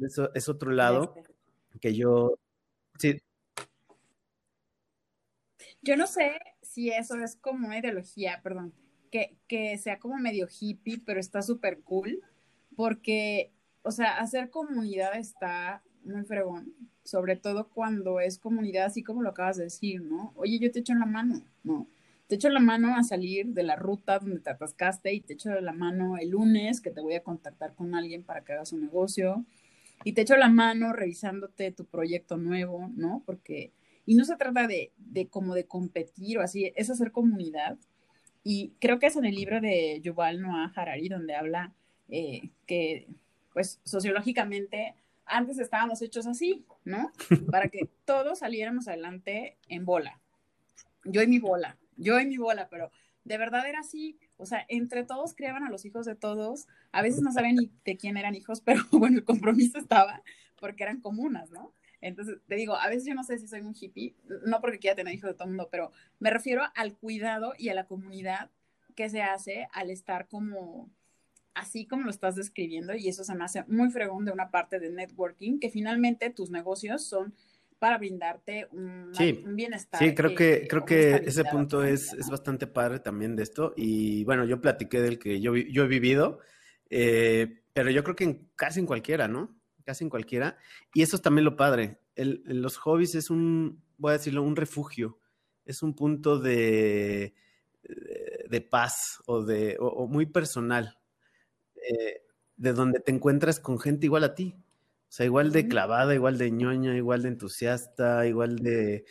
Eso 0.00 0.30
es 0.34 0.48
otro 0.48 0.70
lado 0.70 1.14
que 1.80 1.94
yo... 1.94 2.38
Sí. 2.98 3.20
Yo 5.82 5.96
no 5.96 6.06
sé 6.06 6.40
si 6.62 6.90
eso 6.90 7.16
es 7.16 7.36
como 7.36 7.66
una 7.66 7.78
ideología, 7.78 8.40
perdón, 8.42 8.72
que, 9.10 9.36
que 9.46 9.76
sea 9.78 9.98
como 9.98 10.16
medio 10.18 10.48
hippie, 10.48 11.02
pero 11.04 11.20
está 11.20 11.42
súper 11.42 11.80
cool, 11.82 12.22
porque, 12.74 13.52
o 13.82 13.90
sea, 13.90 14.18
hacer 14.18 14.50
comunidad 14.50 15.16
está 15.16 15.82
muy 16.04 16.24
fregón, 16.24 16.72
sobre 17.02 17.36
todo 17.36 17.68
cuando 17.68 18.20
es 18.20 18.38
comunidad, 18.38 18.86
así 18.86 19.02
como 19.02 19.22
lo 19.22 19.30
acabas 19.30 19.56
de 19.56 19.64
decir, 19.64 20.02
¿no? 20.02 20.32
Oye, 20.36 20.58
yo 20.58 20.70
te 20.72 20.80
echo 20.80 20.94
la 20.94 21.06
mano, 21.06 21.42
¿no? 21.62 21.86
Te 22.26 22.36
echo 22.36 22.48
la 22.48 22.60
mano 22.60 22.96
a 22.96 23.04
salir 23.04 23.48
de 23.48 23.62
la 23.62 23.76
ruta 23.76 24.18
donde 24.18 24.40
te 24.40 24.50
atascaste 24.50 25.12
y 25.12 25.20
te 25.20 25.34
echo 25.34 25.50
la 25.60 25.72
mano 25.72 26.16
el 26.16 26.30
lunes 26.30 26.80
que 26.80 26.90
te 26.90 27.02
voy 27.02 27.14
a 27.14 27.22
contactar 27.22 27.74
con 27.74 27.94
alguien 27.94 28.22
para 28.22 28.42
que 28.42 28.54
hagas 28.54 28.72
un 28.72 28.80
negocio 28.80 29.44
y 30.04 30.12
te 30.12 30.20
echo 30.20 30.36
la 30.36 30.48
mano 30.48 30.92
revisándote 30.92 31.72
tu 31.72 31.86
proyecto 31.86 32.36
nuevo, 32.36 32.90
¿no? 32.94 33.22
Porque, 33.24 33.72
y 34.06 34.14
no 34.14 34.24
se 34.24 34.36
trata 34.36 34.66
de, 34.66 34.92
de 34.98 35.28
como 35.28 35.54
de 35.54 35.66
competir 35.66 36.38
o 36.38 36.42
así, 36.42 36.72
es 36.76 36.90
hacer 36.90 37.10
comunidad. 37.10 37.78
Y 38.44 38.74
creo 38.78 38.98
que 38.98 39.06
es 39.06 39.16
en 39.16 39.24
el 39.24 39.34
libro 39.34 39.60
de 39.60 40.00
Yuval 40.02 40.42
Noah 40.42 40.70
Harari 40.76 41.08
donde 41.08 41.34
habla 41.34 41.72
eh, 42.10 42.50
que, 42.66 43.08
pues, 43.54 43.80
sociológicamente 43.84 44.94
antes 45.24 45.58
estábamos 45.58 46.02
hechos 46.02 46.26
así, 46.26 46.64
¿no? 46.84 47.10
Para 47.50 47.68
que 47.68 47.88
todos 48.04 48.40
saliéramos 48.40 48.88
adelante 48.88 49.56
en 49.68 49.86
bola. 49.86 50.20
Yo 51.04 51.22
y 51.22 51.26
mi 51.26 51.38
bola, 51.38 51.78
yo 51.96 52.20
y 52.20 52.26
mi 52.26 52.36
bola, 52.36 52.68
pero 52.68 52.90
de 53.24 53.38
verdad 53.38 53.66
era 53.66 53.80
así. 53.80 54.18
O 54.36 54.46
sea, 54.46 54.64
entre 54.68 55.04
todos 55.04 55.34
criaban 55.34 55.64
a 55.64 55.70
los 55.70 55.84
hijos 55.84 56.06
de 56.06 56.14
todos. 56.14 56.66
A 56.92 57.02
veces 57.02 57.22
no 57.22 57.32
sabían 57.32 57.56
ni 57.56 57.70
de 57.84 57.96
quién 57.96 58.16
eran 58.16 58.34
hijos, 58.34 58.60
pero 58.64 58.82
bueno, 58.92 59.18
el 59.18 59.24
compromiso 59.24 59.78
estaba 59.78 60.22
porque 60.60 60.82
eran 60.82 61.00
comunas, 61.00 61.50
¿no? 61.50 61.74
Entonces, 62.00 62.38
te 62.46 62.56
digo, 62.56 62.76
a 62.76 62.88
veces 62.88 63.06
yo 63.06 63.14
no 63.14 63.24
sé 63.24 63.38
si 63.38 63.48
soy 63.48 63.60
un 63.60 63.74
hippie, 63.78 64.14
no 64.46 64.60
porque 64.60 64.78
quiera 64.78 64.94
tener 64.94 65.14
hijos 65.14 65.30
de 65.30 65.34
todo 65.34 65.44
el 65.44 65.50
mundo, 65.50 65.68
pero 65.70 65.90
me 66.18 66.30
refiero 66.30 66.62
al 66.74 66.96
cuidado 66.96 67.54
y 67.58 67.70
a 67.70 67.74
la 67.74 67.86
comunidad 67.86 68.50
que 68.94 69.08
se 69.08 69.22
hace 69.22 69.68
al 69.72 69.90
estar 69.90 70.28
como 70.28 70.90
así 71.54 71.86
como 71.86 72.02
lo 72.02 72.10
estás 72.10 72.34
describiendo, 72.34 72.94
y 72.94 73.08
eso 73.08 73.24
se 73.24 73.34
me 73.34 73.44
hace 73.44 73.64
muy 73.68 73.90
fregón 73.90 74.24
de 74.24 74.32
una 74.32 74.50
parte 74.50 74.80
de 74.80 74.90
networking, 74.90 75.60
que 75.60 75.70
finalmente 75.70 76.30
tus 76.30 76.50
negocios 76.50 77.04
son 77.06 77.34
para 77.84 77.98
brindarte 77.98 78.66
un, 78.72 79.12
bienestar. 79.54 80.00
Sí, 80.00 80.14
creo 80.14 80.34
que, 80.34 80.66
creo 80.66 80.86
que 80.86 81.16
ese 81.16 81.44
punto 81.44 81.84
es, 81.84 82.14
es, 82.14 82.30
bastante 82.30 82.66
padre 82.66 82.98
también 82.98 83.36
de 83.36 83.42
esto. 83.42 83.74
Y 83.76 84.24
bueno, 84.24 84.46
yo 84.46 84.58
platiqué 84.62 85.02
del 85.02 85.18
que 85.18 85.38
yo, 85.38 85.54
yo 85.54 85.84
he 85.84 85.86
vivido, 85.86 86.38
eh, 86.88 87.62
pero 87.74 87.90
yo 87.90 88.02
creo 88.02 88.16
que 88.16 88.24
en, 88.24 88.48
casi 88.56 88.80
en 88.80 88.86
cualquiera, 88.86 89.28
¿no? 89.28 89.54
Casi 89.84 90.02
en 90.02 90.08
cualquiera. 90.08 90.56
Y 90.94 91.02
eso 91.02 91.16
es 91.16 91.20
también 91.20 91.44
lo 91.44 91.56
padre. 91.56 91.98
El, 92.14 92.42
los 92.46 92.78
hobbies 92.78 93.14
es 93.16 93.28
un, 93.28 93.84
voy 93.98 94.12
a 94.12 94.12
decirlo, 94.14 94.42
un 94.42 94.56
refugio. 94.56 95.18
Es 95.66 95.82
un 95.82 95.94
punto 95.94 96.38
de, 96.38 97.34
de, 98.48 98.60
paz 98.62 99.22
o, 99.26 99.42
de, 99.42 99.76
o 99.78 100.06
muy 100.06 100.24
personal 100.24 100.98
de 102.56 102.72
donde 102.72 103.00
te 103.00 103.12
encuentras 103.12 103.60
con 103.60 103.78
gente 103.78 104.06
igual 104.06 104.24
a 104.24 104.34
ti. 104.34 104.56
O 105.14 105.16
sea, 105.16 105.26
igual 105.26 105.52
de 105.52 105.68
clavada, 105.68 106.12
igual 106.12 106.38
de 106.38 106.50
ñoña, 106.50 106.96
igual 106.96 107.22
de 107.22 107.28
entusiasta, 107.28 108.26
igual 108.26 108.56
de, 108.56 109.04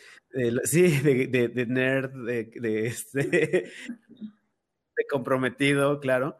sí, 0.64 0.98
de, 1.00 1.66
nerd, 1.66 2.12
de, 2.26 2.86
este, 2.86 3.22
de 3.24 5.06
comprometido, 5.10 6.00
claro. 6.00 6.36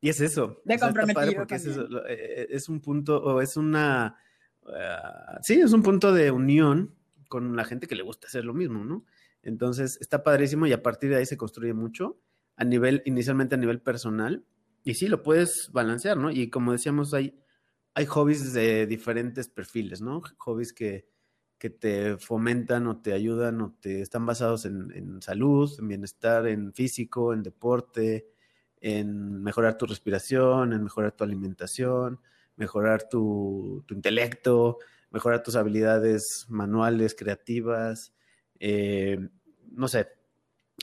Y 0.00 0.08
es 0.08 0.20
eso. 0.20 0.60
De 0.64 0.80
comprometido. 0.80 1.32
porque 1.36 1.54
es, 1.54 1.64
eso, 1.64 1.86
eh, 2.08 2.48
es, 2.50 2.68
un 2.68 2.80
punto, 2.80 3.22
o 3.22 3.40
es 3.40 3.56
una, 3.56 4.18
ah, 4.66 5.38
sí, 5.42 5.60
es 5.60 5.72
un 5.72 5.84
punto 5.84 6.12
de 6.12 6.32
unión 6.32 6.92
con 7.28 7.54
la 7.54 7.64
gente 7.64 7.86
que 7.86 7.94
le 7.94 8.02
gusta 8.02 8.26
hacer 8.26 8.44
lo 8.44 8.52
mismo, 8.52 8.84
¿no? 8.84 9.04
Entonces, 9.44 9.96
está 10.00 10.24
padrísimo 10.24 10.66
y 10.66 10.72
a 10.72 10.82
partir 10.82 11.10
de 11.10 11.18
ahí 11.18 11.26
se 11.26 11.36
construye 11.36 11.72
mucho 11.72 12.18
a 12.56 12.64
nivel, 12.64 13.00
inicialmente 13.04 13.54
a 13.54 13.58
nivel 13.58 13.80
personal, 13.80 14.44
y 14.82 14.94
sí, 14.94 15.06
lo 15.06 15.22
puedes 15.22 15.70
balancear, 15.70 16.16
¿no? 16.16 16.32
Y 16.32 16.50
como 16.50 16.72
decíamos, 16.72 17.14
hay, 17.14 17.38
hay 17.94 18.06
hobbies 18.06 18.52
de 18.52 18.86
diferentes 18.86 19.48
perfiles, 19.48 20.00
¿no? 20.00 20.22
Hobbies 20.38 20.72
que, 20.72 21.06
que 21.58 21.70
te 21.70 22.18
fomentan 22.18 22.86
o 22.88 23.00
te 23.00 23.12
ayudan 23.12 23.60
o 23.60 23.76
te 23.80 24.02
están 24.02 24.26
basados 24.26 24.64
en, 24.66 25.22
salud, 25.22 25.72
en 25.78 25.88
bienestar, 25.88 26.46
en 26.46 26.72
físico, 26.72 27.32
en 27.32 27.42
deporte, 27.42 28.26
en 28.80 29.42
mejorar 29.42 29.78
tu 29.78 29.86
respiración, 29.86 30.72
en 30.72 30.82
mejorar 30.82 31.12
tu 31.12 31.24
alimentación, 31.24 32.20
mejorar 32.56 33.08
tu, 33.08 33.84
intelecto, 33.90 34.78
mejorar 35.10 35.42
tus 35.42 35.54
habilidades 35.54 36.46
manuales, 36.48 37.14
creativas. 37.14 38.12
Eh, 38.58 39.18
no 39.70 39.86
sé, 39.88 40.08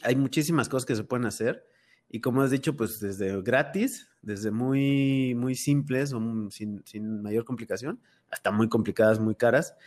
hay 0.03 0.15
muchísimas 0.15 0.69
cosas 0.69 0.85
que 0.85 0.95
se 0.95 1.03
pueden 1.03 1.25
hacer 1.25 1.65
y 2.13 2.19
como 2.19 2.41
has 2.41 2.51
dicho, 2.51 2.75
pues 2.75 2.99
desde 2.99 3.41
gratis, 3.41 4.09
desde 4.21 4.51
muy, 4.51 5.33
muy 5.33 5.55
simples 5.55 6.11
o 6.11 6.19
sin, 6.49 6.83
sin, 6.85 7.21
mayor 7.21 7.45
complicación, 7.45 8.01
hasta 8.29 8.51
muy 8.51 8.67
complicadas, 8.67 9.21
muy 9.21 9.33
caras. 9.33 9.77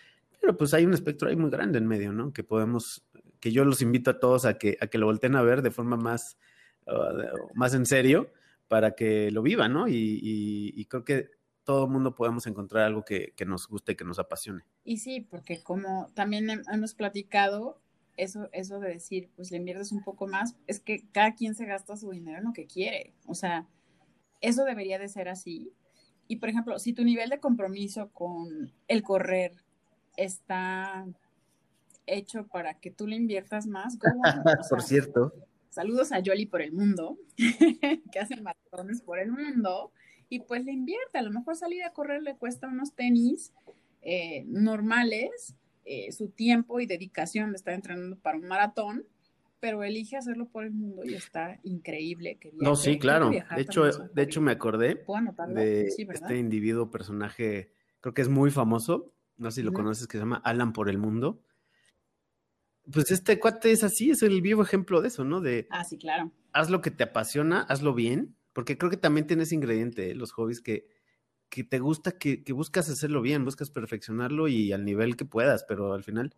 Pero 0.40 0.56
pues 0.56 0.72
hay 0.72 0.86
un 0.86 0.94
espectro 0.94 1.28
ahí 1.28 1.36
muy 1.36 1.50
grande 1.50 1.76
en 1.76 1.86
medio, 1.86 2.14
¿no? 2.14 2.32
Que 2.32 2.42
podemos, 2.42 3.06
que 3.40 3.52
yo 3.52 3.66
los 3.66 3.82
invito 3.82 4.10
a 4.10 4.20
todos 4.20 4.46
a 4.46 4.56
que, 4.56 4.78
a 4.80 4.86
que 4.86 4.96
lo 4.96 5.04
volteen 5.04 5.36
a 5.36 5.42
ver 5.42 5.60
de 5.60 5.70
forma 5.70 5.98
más, 5.98 6.38
uh, 6.86 7.54
más 7.54 7.74
en 7.74 7.84
serio 7.84 8.32
para 8.68 8.94
que 8.94 9.30
lo 9.30 9.42
vivan, 9.42 9.74
¿no? 9.74 9.86
Y, 9.86 10.86
creo 10.88 11.04
que 11.04 11.30
todo 11.62 11.84
el 11.84 11.90
mundo 11.90 12.14
podemos 12.14 12.46
encontrar 12.46 12.84
algo 12.84 13.04
que, 13.04 13.34
que, 13.36 13.44
nos 13.44 13.68
guste 13.68 13.92
y 13.92 13.96
que 13.96 14.04
nos 14.04 14.18
apasione. 14.18 14.64
Y 14.82 14.96
sí, 14.96 15.20
porque 15.20 15.62
como 15.62 16.10
también 16.14 16.62
hemos 16.72 16.94
platicado, 16.94 17.82
eso, 18.16 18.48
eso 18.52 18.80
de 18.80 18.90
decir, 18.90 19.30
pues 19.36 19.50
le 19.50 19.58
inviertes 19.58 19.92
un 19.92 20.02
poco 20.02 20.26
más, 20.26 20.56
es 20.66 20.80
que 20.80 21.04
cada 21.12 21.34
quien 21.34 21.54
se 21.54 21.66
gasta 21.66 21.96
su 21.96 22.10
dinero 22.10 22.38
en 22.38 22.44
lo 22.44 22.52
que 22.52 22.66
quiere. 22.66 23.12
O 23.26 23.34
sea, 23.34 23.66
eso 24.40 24.64
debería 24.64 24.98
de 24.98 25.08
ser 25.08 25.28
así. 25.28 25.72
Y 26.28 26.36
por 26.36 26.48
ejemplo, 26.48 26.78
si 26.78 26.92
tu 26.92 27.04
nivel 27.04 27.30
de 27.30 27.40
compromiso 27.40 28.10
con 28.12 28.72
el 28.88 29.02
correr 29.02 29.52
está 30.16 31.06
hecho 32.06 32.46
para 32.46 32.78
que 32.78 32.90
tú 32.90 33.06
le 33.06 33.16
inviertas 33.16 33.66
más, 33.66 33.98
por 34.70 34.82
cierto. 34.82 35.32
Saludos 35.70 36.12
a 36.12 36.20
Yoli 36.20 36.46
por 36.46 36.62
el 36.62 36.72
mundo, 36.72 37.18
que 38.12 38.18
hace 38.20 38.40
maratones 38.40 39.02
por 39.02 39.18
el 39.18 39.32
mundo, 39.32 39.90
y 40.28 40.40
pues 40.40 40.64
le 40.64 40.72
invierte. 40.72 41.18
A 41.18 41.22
lo 41.22 41.32
mejor 41.32 41.56
salir 41.56 41.82
a 41.82 41.92
correr 41.92 42.22
le 42.22 42.36
cuesta 42.36 42.68
unos 42.68 42.94
tenis 42.94 43.52
eh, 44.02 44.44
normales, 44.46 45.56
eh, 45.84 46.12
su 46.12 46.28
tiempo 46.28 46.80
y 46.80 46.86
dedicación 46.86 47.50
de 47.50 47.56
estar 47.56 47.74
entrenando 47.74 48.18
para 48.18 48.38
un 48.38 48.46
maratón, 48.46 49.06
pero 49.60 49.82
elige 49.82 50.16
hacerlo 50.16 50.46
por 50.46 50.64
el 50.64 50.72
mundo 50.72 51.02
y 51.04 51.14
está 51.14 51.58
increíble. 51.62 52.36
Que 52.38 52.52
no, 52.54 52.76
sí, 52.76 52.98
claro. 52.98 53.30
De 53.30 53.62
hecho, 53.62 53.84
de 53.84 54.22
hecho 54.22 54.40
me 54.40 54.52
acordé 54.52 55.04
de 55.54 55.86
este 55.86 56.36
individuo, 56.36 56.90
personaje, 56.90 57.72
creo 58.00 58.12
que 58.12 58.22
es 58.22 58.28
muy 58.28 58.50
famoso, 58.50 59.14
no 59.36 59.50
sé 59.50 59.60
si 59.60 59.62
lo 59.62 59.72
conoces, 59.72 60.06
que 60.06 60.18
se 60.18 60.22
llama 60.22 60.40
Alan 60.44 60.72
por 60.72 60.88
el 60.88 60.98
mundo. 60.98 61.40
Pues 62.92 63.10
este 63.10 63.40
cuate 63.40 63.72
es 63.72 63.82
así, 63.82 64.10
es 64.10 64.22
el 64.22 64.42
vivo 64.42 64.62
ejemplo 64.62 65.00
de 65.00 65.08
eso, 65.08 65.24
¿no? 65.24 65.40
De, 65.40 65.66
ah, 65.70 65.84
sí, 65.84 65.96
claro. 65.96 66.30
Haz 66.52 66.68
lo 66.68 66.82
que 66.82 66.90
te 66.90 67.04
apasiona, 67.04 67.62
hazlo 67.62 67.94
bien, 67.94 68.36
porque 68.52 68.76
creo 68.76 68.90
que 68.90 68.98
también 68.98 69.26
tienes 69.26 69.52
ingrediente, 69.52 70.10
¿eh? 70.10 70.14
los 70.14 70.32
hobbies 70.32 70.60
que, 70.60 70.86
que 71.48 71.64
te 71.64 71.78
gusta, 71.78 72.12
que, 72.18 72.42
que, 72.42 72.52
buscas 72.52 72.88
hacerlo 72.90 73.22
bien, 73.22 73.44
buscas 73.44 73.70
perfeccionarlo 73.70 74.48
y 74.48 74.72
al 74.72 74.84
nivel 74.84 75.16
que 75.16 75.24
puedas, 75.24 75.64
pero 75.64 75.92
al 75.92 76.02
final 76.02 76.34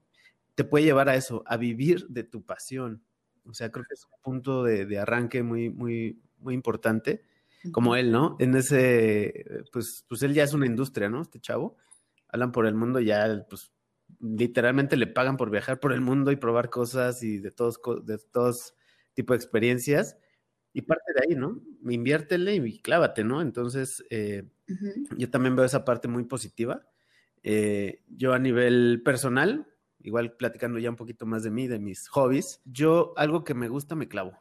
te 0.55 0.65
puede 0.65 0.85
llevar 0.85 1.09
a 1.09 1.17
eso, 1.17 1.43
a 1.47 1.57
vivir 1.57 2.07
de 2.09 2.25
tu 2.25 2.45
pasión. 2.45 3.03
O 3.45 3.55
sea, 3.55 3.71
creo 3.71 3.85
que 3.89 3.95
es 3.95 4.05
un 4.05 4.21
punto 4.23 4.65
de, 4.65 4.87
de 4.87 4.99
arranque 4.99 5.43
muy, 5.43 5.71
muy, 5.71 6.21
muy 6.39 6.55
importante, 6.55 7.23
como 7.73 7.97
él, 7.97 8.13
¿no? 8.13 8.37
En 8.39 8.55
ese, 8.55 9.45
pues, 9.73 10.05
pues 10.09 10.23
él 10.23 10.35
ya 10.35 10.45
es 10.45 10.55
una 10.55 10.67
industria, 10.67 11.09
¿no? 11.09 11.23
Este 11.23 11.41
chavo, 11.41 11.77
hablan 12.29 12.53
por 12.53 12.67
el 12.67 12.75
mundo, 12.75 13.01
ya, 13.01 13.45
pues, 13.49 13.73
literalmente 14.21 14.97
le 14.97 15.07
pagan 15.07 15.37
por 15.37 15.51
viajar 15.51 15.81
por 15.81 15.93
el 15.93 16.01
mundo 16.01 16.31
y 16.31 16.37
probar 16.37 16.71
cosas 16.71 17.23
y 17.23 17.39
de 17.39 17.51
todos, 17.51 17.81
de 18.05 18.19
todos 18.19 18.75
tipo 19.15 19.33
de 19.33 19.39
experiencias. 19.39 20.17
Y 20.73 20.83
parte 20.83 21.13
de 21.15 21.25
ahí, 21.25 21.35
¿no? 21.35 21.63
Inviértele 21.89 22.55
y 22.57 22.79
clávate, 22.81 23.25
¿no? 23.25 23.41
Entonces, 23.41 24.05
eh, 24.11 24.45
yo 25.17 25.31
también 25.31 25.57
veo 25.57 25.65
esa 25.65 25.85
parte 25.85 26.09
muy 26.09 26.25
positiva. 26.25 26.87
Eh, 27.43 28.03
yo 28.09 28.33
a 28.33 28.39
nivel 28.39 29.03
personal, 29.05 29.67
igual 30.01 30.37
platicando 30.37 30.79
ya 30.79 30.91
un 30.91 30.97
poquito 30.97 31.27
más 31.27 31.43
de 31.43 31.51
mí, 31.51 31.69
de 31.69 31.79
mis 31.79 32.09
hobbies, 32.09 32.61
yo 32.65 33.13
algo 33.17 33.45
que 33.45 33.55
me 33.55 33.69
gusta 33.69 33.95
me 33.95 34.09
clavo. 34.09 34.39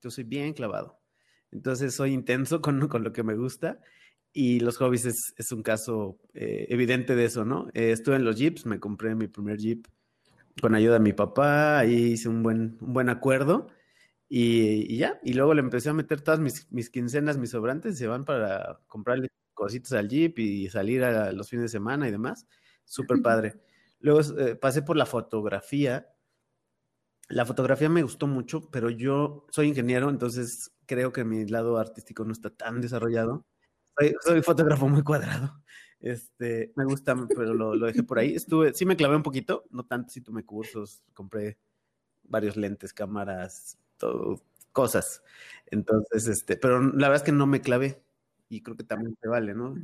Yo 0.00 0.10
soy 0.10 0.24
bien 0.24 0.52
clavado. 0.52 1.00
Entonces 1.52 1.94
soy 1.94 2.12
intenso 2.12 2.60
con, 2.62 2.88
con 2.88 3.02
lo 3.04 3.12
que 3.12 3.22
me 3.22 3.34
gusta 3.34 3.80
y 4.32 4.60
los 4.60 4.76
hobbies 4.76 5.06
es, 5.06 5.52
un 5.52 5.62
caso 5.62 6.18
eh, 6.34 6.66
evidente 6.68 7.16
de 7.16 7.24
eso, 7.24 7.46
¿no? 7.46 7.68
Eh, 7.72 7.92
estuve 7.92 8.16
en 8.16 8.24
los 8.24 8.36
jeeps, 8.36 8.66
me 8.66 8.78
compré 8.78 9.14
mi 9.14 9.28
primer 9.28 9.56
jeep 9.56 9.86
con 10.60 10.74
ayuda 10.74 10.94
de 10.94 11.00
mi 11.00 11.14
papá, 11.14 11.78
ahí 11.78 12.12
hice 12.12 12.28
un 12.28 12.42
buen, 12.42 12.76
un 12.82 12.92
buen 12.92 13.08
acuerdo 13.08 13.68
y, 14.28 14.96
ya, 14.98 15.18
y 15.22 15.32
luego 15.32 15.54
le 15.54 15.60
empecé 15.60 15.88
a 15.88 15.94
meter 15.94 16.20
todas 16.20 16.38
mis, 16.40 16.70
mis 16.70 16.90
quincenas, 16.90 17.38
mis 17.38 17.50
sobrantes, 17.50 17.96
se 17.96 18.06
van 18.06 18.26
para 18.26 18.80
comprarle 18.88 19.28
cositas 19.56 19.92
al 19.94 20.08
jeep 20.08 20.38
y 20.38 20.68
salir 20.68 21.02
a 21.02 21.32
los 21.32 21.50
fines 21.50 21.64
de 21.64 21.68
semana 21.68 22.06
y 22.06 22.12
demás. 22.12 22.46
Súper 22.84 23.20
padre. 23.22 23.60
Luego 23.98 24.20
eh, 24.38 24.54
pasé 24.54 24.82
por 24.82 24.96
la 24.96 25.06
fotografía. 25.06 26.08
La 27.28 27.44
fotografía 27.44 27.88
me 27.88 28.02
gustó 28.02 28.28
mucho, 28.28 28.70
pero 28.70 28.90
yo 28.90 29.46
soy 29.50 29.66
ingeniero, 29.66 30.08
entonces 30.10 30.72
creo 30.86 31.12
que 31.12 31.24
mi 31.24 31.44
lado 31.46 31.78
artístico 31.78 32.24
no 32.24 32.32
está 32.32 32.50
tan 32.50 32.80
desarrollado 32.80 33.44
soy, 34.20 34.42
fotógrafo 34.42 34.88
muy 34.88 35.02
cuadrado. 35.02 35.62
Este, 36.00 36.72
me 36.76 36.84
gusta, 36.84 37.16
pero 37.28 37.54
lo, 37.54 37.74
lo, 37.74 37.86
dejé 37.86 38.02
por 38.02 38.18
ahí. 38.18 38.34
Estuve, 38.34 38.74
sí 38.74 38.84
me 38.84 38.96
clavé 38.96 39.16
un 39.16 39.22
poquito, 39.22 39.64
no 39.70 39.84
tanto, 39.84 40.10
sí 40.10 40.20
tomé 40.20 40.44
cursos, 40.44 41.02
compré 41.14 41.58
varios 42.24 42.56
lentes, 42.56 42.92
cámaras, 42.92 43.78
todo, 43.96 44.42
cosas. 44.72 45.22
Entonces, 45.66 46.28
este, 46.28 46.56
pero 46.56 46.80
la 46.80 47.08
verdad 47.08 47.16
es 47.16 47.22
que 47.22 47.32
no 47.32 47.46
me 47.46 47.60
clavé 47.60 48.02
y 48.48 48.62
creo 48.62 48.76
que 48.76 48.84
también 48.84 49.16
te 49.20 49.28
vale, 49.28 49.54
¿no? 49.54 49.74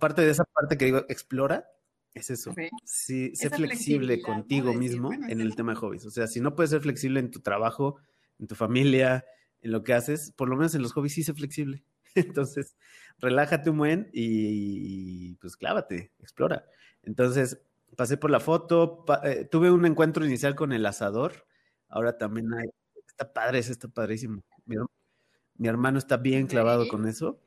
Parte 0.00 0.22
de 0.22 0.30
esa 0.30 0.44
parte 0.44 0.78
que 0.78 0.86
digo, 0.86 1.04
explora, 1.08 1.68
es 2.14 2.30
eso. 2.30 2.54
Sí, 2.84 3.34
sé 3.34 3.50
flexible 3.50 4.20
contigo 4.22 4.72
mismo 4.74 5.12
en 5.12 5.40
el 5.40 5.54
tema 5.54 5.72
de 5.72 5.78
hobbies. 5.78 6.06
O 6.06 6.10
sea, 6.10 6.26
si 6.26 6.40
no 6.40 6.54
puedes 6.54 6.70
ser 6.70 6.80
flexible 6.80 7.20
en 7.20 7.30
tu 7.30 7.40
trabajo, 7.40 7.96
en 8.38 8.46
tu 8.46 8.54
familia, 8.54 9.24
en 9.62 9.72
lo 9.72 9.82
que 9.82 9.94
haces, 9.94 10.32
por 10.32 10.48
lo 10.48 10.56
menos 10.56 10.74
en 10.74 10.82
los 10.82 10.92
hobbies 10.92 11.14
sí 11.14 11.22
sé 11.22 11.34
flexible. 11.34 11.84
Entonces, 12.14 12.76
relájate 13.18 13.70
un 13.70 13.78
buen 13.78 14.10
y, 14.12 15.34
pues 15.36 15.56
clávate, 15.56 16.12
explora. 16.20 16.64
Entonces, 17.02 17.60
pasé 17.96 18.16
por 18.16 18.30
la 18.30 18.40
foto, 18.40 19.04
eh, 19.24 19.46
tuve 19.50 19.70
un 19.70 19.84
encuentro 19.86 20.24
inicial 20.24 20.54
con 20.54 20.72
el 20.72 20.86
asador, 20.86 21.46
ahora 21.88 22.18
también 22.18 22.52
hay, 22.54 22.68
está 23.06 23.32
padre, 23.32 23.58
está 23.58 23.88
padrísimo. 23.88 24.42
Mi, 24.66 25.68
hermano 25.68 25.98
está 25.98 26.16
bien 26.16 26.46
clavado 26.46 26.86
con 26.88 27.06
eso 27.06 27.40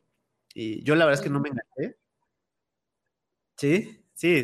y 0.54 0.84
yo 0.84 0.96
la 0.96 1.06
verdad 1.06 1.20
es 1.20 1.24
que 1.24 1.30
no 1.30 1.40
me 1.40 1.50
enganché. 1.50 1.98
Sí, 3.58 4.06
sí, 4.14 4.44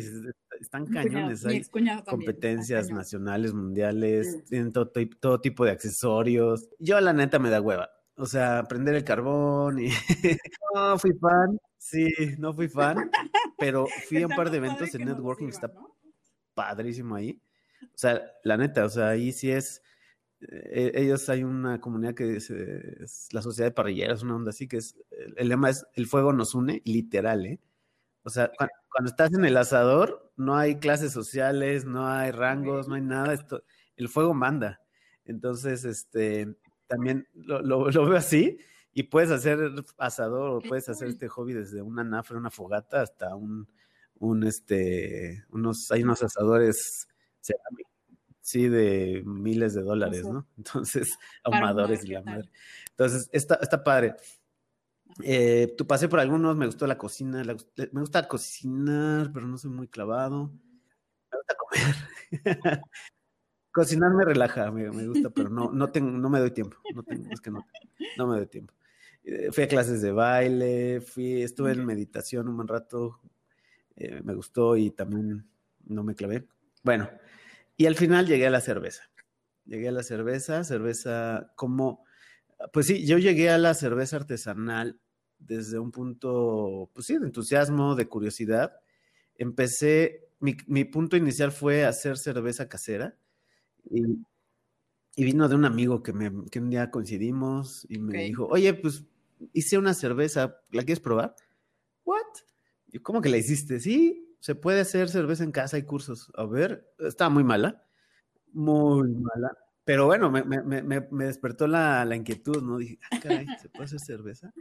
están 0.60 0.86
cañones. 0.86 1.44
Hay 1.44 1.62
competencias 2.06 2.90
nacionales, 2.90 3.52
mundiales, 3.52 4.44
tienen 4.44 4.72
todo, 4.72 4.90
todo, 5.20 5.40
tipo 5.40 5.64
de 5.64 5.72
accesorios. 5.72 6.68
Yo 6.78 7.00
la 7.00 7.12
neta 7.12 7.38
me 7.38 7.50
da 7.50 7.60
hueva 7.60 7.90
o 8.18 8.26
sea, 8.26 8.64
prender 8.64 8.96
el 8.96 9.04
carbón 9.04 9.78
y 9.78 9.88
no 10.74 10.98
fui 10.98 11.12
fan, 11.14 11.58
sí, 11.78 12.08
no 12.38 12.52
fui 12.52 12.68
fan, 12.68 13.10
pero 13.56 13.86
fui 14.08 14.22
a 14.22 14.26
un 14.26 14.34
par 14.34 14.50
de 14.50 14.58
eventos 14.58 14.94
en 14.94 15.04
networking, 15.04 15.48
está 15.48 15.72
padrísimo 16.54 17.14
ahí. 17.14 17.40
O 17.82 17.98
sea, 17.98 18.20
la 18.42 18.56
neta, 18.56 18.84
o 18.84 18.88
sea, 18.88 19.10
ahí 19.10 19.32
sí 19.32 19.50
es, 19.52 19.82
eh, 20.40 20.92
ellos 20.94 21.28
hay 21.28 21.42
una 21.44 21.80
comunidad 21.80 22.14
que 22.14 22.36
es, 22.36 23.28
la 23.32 23.42
sociedad 23.42 23.68
de 23.68 23.74
parrilleros, 23.74 24.22
una 24.22 24.36
onda 24.36 24.50
así, 24.50 24.68
que 24.68 24.78
es, 24.78 24.96
el, 25.36 25.48
lema 25.48 25.70
es, 25.70 25.86
el 25.94 26.06
fuego 26.06 26.32
nos 26.32 26.54
une, 26.54 26.82
literal, 26.84 27.46
¿eh? 27.46 27.60
O 28.22 28.30
sea, 28.30 28.50
cuando, 28.56 28.74
cuando, 28.90 29.10
estás 29.10 29.32
en 29.32 29.44
el 29.44 29.56
asador, 29.56 30.32
no 30.36 30.56
hay 30.56 30.78
clases 30.78 31.12
sociales, 31.12 31.84
no 31.84 32.06
hay 32.06 32.30
rangos, 32.30 32.86
no 32.88 32.94
hay 32.94 33.00
nada, 33.02 33.32
esto, 33.32 33.62
el 33.96 34.08
fuego 34.08 34.34
manda. 34.34 34.80
Entonces, 35.24 35.84
este, 35.84 36.56
también 36.86 37.28
lo, 37.34 37.62
lo, 37.62 38.06
veo 38.06 38.16
así. 38.16 38.58
Y 38.92 39.04
puedes 39.04 39.30
hacer 39.30 39.58
asador 39.98 40.50
o 40.50 40.60
puedes 40.60 40.88
hacer 40.88 41.08
este 41.08 41.28
hobby 41.28 41.52
desde 41.52 41.82
una 41.82 42.02
nafra, 42.02 42.38
una 42.38 42.50
fogata, 42.50 43.02
hasta 43.02 43.36
un, 43.36 43.68
un 44.16 44.42
este, 44.44 45.44
unos, 45.50 45.90
hay 45.92 46.02
unos 46.02 46.22
asadores, 46.22 47.06
sí, 48.48 48.66
de 48.66 49.22
miles 49.26 49.74
de 49.74 49.82
dólares, 49.82 50.24
¿no? 50.26 50.46
Entonces, 50.56 51.18
ahumadores 51.44 52.02
y 52.04 52.08
la 52.08 52.22
madre. 52.22 52.48
Entonces, 52.90 53.28
está, 53.30 53.56
está 53.56 53.84
padre. 53.84 54.16
Eh, 55.22 55.74
tu 55.76 55.86
pasé 55.86 56.08
por 56.08 56.18
algunos, 56.18 56.56
me 56.56 56.64
gustó 56.64 56.86
la 56.86 56.96
cocina, 56.96 57.42
me 57.44 58.00
gusta 58.00 58.26
cocinar, 58.26 59.30
pero 59.34 59.46
no 59.46 59.58
soy 59.58 59.70
muy 59.70 59.86
clavado. 59.86 60.50
Me 61.30 61.38
gusta 61.38 61.54
comer. 61.56 61.94
Cocinar 63.70 64.12
me 64.14 64.24
relaja, 64.24 64.72
me, 64.72 64.90
me 64.90 65.06
gusta, 65.06 65.28
pero 65.28 65.50
no, 65.50 65.70
no, 65.70 65.90
tengo, 65.90 66.10
no 66.10 66.30
me 66.30 66.40
doy 66.40 66.50
tiempo. 66.50 66.78
No 66.94 67.02
tengo, 67.02 67.30
es 67.30 67.40
que 67.40 67.50
no, 67.50 67.66
no 68.16 68.26
me 68.26 68.38
doy 68.38 68.46
tiempo. 68.46 68.72
Eh, 69.24 69.52
fui 69.52 69.64
a 69.64 69.68
clases 69.68 70.00
de 70.00 70.10
baile, 70.10 71.02
fui, 71.02 71.42
estuve 71.42 71.72
en 71.72 71.84
meditación 71.84 72.48
un 72.48 72.56
buen 72.56 72.66
rato, 72.66 73.20
eh, 73.94 74.22
me 74.24 74.34
gustó 74.34 74.74
y 74.76 74.90
también 74.90 75.46
no 75.84 76.02
me 76.02 76.14
clavé. 76.14 76.48
Bueno, 76.82 77.08
y 77.78 77.86
al 77.86 77.94
final 77.94 78.26
llegué 78.26 78.46
a 78.48 78.50
la 78.50 78.60
cerveza. 78.60 79.04
Llegué 79.64 79.88
a 79.88 79.92
la 79.92 80.02
cerveza, 80.02 80.64
cerveza 80.64 81.52
como, 81.54 82.04
pues 82.72 82.86
sí, 82.86 83.06
yo 83.06 83.18
llegué 83.18 83.50
a 83.50 83.58
la 83.58 83.72
cerveza 83.72 84.16
artesanal 84.16 85.00
desde 85.38 85.78
un 85.78 85.92
punto, 85.92 86.90
pues 86.92 87.06
sí, 87.06 87.16
de 87.16 87.26
entusiasmo, 87.26 87.94
de 87.94 88.08
curiosidad. 88.08 88.72
Empecé, 89.36 90.28
mi, 90.40 90.56
mi 90.66 90.84
punto 90.84 91.16
inicial 91.16 91.52
fue 91.52 91.84
hacer 91.84 92.18
cerveza 92.18 92.68
casera 92.68 93.16
y, 93.88 94.02
vino 95.16 95.48
de 95.48 95.54
un 95.54 95.64
amigo 95.64 96.02
que, 96.02 96.12
me, 96.12 96.32
que 96.50 96.58
un 96.58 96.70
día 96.70 96.90
coincidimos 96.90 97.86
y 97.88 97.98
me 97.98 98.24
dijo, 98.24 98.46
oye, 98.46 98.74
pues 98.74 99.04
hice 99.52 99.78
una 99.78 99.94
cerveza, 99.94 100.60
¿la 100.72 100.82
quieres 100.82 101.00
probar? 101.00 101.36
¿What? 102.04 102.24
¿Cómo 103.02 103.20
que 103.20 103.28
la 103.28 103.36
hiciste? 103.36 103.78
Sí, 103.78 104.27
se 104.40 104.54
puede 104.54 104.80
hacer 104.80 105.08
cerveza 105.08 105.44
en 105.44 105.52
casa, 105.52 105.76
hay 105.76 105.82
cursos. 105.84 106.30
A 106.34 106.44
ver, 106.44 106.92
estaba 106.98 107.30
muy 107.30 107.44
mala, 107.44 107.84
muy 108.52 109.08
mala, 109.08 109.56
Pero 109.84 110.06
bueno, 110.06 110.30
me, 110.30 111.24
despertó 111.26 111.66
la, 111.66 112.06
inquietud, 112.14 112.62
¿no? 112.62 112.78
Dije, 112.78 112.98
ah, 113.10 113.20
caray, 113.22 113.46
¿se 113.60 113.68
puede 113.68 113.84
hacer 113.84 114.00
cerveza? 114.00 114.52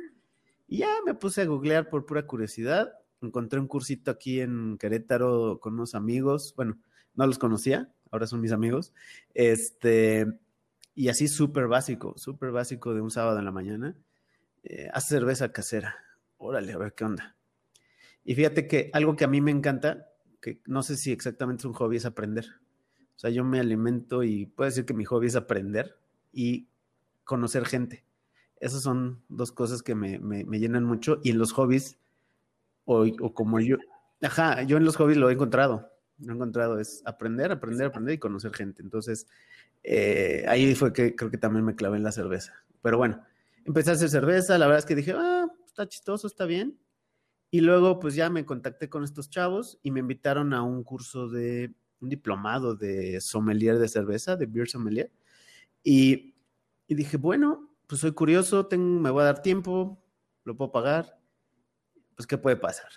Y 0.68 0.80
ya 0.80 0.90
me 1.06 1.14
puse 1.14 1.42
a 1.42 1.46
googlear 1.46 1.90
por 1.90 2.06
pura 2.06 2.26
curiosidad. 2.26 2.94
Encontré 3.22 3.60
un 3.60 3.68
cursito 3.68 4.12
aquí 4.12 4.42
en 4.42 4.78
Querétaro 4.78 5.60
con 5.60 5.74
unos 5.74 5.96
amigos. 5.96 6.54
Bueno, 6.56 6.78
no 7.16 7.26
los 7.26 7.40
conocía, 7.40 7.92
ahora 8.12 8.28
son 8.28 8.42
mis 8.42 8.52
amigos. 8.52 8.94
Este, 9.34 10.28
y 10.94 11.10
así 11.10 11.28
súper 11.28 11.68
básico, 11.68 12.18
súper 12.18 12.52
básico 12.52 12.94
de 12.94 13.02
un 13.02 13.12
sábado 13.12 13.40
en 13.40 13.46
la 13.46 13.52
mañana. 13.52 13.96
Eh, 14.64 14.90
cerveza 15.00 15.52
casera. 15.52 15.96
Órale, 16.38 16.74
a 16.74 16.78
ver 16.78 16.94
qué 16.94 17.06
onda. 17.06 17.37
Y 18.28 18.36
fíjate 18.36 18.68
que 18.68 18.90
algo 18.92 19.16
que 19.16 19.24
a 19.24 19.30
mí 19.30 19.40
me 19.40 19.52
encanta, 19.52 20.10
que 20.42 20.60
no 20.66 20.84
sé 20.84 20.98
si 20.98 21.14
exactamente 21.14 21.62
es 21.62 21.66
un 21.66 21.72
hobby, 21.72 21.96
es 21.96 22.06
aprender. 22.06 22.46
O 23.16 23.20
sea, 23.20 23.30
yo 23.30 23.46
me 23.46 23.58
alimento 23.58 24.22
y 24.22 24.48
puedo 24.48 24.70
decir 24.70 24.84
que 24.84 24.94
mi 24.94 25.06
hobby 25.06 25.28
es 25.28 25.38
aprender 25.38 25.98
y 26.34 26.68
conocer 27.24 27.66
gente. 27.66 28.04
Esas 28.60 28.82
son 28.82 29.24
dos 29.30 29.54
cosas 29.54 29.82
que 29.82 29.96
me, 29.96 30.20
llenan 30.60 30.84
mucho. 30.84 31.22
Y 31.24 31.30
en 31.30 31.38
los 31.38 31.54
hobbies, 31.54 32.00
o, 32.84 33.06
como 33.34 33.62
yo, 33.62 33.78
ajá, 34.22 34.62
yo 34.64 34.76
en 34.76 34.84
los 34.84 34.98
hobbies 34.98 35.18
lo 35.18 35.30
he 35.30 35.34
encontrado. 35.34 35.90
Lo 36.20 36.34
he 36.34 36.36
encontrado, 36.36 36.80
es 36.82 37.02
aprender, 37.06 37.54
aprender, 37.54 37.88
aprender 37.88 38.16
y 38.16 38.18
conocer 38.18 38.54
gente. 38.54 38.82
Entonces, 38.82 39.26
eh, 39.84 40.44
ahí 40.50 40.76
fue 40.76 40.92
que 40.92 41.16
creo 41.16 41.32
que 41.32 41.38
también 41.38 41.64
me 41.64 41.76
clavé 41.76 41.96
en 41.96 42.04
la 42.04 42.12
cerveza. 42.12 42.52
Pero 42.82 42.98
bueno, 42.98 43.24
empecé 43.64 43.92
a 43.92 43.94
hacer 43.94 44.10
cerveza, 44.10 44.58
la 44.58 44.66
verdad 44.66 44.80
es 44.80 44.86
que 44.86 44.96
dije, 44.96 45.14
ah, 45.16 45.48
está 45.66 45.88
chistoso, 45.88 46.28
está 46.28 46.44
bien. 46.44 46.78
Y 47.50 47.62
luego, 47.62 48.00
pues 48.00 48.16
ya 48.16 48.30
me 48.30 48.46
contacté 48.46 48.90
con 48.90 49.04
estos 49.04 49.30
chavos 49.30 49.80
y 49.82 49.92
me 49.92 50.02
invitaron 50.02 50.54
a 50.54 50.64
un 50.64 50.84
curso 50.84 51.30
de 51.30 51.74
un 52.00 52.10
diplomado 52.10 52.76
de 52.76 53.22
sommelier 53.22 53.80
de 53.80 53.88
cerveza, 53.88 54.36
de 54.36 54.46
beer 54.46 54.68
sommelier. 54.68 55.12
Y, 55.84 56.36
dije, 56.88 57.18
bueno, 57.18 57.74
pues 57.88 58.02
soy 58.02 58.12
curioso, 58.12 58.68
tengo, 58.68 59.00
me 59.00 59.10
voy 59.10 59.22
a 59.22 59.26
dar 59.26 59.42
tiempo, 59.42 60.04
lo 60.44 60.56
puedo 60.58 60.72
pagar, 60.72 61.20
pues 62.16 62.28
qué 62.28 62.38
puede 62.38 62.58
pasar, 62.58 62.90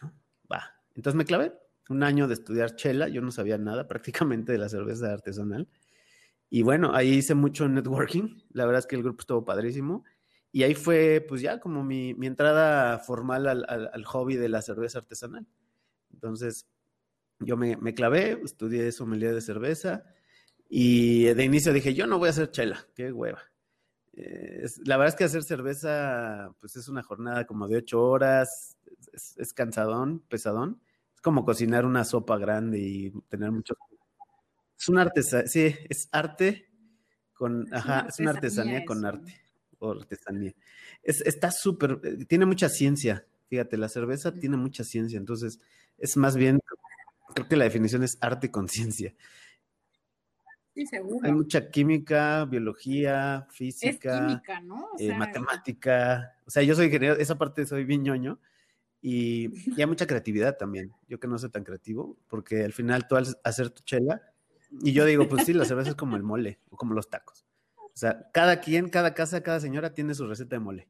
Va. 0.50 0.74
Entonces 0.96 1.16
me 1.16 1.24
clavé 1.24 1.52
un 1.88 2.02
año 2.02 2.26
de 2.26 2.34
estudiar 2.34 2.74
chela, 2.76 3.08
yo 3.08 3.20
no 3.22 3.30
sabía 3.30 3.58
nada 3.58 3.86
prácticamente 3.88 4.52
de 4.52 4.58
la 4.58 4.68
cerveza 4.68 5.12
artesanal. 5.12 5.68
Y 6.48 6.62
bueno, 6.62 6.94
ahí 6.94 7.14
hice 7.14 7.34
mucho 7.34 7.68
networking, 7.68 8.40
la 8.52 8.66
verdad 8.66 8.80
es 8.80 8.86
que 8.86 8.96
el 8.96 9.04
grupo 9.04 9.20
estuvo 9.20 9.44
padrísimo. 9.44 10.04
Y 10.52 10.64
ahí 10.64 10.74
fue, 10.74 11.24
pues 11.28 11.40
ya 11.42 11.60
como 11.60 11.84
mi, 11.84 12.10
entrada 12.22 12.98
formal 12.98 13.46
al, 13.46 13.64
al, 13.68 14.04
hobby 14.04 14.36
de 14.36 14.48
la 14.48 14.62
cerveza 14.62 14.98
artesanal. 14.98 15.46
Entonces, 16.12 16.66
yo 17.40 17.56
me, 17.56 17.94
clavé, 17.94 18.40
estudié 18.44 18.92
sommelier 18.92 19.34
de 19.34 19.40
cerveza 19.40 20.04
y 20.68 21.24
de 21.24 21.44
inicio 21.44 21.72
dije, 21.72 21.94
yo 21.94 22.06
no 22.06 22.18
voy 22.18 22.28
a 22.28 22.30
hacer 22.30 22.50
chela, 22.50 22.86
qué 22.94 23.12
hueva. 23.12 23.42
Eh, 24.12 24.66
la 24.84 24.96
verdad 24.96 25.14
es 25.14 25.16
que 25.16 25.24
hacer 25.24 25.42
cerveza, 25.42 26.52
pues 26.60 26.76
es 26.76 26.88
una 26.88 27.02
jornada 27.02 27.46
como 27.46 27.66
de 27.66 27.78
ocho 27.78 28.02
horas, 28.02 28.76
es, 29.12 29.52
cansadón, 29.52 30.20
pesadón. 30.28 30.80
Es 31.14 31.20
como 31.20 31.44
cocinar 31.44 31.86
una 31.86 32.04
sopa 32.04 32.38
grande 32.38 32.78
y 32.78 33.10
tener 33.28 33.50
mucho... 33.50 33.74
Es 34.78 34.88
una 34.88 35.02
artesanía, 35.02 35.46
sí, 35.46 35.74
es 35.88 36.08
arte 36.12 36.70
con, 37.34 37.72
ajá, 37.72 38.06
es 38.08 38.18
una 38.18 38.30
artesanía 38.30 38.84
con 38.84 39.04
arte, 39.04 39.39
o 39.80 39.90
artesanía. 39.92 40.54
Es, 41.02 41.20
está 41.22 41.50
súper, 41.50 42.00
eh, 42.04 42.24
tiene 42.26 42.46
mucha 42.46 42.68
ciencia, 42.68 43.26
fíjate, 43.48 43.76
la 43.76 43.88
cerveza 43.88 44.32
tiene 44.32 44.56
mucha 44.56 44.84
ciencia, 44.84 45.18
entonces 45.18 45.58
es 45.98 46.16
más 46.16 46.36
bien 46.36 46.60
creo 47.34 47.48
que 47.48 47.56
la 47.56 47.64
definición 47.64 48.02
es 48.02 48.18
arte 48.20 48.46
y 48.46 48.50
conciencia. 48.50 49.14
Sí, 50.74 50.86
seguro. 50.86 51.26
Hay 51.26 51.32
mucha 51.32 51.68
química, 51.70 52.44
biología, 52.44 53.46
física. 53.50 54.14
Es 54.14 54.20
química, 54.20 54.60
¿no? 54.60 54.88
Eh, 54.98 55.12
matemática. 55.14 56.36
O 56.46 56.50
sea, 56.50 56.62
yo 56.62 56.74
soy 56.74 56.86
ingeniero, 56.86 57.16
esa 57.16 57.36
parte 57.36 57.66
soy 57.66 57.84
bien 57.84 58.02
ñoño. 58.02 58.38
Y, 59.02 59.48
hay 59.78 59.86
mucha 59.86 60.06
creatividad 60.06 60.56
también. 60.56 60.92
Yo 61.08 61.18
que 61.18 61.26
no 61.26 61.38
soy 61.38 61.50
tan 61.50 61.64
creativo, 61.64 62.16
porque 62.28 62.64
al 62.64 62.72
final 62.72 63.08
tú 63.08 63.16
al 63.16 63.26
hacer 63.44 63.70
tu 63.70 63.82
chela, 63.82 64.22
y 64.82 64.92
yo 64.92 65.04
digo, 65.04 65.28
pues 65.28 65.46
sí, 65.46 65.52
la 65.52 65.64
cerveza 65.64 65.90
es 65.90 65.96
como 65.96 66.16
el 66.16 66.22
mole, 66.22 66.60
o 66.70 66.76
como 66.76 66.94
los 66.94 67.08
tacos. 67.08 67.46
O 68.00 68.06
sea, 68.06 68.30
cada 68.32 68.60
quien, 68.60 68.88
cada 68.88 69.14
casa, 69.14 69.42
cada 69.42 69.60
señora 69.60 69.92
tiene 69.92 70.14
su 70.14 70.26
receta 70.26 70.56
de 70.56 70.60
mole. 70.60 70.88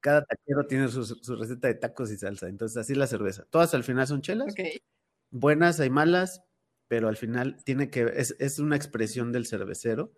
Cada 0.00 0.24
taquero 0.24 0.66
tiene 0.66 0.88
su, 0.88 1.04
su 1.04 1.36
receta 1.36 1.68
de 1.68 1.74
tacos 1.74 2.10
y 2.10 2.16
salsa. 2.16 2.48
Entonces, 2.48 2.76
así 2.76 2.94
la 2.94 3.06
cerveza. 3.06 3.44
Todas 3.50 3.72
al 3.74 3.84
final 3.84 4.06
son 4.06 4.22
chelas. 4.22 4.52
Okay 4.52 4.82
buenas, 5.30 5.80
hay 5.80 5.90
malas, 5.90 6.42
pero 6.88 7.08
al 7.08 7.16
final 7.16 7.62
tiene 7.64 7.90
que, 7.90 8.12
es, 8.16 8.36
es 8.38 8.58
una 8.58 8.76
expresión 8.76 9.32
del 9.32 9.46
cervecero 9.46 10.12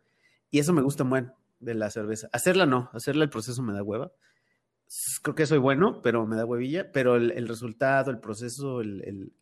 y 0.51 0.59
eso 0.59 0.72
me 0.72 0.83
gusta 0.83 1.05
muy 1.05 1.26
de 1.61 1.74
la 1.74 1.91
cerveza. 1.91 2.28
Hacerla 2.33 2.66
no, 2.66 2.91
hacerla 2.93 3.24
el 3.24 3.30
proceso 3.30 3.62
me 3.62 3.72
da 3.72 3.83
hueva. 3.83 4.12
Creo 5.22 5.35
que 5.35 5.47
soy 5.47 5.59
bueno, 5.59 6.03
pero 6.03 6.26
me 6.26 6.37
da 6.37 6.45
huevilla, 6.45 6.93
pero 6.93 7.16
el, 7.16 7.49
resultado, 7.49 8.11
el 8.11 8.18
proceso, 8.18 8.83
el, 8.83 9.33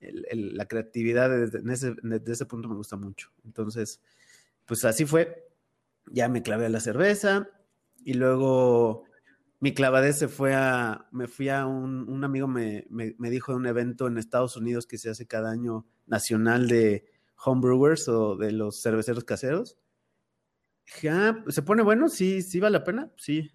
la 0.00 0.66
creatividad 0.66 1.30
desde 1.30 1.72
ese, 1.72 1.94
desde 2.02 2.32
ese 2.32 2.46
punto 2.46 2.68
me 2.68 2.74
gusta 2.74 2.96
mucho. 2.96 3.30
Entonces, 3.44 4.00
pues 4.66 4.84
así 4.84 5.06
fue. 5.06 5.48
Ya 6.06 6.28
me 6.28 6.42
clavé 6.42 6.66
a 6.66 6.70
la 6.70 6.80
cerveza 6.80 7.48
y 8.04 8.14
luego 8.14 9.04
mi 9.60 9.74
clavadez 9.74 10.18
se 10.18 10.28
fue 10.28 10.54
a, 10.54 11.06
me 11.12 11.28
fui 11.28 11.48
a 11.48 11.66
un, 11.66 12.08
un 12.08 12.24
amigo 12.24 12.48
me, 12.48 12.86
me, 12.90 13.30
dijo 13.30 13.52
de 13.52 13.58
un 13.58 13.66
evento 13.66 14.08
en 14.08 14.18
Estados 14.18 14.56
Unidos 14.56 14.86
que 14.86 14.98
se 14.98 15.10
hace 15.10 15.26
cada 15.26 15.50
año 15.50 15.86
nacional 16.06 16.66
de 16.66 17.04
homebrewers 17.44 18.08
o 18.08 18.36
de 18.36 18.52
los 18.52 18.82
cerveceros 18.82 19.24
caseros. 19.24 19.78
Dije, 20.86 21.10
ah, 21.10 21.44
¿se 21.48 21.62
pone 21.62 21.82
bueno? 21.82 22.08
Sí, 22.08 22.42
sí 22.42 22.60
vale 22.60 22.78
la 22.78 22.84
pena. 22.84 23.12
Sí, 23.16 23.52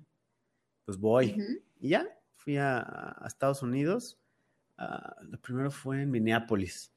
pues 0.86 0.98
voy. 0.98 1.36
Y 1.80 1.90
ya, 1.90 2.08
fui 2.36 2.58
a, 2.58 3.18
Estados 3.26 3.62
Unidos. 3.62 4.18
Uh, 4.80 5.26
lo 5.26 5.42
primero 5.42 5.72
fue 5.72 6.04
en 6.04 6.12
Minneapolis. 6.12 6.94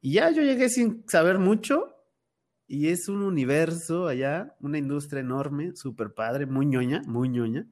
Y 0.00 0.14
ya 0.14 0.30
yo 0.30 0.42
llegué 0.42 0.68
sin 0.68 1.04
saber 1.08 1.38
mucho. 1.38 1.94
Y 2.68 2.88
es 2.88 3.08
un 3.08 3.22
universo 3.22 4.06
allá, 4.06 4.54
una 4.60 4.78
industria 4.78 5.20
enorme, 5.20 5.74
súper 5.74 6.14
padre, 6.14 6.46
muy 6.46 6.66
ñoña, 6.66 7.02
muy 7.06 7.28
ñoña 7.28 7.66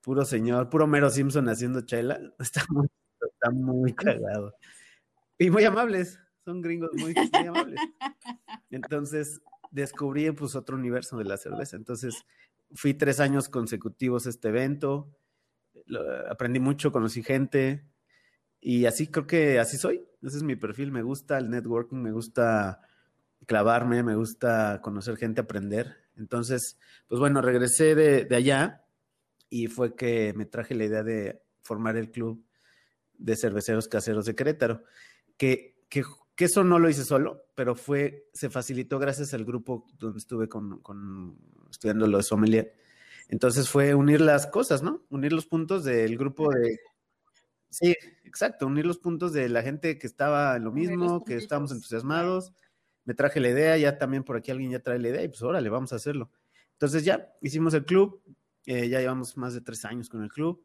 puro 0.00 0.24
señor, 0.24 0.68
puro 0.70 0.86
Mero 0.86 1.10
Simpson 1.10 1.48
haciendo 1.48 1.82
chela. 1.82 2.20
Está 2.38 2.64
muy, 2.68 2.88
está 3.20 3.50
muy 3.50 3.92
cagado. 3.92 4.54
Y 5.38 5.50
muy 5.50 5.64
amables, 5.64 6.18
son 6.44 6.60
gringos 6.60 6.90
muy, 6.94 7.14
amables. 7.46 7.80
Entonces 8.70 9.40
descubrí 9.70 10.30
pues 10.32 10.54
otro 10.54 10.76
universo 10.76 11.16
de 11.16 11.24
la 11.24 11.36
cerveza. 11.36 11.76
Entonces 11.76 12.24
fui 12.74 12.94
tres 12.94 13.20
años 13.20 13.48
consecutivos 13.48 14.26
a 14.26 14.30
este 14.30 14.48
evento, 14.48 15.16
aprendí 16.28 16.60
mucho, 16.60 16.92
conocí 16.92 17.22
gente 17.22 17.86
y 18.60 18.84
así 18.86 19.06
creo 19.06 19.26
que 19.26 19.58
así 19.58 19.76
soy. 19.76 20.04
Ese 20.22 20.38
es 20.38 20.42
mi 20.42 20.56
perfil, 20.56 20.92
me 20.92 21.02
gusta 21.02 21.38
el 21.38 21.50
networking, 21.50 21.96
me 21.96 22.12
gusta 22.12 22.80
clavarme, 23.46 24.02
me 24.02 24.16
gusta 24.16 24.80
conocer 24.82 25.16
gente, 25.16 25.40
aprender. 25.40 25.96
Entonces, 26.16 26.78
pues 27.08 27.18
bueno, 27.18 27.40
regresé 27.40 27.94
de, 27.94 28.24
de 28.24 28.36
allá 28.36 28.84
y 29.48 29.66
fue 29.66 29.96
que 29.96 30.32
me 30.34 30.46
traje 30.46 30.74
la 30.74 30.84
idea 30.84 31.02
de 31.02 31.42
formar 31.62 31.96
el 31.96 32.10
club 32.10 32.44
de 33.20 33.36
cerveceros 33.36 33.88
caseros 33.88 34.24
de 34.24 34.34
Querétaro, 34.34 34.82
que, 35.36 35.84
que, 35.88 36.04
eso 36.38 36.64
no 36.64 36.78
lo 36.78 36.88
hice 36.88 37.04
solo, 37.04 37.44
pero 37.54 37.74
fue, 37.74 38.30
se 38.32 38.48
facilitó 38.48 38.98
gracias 38.98 39.34
al 39.34 39.44
grupo 39.44 39.86
donde 39.98 40.18
estuve 40.18 40.48
con, 40.48 40.80
con, 40.80 41.36
estudiando 41.70 42.06
lo 42.06 42.16
de 42.16 42.22
sommelier. 42.22 42.74
Entonces 43.28 43.68
fue 43.68 43.94
unir 43.94 44.22
las 44.22 44.46
cosas, 44.46 44.82
¿no? 44.82 45.04
Unir 45.10 45.34
los 45.34 45.44
puntos 45.44 45.84
del 45.84 46.16
grupo 46.16 46.50
de... 46.50 46.80
Sí, 47.68 47.94
exacto, 48.24 48.66
unir 48.66 48.86
los 48.86 48.98
puntos 48.98 49.34
de 49.34 49.50
la 49.50 49.62
gente 49.62 49.98
que 49.98 50.06
estaba 50.06 50.56
en 50.56 50.64
lo 50.64 50.72
mismo, 50.72 51.24
que 51.24 51.36
estábamos 51.36 51.72
entusiasmados. 51.72 52.54
Me 53.04 53.14
traje 53.14 53.40
la 53.40 53.48
idea, 53.48 53.76
ya 53.76 53.98
también 53.98 54.24
por 54.24 54.36
aquí 54.36 54.50
alguien 54.50 54.70
ya 54.70 54.80
trae 54.80 54.98
la 54.98 55.08
idea 55.08 55.22
y 55.22 55.28
pues 55.28 55.42
órale, 55.42 55.68
vamos 55.68 55.92
a 55.92 55.96
hacerlo. 55.96 56.30
Entonces 56.72 57.04
ya 57.04 57.32
hicimos 57.40 57.74
el 57.74 57.84
club, 57.84 58.22
eh, 58.66 58.88
ya 58.88 59.00
llevamos 59.00 59.36
más 59.36 59.54
de 59.54 59.60
tres 59.60 59.84
años 59.84 60.08
con 60.08 60.22
el 60.22 60.30
club. 60.30 60.64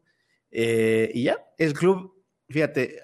Eh, 0.52 1.12
y 1.14 1.24
ya, 1.24 1.38
el 1.58 1.74
club, 1.74 2.24
fíjate, 2.50 3.02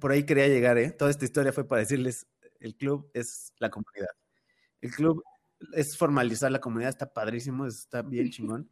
por 0.00 0.12
ahí 0.12 0.24
quería 0.24 0.48
llegar, 0.48 0.78
¿eh? 0.78 0.90
Toda 0.90 1.10
esta 1.10 1.24
historia 1.24 1.52
fue 1.52 1.66
para 1.66 1.80
decirles, 1.80 2.26
el 2.60 2.76
club 2.76 3.10
es 3.14 3.52
la 3.58 3.70
comunidad. 3.70 4.10
El 4.80 4.90
club 4.92 5.24
es 5.72 5.96
formalizar 5.96 6.50
la 6.50 6.60
comunidad, 6.60 6.90
está 6.90 7.12
padrísimo, 7.12 7.66
está 7.66 8.02
bien 8.02 8.30
chingón. 8.30 8.70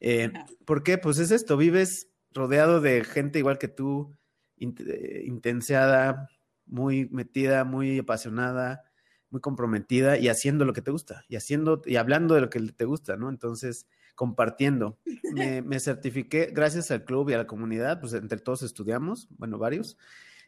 Eh, 0.00 0.32
¿Por 0.64 0.82
qué? 0.82 0.98
Pues 0.98 1.18
es 1.18 1.30
esto, 1.30 1.56
vives 1.56 2.08
rodeado 2.32 2.80
de 2.80 3.04
gente 3.04 3.38
igual 3.38 3.58
que 3.58 3.68
tú, 3.68 4.16
intenseada, 4.56 6.28
muy 6.66 7.08
metida, 7.10 7.64
muy 7.64 7.98
apasionada, 8.00 8.84
muy 9.30 9.40
comprometida 9.40 10.18
y 10.18 10.28
haciendo 10.28 10.64
lo 10.64 10.72
que 10.72 10.82
te 10.82 10.90
gusta 10.90 11.24
y 11.28 11.36
haciendo 11.36 11.82
y 11.84 11.96
hablando 11.96 12.34
de 12.34 12.40
lo 12.40 12.50
que 12.50 12.60
te 12.60 12.84
gusta, 12.84 13.16
¿no? 13.16 13.28
Entonces, 13.28 13.86
compartiendo. 14.18 14.98
Me, 15.32 15.78
certifiqué, 15.78 16.50
gracias 16.52 16.90
al 16.90 17.04
club 17.04 17.30
y 17.30 17.34
a 17.34 17.38
la 17.38 17.46
comunidad, 17.46 18.00
pues 18.00 18.14
entre 18.14 18.40
todos 18.40 18.64
estudiamos, 18.64 19.28
bueno, 19.38 19.58
varios, 19.58 19.96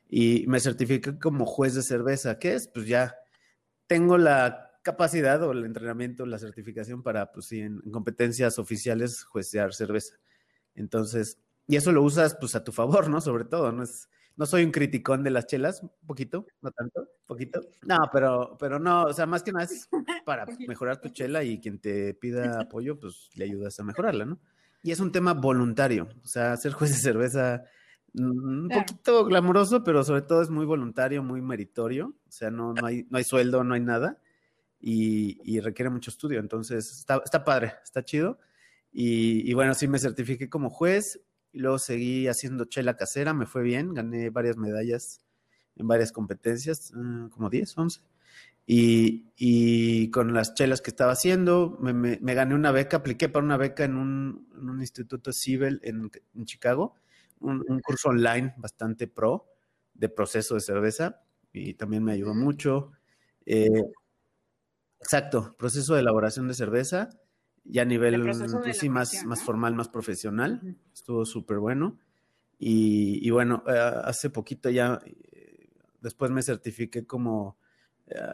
y 0.09 0.45
me 0.49 0.59
certifiqué 0.59 1.21
como 1.21 1.47
juez 1.47 1.77
de 1.77 1.83
cerveza. 1.83 2.41
¿Qué 2.41 2.55
es? 2.55 2.67
Pues 2.67 2.89
ya 2.89 3.15
tengo 3.87 4.19
la 4.19 4.73
capacidad 4.83 5.41
o 5.45 5.53
el 5.53 5.65
entrenamiento, 5.65 6.27
la 6.27 6.41
certificación 6.41 7.05
para, 7.05 7.31
pues 7.31 7.47
sí, 7.47 7.61
en, 7.61 7.81
competencias 7.93 8.59
oficiales 8.59 9.23
juecear 9.23 9.73
cerveza. 9.73 10.17
Entonces, 10.75 11.39
y 11.69 11.77
eso 11.77 11.93
lo 11.93 12.03
usas 12.03 12.37
pues 12.41 12.57
a 12.57 12.65
tu 12.65 12.73
favor, 12.73 13.09
¿no? 13.09 13.21
Sobre 13.21 13.45
todo, 13.45 13.71
no 13.71 13.85
es, 13.85 14.09
no 14.37 14.47
soy 14.47 14.65
un 14.65 14.71
criticón 14.71 15.23
de 15.23 15.31
las 15.31 15.47
chelas, 15.47 15.83
un 15.83 15.91
poquito, 16.07 16.47
no 16.63 16.71
tanto, 16.71 17.09
poquito. 17.27 17.61
No, 17.83 17.99
pero, 18.13 18.57
pero 18.59 18.79
no, 18.79 19.05
o 19.05 19.13
sea, 19.13 19.27
más 19.27 19.43
que 19.43 19.53
nada 19.53 19.65
es 19.65 19.89
para 20.25 20.47
mejorar 20.67 21.01
tu 21.01 21.09
chela 21.11 21.45
y 21.45 21.61
quien 21.61 21.79
te 21.79 22.15
pida 22.15 22.61
apoyo, 22.61 22.99
pues 22.99 23.31
le 23.35 23.45
ayudas 23.45 23.79
a 23.79 23.85
mejorarla, 23.85 24.25
¿no? 24.25 24.39
Y 24.83 24.93
es 24.93 25.01
un 25.01 25.13
tema 25.13 25.35
voluntario, 25.35 26.09
o 26.25 26.27
sea, 26.27 26.57
ser 26.57 26.73
juez 26.73 26.91
de 26.91 26.97
cerveza 26.97 27.65
un 28.15 28.69
poquito 28.69 29.25
glamuroso, 29.25 29.85
pero 29.85 30.03
sobre 30.03 30.23
todo 30.23 30.43
es 30.43 30.51
muy 30.51 30.67
voluntario, 30.67 31.23
muy 31.23 31.41
meritorio. 31.41 32.15
O 32.29 32.33
sea, 32.33 32.51
no, 32.51 32.73
no, 32.75 32.87
hay, 32.87 33.07
no 33.11 33.19
hay 33.19 33.25
sueldo, 33.25 33.63
no 33.65 33.75
hay 33.75 33.81
nada. 33.81 34.19
Y, 34.81 35.61
requiere 35.61 35.91
mucho 35.91 36.11
estudio. 36.11 36.41
Entonces, 36.41 36.91
está, 36.91 37.21
está 37.25 37.45
padre, 37.45 37.75
está 37.85 38.03
chido. 38.03 38.39
Y, 38.93 39.53
bueno, 39.55 39.75
sí 39.75 39.87
me 39.87 39.99
certifiqué 39.99 40.49
como 40.49 40.71
juez. 40.71 41.21
Y 41.53 41.61
luego 41.61 41.79
seguí 41.79 42.29
haciendo 42.29 42.65
chela 42.65 42.97
casera, 42.97 43.35
me 43.35 43.47
fue 43.47 43.63
bien. 43.63 43.95
Gané 43.95 44.31
varias 44.31 44.57
medallas 44.57 45.21
en 45.77 45.89
varias 45.89 46.13
competencias, 46.13 46.93
ah, 46.95 47.29
como 47.31 47.51
10, 47.51 47.79
11. 47.79 48.01
Y, 48.67 50.11
con 50.13 50.33
las 50.33 50.55
chelas 50.55 50.81
que 50.81 50.91
estaba 50.91 51.13
haciendo, 51.13 51.77
me, 51.81 52.35
gané 52.35 52.55
una 52.55 52.71
beca, 52.71 52.99
apliqué 52.99 53.29
para 53.29 53.45
una 53.45 53.57
beca 53.57 53.85
en 53.85 53.97
un, 53.97 54.79
instituto 54.81 55.33
civil 55.33 55.81
en, 55.83 56.11
en 56.35 56.45
Chicago 56.45 56.95
un, 57.41 57.81
curso 57.81 58.11
online 58.11 58.55
bastante 58.57 59.07
pro 59.07 59.47
de 59.95 60.09
proceso 60.09 60.55
de 60.55 60.61
cerveza 60.61 61.23
y 61.53 61.75
también 61.75 62.05
me 62.05 62.13
ayudó 62.13 62.35
mucho. 62.35 62.93
Eh, 63.47 63.83
exacto, 65.01 65.55
proceso 65.59 65.95
de 65.95 66.01
elaboración 66.01 66.49
de 66.49 66.55
cerveza, 66.55 67.11
ya 67.71 67.83
a 67.83 67.85
nivel 67.85 68.23
pues 68.23 68.79
sí, 68.79 68.89
más, 68.89 69.25
más 69.25 69.43
formal, 69.43 69.75
más 69.75 69.89
profesional. 69.89 70.77
Estuvo 70.93 71.25
súper 71.25 71.59
bueno. 71.59 71.99
Y, 72.59 73.31
bueno, 73.31 73.65
eh, 73.67 73.79
hace 74.05 74.29
poquito 74.29 74.69
ya, 74.69 75.01
eh, 75.05 75.71
después 76.01 76.31
me 76.31 76.43
certifiqué 76.43 77.07
como, 77.07 77.57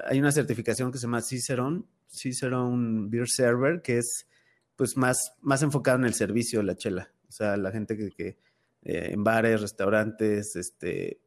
hay 0.07 0.19
una 0.19 0.33
certificación 0.33 0.91
que 0.91 0.99
se 0.99 1.03
llama 1.03 1.23
Cicerone, 1.23 1.85
Cicerone 2.09 3.09
Beer 3.09 3.29
Server, 3.29 3.83
que 3.83 3.99
es 3.99 4.27
pues 4.75 4.97
más, 4.97 5.35
más 5.43 5.63
enfocado 5.63 5.99
en 5.99 6.05
el 6.05 6.15
servicio 6.15 6.59
de 6.61 6.65
la 6.65 6.77
chela. 6.77 7.13
O 7.29 7.33
sea, 7.33 7.57
la 7.57 7.71
gente 7.71 7.97
que 7.97 8.39
eh, 8.83 9.11
en 9.13 9.25
bares, 9.25 9.61
restaurantes, 9.61 10.55
este, 10.55 11.21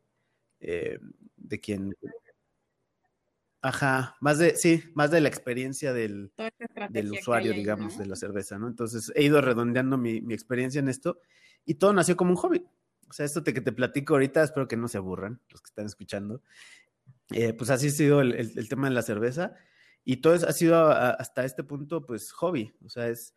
eh, 0.61 0.97
de 1.35 1.59
quien... 1.59 1.93
Ajá, 3.61 4.15
más 4.21 4.37
de, 4.37 4.55
sí, 4.55 4.83
más 4.93 5.11
de 5.11 5.21
la 5.21 5.27
experiencia 5.27 5.91
del, 5.93 6.31
del 6.89 7.11
usuario, 7.11 7.51
digamos, 7.51 7.97
de 7.97 8.05
la 8.05 8.15
cerveza, 8.15 8.57
¿no? 8.57 8.67
Entonces 8.67 9.11
he 9.15 9.23
ido 9.23 9.41
redondeando 9.41 9.97
mi, 9.97 10.21
mi, 10.21 10.33
experiencia 10.33 10.79
en 10.79 10.87
esto 10.87 11.19
y 11.65 11.75
todo 11.75 11.91
nació 11.91 12.15
como 12.15 12.31
un 12.31 12.37
hobby. 12.37 12.65
O 13.09 13.13
sea, 13.13 13.25
esto 13.25 13.43
te, 13.43 13.53
que 13.53 13.61
te 13.61 13.71
platico 13.71 14.13
ahorita, 14.13 14.43
espero 14.43 14.67
que 14.67 14.77
no 14.77 14.87
se 14.87 14.97
aburran 14.97 15.41
los 15.49 15.61
que 15.61 15.67
están 15.67 15.85
escuchando. 15.85 16.41
Eh, 17.31 17.53
pues 17.53 17.69
así 17.69 17.87
ha 17.87 17.91
sido 17.91 18.21
el, 18.21 18.33
el, 18.33 18.69
tema 18.69 18.87
de 18.87 18.93
la 18.93 19.01
cerveza 19.01 19.53
y 20.05 20.17
todo 20.17 20.33
ha 20.33 20.53
sido 20.53 20.89
hasta 20.89 21.43
este 21.43 21.63
punto, 21.63 22.05
pues 22.05 22.31
hobby. 22.31 22.73
O 22.85 22.89
sea, 22.89 23.09
es, 23.09 23.33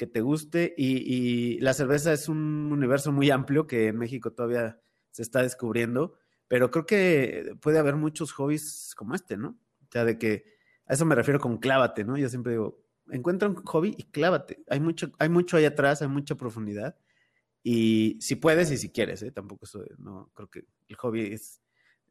que 0.00 0.06
te 0.06 0.22
guste 0.22 0.74
y, 0.78 1.60
la 1.60 1.74
cerveza 1.74 2.10
es 2.14 2.30
un 2.30 2.72
universo 2.72 3.12
muy 3.12 3.30
amplio 3.30 3.66
que 3.66 3.88
en 3.88 3.98
México 3.98 4.32
todavía 4.32 4.80
se 5.10 5.20
está 5.20 5.42
descubriendo, 5.42 6.14
pero 6.50 6.68
creo 6.72 6.84
que 6.84 7.54
puede 7.60 7.78
haber 7.78 7.94
muchos 7.94 8.32
hobbies 8.32 8.92
como 8.96 9.14
este, 9.14 9.36
¿no? 9.36 9.50
O 9.82 9.88
sea, 9.92 10.04
de 10.04 10.18
que 10.18 10.46
a 10.84 10.94
eso 10.94 11.06
me 11.06 11.14
refiero 11.14 11.38
con 11.38 11.58
clávate, 11.58 12.02
¿no? 12.02 12.16
Yo 12.16 12.28
siempre 12.28 12.54
digo, 12.54 12.82
encuentra 13.08 13.48
un 13.48 13.54
hobby 13.54 13.94
y 13.96 14.02
clávate. 14.10 14.64
Hay 14.68 14.80
mucho, 14.80 15.12
hay 15.20 15.28
mucho 15.28 15.56
ahí 15.56 15.64
atrás, 15.64 16.02
hay 16.02 16.08
mucha 16.08 16.34
profundidad. 16.34 16.98
Y 17.62 18.18
si 18.20 18.34
puedes 18.34 18.72
y 18.72 18.78
si 18.78 18.90
quieres, 18.90 19.22
¿eh? 19.22 19.30
Tampoco 19.30 19.64
eso, 19.64 19.84
no, 19.98 20.32
creo 20.34 20.50
que 20.50 20.64
el 20.88 20.96
hobby 20.96 21.32
es 21.32 21.62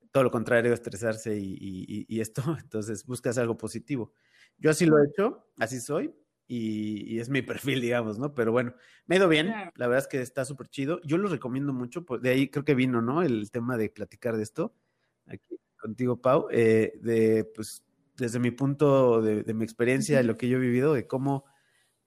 todo 0.10 0.24
lo 0.24 0.32
contrario, 0.32 0.74
estresarse 0.74 1.38
y, 1.38 2.06
y 2.08 2.22
esto, 2.22 2.42
entonces 2.64 3.06
buscas 3.06 3.38
algo 3.38 3.58
positivo. 3.58 4.14
Yo 4.58 4.72
así 4.72 4.86
lo 4.86 5.00
he 5.00 5.06
hecho, 5.06 5.50
así 5.58 5.82
soy, 5.82 6.16
y, 6.50 7.20
es 7.20 7.30
mi 7.30 7.42
perfil, 7.44 7.80
digamos, 7.80 8.20
¿no? 8.20 8.34
Pero 8.34 8.52
bueno, 8.52 8.74
me 9.06 9.16
ha 9.16 9.20
ido 9.20 9.30
bien, 9.30 9.48
la 9.48 9.88
verdad 9.88 10.00
es 10.00 10.08
que 10.08 10.22
está 10.22 10.44
súper 10.44 10.68
chido. 10.68 11.00
Yo 11.04 11.18
lo 11.18 11.30
recomiendo 11.30 11.72
mucho, 11.72 12.04
pues, 12.06 12.22
de 12.22 12.32
ahí 12.32 12.50
creo 12.50 12.66
que 12.66 12.76
vino, 12.76 13.02
¿no? 13.02 13.22
El 13.22 13.50
tema 13.52 13.78
de 13.78 13.90
platicar 13.90 14.36
de 14.36 14.44
esto, 14.44 14.74
aquí 15.28 15.58
contigo, 15.80 16.20
Pau, 16.20 16.48
eh, 16.52 16.94
de, 17.02 17.46
pues, 17.56 17.86
desde 18.18 18.40
mi 18.40 18.52
punto 18.52 19.22
de, 19.22 19.54
mi 19.54 19.64
experiencia, 19.64 20.18
de 20.18 20.24
lo 20.24 20.38
que 20.38 20.50
yo 20.50 20.58
he 20.58 20.62
vivido, 20.62 20.94
de 20.94 21.08
cómo, 21.08 21.46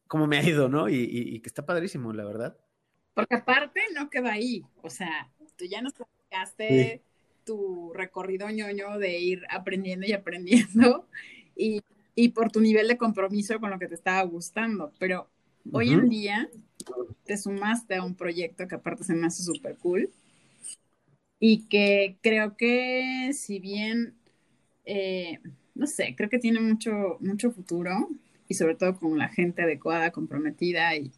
cómo 0.08 0.26
me 0.26 0.38
ha 0.38 0.42
ido, 0.42 0.68
¿no? 0.68 0.90
Y, 0.90 1.40
que 1.40 1.48
está 1.48 1.64
padrísimo, 1.64 2.12
la 2.12 2.24
verdad. 2.24 2.58
Porque 3.14 3.36
aparte 3.36 3.80
no 3.94 4.10
queda 4.10 4.32
ahí, 4.32 4.62
o 4.82 4.90
sea, 4.90 5.30
tú 5.56 5.64
ya 5.64 5.80
nos 5.80 5.94
platicaste 5.94 7.02
tu 7.44 7.92
recorrido 7.94 8.48
ñoño 8.50 8.98
de 8.98 9.18
ir 9.18 9.42
aprendiendo 9.50 10.06
y 10.06 10.12
aprendiendo, 10.12 11.08
y 11.56 11.82
y 12.14 12.30
por 12.30 12.50
tu 12.50 12.60
nivel 12.60 12.88
de 12.88 12.96
compromiso 12.96 13.58
con 13.60 13.70
lo 13.70 13.78
que 13.78 13.88
te 13.88 13.94
estaba 13.94 14.22
gustando. 14.22 14.92
Pero 14.98 15.28
hoy 15.70 15.90
en 15.90 16.08
día 16.08 16.48
te 17.24 17.36
sumaste 17.36 17.94
a 17.96 18.04
un 18.04 18.14
proyecto 18.14 18.66
que 18.66 18.74
aparte 18.74 19.04
se 19.04 19.14
me 19.14 19.26
hace 19.26 19.42
súper 19.42 19.76
cool 19.76 20.10
y 21.38 21.64
que 21.68 22.18
creo 22.22 22.56
que 22.56 23.30
si 23.32 23.58
bien, 23.58 24.14
eh, 24.84 25.38
no 25.74 25.86
sé, 25.86 26.14
creo 26.16 26.28
que 26.28 26.38
tiene 26.38 26.60
mucho, 26.60 27.16
mucho 27.20 27.50
futuro 27.50 28.08
y 28.48 28.54
sobre 28.54 28.74
todo 28.74 28.98
con 28.98 29.18
la 29.18 29.28
gente 29.28 29.62
adecuada, 29.62 30.10
comprometida 30.12 30.94
y 30.96 31.10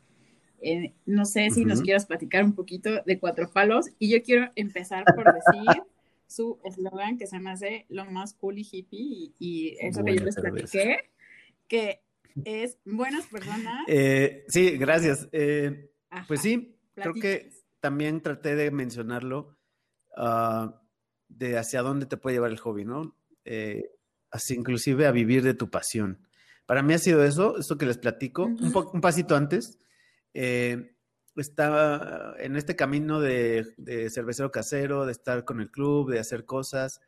eh, 0.62 0.94
no 1.04 1.26
sé 1.26 1.50
si 1.50 1.66
nos 1.66 1.82
quieras 1.82 2.06
platicar 2.06 2.42
un 2.42 2.54
poquito 2.54 3.02
de 3.04 3.18
Cuatro 3.18 3.50
Palos 3.50 3.90
y 3.98 4.10
yo 4.10 4.22
quiero 4.22 4.50
empezar 4.56 5.04
por 5.14 5.26
decir 5.26 5.82
su 6.26 6.60
eslogan 6.64 7.16
que 7.16 7.26
se 7.26 7.38
me 7.38 7.50
hace 7.50 7.86
lo 7.88 8.04
más 8.06 8.34
cool 8.34 8.58
y 8.58 8.68
hippie 8.70 9.32
y, 9.38 9.76
eso 9.80 10.04
que 10.04 10.16
yo 10.16 10.24
les 10.24 10.34
platiqué, 10.36 11.10
que 11.68 12.02
es 12.44 12.78
buenas 12.84 13.26
personas. 13.26 13.84
Eh, 13.88 14.44
sí, 14.48 14.76
gracias. 14.76 15.28
Eh, 15.32 15.90
pues 16.26 16.40
sí, 16.40 16.76
creo 16.94 17.14
que 17.14 17.50
también 17.80 18.20
traté 18.20 18.56
de 18.56 18.70
mencionarlo 18.70 19.56
ah, 20.16 20.80
de 21.28 21.58
hacia 21.58 21.82
dónde 21.82 22.06
te 22.06 22.16
puede 22.16 22.36
llevar 22.36 22.50
el 22.50 22.58
hobby, 22.58 22.84
¿no? 22.84 23.16
Eh, 23.44 23.90
así 24.30 24.54
inclusive 24.54 25.06
a 25.06 25.12
vivir 25.12 25.42
de 25.42 25.54
tu 25.54 25.70
pasión. 25.70 26.26
Para 26.66 26.82
mí 26.82 26.94
ha 26.94 26.98
sido 26.98 27.24
eso, 27.24 27.58
esto 27.58 27.76
que 27.76 27.86
les 27.86 27.98
platico, 27.98 28.46
un, 28.46 28.72
un, 28.74 29.00
pasito 29.00 29.36
antes. 29.36 29.78
Eh, 30.32 30.93
estaba 31.36 32.34
en 32.38 32.56
este 32.56 32.76
camino 32.76 33.20
de, 33.20 33.74
cervecero 34.10 34.50
casero, 34.50 35.06
de 35.06 35.12
estar 35.12 35.44
con 35.44 35.60
el 35.60 35.70
club, 35.70 36.10
de 36.10 36.18
hacer 36.18 36.44
cosas. 36.44 37.00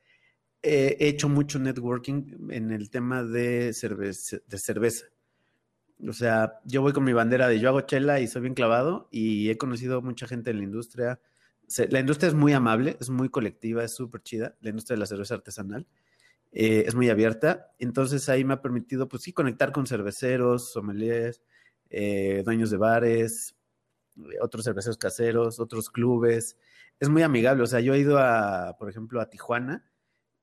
he 0.62 0.96
hecho 1.00 1.28
mucho 1.28 1.58
networking 1.58 2.50
en 2.50 2.72
el 2.72 2.90
tema 2.90 3.22
de, 3.22 3.72
cerveza, 3.72 4.38
de 4.46 4.58
cerveza. 4.58 5.06
O 6.06 6.12
sea, 6.12 6.60
yo 6.64 6.82
voy 6.82 6.92
con 6.92 7.04
mi 7.04 7.12
bandera 7.12 7.48
de 7.48 7.58
yo 7.58 7.68
hago 7.68 7.80
chela 7.82 8.20
y 8.20 8.26
soy 8.26 8.42
bien 8.42 8.54
clavado 8.54 9.08
y 9.10 9.48
he 9.50 9.56
conocido 9.56 10.02
mucha 10.02 10.26
gente 10.26 10.50
en 10.50 10.58
la 10.58 10.64
industria. 10.64 11.20
La 11.90 12.00
industria 12.00 12.28
es 12.28 12.34
muy 12.34 12.52
amable, 12.52 12.96
es 13.00 13.10
muy 13.10 13.28
colectiva, 13.28 13.82
es 13.82 13.94
súper 13.94 14.22
chida, 14.22 14.56
la 14.60 14.70
industria 14.70 14.96
de 14.96 15.00
la 15.00 15.06
cerveza 15.06 15.34
artesanal. 15.34 15.86
Eh, 16.52 16.84
es 16.86 16.94
muy 16.94 17.08
abierta. 17.08 17.72
Entonces 17.78 18.28
ahí 18.28 18.44
me 18.44 18.54
ha 18.54 18.62
permitido, 18.62 19.08
pues 19.08 19.22
sí, 19.22 19.32
conectar 19.32 19.72
con 19.72 19.86
cerveceros, 19.86 20.72
sommeliers, 20.72 21.42
eh, 21.90 22.42
dueños 22.44 22.70
de 22.70 22.76
bares, 22.76 23.55
otros 24.40 24.64
cerveceros 24.64 24.98
caseros, 24.98 25.60
otros 25.60 25.90
clubes. 25.90 26.56
Es 27.00 27.08
muy 27.08 27.22
amigable. 27.22 27.62
O 27.62 27.66
sea, 27.66 27.80
yo 27.80 27.94
he 27.94 27.98
ido 27.98 28.18
a, 28.18 28.76
por 28.78 28.88
ejemplo, 28.90 29.20
a 29.20 29.30
Tijuana 29.30 29.84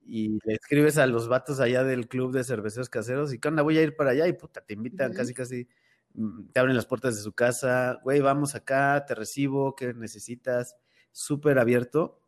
y 0.05 0.39
le 0.45 0.53
escribes 0.55 0.97
a 0.97 1.07
los 1.07 1.27
vatos 1.27 1.59
allá 1.59 1.83
del 1.83 2.07
club 2.07 2.33
de 2.33 2.43
cerveceros 2.43 2.89
caseros 2.89 3.33
y 3.33 3.39
¿qué 3.39 3.47
onda? 3.47 3.63
Voy 3.63 3.77
a 3.77 3.83
ir 3.83 3.95
para 3.95 4.11
allá 4.11 4.27
y 4.27 4.33
puta, 4.33 4.61
te 4.61 4.73
invitan 4.73 5.13
casi, 5.13 5.33
casi, 5.33 5.67
mm, 6.13 6.49
te 6.51 6.59
abren 6.59 6.75
las 6.75 6.85
puertas 6.85 7.15
de 7.15 7.21
su 7.21 7.33
casa, 7.33 7.99
güey, 8.03 8.19
vamos 8.21 8.55
acá, 8.55 9.05
te 9.07 9.15
recibo, 9.15 9.75
¿qué 9.75 9.93
necesitas? 9.93 10.75
Súper 11.11 11.59
abierto. 11.59 12.19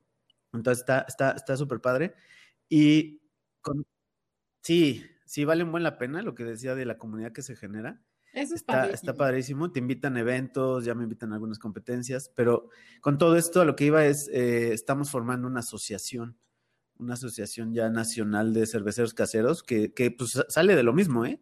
Entonces 0.54 0.82
está, 0.82 1.06
está, 1.08 1.32
está 1.32 1.58
súper 1.58 1.82
padre. 1.82 2.16
Y 2.70 3.22
con, 3.62 3.86
sí, 4.62 5.06
sí 5.26 5.46
vale 5.46 5.64
un 5.64 5.72
buen 5.72 5.84
la 5.84 5.98
pena 5.98 6.22
lo 6.22 6.36
que 6.36 6.46
decía 6.46 6.76
de 6.76 6.86
la 6.86 6.98
comunidad 6.98 7.34
que 7.34 7.42
se 7.44 7.56
genera. 7.56 8.02
Eso 8.36 8.54
está, 8.54 8.90
está 8.90 9.14
padrísimo. 9.14 9.72
Te 9.72 9.80
invitan 9.80 10.18
a 10.18 10.20
eventos, 10.20 10.84
ya 10.84 10.94
me 10.94 11.04
invitan 11.04 11.32
a 11.32 11.36
algunas 11.36 11.58
competencias, 11.58 12.30
pero 12.36 12.70
con 13.00 13.18
todo 13.18 13.38
esto 13.38 13.64
lo 13.64 13.78
que 13.78 13.86
iba 13.86 14.06
es, 14.06 14.28
eh, 14.28 14.74
estamos 14.74 15.10
formando 15.10 15.48
una 15.48 15.62
asociación, 15.62 16.38
una 16.98 17.14
asociación 17.14 17.74
ya 17.74 17.90
nacional 17.90 18.54
de 18.54 18.68
cerveceros 18.68 19.14
caseros 19.14 19.64
que, 19.64 19.94
que 19.94 20.12
pues 20.12 20.38
sale 20.50 20.76
de 20.76 20.84
lo 20.84 20.92
mismo, 20.92 21.26
¿eh? 21.26 21.42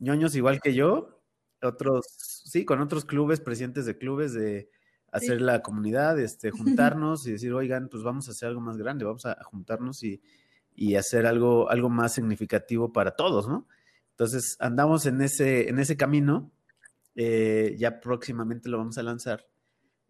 ñoños 0.00 0.34
igual 0.34 0.60
que 0.60 0.74
yo, 0.74 1.22
otros, 1.62 2.04
sí, 2.44 2.64
con 2.64 2.80
otros 2.80 3.04
clubes, 3.04 3.40
presidentes 3.40 3.86
de 3.86 3.96
clubes, 3.96 4.34
de 4.34 4.68
hacer 5.12 5.40
la 5.40 5.62
comunidad, 5.62 6.18
este, 6.18 6.50
juntarnos 6.96 7.28
y 7.28 7.32
decir, 7.32 7.52
oigan, 7.52 7.88
pues 7.88 8.02
vamos 8.02 8.26
a 8.26 8.32
hacer 8.32 8.48
algo 8.48 8.60
más 8.60 8.76
grande, 8.76 9.04
vamos 9.04 9.24
a 9.24 9.38
juntarnos 9.44 10.02
y, 10.02 10.20
y 10.74 10.96
hacer 10.96 11.26
algo, 11.26 11.70
algo 11.70 11.88
más 11.90 12.12
significativo 12.12 12.92
para 12.92 13.12
todos, 13.12 13.48
¿no? 13.48 13.68
Entonces, 14.14 14.56
andamos 14.60 15.06
en 15.06 15.20
ese, 15.20 15.68
en 15.68 15.78
ese 15.78 15.96
camino. 15.96 16.52
Eh, 17.16 17.74
ya 17.78 18.00
próximamente 18.00 18.68
lo 18.68 18.78
vamos 18.78 18.98
a 18.98 19.02
lanzar. 19.02 19.46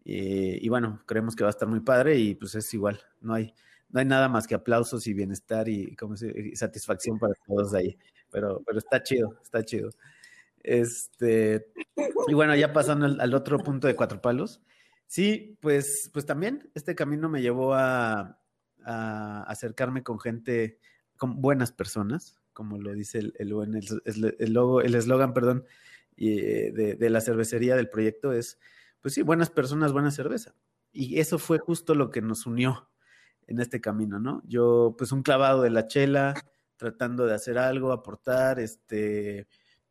Eh, 0.05 0.59
y 0.61 0.69
bueno, 0.69 1.03
creemos 1.07 1.35
que 1.35 1.43
va 1.43 1.49
a 1.49 1.51
estar 1.51 1.67
muy 1.67 1.79
padre 1.79 2.17
y 2.17 2.35
pues 2.35 2.53
es 2.53 2.71
igual, 2.75 3.01
no 3.21 3.33
hay, 3.33 3.55
no 3.89 3.99
hay 3.99 4.05
nada 4.05 4.29
más 4.29 4.45
que 4.45 4.53
aplausos 4.53 5.07
y 5.07 5.15
bienestar 5.15 5.67
y, 5.67 5.95
como 5.95 6.15
satisfacción 6.53 7.17
para 7.17 7.33
todos 7.47 7.73
ahí. 7.73 7.97
Pero, 8.31 8.61
pero 8.65 8.77
está 8.77 9.01
chido, 9.01 9.39
está 9.41 9.63
chido. 9.63 9.89
Este, 10.65 11.67
y 12.27 12.33
bueno, 12.33 12.55
ya 12.55 12.73
pasando 12.73 13.05
al, 13.05 13.33
otro 13.33 13.59
punto 13.59 13.87
de 13.87 13.95
cuatro 13.95 14.21
palos. 14.21 14.61
Sí, 15.07 15.57
pues, 15.61 16.09
pues 16.13 16.25
también 16.25 16.71
este 16.73 16.95
camino 16.95 17.29
me 17.29 17.41
llevó 17.41 17.73
a, 17.73 18.39
acercarme 18.83 20.03
con 20.03 20.19
gente, 20.19 20.79
con 21.17 21.41
buenas 21.41 21.71
personas, 21.71 22.39
como 22.55 22.79
lo 22.79 22.93
dice 22.93 23.19
el, 23.19 23.33
el, 23.37 23.51
el, 24.39 24.53
logo, 24.53 24.81
el 24.81 24.95
eslogan, 24.95 25.33
perdón, 25.33 25.65
de, 26.15 26.95
de, 26.97 27.09
la 27.09 27.19
cervecería 27.19 27.75
del 27.75 27.89
proyecto 27.89 28.31
es, 28.31 28.57
pues 29.01 29.13
sí, 29.13 29.21
buenas 29.21 29.49
personas, 29.49 29.91
buena 29.91 30.09
cerveza. 30.09 30.55
Y 30.93 31.19
eso 31.19 31.37
fue 31.37 31.59
justo 31.59 31.93
lo 31.93 32.09
que 32.09 32.21
nos 32.21 32.45
unió 32.45 32.89
en 33.47 33.59
este 33.59 33.81
camino, 33.81 34.19
¿no? 34.19 34.41
Yo, 34.47 34.95
pues 34.97 35.11
un 35.11 35.21
clavado 35.21 35.61
de 35.61 35.69
la 35.69 35.85
chela, 35.87 36.33
tratando 36.77 37.25
de 37.25 37.33
hacer 37.33 37.57
algo, 37.57 37.91
aportar, 37.91 38.59
este, 38.59 39.47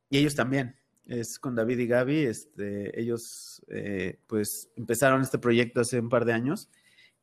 y 0.08 0.16
ellos 0.16 0.34
también, 0.34 0.76
es 1.04 1.38
con 1.38 1.54
David 1.54 1.78
y 1.80 1.86
Gaby, 1.86 2.24
este, 2.24 2.98
ellos 2.98 3.62
eh, 3.68 4.20
pues 4.26 4.70
empezaron 4.74 5.20
este 5.20 5.38
proyecto 5.38 5.82
hace 5.82 6.00
un 6.00 6.08
par 6.08 6.24
de 6.24 6.32
años 6.32 6.70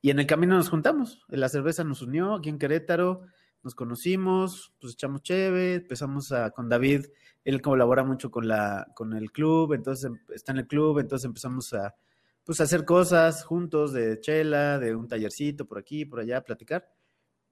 y 0.04 0.12
en 0.12 0.20
el 0.20 0.28
camino 0.28 0.56
nos 0.56 0.70
juntamos, 0.70 1.26
la 1.30 1.50
cerveza 1.50 1.84
nos 1.84 2.04
unió 2.04 2.36
aquí 2.36 2.50
en 2.50 2.60
Querétaro, 2.60 3.24
nos 3.64 3.76
conocimos, 3.76 4.74
pues 4.80 4.94
echamos 4.94 5.22
cheve, 5.24 5.76
empezamos 5.76 6.32
a, 6.32 6.52
con 6.52 6.70
David, 6.70 7.06
él 7.44 7.62
colabora 7.62 8.04
mucho 8.04 8.32
con 8.32 8.48
la, 8.48 8.88
con 8.96 9.14
el 9.14 9.32
club, 9.32 9.74
entonces 9.74 10.06
em, 10.06 10.20
está 10.34 10.52
en 10.52 10.60
el 10.60 10.68
club, 10.68 11.00
entonces 11.00 11.26
empezamos 11.26 11.74
a, 11.74 11.96
pues 12.44 12.60
hacer 12.62 12.86
cosas 12.86 13.44
juntos 13.44 13.94
de 13.94 14.20
chela, 14.20 14.80
de 14.80 14.96
un 14.96 15.08
tallercito 15.08 15.66
por 15.66 15.78
aquí, 15.78 16.06
por 16.06 16.20
allá, 16.20 16.42
platicar. 16.42 16.92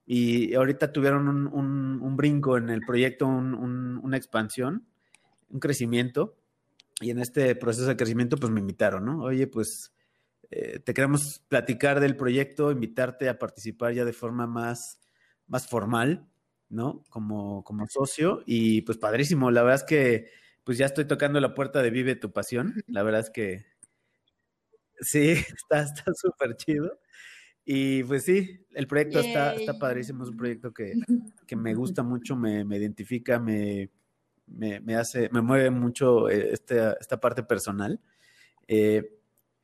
Y 0.06 0.54
ahorita 0.54 0.92
tuvieron 0.92 1.28
un, 1.28 2.16
brinco 2.16 2.56
en 2.56 2.68
el 2.70 2.80
proyecto, 2.80 3.26
una 3.28 4.16
expansión 4.16 4.86
un 5.50 5.60
crecimiento 5.60 6.36
y 7.00 7.10
en 7.10 7.18
este 7.18 7.54
proceso 7.54 7.86
de 7.86 7.96
crecimiento 7.96 8.36
pues 8.36 8.52
me 8.52 8.60
invitaron, 8.60 9.04
¿no? 9.04 9.22
Oye, 9.22 9.46
pues 9.46 9.92
eh, 10.50 10.80
te 10.80 10.94
queremos 10.94 11.42
platicar 11.48 12.00
del 12.00 12.16
proyecto, 12.16 12.70
invitarte 12.70 13.28
a 13.28 13.38
participar 13.38 13.92
ya 13.92 14.04
de 14.04 14.12
forma 14.12 14.46
más, 14.46 14.98
más 15.50 15.68
formal, 15.68 16.26
¿no? 16.70 17.04
Como, 17.10 17.62
como 17.64 17.86
socio 17.88 18.42
y 18.46 18.82
pues 18.82 18.96
padrísimo, 18.96 19.50
la 19.50 19.62
verdad 19.62 19.82
es 19.82 19.84
que 19.84 20.30
pues 20.64 20.78
ya 20.78 20.86
estoy 20.86 21.04
tocando 21.06 21.40
la 21.40 21.54
puerta 21.54 21.82
de 21.82 21.90
Vive 21.90 22.16
tu 22.16 22.32
Pasión, 22.32 22.82
la 22.86 23.02
verdad 23.02 23.20
es 23.20 23.30
que 23.30 23.66
sí, 25.00 25.32
está 25.70 25.86
súper 26.14 26.56
chido. 26.56 26.98
Y 27.64 28.02
pues 28.04 28.24
sí, 28.24 28.66
el 28.70 28.86
proyecto 28.86 29.20
está, 29.20 29.54
está 29.54 29.78
padrísimo, 29.78 30.24
es 30.24 30.30
un 30.30 30.36
proyecto 30.36 30.72
que, 30.72 30.92
que 31.46 31.56
me 31.56 31.74
gusta 31.74 32.02
mucho, 32.02 32.36
me, 32.36 32.64
me 32.64 32.78
identifica, 32.78 33.38
me, 33.38 33.90
me, 34.46 34.96
hace, 34.96 35.28
me 35.30 35.42
mueve 35.42 35.70
mucho 35.70 36.28
eh, 36.28 36.52
esta, 36.52 36.94
esta 36.94 37.20
parte 37.20 37.42
personal. 37.42 38.00
Eh, 38.66 39.20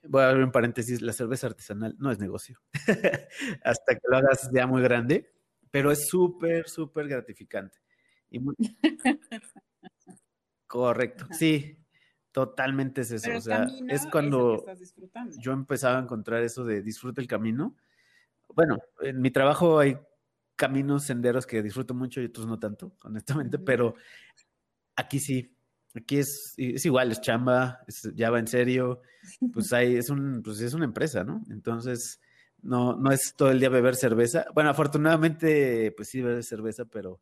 voy 0.08 0.22
a 0.22 0.30
abrir 0.30 0.44
un 0.44 0.52
paréntesis, 0.52 1.02
la 1.02 1.12
cerveza 1.12 1.48
artesanal 1.48 1.96
no 1.98 2.10
es 2.10 2.18
negocio, 2.18 2.60
hasta 3.64 3.94
que 3.94 4.02
lo 4.08 4.16
hagas 4.16 4.50
ya 4.52 4.66
muy 4.66 4.82
grande, 4.82 5.32
pero 5.70 5.90
es 5.90 6.08
súper, 6.08 6.68
súper 6.68 7.08
gratificante. 7.08 7.78
Y 8.30 8.40
Correcto, 10.66 11.26
sí, 11.30 11.78
totalmente 12.32 13.02
es 13.02 13.12
eso. 13.12 13.36
o 13.36 13.40
sea, 13.40 13.66
es 13.88 14.06
cuando 14.06 14.64
yo 15.38 15.52
empezaba 15.52 15.98
a 15.98 16.02
encontrar 16.02 16.42
eso 16.42 16.64
de 16.64 16.82
disfruta 16.82 17.20
el 17.20 17.28
camino. 17.28 17.76
Bueno, 18.54 18.78
en 19.00 19.20
mi 19.20 19.30
trabajo 19.30 19.78
hay 19.78 19.96
caminos, 20.56 21.04
senderos 21.04 21.46
que 21.46 21.62
disfruto 21.62 21.94
mucho 21.94 22.20
y 22.20 22.26
otros 22.26 22.46
no 22.46 22.58
tanto, 22.58 22.96
honestamente, 23.02 23.58
pero 23.58 23.94
Aquí 24.96 25.20
sí, 25.20 25.54
aquí 25.94 26.16
es, 26.16 26.54
es 26.56 26.86
igual, 26.86 27.12
es 27.12 27.20
chamba, 27.20 27.80
ya 28.14 28.30
va 28.30 28.38
en 28.38 28.46
serio, 28.46 29.02
pues 29.52 29.72
hay, 29.72 29.96
es 29.96 30.08
un, 30.08 30.42
pues 30.42 30.60
es 30.60 30.72
una 30.72 30.86
empresa, 30.86 31.22
¿no? 31.22 31.42
Entonces, 31.50 32.20
no, 32.66 32.96
no 32.96 33.10
es 33.12 33.34
todo 33.36 33.50
el 33.50 33.60
día 33.60 33.68
beber 33.68 33.96
cerveza. 33.96 34.46
Bueno, 34.54 34.70
afortunadamente, 34.70 35.92
pues 35.96 36.08
sí 36.08 36.22
beber 36.22 36.44
cerveza, 36.44 36.84
pero 36.86 37.20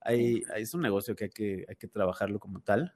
hay, 0.00 0.42
es 0.56 0.74
un 0.74 0.82
negocio 0.82 1.16
que 1.16 1.24
hay, 1.24 1.30
que 1.30 1.66
hay 1.68 1.76
que 1.76 1.88
trabajarlo 1.88 2.38
como 2.40 2.60
tal, 2.60 2.94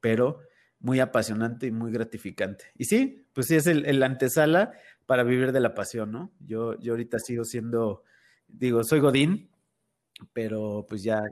pero 0.00 0.40
muy 0.80 1.00
apasionante 1.00 1.66
y 1.66 1.72
muy 1.72 1.92
gratificante. 1.92 2.66
Y 2.76 2.84
sí, 2.84 3.26
pues 3.32 3.46
sí 3.46 3.56
es 3.56 3.66
el, 3.66 3.86
el, 3.86 4.02
antesala 4.02 4.72
para 5.06 5.22
vivir 5.24 5.52
de 5.52 5.60
la 5.60 5.74
pasión, 5.74 6.12
¿no? 6.12 6.32
Yo, 6.40 6.78
yo 6.80 6.92
ahorita 6.92 7.18
sigo 7.18 7.44
siendo, 7.44 8.02
digo, 8.48 8.84
soy 8.84 9.00
Godín, 9.00 9.50
pero 10.32 10.86
pues 10.88 11.02
ya 11.02 11.22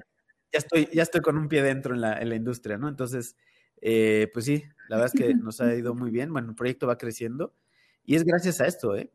ya 0.54 0.58
estoy, 0.58 0.88
ya 0.92 1.02
estoy 1.02 1.20
con 1.20 1.36
un 1.36 1.48
pie 1.48 1.62
dentro 1.62 1.94
en 1.94 2.00
la, 2.00 2.16
en 2.20 2.28
la 2.28 2.36
industria, 2.36 2.78
¿no? 2.78 2.88
Entonces, 2.88 3.36
eh, 3.80 4.30
pues 4.32 4.44
sí, 4.44 4.62
la 4.88 4.96
verdad 4.96 5.12
es 5.12 5.20
que 5.20 5.34
nos 5.34 5.60
ha 5.60 5.74
ido 5.74 5.96
muy 5.96 6.12
bien. 6.12 6.32
Bueno, 6.32 6.50
el 6.50 6.54
proyecto 6.54 6.86
va 6.86 6.96
creciendo 6.96 7.52
y 8.04 8.14
es 8.14 8.24
gracias 8.24 8.60
a 8.60 8.66
esto, 8.66 8.96
¿eh? 8.96 9.10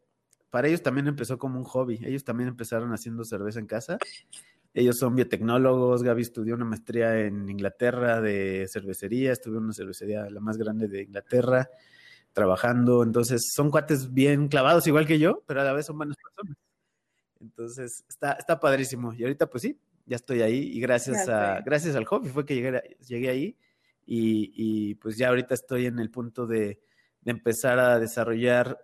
Para 0.50 0.68
ellos 0.68 0.82
también 0.82 1.08
empezó 1.08 1.38
como 1.38 1.58
un 1.58 1.66
hobby. 1.66 2.00
Ellos 2.04 2.24
también 2.24 2.50
empezaron 2.50 2.92
haciendo 2.92 3.24
cerveza 3.24 3.60
en 3.60 3.68
casa. 3.68 3.98
Ellos 4.74 4.98
son 4.98 5.16
biotecnólogos. 5.16 6.04
Gaby 6.04 6.22
estudió 6.22 6.56
una 6.56 6.66
maestría 6.66 7.20
en 7.20 7.50
Inglaterra 7.50 8.22
de 8.22 8.68
cervecería. 8.72 9.32
Estudió 9.32 9.60
en 9.60 9.66
una 9.66 9.74
cervecería 9.74 10.30
la 10.30 10.40
más 10.40 10.58
grande 10.58 10.88
de 10.88 11.04
Inglaterra 11.04 11.70
trabajando. 12.34 13.04
Entonces, 13.04 13.52
son 13.54 13.72
cuates 13.72 14.14
bien 14.14 14.48
clavados, 14.48 14.88
igual 14.88 15.06
que 15.06 15.20
yo, 15.20 15.44
pero 15.46 15.62
a 15.62 15.64
la 15.64 15.74
vez 15.74 15.86
son 15.86 15.98
buenas 15.98 16.18
personas. 16.18 16.58
Entonces, 17.40 18.04
está, 18.08 18.34
está 18.34 18.60
padrísimo. 18.60 19.14
Y 19.14 19.24
ahorita, 19.24 19.50
pues 19.50 19.64
sí, 19.64 19.80
ya 20.10 20.16
estoy 20.16 20.42
ahí 20.42 20.72
y 20.74 20.82
gracias, 20.82 21.30
a, 21.30 21.62
gracias 21.62 21.96
al 21.96 22.06
hobby 22.06 22.30
fue 22.30 22.46
que 22.46 22.56
llegué, 22.56 22.98
llegué 23.08 23.30
ahí 23.30 23.58
y, 24.12 24.96
pues 24.96 25.18
ya 25.18 25.30
ahorita 25.30 25.54
estoy 25.54 25.86
en 25.86 26.00
el 26.00 26.10
punto 26.10 26.48
de, 26.48 26.82
empezar 27.26 27.78
a 27.78 28.00
desarrollar 28.00 28.80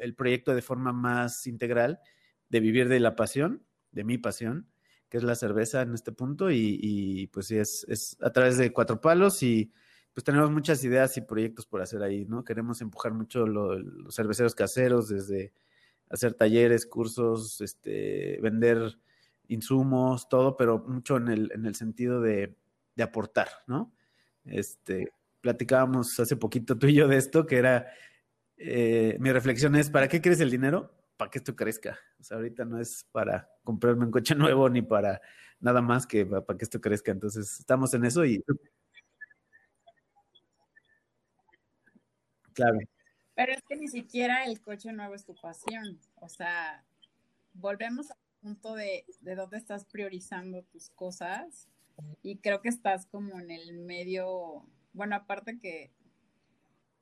el 0.00 0.14
proyecto 0.14 0.54
de 0.54 0.62
forma 0.62 0.92
más 0.92 1.46
integral, 1.46 2.00
de 2.48 2.60
vivir 2.60 2.88
de 2.88 3.00
la 3.00 3.16
pasión, 3.16 3.64
de 3.92 4.04
mi 4.04 4.18
pasión, 4.18 4.68
que 5.08 5.16
es 5.16 5.24
la 5.24 5.34
cerveza 5.34 5.82
en 5.82 5.92
este 5.94 6.12
punto 6.12 6.50
y, 6.50 7.28
pues 7.32 7.46
sí, 7.48 7.58
es, 7.58 8.16
a 8.20 8.30
través 8.30 8.58
de 8.58 8.72
cuatro 8.72 9.00
palos 9.00 9.42
y 9.42 9.72
pues 10.14 10.24
tenemos 10.24 10.50
muchas 10.50 10.82
ideas 10.84 11.16
y 11.16 11.20
proyectos 11.20 11.66
por 11.66 11.82
hacer 11.82 12.02
ahí, 12.02 12.24
¿no? 12.24 12.44
Queremos 12.44 12.80
empujar 12.80 13.12
mucho 13.12 13.46
los 13.46 14.14
cerveceros 14.14 14.54
caseros 14.54 15.08
desde 15.08 15.52
hacer 16.08 16.34
talleres, 16.34 16.86
cursos, 16.86 17.60
este, 17.60 18.38
vender 18.40 18.98
insumos, 19.48 20.28
todo, 20.28 20.56
pero 20.56 20.78
mucho 20.78 21.16
en 21.16 21.28
el, 21.28 21.52
en 21.52 21.66
el 21.66 21.74
sentido 21.74 22.20
de, 22.20 22.56
aportar, 23.00 23.48
¿no? 23.66 23.94
Este, 24.44 25.10
platicábamos 25.40 26.20
hace 26.20 26.36
poquito 26.36 26.76
tú 26.76 26.86
y 26.86 26.94
yo 26.94 27.08
de 27.08 27.16
esto, 27.16 27.46
que 27.46 27.56
era, 27.56 27.86
eh, 28.62 29.16
mi 29.18 29.32
reflexión 29.32 29.74
es, 29.74 29.88
¿para 29.88 30.06
qué 30.08 30.20
quieres 30.20 30.40
el 30.40 30.50
dinero? 30.50 30.92
Para 31.16 31.30
que 31.30 31.38
esto 31.38 31.56
crezca. 31.56 31.98
O 32.18 32.22
sea, 32.22 32.36
ahorita 32.36 32.66
no 32.66 32.78
es 32.78 33.06
para 33.10 33.48
comprarme 33.64 34.04
un 34.04 34.10
coche 34.10 34.34
nuevo 34.36 34.68
ni 34.68 34.82
para 34.82 35.20
nada 35.60 35.80
más 35.80 36.06
que 36.06 36.26
para, 36.26 36.58
que 36.58 36.64
esto 36.64 36.80
crezca. 36.80 37.10
Entonces, 37.10 37.58
estamos 37.58 37.94
en 37.94 38.04
eso 38.04 38.24
y... 38.24 38.44
Claro. 42.52 42.78
Pero 43.34 43.52
es 43.52 43.62
que 43.66 43.76
ni 43.76 43.88
siquiera 43.88 44.44
el 44.44 44.60
coche 44.60 44.92
nuevo 44.92 45.14
es 45.14 45.24
tu 45.24 45.34
pasión. 45.34 45.98
O 46.16 46.28
sea, 46.28 46.84
volvemos 47.54 48.10
a 48.10 48.16
punto 48.42 48.74
de, 48.74 49.06
de 49.20 49.34
dónde 49.34 49.56
estás 49.56 49.86
priorizando 49.86 50.62
tus 50.64 50.90
cosas 50.90 51.66
y 52.22 52.36
creo 52.36 52.60
que 52.60 52.68
estás 52.68 53.06
como 53.06 53.40
en 53.40 53.50
el 53.50 53.78
medio, 53.78 54.66
bueno, 54.92 55.16
aparte 55.16 55.58
que 55.58 55.90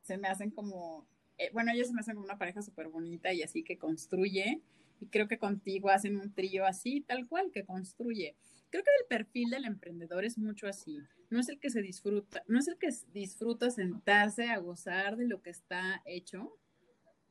se 0.03 0.19
me 0.19 0.29
hacen 0.29 0.51
como, 0.51 1.07
eh, 1.39 1.51
bueno, 1.53 1.73
ellos 1.73 1.89
se 1.89 1.95
me 1.95 2.01
hacen 2.01 2.15
como 2.15 2.25
una 2.25 2.39
pareja 2.39 2.63
súper 2.63 2.89
bonita 2.89 3.33
y 3.33 3.43
así 3.43 3.63
que 3.63 3.79
construye 3.79 4.61
y 5.01 5.07
creo 5.07 5.29
que 5.29 5.39
contigo 5.39 5.91
hacen 5.91 6.19
un 6.19 6.33
trío 6.33 6.67
así, 6.67 7.01
tal 7.01 7.29
cual, 7.29 7.51
que 7.53 7.65
construye. 7.65 8.37
Creo 8.71 8.83
que 8.83 8.91
el 9.01 9.07
perfil 9.07 9.51
del 9.51 9.65
emprendedor 9.65 10.25
es 10.25 10.37
mucho 10.37 10.67
así. 10.67 10.99
No 11.31 11.41
es 11.41 11.49
el 11.49 11.59
que 11.59 11.71
se 11.71 11.81
disfruta, 11.81 12.43
no 12.49 12.59
es 12.59 12.69
el 12.69 12.77
que 12.79 12.89
disfruta 13.13 13.71
sentarse 13.71 14.49
a 14.49 14.59
gozar 14.59 15.17
de 15.17 15.27
lo 15.27 15.41
que 15.41 15.51
está 15.51 16.03
hecho 16.05 16.59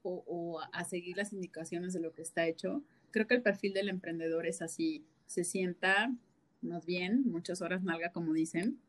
o, 0.03 0.61
a 0.71 0.85
seguir 0.85 1.17
las 1.17 1.33
indicaciones 1.33 1.93
de 1.93 1.99
lo 1.99 2.13
que 2.13 2.21
está 2.21 2.47
hecho, 2.47 2.81
creo 3.11 3.27
que 3.27 3.35
el 3.35 3.41
perfil 3.41 3.73
del 3.73 3.89
emprendedor 3.89 4.45
es 4.47 4.61
así, 4.61 5.05
se 5.25 5.43
sienta 5.43 6.15
más 6.61 6.85
bien, 6.85 7.23
muchas 7.25 7.61
horas 7.61 7.83
nalga, 7.83 8.11
como 8.11 8.33
dicen, 8.33 8.79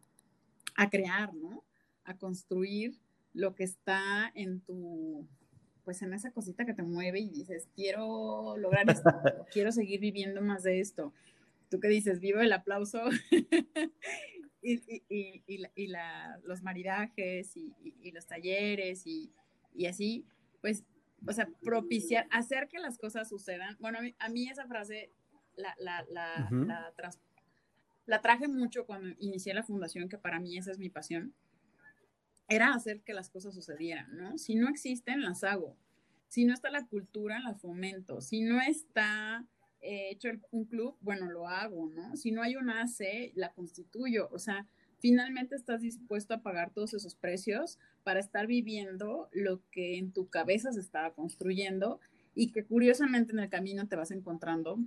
a 0.77 0.91
crear, 0.91 1.35
¿no? 1.35 1.64
A 2.05 2.16
construir 2.16 2.99
lo 3.39 3.55
que 3.55 3.62
está 3.62 4.32
en 4.34 4.61
tu, 4.62 5.24
pues 5.84 6.03
en 6.03 6.12
esa 6.12 6.32
cosita 6.32 6.66
que 6.66 6.74
te 6.74 6.82
mueve 6.82 7.20
y 7.20 7.30
dices, 7.30 7.68
quiero 7.72 8.57
lograr 8.57 8.91
esto, 8.91 9.11
quiero 9.53 9.70
seguir 9.70 10.01
viviendo 10.01 10.43
más 10.43 10.64
de 10.64 10.80
esto. 10.80 11.14
Tú 11.70 11.78
que 11.78 11.86
dices, 11.86 12.18
vivo 12.18 12.41
el 12.41 12.53
aplauso. 12.53 13.01
y, 14.61 15.59
los 16.43 16.62
maridajes 16.64 17.57
y, 17.57 18.11
los 18.11 18.26
talleres 18.26 19.07
y, 19.07 19.30
así, 19.86 20.26
pues, 20.61 20.82
o 21.24 21.32
sea, 21.32 21.49
propiciar, 21.62 22.26
hacer 22.32 22.66
que 22.66 22.80
las 22.80 22.99
cosas 22.99 23.28
sucedan. 23.28 23.76
Bueno, 23.78 24.01
a 24.18 24.28
mí, 24.28 24.49
esa 24.49 24.66
frase 24.66 25.12
la, 25.55 25.76
la, 25.78 26.05
la, 26.11 26.93
la, 28.05 28.20
traje 28.20 28.49
mucho 28.49 28.84
cuando 28.84 29.14
inicié 29.20 29.55
la 29.55 29.62
fundación, 29.62 30.09
que 30.09 30.18
para 30.18 30.41
mí 30.41 30.59
esa 30.59 30.72
es 30.72 30.78
mi 30.80 30.89
pasión, 30.89 31.34
era 32.49 32.72
hacer 32.72 33.03
que 33.03 33.12
las 33.12 33.30
cosas 33.30 33.55
sucedieran, 33.55 34.16
¿no? 34.16 34.38
Si 34.38 34.55
no 34.55 34.68
existen, 34.68 35.22
las 35.22 35.44
hago. 35.44 35.76
Si 36.28 36.44
no 36.44 36.55
está 36.55 36.70
la 36.70 36.86
cultura, 36.86 37.40
la 37.40 37.55
fomento. 37.55 38.20
Si 38.20 38.40
no 38.40 38.61
está 38.61 39.46
he 39.80 40.11
hecho 40.11 40.28
un 40.51 40.64
club, 40.64 40.96
bueno, 41.01 41.30
lo 41.30 41.49
hago, 41.49 41.88
¿no? 41.90 42.16
Si 42.16 42.32
no 42.32 42.42
hay 42.42 42.57
un 42.57 42.70
AC, 42.70 43.32
la 43.34 43.53
constituyo. 43.53 44.28
O 44.32 44.38
sea, 44.38 44.66
finalmente 44.99 45.55
estás 45.55 45.82
dispuesto 45.82 46.34
a 46.34 46.42
pagar 46.42 46.72
todos 46.72 46.94
esos 46.94 47.14
precios 47.14 47.78
para 48.03 48.20
estar 48.20 48.46
viviendo 48.46 49.28
lo 49.32 49.62
que 49.70 49.99
en 49.99 50.12
tu 50.12 50.28
cabeza 50.28 50.72
se 50.72 50.80
estaba 50.80 51.14
construyendo 51.14 52.01
y 52.34 52.53
que 52.53 52.64
curiosamente 52.64 53.32
en 53.32 53.40
el 53.40 53.51
camino 53.51 53.86
te 53.88 53.96
vas 53.96 54.11
encontrando 54.11 54.78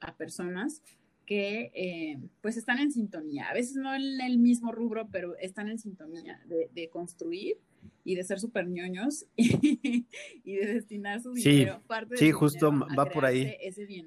a 0.00 0.16
personas 0.16 0.82
que 1.28 1.70
eh, 1.74 2.18
pues 2.40 2.56
están 2.56 2.78
en 2.78 2.90
sintonía, 2.90 3.50
a 3.50 3.52
veces 3.52 3.76
no 3.76 3.94
en 3.94 4.18
el 4.18 4.38
mismo 4.38 4.72
rubro, 4.72 5.10
pero 5.12 5.36
están 5.36 5.68
en 5.68 5.78
sintonía 5.78 6.40
de, 6.46 6.70
de 6.72 6.88
construir 6.88 7.58
y 8.02 8.14
de 8.14 8.24
ser 8.24 8.40
súper 8.40 8.66
ñoños 8.66 9.26
y, 9.36 10.06
de 10.56 10.72
destinar 10.72 11.20
su 11.20 11.34
dinero. 11.34 11.82
Parte 11.86 12.16
sí, 12.16 12.32
justo 12.32 12.72
va 12.98 13.04
por 13.10 13.26
ahí 13.26 13.54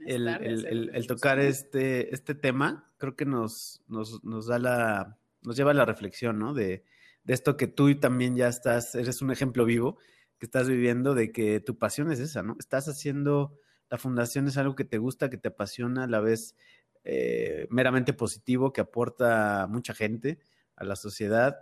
el, 0.08 0.28
el, 0.28 0.90
el, 0.92 1.06
tocar 1.06 1.38
este, 1.38 2.12
este 2.12 2.34
tema, 2.34 2.92
creo 2.98 3.16
que 3.16 3.26
nos, 3.26 3.84
nos, 3.88 4.24
nos, 4.24 4.48
da 4.48 4.58
la, 4.58 5.20
nos 5.44 5.56
lleva 5.56 5.70
a 5.70 5.76
la 5.76 5.86
reflexión, 5.86 6.40
¿no? 6.40 6.56
De, 6.56 6.84
de 7.24 7.34
esto 7.36 7.56
que 7.56 7.68
tú 7.68 7.94
también 8.00 8.36
ya 8.36 8.48
estás, 8.48 8.96
eres 8.96 9.22
un 9.22 9.30
ejemplo 9.30 9.64
vivo 9.64 10.00
que 10.40 10.48
estás 10.48 10.68
viviendo 10.68 11.14
de 11.14 11.32
que 11.32 11.60
tu 11.60 11.78
pasión 11.78 12.12
es 12.12 12.20
esa, 12.20 12.42
¿no? 12.42 12.56
Estás 12.60 12.88
haciendo, 12.88 13.60
la 13.92 14.00
fundación 14.00 14.48
es 14.48 14.58
algo 14.58 14.76
que 14.76 14.86
te 14.86 14.98
gusta, 14.98 15.30
que 15.30 15.38
te 15.38 15.50
apasiona, 15.50 16.06
a 16.06 16.08
la 16.08 16.20
vez 16.20 16.56
eh, 17.04 17.68
meramente 17.70 18.14
positivo, 18.14 18.72
que 18.74 18.82
aporta 18.82 19.68
mucha 19.70 19.94
gente, 19.94 20.40
a 20.76 20.84
la 20.84 20.96
sociedad 20.96 21.58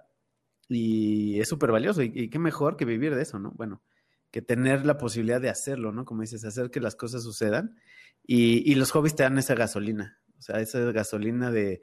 y 0.70 1.40
es 1.40 1.50
súper 1.50 1.72
valioso. 1.72 2.02
Y, 2.02 2.30
qué 2.30 2.40
mejor 2.40 2.78
que 2.78 2.86
vivir 2.86 3.16
de 3.16 3.24
eso, 3.24 3.40
¿no? 3.40 3.52
Bueno, 3.52 3.82
que 4.32 4.42
tener 4.42 4.86
la 4.86 4.98
posibilidad 4.98 5.42
de 5.42 5.50
hacerlo, 5.50 5.92
¿no? 5.92 6.06
Como 6.06 6.22
dices, 6.22 6.46
hacer 6.46 6.72
que 6.72 6.80
las 6.80 6.96
cosas 6.96 7.24
sucedan. 7.24 7.76
Y, 8.26 8.70
y 8.72 8.76
los 8.76 8.92
hobbies 8.92 9.16
te 9.16 9.24
dan 9.24 9.38
esa 9.38 9.56
gasolina, 9.56 10.20
o 10.38 10.42
sea, 10.42 10.60
esa 10.60 10.80
gasolina 10.92 11.52
de, 11.52 11.82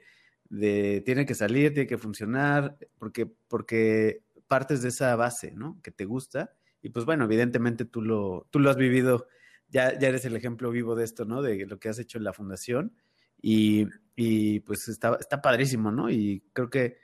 de 0.49 1.01
tiene 1.05 1.25
que 1.25 1.35
salir, 1.35 1.73
tiene 1.73 1.87
que 1.87 1.97
funcionar, 1.97 2.77
porque, 2.97 3.25
porque 3.25 4.23
partes 4.47 4.81
de 4.81 4.89
esa 4.89 5.15
base, 5.15 5.51
¿no? 5.51 5.79
Que 5.83 5.91
te 5.91 6.05
gusta. 6.05 6.53
Y 6.81 6.89
pues 6.89 7.05
bueno, 7.05 7.25
evidentemente 7.25 7.85
tú 7.85 8.01
lo, 8.01 8.47
tú 8.49 8.59
lo 8.59 8.69
has 8.69 8.77
vivido, 8.77 9.27
ya, 9.67 9.97
ya 9.99 10.07
eres 10.07 10.23
el 10.25 10.35
ejemplo 10.35 10.71
vivo 10.71 10.95
de 10.95 11.03
esto, 11.03 11.25
¿no? 11.25 11.41
De 11.41 11.65
lo 11.65 11.79
que 11.79 11.89
has 11.89 11.99
hecho 11.99 12.17
en 12.17 12.23
la 12.23 12.33
fundación. 12.33 12.93
Y, 13.41 13.87
y 14.15 14.61
pues 14.61 14.87
está, 14.87 15.17
está 15.19 15.41
padrísimo, 15.41 15.91
¿no? 15.91 16.09
Y 16.09 16.43
creo 16.53 16.69
que 16.69 16.97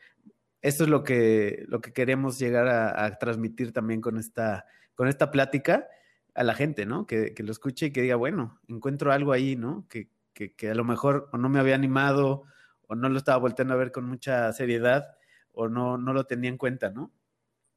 esto 0.63 0.85
es 0.85 0.89
lo 0.89 1.03
que, 1.03 1.65
lo 1.67 1.81
que 1.81 1.91
queremos 1.91 2.39
llegar 2.39 2.67
a, 2.69 3.17
transmitir 3.19 3.73
también 3.73 3.99
con 3.99 4.17
esta, 4.17 4.65
con 4.95 5.09
esta 5.09 5.29
plática 5.29 5.87
a 6.33 6.43
la 6.43 6.55
gente, 6.55 6.85
¿no? 6.85 7.05
Que, 7.05 7.33
lo 7.37 7.51
escuche 7.51 7.87
y 7.87 7.91
que 7.91 8.01
diga, 8.01 8.15
bueno, 8.15 8.59
encuentro 8.67 9.11
algo 9.11 9.33
ahí, 9.33 9.57
¿no? 9.57 9.85
Que, 9.89 10.09
que, 10.33 10.69
a 10.69 10.73
lo 10.73 10.85
mejor 10.85 11.29
o 11.33 11.37
no 11.37 11.49
me 11.49 11.59
había 11.59 11.75
animado 11.75 12.45
o 12.87 12.95
no 12.95 13.09
lo 13.09 13.17
estaba 13.17 13.37
volteando 13.37 13.73
a 13.73 13.77
ver 13.77 13.91
con 13.91 14.05
mucha 14.05 14.51
seriedad 14.53 15.17
o 15.51 15.67
no, 15.67 15.97
no 15.97 16.13
lo 16.13 16.25
tenía 16.25 16.49
en 16.49 16.57
cuenta, 16.57 16.89
¿no? 16.89 17.11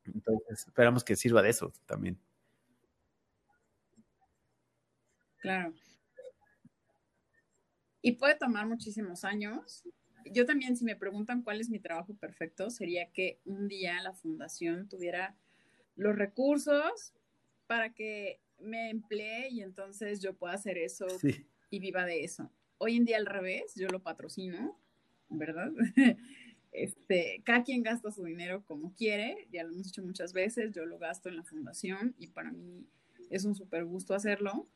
Entonces, 0.04 0.66
esperamos 0.66 1.02
que 1.02 1.16
sirva 1.16 1.42
de 1.42 1.50
eso 1.50 1.72
también. 1.86 2.18
Claro. 5.38 5.74
Y 8.06 8.12
puede 8.12 8.36
tomar 8.36 8.68
muchísimos 8.68 9.24
años, 9.24 9.82
yo 10.26 10.46
también, 10.46 10.76
si 10.76 10.84
me 10.84 10.94
preguntan 10.94 11.42
cuál 11.42 11.60
es 11.60 11.68
mi 11.68 11.80
trabajo 11.80 12.14
perfecto, 12.14 12.70
sería 12.70 13.10
que 13.10 13.40
un 13.44 13.66
día 13.66 14.00
la 14.00 14.12
fundación 14.12 14.88
tuviera 14.88 15.36
los 15.96 16.14
recursos 16.14 17.14
para 17.66 17.94
que 17.94 18.38
me 18.60 18.90
emplee 18.90 19.48
y 19.50 19.60
entonces 19.60 20.20
yo 20.20 20.36
pueda 20.36 20.54
hacer 20.54 20.78
eso 20.78 21.08
y 21.68 21.80
viva 21.80 22.06
de 22.06 22.22
eso. 22.22 22.48
Hoy 22.78 22.94
en 22.94 23.06
día 23.06 23.16
al 23.16 23.26
revés, 23.26 23.74
yo 23.74 23.88
lo 23.88 24.00
patrocino, 24.00 24.78
¿verdad? 25.28 25.72
Este, 26.70 27.40
cada 27.42 27.64
quien 27.64 27.82
gasta 27.82 28.12
su 28.12 28.22
dinero 28.22 28.62
como 28.66 28.94
quiere, 28.94 29.48
ya 29.50 29.64
lo 29.64 29.72
hemos 29.72 29.88
hecho 29.88 30.02
muchas 30.02 30.34
veces, 30.34 30.74
yo 30.74 30.84
lo 30.84 30.98
gasto 30.98 31.30
en 31.30 31.36
la 31.36 31.42
fundación 31.42 32.14
y 32.18 32.26
para 32.26 32.52
mí 32.52 32.86
es 33.30 33.46
un 33.46 33.54
súper 33.54 33.86
gusto 33.86 34.14
hacerlo, 34.14 34.68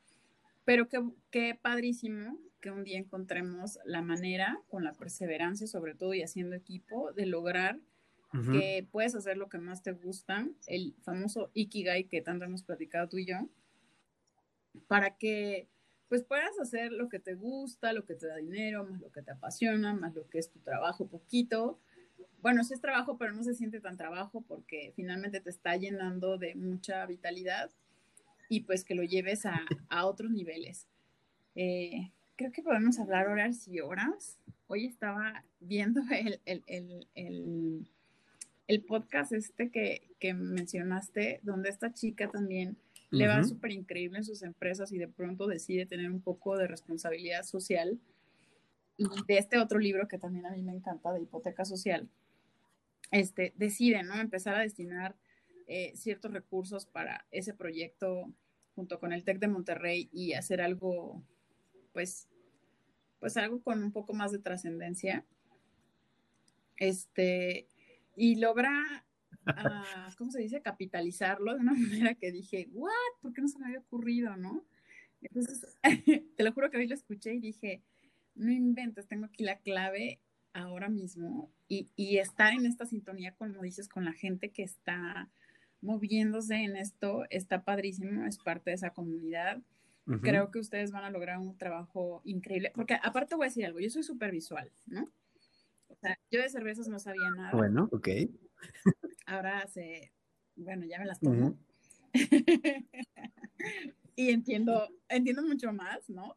pero 0.65 0.89
qué, 0.89 1.03
qué 1.31 1.59
padrísimo 1.61 2.39
que 2.61 2.71
un 2.71 2.85
día 2.85 2.99
encontremos 2.99 3.79
la 3.85 4.03
manera, 4.03 4.61
con 4.69 4.85
la 4.85 4.93
perseverancia 4.93 5.67
sobre 5.67 5.95
todo 5.95 6.15
y 6.15 6.23
haciendo 6.23 6.55
equipo, 6.57 7.13
de 7.13 7.27
lograr 7.27 7.81
que 8.53 8.87
puedes 8.93 9.17
hacer 9.17 9.37
lo 9.37 9.49
que 9.49 9.59
más 9.59 9.83
te 9.83 9.91
gusta, 9.91 10.47
el 10.69 10.95
famoso 11.03 11.51
Ikigai 11.53 12.05
que 12.05 12.23
tanto 12.23 12.45
hemos 12.45 12.63
platicado 12.63 13.09
tú 13.09 13.19
y 13.19 13.27
yo, 13.27 13.49
para 14.87 15.17
que 15.17 15.67
pues 16.09 16.23
puedas 16.23 16.59
hacer 16.61 16.93
lo 16.93 17.09
que 17.09 17.19
te 17.19 17.35
gusta, 17.35 17.93
lo 17.93 18.05
que 18.05 18.15
te 18.15 18.29
da 18.29 18.37
dinero, 18.37 18.85
más 18.85 19.01
lo 19.01 19.11
que 19.11 19.23
te 19.23 19.33
apasiona, 19.33 19.95
más 19.95 20.15
lo 20.15 20.29
que 20.29 20.39
es 20.39 20.51
tu 20.51 20.61
trabajo 20.61 21.09
poquito. 21.09 21.81
Bueno, 22.41 22.63
sí 22.65 22.75
es 22.75 22.81
trabajo, 22.81 23.17
pero 23.19 23.33
no 23.33 23.43
se 23.43 23.55
siente 23.55 23.81
tan 23.81 23.97
trabajo 23.97 24.43
porque 24.43 24.93
finalmente 24.95 25.41
te 25.41 25.51
está 25.51 25.77
llenando 25.77 26.39
de 26.39 26.55
mucha 26.55 27.05
vitalidad 27.07 27.71
y 28.51 28.61
pues 28.63 28.85
que 28.85 28.97
lo 28.97 29.05
lleves 29.05 29.47
a, 29.47 29.63
a 29.89 30.05
otros 30.05 30.31
niveles. 30.31 30.89
Eh, 31.55 32.11
creo 32.35 32.51
que 32.51 32.63
podemos 32.63 32.99
hablar 32.99 33.29
horas 33.29 33.67
y 33.69 33.81
horas. 33.81 34.39
Hoy 34.67 34.87
estaba 34.87 35.45
viendo 35.61 36.03
el, 36.45 37.07
el, 38.67 38.85
podcast 38.89 39.33
este 39.33 39.71
que, 39.71 40.03
que, 40.19 40.35
mencionaste, 40.35 41.39
donde 41.45 41.71
esta 41.71 41.95
chica 41.95 42.29
también 42.29 42.77
le 43.11 43.29
va 43.29 43.43
súper 43.45 43.71
increíble 43.71 44.19
en 44.19 44.25
sus 44.25 44.43
empresas 44.43 44.91
y 44.93 44.99
de 44.99 45.09
pronto 45.09 45.47
decide 45.47 45.87
tener 45.87 46.11
un 46.11 46.21
poco 46.21 46.57
de 46.57 46.67
responsabilidad 46.67 47.45
social. 47.45 48.01
Y 48.97 49.07
de 49.29 49.39
este 49.39 49.59
otro 49.59 49.79
libro 49.79 50.09
que 50.09 50.19
también 50.19 50.47
a 50.47 50.51
mí 50.51 50.63
me 50.63 50.73
encanta, 50.73 51.13
de 51.13 51.23
hipoteca 51.23 51.65
social, 51.65 52.09
este, 53.13 53.55
decide, 53.57 54.03
¿no? 54.03 54.21
Empezar 54.21 54.57
a 54.57 54.61
destinar 54.61 55.15
eh, 55.73 55.93
ciertos 55.95 56.33
recursos 56.33 56.85
para 56.85 57.29
ese 57.31 57.55
proyecto 57.55 58.29
junto 58.75 58.99
con 58.99 59.13
el 59.13 59.23
TEC 59.23 59.39
de 59.39 59.47
Monterrey 59.47 60.11
y 60.13 60.33
hacer 60.33 60.61
algo 60.61 61.23
pues, 61.93 62.29
pues 63.21 63.37
algo 63.37 63.63
con 63.63 63.81
un 63.85 63.93
poco 63.93 64.13
más 64.13 64.33
de 64.33 64.41
trascendencia. 64.41 65.25
Este, 66.77 67.69
y 68.17 68.35
logra, 68.41 69.05
uh, 69.47 69.51
¿cómo 70.19 70.33
se 70.33 70.41
dice? 70.41 70.61
Capitalizarlo 70.61 71.55
de 71.55 71.61
una 71.61 71.75
manera 71.75 72.17
que 72.17 72.33
dije, 72.33 72.69
¿what? 72.73 72.91
¿Por 73.23 73.33
qué 73.33 73.41
no 73.41 73.47
se 73.47 73.61
me 73.61 73.67
había 73.67 73.79
ocurrido, 73.79 74.37
no? 74.37 74.65
Entonces, 75.23 75.79
te 76.37 76.43
lo 76.43 76.53
juro 76.53 76.73
que 76.73 76.79
hoy 76.79 76.89
lo 76.89 76.97
escuché 76.97 77.33
y 77.35 77.39
dije, 77.39 77.81
no 78.35 78.51
inventes, 78.51 79.07
tengo 79.07 79.27
aquí 79.27 79.45
la 79.45 79.61
clave 79.61 80.19
ahora 80.53 80.89
mismo 80.89 81.49
y, 81.69 81.91
y 81.95 82.19
estar 82.19 82.55
en 82.55 82.67
esta 82.67 82.87
sintonía, 82.87 83.37
como 83.37 83.63
dices, 83.63 83.89
con 83.89 84.05
la 84.05 84.15
gente 84.15 84.51
que 84.51 84.65
está 84.65 85.31
moviéndose 85.81 86.57
en 86.57 86.77
esto, 86.77 87.25
está 87.31 87.63
padrísimo, 87.63 88.27
es 88.27 88.39
parte 88.39 88.71
de 88.71 88.77
esa 88.77 88.91
comunidad. 88.91 89.63
Creo 90.23 90.51
que 90.51 90.59
ustedes 90.59 90.91
van 90.91 91.05
a 91.05 91.11
lograr 91.11 91.39
un 91.39 91.57
trabajo 91.57 92.21
increíble, 92.25 92.73
porque 92.75 92.99
aparte 93.01 93.37
voy 93.37 93.45
a 93.45 93.49
decir 93.49 93.65
algo, 93.65 93.79
yo 93.79 93.91
soy 93.91 94.03
súper 94.03 94.33
visual, 94.33 94.73
¿no? 94.87 95.09
O 95.87 95.95
sea, 95.95 96.19
yo 96.33 96.41
de 96.41 96.49
cervezas 96.49 96.89
no 96.89 96.99
sabía 96.99 97.31
nada. 97.37 97.53
Bueno, 97.53 97.89
ok. 97.93 98.09
Ahora 99.27 99.65
se, 99.69 100.13
bueno, 100.57 100.85
ya 100.87 100.99
me 100.99 101.07
las 101.07 101.21
tomo. 101.21 101.57
y 104.17 104.31
entiendo, 104.31 104.89
entiendo 105.09 105.43
mucho 105.43 105.73
más, 105.73 106.09
¿no? 106.09 106.37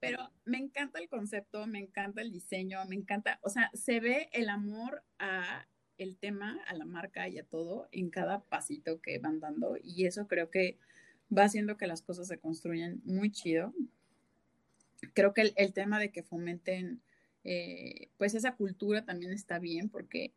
Pero 0.00 0.30
me 0.44 0.58
encanta 0.58 1.00
el 1.00 1.08
concepto, 1.08 1.66
me 1.66 1.80
encanta 1.80 2.20
el 2.20 2.30
diseño, 2.30 2.84
me 2.86 2.96
encanta, 2.96 3.38
o 3.42 3.48
sea, 3.48 3.70
se 3.74 4.00
ve 4.00 4.28
el 4.32 4.48
amor 4.48 5.02
a 5.18 5.66
el 5.98 6.16
tema, 6.16 6.58
a 6.66 6.74
la 6.74 6.84
marca 6.84 7.28
y 7.28 7.38
a 7.38 7.44
todo 7.44 7.88
en 7.92 8.10
cada 8.10 8.40
pasito 8.40 9.00
que 9.00 9.18
van 9.18 9.40
dando 9.40 9.76
y 9.82 10.06
eso 10.06 10.26
creo 10.26 10.50
que 10.50 10.78
va 11.36 11.44
haciendo 11.44 11.76
que 11.76 11.86
las 11.86 12.02
cosas 12.02 12.28
se 12.28 12.38
construyan 12.38 13.02
muy 13.04 13.30
chido. 13.30 13.74
Creo 15.14 15.34
que 15.34 15.52
el, 15.54 15.72
tema 15.72 15.98
de 15.98 16.10
que 16.10 16.22
fomenten 16.22 17.02
eh, 17.44 18.10
pues 18.16 18.34
esa 18.34 18.56
cultura 18.56 19.04
también 19.04 19.32
está 19.32 19.58
bien 19.58 19.88
porque 19.88 20.32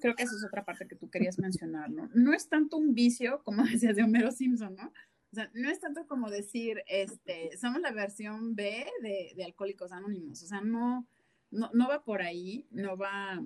creo 0.00 0.14
que 0.14 0.22
esa 0.22 0.34
es 0.34 0.44
otra 0.44 0.64
parte 0.64 0.88
que 0.88 0.96
tú 0.96 1.10
querías 1.10 1.38
mencionar, 1.38 1.90
¿no? 1.90 2.10
No 2.14 2.32
es 2.32 2.48
tanto 2.48 2.76
un 2.76 2.94
vicio, 2.94 3.42
como 3.44 3.62
decías 3.64 3.96
de 3.96 4.02
Homero 4.02 4.32
Simpson, 4.32 4.74
¿no? 4.74 4.92
O 5.32 5.34
sea, 5.34 5.50
no 5.54 5.70
es 5.70 5.78
tanto 5.78 6.06
como 6.08 6.28
decir, 6.28 6.82
este, 6.88 7.56
somos 7.56 7.80
la 7.80 7.92
versión 7.92 8.56
B 8.56 8.86
de, 9.00 9.32
de 9.36 9.44
Alcohólicos 9.44 9.92
Anónimos, 9.92 10.42
o 10.42 10.46
sea, 10.46 10.60
no, 10.60 11.06
no, 11.52 11.70
no 11.72 11.88
va 11.88 12.02
por 12.02 12.22
ahí, 12.22 12.66
no 12.72 12.96
va 12.96 13.40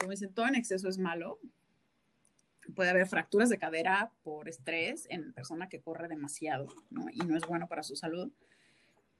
como 0.00 0.12
dicen, 0.12 0.32
todo 0.32 0.48
en 0.48 0.54
exceso 0.54 0.88
es 0.88 0.98
malo. 0.98 1.38
Puede 2.74 2.90
haber 2.90 3.06
fracturas 3.06 3.50
de 3.50 3.58
cadera 3.58 4.12
por 4.22 4.48
estrés 4.48 5.06
en 5.10 5.32
persona 5.32 5.68
que 5.68 5.80
corre 5.80 6.08
demasiado. 6.08 6.68
Y 7.12 7.18
no 7.18 7.36
es 7.36 7.46
bueno 7.46 7.68
para 7.68 7.82
su 7.82 7.96
salud. 7.96 8.32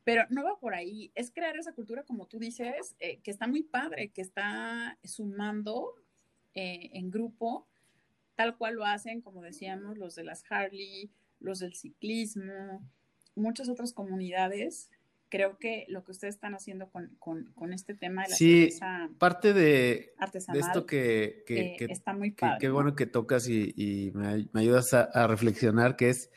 Pero 0.05 0.25
no 0.31 0.43
va 0.43 0.59
por 0.59 0.75
ahí, 0.75 1.13
es 1.15 1.31
crear 1.31 1.57
esa 1.59 1.75
cultura, 1.75 2.05
como 2.05 2.27
tú 2.27 2.39
dices, 2.39 2.97
eh, 3.01 3.21
que 3.21 3.31
está 3.31 3.47
muy 3.47 3.63
padre, 3.63 4.09
que 4.09 4.23
está 4.23 4.99
sumando 5.05 5.95
eh, 6.55 6.91
en 6.95 7.11
grupo, 7.11 7.69
tal 8.35 8.57
cual 8.57 8.77
lo 8.77 8.87
hacen, 8.87 9.21
como 9.21 9.43
decíamos, 9.43 9.99
los 9.99 10.15
de 10.15 10.25
las 10.25 10.43
Harley, 10.51 11.11
los 11.39 11.59
del 11.59 11.75
ciclismo, 11.75 12.83
muchas 13.35 13.69
otras 13.69 13.93
comunidades. 13.93 14.91
Creo 15.31 15.59
que 15.59 15.87
lo 15.89 16.03
que 16.03 16.11
ustedes 16.11 16.35
están 16.35 16.55
haciendo 16.55 16.91
con, 16.91 17.17
con, 17.19 17.73
este 17.73 17.95
tema 17.95 18.25
de 18.25 18.31
la 18.31 18.37
sí, 18.37 18.71
parte 19.19 19.53
de, 19.53 20.13
esto 20.55 20.87
que, 20.87 21.45
que, 21.47 21.61
eh, 21.61 21.77
está 21.89 22.13
muy 22.13 22.33
padre. 22.33 22.59
Qué 22.61 22.69
bueno 22.69 22.97
que 22.97 23.07
tocas 23.07 23.49
y, 23.49 24.11
me, 24.15 24.49
ayudas 24.55 24.93
a, 24.93 25.27
reflexionar, 25.29 25.95
que 25.97 26.11
es 26.11 26.31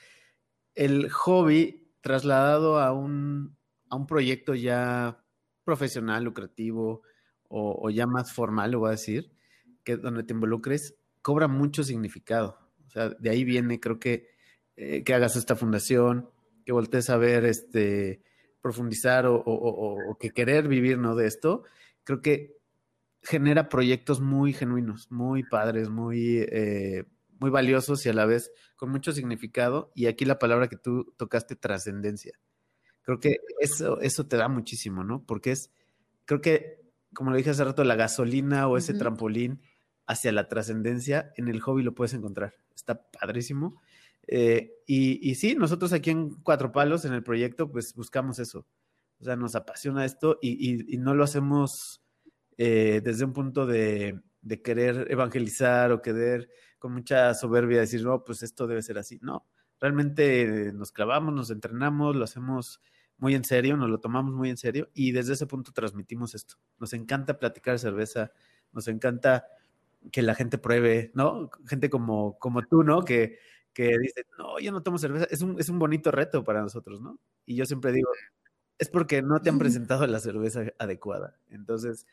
el 0.75 1.09
hobby 1.09 1.91
trasladado 2.01 2.79
a 2.79 2.93
un, 2.93 3.57
a 3.89 3.95
un 3.95 4.05
proyecto 4.05 4.53
ya 4.53 5.25
profesional, 5.63 6.23
lucrativo 6.23 7.01
o, 7.47 7.79
o, 7.81 7.89
ya 7.89 8.05
más 8.05 8.31
formal, 8.31 8.71
lo 8.71 8.79
voy 8.79 8.89
a 8.89 8.91
decir, 8.91 9.31
que 9.83 9.97
donde 9.97 10.23
te 10.23 10.33
involucres, 10.33 10.95
cobra 11.23 11.47
mucho 11.47 11.83
significado. 11.83 12.59
O 12.85 12.89
sea, 12.91 13.09
de 13.09 13.29
ahí 13.31 13.43
viene, 13.43 13.79
creo 13.79 13.99
que, 13.99 14.27
eh, 14.75 15.03
que 15.03 15.13
hagas 15.15 15.35
esta 15.35 15.55
fundación, 15.55 16.29
que 16.63 16.71
voltees 16.71 17.09
a 17.09 17.17
ver, 17.17 17.45
este, 17.45 18.21
profundizar 18.63 19.25
o, 19.27 20.17
que 20.19 20.31
querer 20.31 20.69
vivir, 20.69 20.97
¿no? 20.97 21.15
De 21.15 21.27
esto, 21.27 21.63
creo 22.05 22.21
que 22.21 22.55
genera 23.21 23.67
proyectos 23.67 24.21
muy 24.21 24.53
genuinos, 24.53 25.11
muy 25.11 25.43
padres, 25.43 25.89
muy, 25.89 26.37
eh, 26.49 27.03
muy 27.39 27.49
valiosos 27.49 28.05
y 28.05 28.09
a 28.09 28.13
la 28.13 28.25
vez 28.25 28.51
con 28.77 28.89
mucho 28.89 29.11
significado. 29.11 29.91
Y 29.95 30.07
aquí 30.07 30.23
la 30.23 30.39
palabra 30.39 30.69
que 30.69 30.77
tú 30.77 31.13
tocaste, 31.17 31.57
trascendencia. 31.57 32.39
Creo 33.01 33.19
que 33.19 33.41
eso, 33.59 33.99
eso 33.99 34.27
te 34.27 34.37
da 34.37 34.47
muchísimo, 34.47 35.03
¿no? 35.03 35.25
Porque 35.25 35.51
es, 35.51 35.69
creo 36.23 36.39
que, 36.39 36.79
como 37.13 37.31
lo 37.31 37.37
dije 37.37 37.49
hace 37.49 37.65
rato, 37.65 37.83
la 37.83 37.95
gasolina 37.95 38.69
o 38.69 38.77
ese 38.77 38.93
trampolín 38.93 39.61
hacia 40.07 40.31
la 40.31 40.47
trascendencia 40.47 41.33
en 41.35 41.49
el 41.49 41.59
hobby 41.59 41.83
lo 41.83 41.93
puedes 41.93 42.13
encontrar. 42.13 42.53
Está 42.73 43.03
padrísimo. 43.11 43.81
Eh, 44.27 44.71
y, 44.85 45.35
sí, 45.35 45.55
nosotros 45.55 45.93
aquí 45.93 46.09
en 46.09 46.35
Cuatro 46.43 46.71
Palos, 46.71 47.05
en 47.05 47.13
el 47.13 47.23
proyecto, 47.23 47.71
pues 47.71 47.93
buscamos 47.93 48.39
eso. 48.39 48.67
O 49.19 49.23
sea, 49.23 49.35
nos 49.35 49.55
apasiona 49.55 50.05
esto 50.05 50.39
y, 50.41 50.93
y, 50.93 50.97
no 50.97 51.13
lo 51.13 51.23
hacemos 51.23 52.03
eh, 52.57 53.01
desde 53.03 53.25
un 53.25 53.33
punto 53.33 53.65
de, 53.65 54.19
de, 54.41 54.61
querer 54.61 55.07
evangelizar 55.09 55.91
o 55.91 56.01
querer 56.01 56.49
con 56.79 56.93
mucha 56.93 57.33
soberbia 57.33 57.79
decir, 57.79 58.03
no, 58.03 58.23
pues 58.23 58.43
esto 58.43 58.67
debe 58.67 58.81
ser 58.81 58.97
así. 58.97 59.19
No, 59.21 59.47
realmente 59.79 60.71
nos 60.73 60.91
clavamos, 60.91 61.33
nos 61.33 61.51
entrenamos, 61.51 62.15
lo 62.15 62.25
hacemos 62.25 62.81
muy 63.17 63.35
en 63.35 63.45
serio, 63.45 63.77
nos 63.77 63.89
lo 63.89 63.99
tomamos 63.99 64.33
muy 64.33 64.49
en 64.49 64.57
serio 64.57 64.89
y 64.93 65.11
desde 65.13 65.33
ese 65.33 65.47
punto 65.47 65.71
transmitimos 65.71 66.35
esto. 66.35 66.55
Nos 66.79 66.91
encanta 66.93 67.39
platicar 67.39 67.79
cerveza, 67.79 68.31
nos 68.73 68.87
encanta 68.89 69.45
que 70.11 70.21
la 70.21 70.35
gente 70.35 70.57
pruebe, 70.57 71.11
¿no? 71.13 71.49
Gente 71.65 71.89
como, 71.89 72.37
como 72.37 72.63
tú, 72.63 72.83
¿no? 72.83 73.05
Que, 73.05 73.37
que 73.73 73.97
dice, 73.99 74.25
no, 74.37 74.59
yo 74.59 74.71
no 74.71 74.83
tomo 74.83 74.97
cerveza. 74.97 75.27
Es 75.29 75.41
un, 75.41 75.59
es 75.59 75.69
un 75.69 75.79
bonito 75.79 76.11
reto 76.11 76.43
para 76.43 76.61
nosotros, 76.61 77.01
¿no? 77.01 77.19
Y 77.45 77.55
yo 77.55 77.65
siempre 77.65 77.91
digo, 77.91 78.09
es 78.77 78.89
porque 78.89 79.21
no 79.21 79.41
te 79.41 79.49
han 79.49 79.59
presentado 79.59 80.05
la 80.07 80.19
cerveza 80.19 80.65
adecuada. 80.77 81.39
Entonces, 81.49 82.05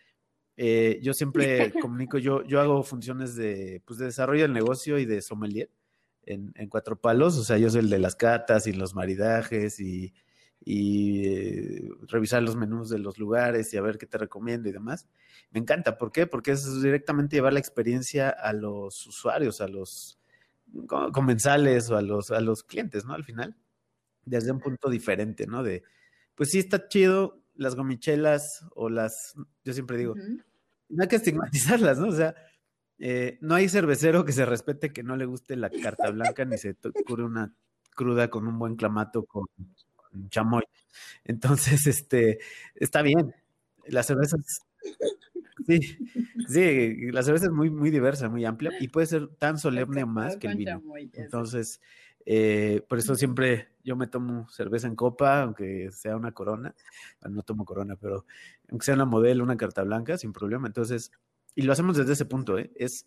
eh, 0.57 0.99
yo 1.03 1.15
siempre 1.15 1.73
comunico, 1.81 2.19
yo, 2.19 2.45
yo 2.45 2.61
hago 2.61 2.83
funciones 2.83 3.35
de, 3.35 3.83
pues, 3.87 3.99
de 3.99 4.07
desarrollo 4.07 4.43
del 4.43 4.53
negocio 4.53 4.99
y 4.99 5.05
de 5.05 5.23
sommelier 5.23 5.71
en, 6.25 6.53
en 6.57 6.69
Cuatro 6.69 6.97
Palos. 7.01 7.37
O 7.37 7.45
sea, 7.45 7.59
yo 7.59 7.71
soy 7.71 7.81
el 7.81 7.91
de 7.91 7.99
las 7.99 8.17
catas 8.17 8.67
y 8.67 8.73
los 8.73 8.95
maridajes 8.95 9.81
y, 9.81 10.15
y 10.63 11.27
eh, 11.27 11.89
revisar 12.09 12.43
los 12.43 12.57
menús 12.57 12.91
de 12.91 12.99
los 12.99 13.19
lugares 13.19 13.73
y 13.73 13.77
a 13.77 13.83
ver 13.83 13.99
qué 13.99 14.07
te 14.07 14.19
recomiendo 14.19 14.69
y 14.69 14.73
demás. 14.73 15.09
Me 15.51 15.61
encanta. 15.61 15.99
¿Por 15.99 16.13
qué? 16.13 16.27
Porque 16.27 16.53
es 16.53 16.83
directamente 16.83 17.37
llevar 17.37 17.55
la 17.55 17.61
experiencia 17.61 18.31
a 18.31 18.53
los 18.53 19.07
usuarios, 19.07 19.61
a 19.61 19.69
los 19.69 20.20
comensales 21.13 21.91
o 21.91 21.97
a 21.97 22.03
los, 22.03 22.31
a 22.31 22.41
los 22.41 22.63
clientes, 22.63 23.05
¿no? 23.05 23.15
Al 23.15 23.25
final, 23.25 23.57
desde 24.25 24.53
un 24.53 24.61
punto 24.61 24.91
diferente, 24.91 25.47
¿no? 25.47 25.63
De, 25.63 25.83
pues 26.35 26.51
sí 26.51 26.59
está 26.59 26.89
chido 26.89 27.43
las 27.55 27.75
gomichelas 27.75 28.65
o 28.75 28.89
las, 28.89 29.35
yo 29.65 29.73
siempre 29.73 29.99
digo, 29.99 30.15
no 30.89 31.03
hay 31.03 31.09
que 31.09 31.17
estigmatizarlas, 31.17 31.99
¿no? 31.99 32.09
O 32.09 32.13
sea, 32.13 32.35
eh, 32.99 33.39
no 33.41 33.55
hay 33.55 33.69
cervecero 33.69 34.25
que 34.25 34.33
se 34.33 34.45
respete 34.45 34.93
que 34.93 35.03
no 35.03 35.17
le 35.17 35.25
guste 35.25 35.57
la 35.57 35.71
carta 35.71 36.11
blanca 36.11 36.45
ni 36.45 36.59
se 36.59 36.77
cure 37.07 37.25
una 37.25 37.55
cruda 37.95 38.29
con 38.29 38.47
un 38.47 38.59
buen 38.59 38.77
clamato 38.77 39.25
con, 39.25 39.47
con 39.97 40.29
chamoy. 40.31 40.65
Entonces, 41.25 41.87
este, 41.87 42.39
está 42.75 43.03
bien. 43.03 43.35
Las 43.87 44.07
cervezas 44.07 44.61
Sí, 45.67 45.79
sí, 46.49 47.13
la 47.13 47.23
cerveza 47.23 47.47
es 47.47 47.53
muy, 47.53 47.71
muy 47.71 47.91
diversa, 47.91 48.29
muy 48.29 48.45
amplia 48.45 48.73
y 48.81 48.89
puede 48.89 49.07
ser 49.07 49.29
tan 49.37 49.59
solemne 49.59 50.03
o 50.03 50.07
más 50.07 50.37
que 50.37 50.47
el 50.49 50.57
vino. 50.57 50.83
Entonces, 51.13 51.81
eh, 52.27 52.85
por 52.89 52.99
eso 52.99 53.15
siempre 53.15 53.69
yo 53.85 53.97
me 53.97 54.07
tomo 54.07 54.49
cerveza 54.49 54.87
en 54.87 54.97
copa, 54.97 55.43
aunque 55.43 55.91
sea 55.91 56.17
una 56.17 56.33
corona. 56.33 56.75
no 57.29 57.43
tomo 57.43 57.65
corona, 57.65 57.97
pero 57.97 58.27
aunque 58.69 58.85
sea 58.85 58.95
una 58.95 59.05
modelo, 59.05 59.45
una 59.45 59.57
carta 59.57 59.83
blanca, 59.83 60.19
sin 60.19 60.33
problema. 60.33 60.67
Entonces, 60.67 61.13
y 61.55 61.63
lo 61.63 61.73
hacemos 61.73 61.97
desde 61.97 62.13
ese 62.13 62.25
punto, 62.25 62.59
¿eh? 62.59 62.71
es 62.77 63.07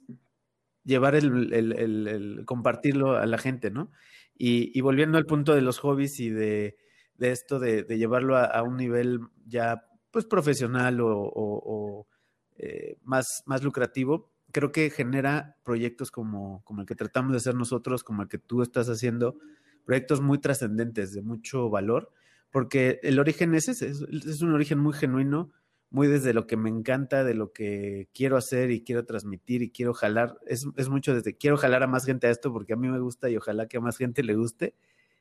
llevar 0.84 1.16
el, 1.16 1.54
el, 1.54 2.08
el, 2.08 2.44
compartirlo 2.46 3.18
a 3.18 3.26
la 3.26 3.38
gente, 3.38 3.72
¿no? 3.72 3.92
Y, 4.36 4.78
y, 4.78 4.82
volviendo 4.82 5.18
al 5.18 5.26
punto 5.26 5.54
de 5.54 5.62
los 5.62 5.80
hobbies 5.80 6.20
y 6.20 6.30
de, 6.30 6.76
de 7.16 7.32
esto 7.32 7.60
de, 7.60 7.84
de 7.84 7.98
llevarlo 7.98 8.36
a, 8.36 8.46
a, 8.46 8.64
un 8.64 8.78
nivel 8.78 9.20
ya 9.46 9.86
pues 10.14 10.26
profesional 10.26 11.00
o, 11.02 12.08
eh, 12.56 12.98
más, 13.04 13.42
más 13.48 13.64
lucrativo, 13.64 14.32
creo 14.52 14.72
que 14.72 14.92
genera 14.92 15.58
proyectos 15.64 16.12
como, 16.12 16.64
como 16.64 16.82
el 16.82 16.88
que 16.88 16.94
tratamos 16.94 17.32
de 17.32 17.38
hacer 17.38 17.56
nosotros, 17.56 18.04
como 18.04 18.22
el 18.22 18.30
que 18.30 18.38
tú 18.38 18.62
estás 18.62 18.90
haciendo, 18.90 19.40
proyectos 19.86 20.22
muy 20.22 20.38
trascendentes, 20.38 21.14
de 21.14 21.24
mucho 21.24 21.68
valor, 21.72 22.12
porque 22.52 23.00
el 23.02 23.20
origen 23.20 23.56
es 23.56 23.68
ese, 23.68 23.90
es, 23.90 24.42
un 24.44 24.54
origen 24.54 24.78
muy 24.78 24.94
genuino, 24.94 25.52
muy 25.90 26.08
desde 26.08 26.36
lo 26.36 26.46
que 26.46 26.58
me 26.58 26.70
encanta, 26.70 27.24
de 27.24 27.34
lo 27.34 27.52
que 27.52 28.08
quiero 28.14 28.38
hacer 28.38 28.70
y 28.70 28.84
quiero 28.84 29.06
transmitir 29.06 29.64
y 29.64 29.72
quiero 29.72 29.96
jalar, 29.96 30.38
es, 30.46 30.68
es 30.78 30.90
mucho 30.90 31.16
desde 31.16 31.36
quiero 31.36 31.58
jalar 31.58 31.82
a 31.82 31.88
más 31.88 32.06
gente 32.06 32.28
a 32.28 32.30
esto 32.30 32.54
porque 32.54 32.74
a 32.74 32.76
mí 32.76 32.88
me 32.88 33.00
gusta 33.00 33.32
y 33.32 33.38
ojalá 33.38 33.68
que 33.68 33.78
a 33.78 33.82
más 33.82 33.98
gente 33.98 34.22
le 34.22 34.36
guste. 34.36 34.76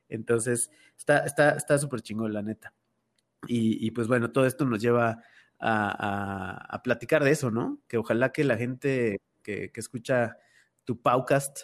Entonces, 0.07 0.69
está 0.95 1.27
súper 1.27 1.57
está, 1.57 1.75
está 1.75 2.01
chingón, 2.01 2.31
la 2.31 2.43
neta. 2.43 2.73
Y, 3.47 3.91
pues 3.91 4.07
bueno, 4.07 4.31
todo 4.31 4.45
esto 4.45 4.65
nos 4.65 4.81
lleva 4.81 5.21
a, 5.59 6.81
platicar 6.83 7.23
de 7.23 7.31
eso, 7.31 7.51
¿no? 7.51 7.81
Que 7.87 7.97
ojalá 7.97 8.31
que 8.31 8.43
la 8.43 8.57
gente 8.57 9.19
que, 9.41 9.71
escucha 9.75 10.37
tu 10.83 11.01
podcast, 11.01 11.63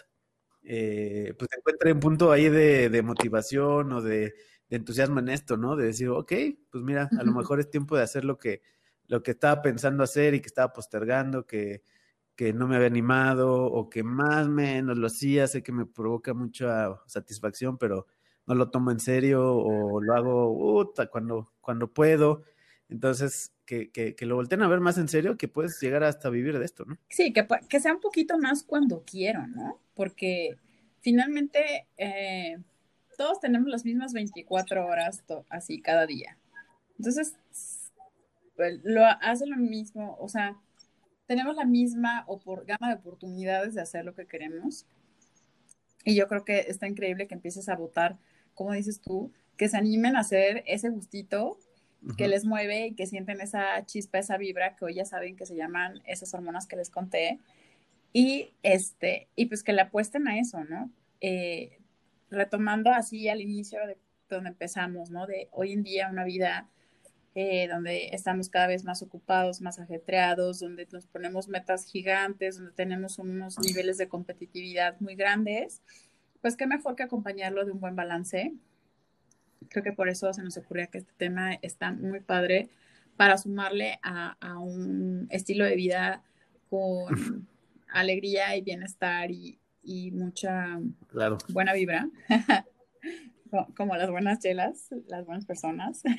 eh, 0.62 1.34
pues 1.38 1.50
encuentre 1.56 1.92
un 1.92 2.00
punto 2.00 2.32
ahí 2.32 2.48
de, 2.48 3.02
motivación 3.02 3.92
o 3.92 4.02
de, 4.02 4.34
entusiasmo 4.68 5.18
en 5.18 5.30
esto, 5.30 5.56
¿no? 5.56 5.76
De 5.76 5.86
decir, 5.86 6.08
ok, 6.08 6.32
pues 6.70 6.84
mira, 6.84 7.08
a 7.18 7.24
lo 7.24 7.32
mejor 7.32 7.58
es 7.58 7.70
tiempo 7.70 7.96
de 7.96 8.04
hacer 8.04 8.24
lo 8.24 8.38
que, 8.38 8.62
lo 9.08 9.22
que 9.22 9.32
estaba 9.32 9.62
pensando 9.62 10.04
hacer 10.04 10.34
y 10.34 10.40
que 10.40 10.46
estaba 10.46 10.72
postergando, 10.72 11.44
que, 11.44 11.82
que 12.36 12.52
no 12.52 12.68
me 12.68 12.76
había 12.76 12.86
animado 12.86 13.64
o 13.64 13.90
que 13.90 14.02
más 14.02 14.46
o 14.46 14.50
menos 14.50 14.96
lo 14.96 15.08
hacía, 15.08 15.46
sé 15.46 15.62
que 15.62 15.72
me 15.72 15.86
provoca 15.86 16.32
mucha 16.34 16.88
satisfacción, 17.06 17.76
pero 17.76 18.06
no 18.46 18.54
lo 18.54 18.70
tomo 18.70 18.90
en 18.90 19.00
serio 19.00 19.56
o 19.56 20.00
lo 20.00 20.14
hago 20.14 20.92
cuando, 21.10 21.52
cuando 21.60 21.92
puedo. 21.92 22.42
Entonces, 22.88 23.52
que, 23.64 23.90
que, 23.90 24.26
lo 24.26 24.34
volteen 24.34 24.62
a 24.62 24.68
ver 24.68 24.80
más 24.80 24.98
en 24.98 25.08
serio, 25.08 25.36
que 25.36 25.46
puedes 25.46 25.80
llegar 25.80 26.02
hasta 26.02 26.28
vivir 26.28 26.58
de 26.58 26.64
esto, 26.64 26.84
¿no? 26.84 26.98
Sí, 27.08 27.32
que, 27.32 27.46
que 27.68 27.78
sea 27.78 27.94
un 27.94 28.00
poquito 28.00 28.36
más 28.36 28.64
cuando 28.64 29.04
quiero, 29.04 29.46
¿no? 29.46 29.78
Porque 29.94 30.56
finalmente 31.00 31.86
eh, 31.96 32.58
todos 33.16 33.38
tenemos 33.38 33.68
las 33.68 33.84
mismas 33.84 34.12
24 34.12 34.84
horas 34.84 35.22
así 35.50 35.80
cada 35.80 36.06
día. 36.06 36.36
Entonces, 36.98 37.34
pues, 38.56 38.80
lo 38.82 39.04
hace 39.04 39.46
lo 39.46 39.56
mismo, 39.56 40.16
o 40.18 40.28
sea, 40.28 40.56
tenemos 41.26 41.54
la 41.54 41.64
misma 41.64 42.26
gama 42.66 42.88
de 42.88 42.94
oportunidades 42.94 43.74
de 43.74 43.82
hacer 43.82 44.04
lo 44.04 44.14
que 44.14 44.26
queremos. 44.26 44.84
Y 46.04 46.16
yo 46.16 46.26
creo 46.26 46.44
que 46.44 46.58
está 46.60 46.88
increíble 46.88 47.28
que 47.28 47.34
empieces 47.34 47.68
a 47.68 47.76
votar 47.76 48.18
como 48.60 48.74
dices 48.74 49.00
tú, 49.00 49.32
que 49.56 49.70
se 49.70 49.78
animen 49.78 50.16
a 50.16 50.20
hacer 50.20 50.64
ese 50.66 50.90
gustito 50.90 51.58
que 52.18 52.28
les 52.28 52.44
mueve 52.44 52.88
y 52.88 52.94
que 52.94 53.06
sienten 53.06 53.40
esa 53.40 53.86
chispa, 53.86 54.18
esa 54.18 54.36
vibra 54.36 54.76
que 54.76 54.84
hoy 54.84 54.96
ya 54.96 55.06
saben 55.06 55.34
que 55.34 55.46
se 55.46 55.56
llaman 55.56 56.02
esas 56.04 56.34
hormonas 56.34 56.66
que 56.66 56.76
les 56.76 56.90
conté. 56.90 57.38
Y 58.12 58.52
este, 58.62 59.28
y 59.34 59.46
pues 59.46 59.62
que 59.62 59.72
le 59.72 59.80
apuesten 59.80 60.28
a 60.28 60.38
eso, 60.38 60.62
¿no? 60.64 60.90
Eh, 61.22 61.78
retomando 62.30 62.92
así 62.92 63.30
al 63.30 63.40
inicio 63.40 63.78
de 63.86 63.96
donde 64.28 64.50
empezamos, 64.50 65.10
¿no? 65.10 65.26
De 65.26 65.48
hoy 65.52 65.72
en 65.72 65.82
día 65.82 66.10
una 66.10 66.24
vida 66.24 66.68
eh, 67.34 67.66
donde 67.66 68.10
estamos 68.12 68.50
cada 68.50 68.66
vez 68.66 68.84
más 68.84 69.00
ocupados, 69.00 69.62
más 69.62 69.78
ajetreados, 69.78 70.60
donde 70.60 70.86
nos 70.92 71.06
ponemos 71.06 71.48
metas 71.48 71.86
gigantes, 71.86 72.58
donde 72.58 72.72
tenemos 72.72 73.18
unos 73.18 73.58
niveles 73.58 73.96
de 73.96 74.08
competitividad 74.08 75.00
muy 75.00 75.14
grandes, 75.14 75.80
pues 76.40 76.56
qué 76.56 76.66
mejor 76.66 76.96
que 76.96 77.02
acompañarlo 77.02 77.64
de 77.64 77.72
un 77.72 77.80
buen 77.80 77.96
balance. 77.96 78.54
Creo 79.68 79.84
que 79.84 79.92
por 79.92 80.08
eso 80.08 80.32
se 80.32 80.42
nos 80.42 80.56
ocurría 80.56 80.86
que 80.86 80.98
este 80.98 81.12
tema 81.16 81.54
está 81.54 81.92
muy 81.92 82.20
padre 82.20 82.70
para 83.16 83.36
sumarle 83.36 83.98
a, 84.02 84.36
a 84.40 84.58
un 84.58 85.26
estilo 85.30 85.64
de 85.64 85.76
vida 85.76 86.22
con 86.70 87.06
alegría 87.88 88.56
y 88.56 88.62
bienestar 88.62 89.30
y, 89.30 89.58
y 89.82 90.10
mucha 90.12 90.80
claro. 91.08 91.38
buena 91.48 91.72
vibra, 91.72 92.08
como 93.76 93.96
las 93.96 94.10
buenas 94.10 94.38
chelas, 94.38 94.88
las 95.06 95.24
buenas 95.26 95.46
personas. 95.46 96.02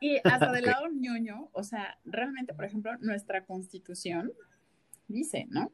Y 0.00 0.18
hasta 0.22 0.52
del 0.52 0.66
lado 0.66 0.86
ñoño, 0.88 1.48
o 1.52 1.64
sea, 1.64 1.98
realmente, 2.04 2.54
por 2.54 2.64
ejemplo, 2.64 2.96
nuestra 2.98 3.44
constitución 3.44 4.32
dice, 5.08 5.46
¿no? 5.50 5.72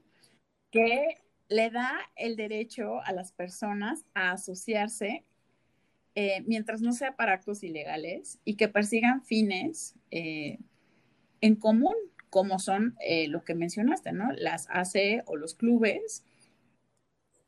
Que 0.71 1.19
le 1.49 1.71
da 1.71 1.93
el 2.17 2.37
derecho 2.37 3.01
a 3.03 3.13
las 3.13 3.33
personas 3.33 4.05
a 4.15 4.33
asociarse 4.33 5.25
eh, 6.15 6.43
mientras 6.47 6.81
no 6.81 6.93
sea 6.93 7.17
para 7.17 7.33
actos 7.33 7.65
ilegales 7.65 8.39
y 8.45 8.55
que 8.55 8.69
persigan 8.69 9.25
fines 9.25 9.95
eh, 10.13 10.59
en 11.41 11.57
común, 11.57 11.95
como 12.31 12.59
son 12.59 12.97
eh, 13.01 13.27
lo 13.29 13.45
que 13.45 13.55
mencionaste, 13.55 14.13
¿no? 14.13 14.33
Las 14.33 14.69
AC 14.71 15.23
o 15.27 15.37
los 15.37 15.55
clubes. 15.55 16.25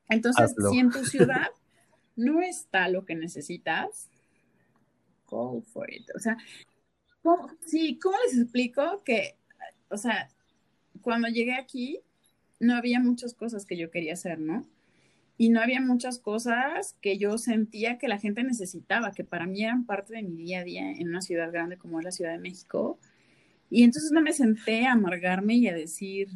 Entonces, 0.08 0.54
si 0.70 0.78
en 0.78 0.90
tu 0.90 1.04
ciudad 1.04 1.48
no 2.16 2.42
está 2.42 2.88
lo 2.88 3.04
que 3.04 3.14
necesitas, 3.14 4.08
go 5.28 5.62
for 5.62 5.92
it. 5.92 6.08
O 6.16 6.18
sea, 6.18 6.36
sí, 7.66 7.98
¿cómo 8.00 8.16
les 8.26 8.38
explico 8.38 9.02
que, 9.04 9.36
o 9.90 9.96
sea, 9.96 10.28
cuando 11.02 11.28
llegué 11.28 11.54
aquí, 11.54 12.00
no 12.60 12.74
había 12.74 13.00
muchas 13.00 13.34
cosas 13.34 13.66
que 13.66 13.76
yo 13.76 13.90
quería 13.90 14.14
hacer, 14.14 14.38
¿no? 14.38 14.66
Y 15.38 15.50
no 15.50 15.60
había 15.60 15.80
muchas 15.80 16.18
cosas 16.18 16.96
que 17.02 17.18
yo 17.18 17.36
sentía 17.36 17.98
que 17.98 18.08
la 18.08 18.18
gente 18.18 18.42
necesitaba, 18.42 19.12
que 19.12 19.24
para 19.24 19.46
mí 19.46 19.62
eran 19.62 19.84
parte 19.84 20.14
de 20.14 20.22
mi 20.22 20.36
día 20.36 20.60
a 20.60 20.64
día 20.64 20.90
en 20.90 21.08
una 21.08 21.20
ciudad 21.20 21.52
grande 21.52 21.76
como 21.76 21.98
es 21.98 22.04
la 22.04 22.12
Ciudad 22.12 22.32
de 22.32 22.38
México. 22.38 22.98
Y 23.68 23.82
entonces 23.82 24.12
no 24.12 24.22
me 24.22 24.32
senté 24.32 24.86
a 24.86 24.92
amargarme 24.92 25.56
y 25.56 25.68
a 25.68 25.74
decir, 25.74 26.28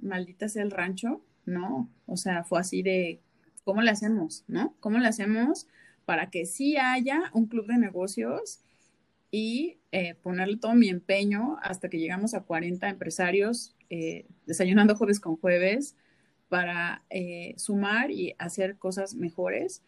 maldita 0.00 0.48
sea 0.48 0.62
el 0.62 0.70
rancho, 0.70 1.22
no, 1.46 1.88
o 2.06 2.16
sea, 2.16 2.42
fue 2.44 2.60
así 2.60 2.82
de, 2.82 3.20
¿cómo 3.64 3.82
le 3.82 3.90
hacemos, 3.90 4.44
no? 4.48 4.74
¿Cómo 4.80 4.98
le 4.98 5.06
hacemos 5.06 5.68
para 6.04 6.30
que 6.30 6.46
sí 6.46 6.76
haya 6.76 7.30
un 7.32 7.46
club 7.46 7.66
de 7.66 7.78
negocios 7.78 8.60
y 9.30 9.78
eh, 9.92 10.14
ponerle 10.14 10.56
todo 10.56 10.74
mi 10.74 10.88
empeño 10.88 11.56
hasta 11.62 11.88
que 11.88 11.98
llegamos 11.98 12.34
a 12.34 12.42
40 12.42 12.88
empresarios 12.88 13.74
eh, 13.88 14.26
desayunando 14.46 14.96
jueves 14.96 15.20
con 15.20 15.36
jueves 15.36 15.96
para 16.48 17.04
eh, 17.10 17.54
sumar 17.56 18.10
y 18.10 18.34
hacer 18.38 18.76
cosas 18.76 19.14
mejores. 19.14 19.82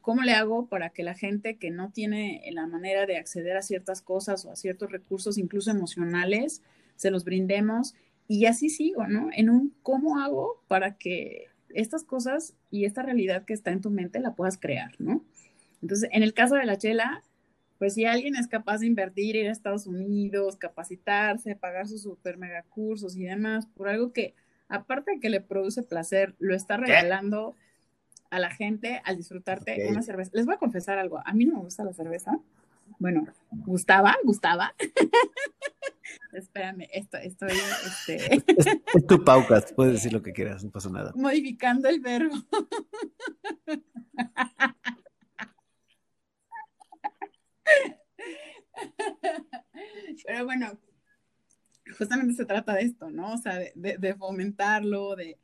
¿Cómo 0.00 0.22
le 0.22 0.32
hago 0.32 0.66
para 0.66 0.90
que 0.90 1.04
la 1.04 1.14
gente 1.14 1.56
que 1.56 1.70
no 1.70 1.92
tiene 1.92 2.42
la 2.50 2.66
manera 2.66 3.06
de 3.06 3.16
acceder 3.16 3.56
a 3.56 3.62
ciertas 3.62 4.02
cosas 4.02 4.44
o 4.44 4.50
a 4.50 4.56
ciertos 4.56 4.90
recursos, 4.90 5.38
incluso 5.38 5.70
emocionales, 5.70 6.62
se 6.96 7.12
los 7.12 7.24
brindemos? 7.24 7.94
Y 8.26 8.46
así 8.46 8.70
sigo, 8.70 9.06
¿no? 9.06 9.28
En 9.32 9.48
un 9.48 9.72
cómo 9.84 10.18
hago 10.18 10.60
para 10.66 10.96
que 10.96 11.46
estas 11.68 12.02
cosas 12.02 12.54
y 12.72 12.86
esta 12.86 13.02
realidad 13.02 13.44
que 13.44 13.52
está 13.52 13.70
en 13.70 13.80
tu 13.80 13.90
mente 13.90 14.18
la 14.18 14.34
puedas 14.34 14.58
crear, 14.58 14.92
¿no? 14.98 15.24
Entonces, 15.80 16.08
en 16.12 16.24
el 16.24 16.34
caso 16.34 16.56
de 16.56 16.66
la 16.66 16.76
chela, 16.76 17.22
pues 17.80 17.94
si 17.94 18.04
alguien 18.04 18.36
es 18.36 18.46
capaz 18.46 18.80
de 18.80 18.86
invertir, 18.86 19.36
ir 19.36 19.48
a 19.48 19.52
Estados 19.52 19.86
Unidos, 19.86 20.56
capacitarse, 20.56 21.56
pagar 21.56 21.88
sus 21.88 22.02
super 22.02 22.36
mega 22.36 22.62
cursos 22.64 23.16
y 23.16 23.24
demás, 23.24 23.66
por 23.74 23.88
algo 23.88 24.12
que, 24.12 24.34
aparte 24.68 25.12
de 25.12 25.18
que 25.18 25.30
le 25.30 25.40
produce 25.40 25.82
placer, 25.82 26.34
lo 26.38 26.54
está 26.54 26.76
regalando 26.76 27.56
a 28.28 28.38
la 28.38 28.50
gente 28.50 29.00
al 29.06 29.16
disfrutarte 29.16 29.88
una 29.88 30.02
cerveza. 30.02 30.30
Les 30.34 30.44
voy 30.44 30.56
a 30.56 30.58
confesar 30.58 30.98
algo, 30.98 31.22
a 31.24 31.32
mí 31.32 31.46
no 31.46 31.54
me 31.54 31.62
gusta 31.62 31.82
la 31.82 31.94
cerveza. 31.94 32.38
Bueno, 32.98 33.26
gustaba, 33.50 34.14
gustaba. 34.24 34.74
Espérame, 36.34 36.86
esto, 36.92 37.16
estoy, 37.16 37.56
este... 37.86 38.34
Es, 38.34 39.06
tu 39.06 39.24
paucas, 39.24 39.72
puedes 39.72 39.94
decir 39.94 40.12
lo 40.12 40.22
que 40.22 40.34
quieras, 40.34 40.62
no 40.62 40.70
pasa 40.70 40.90
nada. 40.90 41.12
Modificando 41.16 41.88
el 41.88 42.00
verbo. 42.00 42.34
Pero 50.26 50.44
bueno, 50.44 50.78
justamente 51.96 52.34
se 52.34 52.44
trata 52.44 52.74
de 52.74 52.82
esto, 52.82 53.10
¿no? 53.10 53.34
O 53.34 53.38
sea, 53.38 53.58
de, 53.74 54.14
fomentarlo, 54.18 55.16
de, 55.16 55.36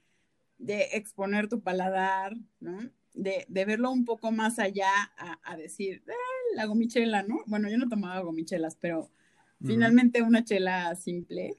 exponer 0.93 1.49
tu 1.49 1.61
paladar, 1.61 2.37
¿no? 2.61 2.79
De, 3.15 3.47
verlo 3.49 3.91
un 3.91 4.05
poco 4.05 4.31
más 4.33 4.59
allá 4.59 4.91
a, 5.43 5.57
decir, 5.57 6.03
eh, 6.07 6.13
la 6.55 6.67
gomichela, 6.67 7.23
¿no? 7.23 7.43
Bueno, 7.47 7.69
yo 7.69 7.79
no 7.79 7.89
tomaba 7.89 8.21
gomichelas, 8.21 8.77
pero 8.77 9.11
finalmente 9.65 10.23
una 10.23 10.45
chela 10.45 10.95
simple, 10.97 11.57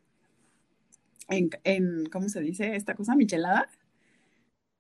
en, 1.30 1.50
en, 1.64 2.06
¿cómo 2.06 2.30
se 2.30 2.42
dice 2.42 2.76
esta 2.76 2.96
cosa? 2.96 3.16
Michelada. 3.16 3.70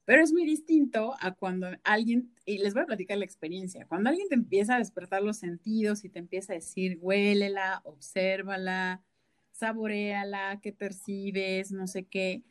Pero 0.08 0.24
es 0.24 0.32
muy 0.32 0.46
distinto 0.46 1.16
a 1.20 1.34
cuando 1.34 1.68
alguien, 1.84 2.32
y 2.46 2.60
les 2.60 2.74
voy 2.74 2.84
a 2.84 2.86
platicar 2.86 3.18
la 3.18 3.26
experiencia, 3.26 3.86
cuando 3.88 4.10
alguien 4.10 4.30
te 4.30 4.36
empieza 4.36 4.76
a 4.76 4.78
despertar 4.78 5.22
los 5.22 5.36
sentidos 5.36 6.06
y 6.06 6.10
te 6.10 6.18
empieza 6.18 6.54
a 6.54 6.56
decir, 6.56 6.98
huélela, 7.02 7.82
obsérvala, 7.84 9.04
saboreala, 9.52 10.62
qué 10.64 10.72
percibes, 10.72 11.74
no 11.74 11.88
sé 11.88 12.06
qué, 12.06 12.42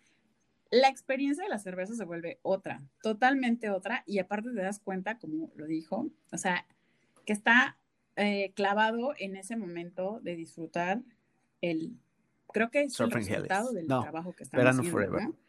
la 0.70 0.88
experiencia 0.90 1.44
de 1.44 1.48
la 1.48 1.58
cerveza 1.58 1.94
se 1.94 2.04
vuelve 2.04 2.40
otra, 2.42 2.82
totalmente 3.00 3.70
otra, 3.70 4.04
y 4.06 4.18
aparte 4.18 4.50
te 4.50 4.60
das 4.60 4.78
cuenta, 4.78 5.16
como 5.18 5.50
lo 5.56 5.66
dijo, 5.66 6.10
o 6.32 6.36
sea, 6.36 6.66
que 7.24 7.32
está 7.32 7.78
eh, 8.16 8.52
clavado 8.52 9.14
en 9.18 9.34
ese 9.34 9.56
momento 9.56 10.20
de 10.22 10.36
disfrutar 10.36 11.00
el, 11.62 11.96
creo 12.52 12.70
que 12.70 12.82
es 12.82 13.00
el 13.00 13.10
resultado 13.10 13.72
del 13.72 13.86
trabajo 13.86 14.34
que 14.34 14.42
estamos 14.42 14.66
haciendo. 14.66 14.90
Forever. 14.90 15.45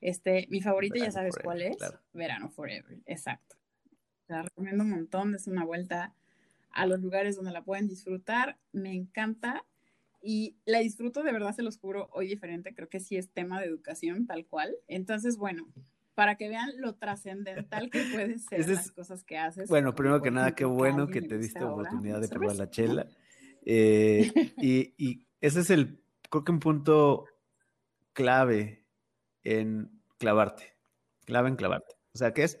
Este, 0.00 0.46
mi 0.50 0.60
favorita 0.60 0.98
ya 0.98 1.10
sabes 1.10 1.34
cuál 1.42 1.62
es. 1.62 1.76
Verano 2.12 2.50
Forever, 2.50 2.98
exacto. 3.06 3.56
La 4.28 4.42
recomiendo 4.42 4.84
un 4.84 4.90
montón, 4.90 5.34
es 5.34 5.46
una 5.46 5.64
vuelta 5.64 6.14
a 6.70 6.86
los 6.86 7.00
lugares 7.00 7.36
donde 7.36 7.52
la 7.52 7.64
pueden 7.64 7.88
disfrutar. 7.88 8.58
Me 8.72 8.94
encanta 8.94 9.66
y 10.22 10.56
la 10.64 10.78
disfruto 10.78 11.22
de 11.22 11.32
verdad, 11.32 11.54
se 11.54 11.62
los 11.62 11.78
juro, 11.78 12.08
hoy 12.12 12.28
diferente. 12.28 12.74
Creo 12.74 12.88
que 12.88 13.00
sí 13.00 13.16
es 13.16 13.30
tema 13.30 13.60
de 13.60 13.66
educación, 13.66 14.26
tal 14.26 14.46
cual. 14.46 14.74
Entonces, 14.86 15.36
bueno, 15.36 15.68
para 16.14 16.36
que 16.36 16.48
vean 16.48 16.70
lo 16.78 16.94
trascendental 16.94 17.90
que 17.90 18.02
puede 18.12 18.38
ser 18.38 18.68
las 18.68 18.90
cosas 18.92 19.24
que 19.24 19.38
haces. 19.38 19.68
Bueno, 19.68 19.94
primero 19.94 20.22
que 20.22 20.30
nada, 20.30 20.54
qué 20.54 20.64
bueno 20.64 21.08
que 21.08 21.22
te 21.22 21.38
diste 21.38 21.64
oportunidad 21.64 22.20
de 22.20 22.28
probar 22.28 22.56
la 22.56 22.70
chela. 22.70 23.06
Eh, 23.64 24.30
y, 24.58 24.94
y 24.96 25.26
ese 25.40 25.60
es 25.60 25.70
el, 25.70 26.02
creo 26.30 26.44
que 26.44 26.52
un 26.52 26.60
punto 26.60 27.26
clave 28.12 28.79
en 29.44 29.90
clavarte, 30.18 30.76
clava 31.24 31.48
en 31.48 31.56
clavarte. 31.56 31.94
O 32.12 32.18
sea, 32.18 32.32
que 32.32 32.44
es, 32.44 32.58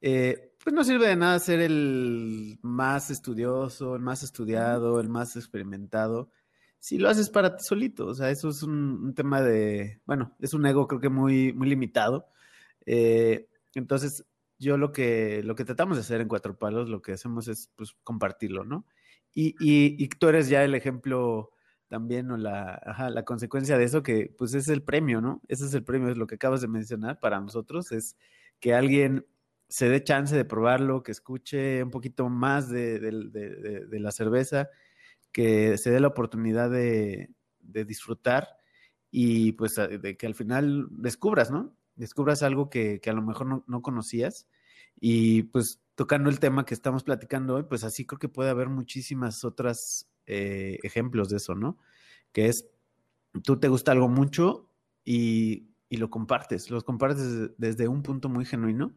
eh, 0.00 0.54
pues 0.62 0.74
no 0.74 0.84
sirve 0.84 1.08
de 1.08 1.16
nada 1.16 1.38
ser 1.38 1.60
el 1.60 2.58
más 2.62 3.10
estudioso, 3.10 3.96
el 3.96 4.02
más 4.02 4.22
estudiado, 4.22 5.00
el 5.00 5.08
más 5.08 5.36
experimentado, 5.36 6.30
si 6.78 6.98
lo 6.98 7.08
haces 7.08 7.30
para 7.30 7.56
ti 7.56 7.64
solito. 7.64 8.06
O 8.06 8.14
sea, 8.14 8.30
eso 8.30 8.48
es 8.48 8.62
un, 8.62 9.14
tema 9.14 9.42
de, 9.42 10.00
bueno, 10.06 10.34
es 10.40 10.54
un 10.54 10.66
ego 10.66 10.86
creo 10.88 11.00
que 11.00 11.08
muy, 11.08 11.52
muy 11.52 11.68
limitado. 11.68 12.28
Eh, 12.84 13.48
entonces, 13.74 14.24
yo 14.58 14.78
lo 14.78 14.92
que, 14.92 15.42
lo 15.42 15.54
que 15.54 15.64
tratamos 15.64 15.96
de 15.96 16.02
hacer 16.02 16.20
en 16.20 16.28
Cuatro 16.28 16.56
Palos, 16.58 16.88
lo 16.88 17.02
que 17.02 17.12
hacemos 17.12 17.48
es 17.48 17.70
pues, 17.76 17.94
compartirlo, 18.02 18.64
¿no? 18.64 18.86
Y, 19.34 19.48
y, 19.60 20.02
y 20.02 20.08
tú 20.08 20.28
eres 20.28 20.48
ya 20.48 20.64
el 20.64 20.74
ejemplo 20.74 21.52
también 21.88 22.30
o 22.30 22.36
la, 22.36 23.10
la 23.12 23.24
consecuencia 23.24 23.78
de 23.78 23.84
eso 23.84 24.02
que 24.02 24.34
pues 24.36 24.54
es 24.54 24.68
el 24.68 24.82
premio, 24.82 25.20
¿no? 25.20 25.40
Ese 25.48 25.66
es 25.66 25.74
el 25.74 25.84
premio, 25.84 26.10
es 26.10 26.16
lo 26.16 26.26
que 26.26 26.36
acabas 26.36 26.60
de 26.60 26.68
mencionar 26.68 27.20
para 27.20 27.40
nosotros, 27.40 27.92
es 27.92 28.16
que 28.60 28.74
alguien 28.74 29.26
se 29.68 29.88
dé 29.88 30.02
chance 30.02 30.34
de 30.34 30.44
probarlo, 30.44 31.02
que 31.02 31.12
escuche 31.12 31.82
un 31.82 31.90
poquito 31.90 32.28
más 32.28 32.68
de, 32.68 33.00
la 33.90 34.12
cerveza, 34.12 34.68
que 35.32 35.76
se 35.78 35.90
dé 35.90 36.00
la 36.00 36.08
oportunidad 36.08 36.70
de, 36.70 37.30
disfrutar 37.60 38.48
y 39.10 39.52
pues 39.52 39.74
de 39.74 40.16
que 40.16 40.26
al 40.26 40.34
final 40.34 40.86
descubras, 40.90 41.50
¿no? 41.50 41.76
Descubras 41.96 42.42
algo 42.42 42.70
que, 42.70 43.00
a 43.06 43.12
lo 43.12 43.22
mejor 43.22 43.46
no, 43.46 43.64
no, 43.66 43.82
conocías 43.82 44.46
y 44.98 45.44
pues 45.44 45.80
tocando 45.94 46.30
el 46.30 46.38
tema 46.38 46.64
que 46.64 46.74
estamos 46.74 47.02
platicando 47.02 47.56
hoy, 47.56 47.64
pues 47.64 47.84
así 47.84 48.06
creo 48.06 48.18
que 48.18 48.28
puede 48.28 48.50
haber 48.50 48.68
muchísimas 48.68 49.44
otras 49.44 50.08
eh, 50.26 50.78
ejemplos 50.82 51.28
de 51.28 51.38
eso, 51.38 51.54
¿no? 51.54 51.78
Que 52.32 52.46
es, 52.46 52.68
tú 53.44 53.58
te 53.58 53.68
gusta 53.68 53.92
algo 53.92 54.08
mucho 54.08 54.70
y, 55.04 55.70
lo 55.90 56.10
compartes, 56.10 56.70
lo 56.70 56.82
compartes 56.82 57.56
desde 57.56 57.88
un 57.88 58.02
punto 58.02 58.28
muy 58.28 58.44
genuino 58.44 58.94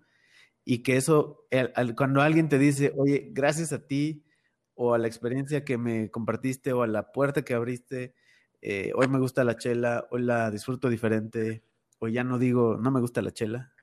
y 0.65 0.83
que 0.83 0.97
eso, 0.97 1.47
cuando 1.95 2.21
alguien 2.21 2.49
te 2.49 2.59
dice, 2.59 2.93
oye, 2.97 3.29
gracias 3.31 3.71
a 3.71 3.87
ti 3.87 4.25
o 4.75 4.93
a 4.93 4.97
la 4.97 5.07
experiencia 5.07 5.63
que 5.63 5.77
me 5.77 6.11
compartiste 6.11 6.73
o 6.73 6.83
a 6.83 6.87
la 6.87 7.11
puerta 7.11 7.43
que 7.43 7.53
abriste. 7.53 8.15
Eh, 8.61 8.91
hoy 8.95 9.07
me 9.07 9.19
gusta 9.19 9.43
la 9.43 9.55
chela, 9.57 10.07
hoy 10.11 10.23
la 10.23 10.51
disfruto 10.51 10.89
diferente, 10.89 11.63
hoy 11.99 12.13
ya 12.13 12.23
no 12.23 12.37
digo, 12.37 12.77
no 12.77 12.91
me 12.91 12.99
gusta 12.99 13.21
la 13.21 13.31
chela. 13.31 13.73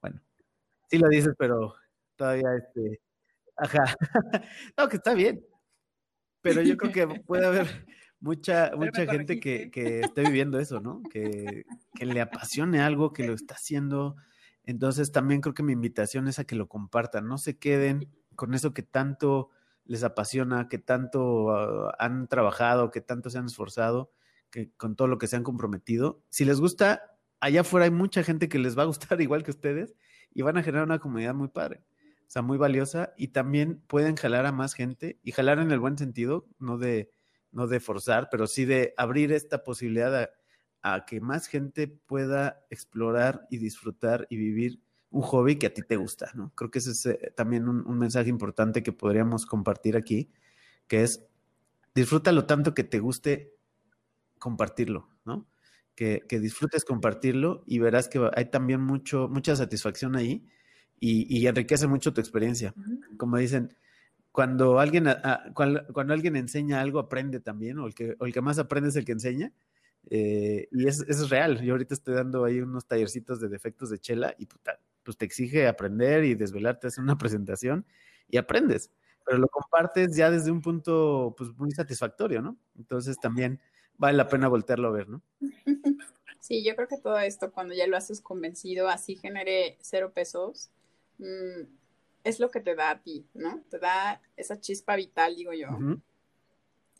Bueno, 0.00 0.20
sí 0.88 0.98
lo 0.98 1.08
dices, 1.08 1.34
pero 1.38 1.74
todavía 2.16 2.48
este, 2.56 3.00
ajá, 3.56 3.96
no, 4.76 4.88
que 4.88 4.96
está 4.96 5.14
bien, 5.14 5.44
pero 6.42 6.62
yo 6.62 6.76
creo 6.76 6.92
que 6.92 7.06
puede 7.26 7.46
haber 7.46 7.86
mucha, 8.20 8.72
mucha 8.76 9.06
gente 9.06 9.40
que, 9.40 9.70
que, 9.70 10.00
esté 10.00 10.22
viviendo 10.22 10.58
eso, 10.58 10.80
¿no? 10.80 11.02
Que, 11.10 11.64
que 11.94 12.06
le 12.06 12.20
apasione 12.20 12.80
algo, 12.80 13.12
que 13.12 13.26
lo 13.26 13.34
está 13.34 13.54
haciendo. 13.54 14.16
Entonces 14.64 15.12
también 15.12 15.40
creo 15.40 15.54
que 15.54 15.62
mi 15.62 15.72
invitación 15.72 16.28
es 16.28 16.38
a 16.38 16.44
que 16.44 16.54
lo 16.54 16.68
compartan, 16.68 17.26
no 17.26 17.38
se 17.38 17.58
queden 17.58 18.08
con 18.36 18.54
eso 18.54 18.72
que 18.72 18.82
tanto 18.82 19.50
les 19.84 20.04
apasiona, 20.04 20.68
que 20.68 20.78
tanto 20.78 21.50
ah, 21.50 21.94
han 21.98 22.28
trabajado, 22.28 22.90
que 22.90 23.00
tanto 23.00 23.30
se 23.30 23.38
han 23.38 23.46
esforzado, 23.46 24.12
que 24.50 24.70
con 24.76 24.96
todo 24.96 25.08
lo 25.08 25.18
que 25.18 25.26
se 25.26 25.36
han 25.36 25.42
comprometido. 25.42 26.22
Si 26.28 26.44
les 26.44 26.60
gusta, 26.60 27.02
allá 27.40 27.62
afuera 27.62 27.84
hay 27.84 27.90
mucha 27.90 28.22
gente 28.22 28.48
que 28.48 28.58
les 28.58 28.78
va 28.78 28.82
a 28.82 28.86
gustar 28.86 29.20
igual 29.20 29.42
que 29.42 29.50
ustedes 29.50 29.94
y 30.32 30.42
van 30.42 30.56
a 30.56 30.62
generar 30.62 30.84
una 30.84 30.98
comunidad 30.98 31.34
muy 31.34 31.48
padre, 31.48 31.82
sea, 32.32 32.40
muy 32.40 32.56
valiosa 32.56 33.12
y 33.18 33.28
también 33.28 33.82
pueden 33.86 34.16
jalar 34.16 34.46
a 34.46 34.52
más 34.52 34.72
gente 34.72 35.20
y 35.22 35.32
jalar 35.32 35.58
en 35.58 35.70
el 35.70 35.78
buen 35.78 35.98
sentido, 35.98 36.48
no 36.58 36.78
de, 36.78 37.10
no 37.50 37.66
de 37.66 37.78
forzar, 37.78 38.28
pero 38.30 38.46
sí 38.46 38.64
de 38.64 38.94
abrir 38.96 39.32
esta 39.32 39.64
posibilidad 39.64 40.30
a, 40.82 41.04
que 41.04 41.20
más 41.20 41.46
gente 41.46 41.88
pueda 41.88 42.64
explorar 42.70 43.46
y 43.50 43.58
disfrutar 43.58 44.26
y 44.30 44.38
vivir 44.38 44.80
un 45.10 45.20
hobby 45.20 45.56
que 45.56 45.66
a 45.66 45.74
ti 45.74 45.82
te 45.82 45.96
gusta, 45.96 46.30
¿no? 46.34 46.52
Creo 46.54 46.70
que 46.70 46.78
ese 46.78 46.92
es 46.92 47.04
eh, 47.04 47.32
también 47.36 47.68
un, 47.68 47.98
mensaje 47.98 48.30
importante 48.30 48.82
que 48.82 48.92
podríamos 48.92 49.44
compartir 49.44 49.94
aquí, 49.94 50.32
que 50.88 51.02
es 51.02 51.26
disfrútalo 51.94 52.46
tanto 52.46 52.72
que 52.72 52.82
te 52.82 52.98
guste 52.98 53.54
compartirlo, 54.38 55.10
¿no? 55.26 55.46
Que, 55.94 56.22
disfrutes 56.30 56.86
compartirlo 56.86 57.62
y 57.66 57.78
verás 57.78 58.08
que 58.08 58.26
hay 58.34 58.46
también 58.46 58.80
mucho, 58.80 59.28
mucha 59.28 59.54
satisfacción 59.54 60.16
ahí 60.16 60.46
y, 61.04 61.46
enriquece 61.48 61.88
mucho 61.88 62.14
tu 62.14 62.20
experiencia. 62.20 62.72
Como 63.16 63.36
dicen, 63.36 63.76
cuando 64.30 64.78
alguien, 64.78 65.08
cuando, 65.52 65.82
alguien 66.12 66.36
enseña 66.36 66.80
algo, 66.80 67.00
aprende 67.00 67.40
también, 67.40 67.78
o 67.80 67.88
el 67.88 67.94
que, 67.94 68.14
o 68.20 68.26
el 68.26 68.32
que 68.32 68.40
más 68.40 68.60
aprende 68.60 68.90
es 68.90 68.96
el 68.96 69.04
que 69.04 69.12
enseña. 69.12 69.52
Eh, 70.10 70.68
y 70.70 70.86
es, 70.86 71.00
es, 71.08 71.28
real. 71.28 71.60
Yo 71.60 71.74
ahorita 71.74 71.94
estoy 71.94 72.14
dando 72.14 72.44
ahí 72.44 72.60
unos 72.60 72.86
tallercitos 72.86 73.40
de 73.40 73.48
defectos 73.48 73.90
de 73.90 73.98
chela 73.98 74.34
y 74.38 74.46
puta, 74.46 74.78
pues 75.02 75.16
te 75.16 75.24
exige 75.24 75.66
aprender 75.66 76.24
y 76.24 76.36
desvelarte, 76.36 76.86
hacer 76.86 77.02
una 77.02 77.18
presentación 77.18 77.84
y 78.28 78.36
aprendes, 78.36 78.90
pero 79.24 79.38
lo 79.38 79.48
compartes 79.48 80.16
ya 80.16 80.30
desde 80.30 80.50
un 80.52 80.60
punto 80.60 81.34
pues 81.36 81.50
muy 81.56 81.72
satisfactorio, 81.72 82.42
¿no? 82.42 82.56
Entonces 82.76 83.18
también 83.20 83.60
vale 83.96 84.16
la 84.16 84.28
pena 84.28 84.48
voltearlo 84.48 84.88
a 84.88 84.92
ver, 84.92 85.08
¿no? 85.08 85.22
Sí, 86.42 86.64
yo 86.64 86.74
creo 86.74 86.88
que 86.88 86.98
todo 86.98 87.20
esto, 87.20 87.52
cuando 87.52 87.72
ya 87.72 87.86
lo 87.86 87.96
haces 87.96 88.20
convencido, 88.20 88.88
así 88.88 89.14
genere 89.14 89.78
cero 89.80 90.10
pesos, 90.12 90.72
mm, 91.22 91.66
es 92.24 92.40
lo 92.40 92.50
que 92.50 92.60
te 92.60 92.74
da 92.74 92.90
a 92.90 93.02
ti, 93.02 93.26
¿no? 93.34 93.62
Te 93.70 93.78
da 93.78 94.20
esa 94.36 94.60
chispa 94.60 94.96
vital, 94.96 95.36
digo 95.36 95.52
yo, 95.52 95.68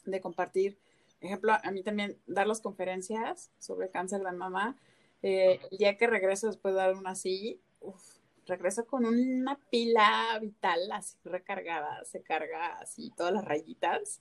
de 0.05 0.20
compartir. 0.20 0.78
ejemplo, 1.20 1.53
a 1.62 1.70
mí 1.70 1.82
también 1.82 2.19
dar 2.27 2.47
las 2.47 2.61
conferencias 2.61 3.51
sobre 3.59 3.90
cáncer 3.90 4.23
de 4.23 4.32
mama, 4.32 4.77
eh, 5.23 5.61
el 5.70 5.78
día 5.78 5.97
que 5.97 6.09
regreso 6.09 6.49
después 6.49 6.74
de 6.74 6.81
dar 6.81 6.94
una 6.97 7.11
así, 7.11 7.61
uf, 7.81 8.03
regreso 8.47 8.86
con 8.86 9.05
una 9.05 9.59
pila 9.70 10.39
vital 10.40 10.90
así 10.90 11.16
recargada, 11.24 12.05
se 12.05 12.23
carga 12.23 12.78
así 12.78 13.12
todas 13.16 13.32
las 13.32 13.44
rayitas. 13.44 14.20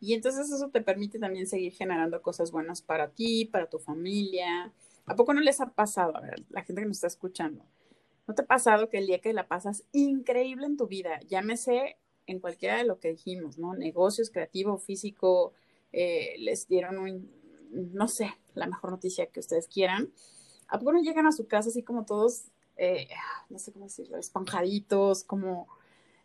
Y 0.00 0.12
entonces 0.12 0.50
eso 0.50 0.68
te 0.70 0.82
permite 0.82 1.18
también 1.18 1.46
seguir 1.46 1.72
generando 1.72 2.20
cosas 2.20 2.50
buenas 2.50 2.82
para 2.82 3.10
ti, 3.10 3.46
para 3.46 3.70
tu 3.70 3.78
familia. 3.78 4.72
¿A 5.06 5.14
poco 5.14 5.32
no 5.32 5.40
les 5.40 5.60
ha 5.60 5.70
pasado, 5.70 6.16
a 6.16 6.20
ver, 6.20 6.42
la 6.50 6.62
gente 6.62 6.82
que 6.82 6.88
nos 6.88 6.96
está 6.96 7.06
escuchando, 7.06 7.64
¿no 8.26 8.34
te 8.34 8.42
ha 8.42 8.46
pasado 8.46 8.88
que 8.88 8.98
el 8.98 9.06
día 9.06 9.20
que 9.20 9.32
la 9.32 9.48
pasas 9.48 9.84
increíble 9.92 10.66
en 10.66 10.76
tu 10.76 10.86
vida, 10.86 11.20
llámese 11.28 11.96
en 12.26 12.40
cualquiera 12.40 12.78
de 12.78 12.84
lo 12.84 12.98
que 12.98 13.10
dijimos, 13.10 13.58
¿no? 13.58 13.74
Negocios, 13.74 14.30
creativo, 14.30 14.78
físico, 14.78 15.52
eh, 15.92 16.36
les 16.38 16.66
dieron 16.68 16.98
un, 16.98 17.30
no 17.70 18.08
sé, 18.08 18.34
la 18.54 18.66
mejor 18.66 18.90
noticia 18.90 19.26
que 19.26 19.40
ustedes 19.40 19.68
quieran. 19.68 20.10
¿A 20.68 20.78
poco 20.78 20.92
no 20.92 21.02
llegan 21.02 21.26
a 21.26 21.32
su 21.32 21.46
casa 21.46 21.68
así 21.68 21.82
como 21.82 22.06
todos 22.06 22.46
eh, 22.76 23.08
no 23.50 23.58
sé 23.58 23.72
cómo 23.72 23.84
decirlo, 23.84 24.16
esponjaditos, 24.18 25.24
como 25.24 25.68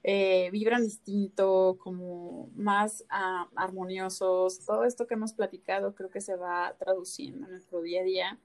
eh, 0.03 0.49
vibran 0.51 0.83
distinto, 0.83 1.77
como 1.79 2.49
más 2.55 3.05
ah, 3.09 3.47
armoniosos. 3.55 4.65
Todo 4.65 4.85
esto 4.85 5.07
que 5.07 5.13
hemos 5.15 5.33
platicado 5.33 5.93
creo 5.95 6.09
que 6.09 6.21
se 6.21 6.35
va 6.35 6.75
traduciendo 6.79 7.45
en 7.45 7.51
nuestro 7.51 7.81
día 7.81 8.01
a 8.01 8.03
día, 8.03 8.39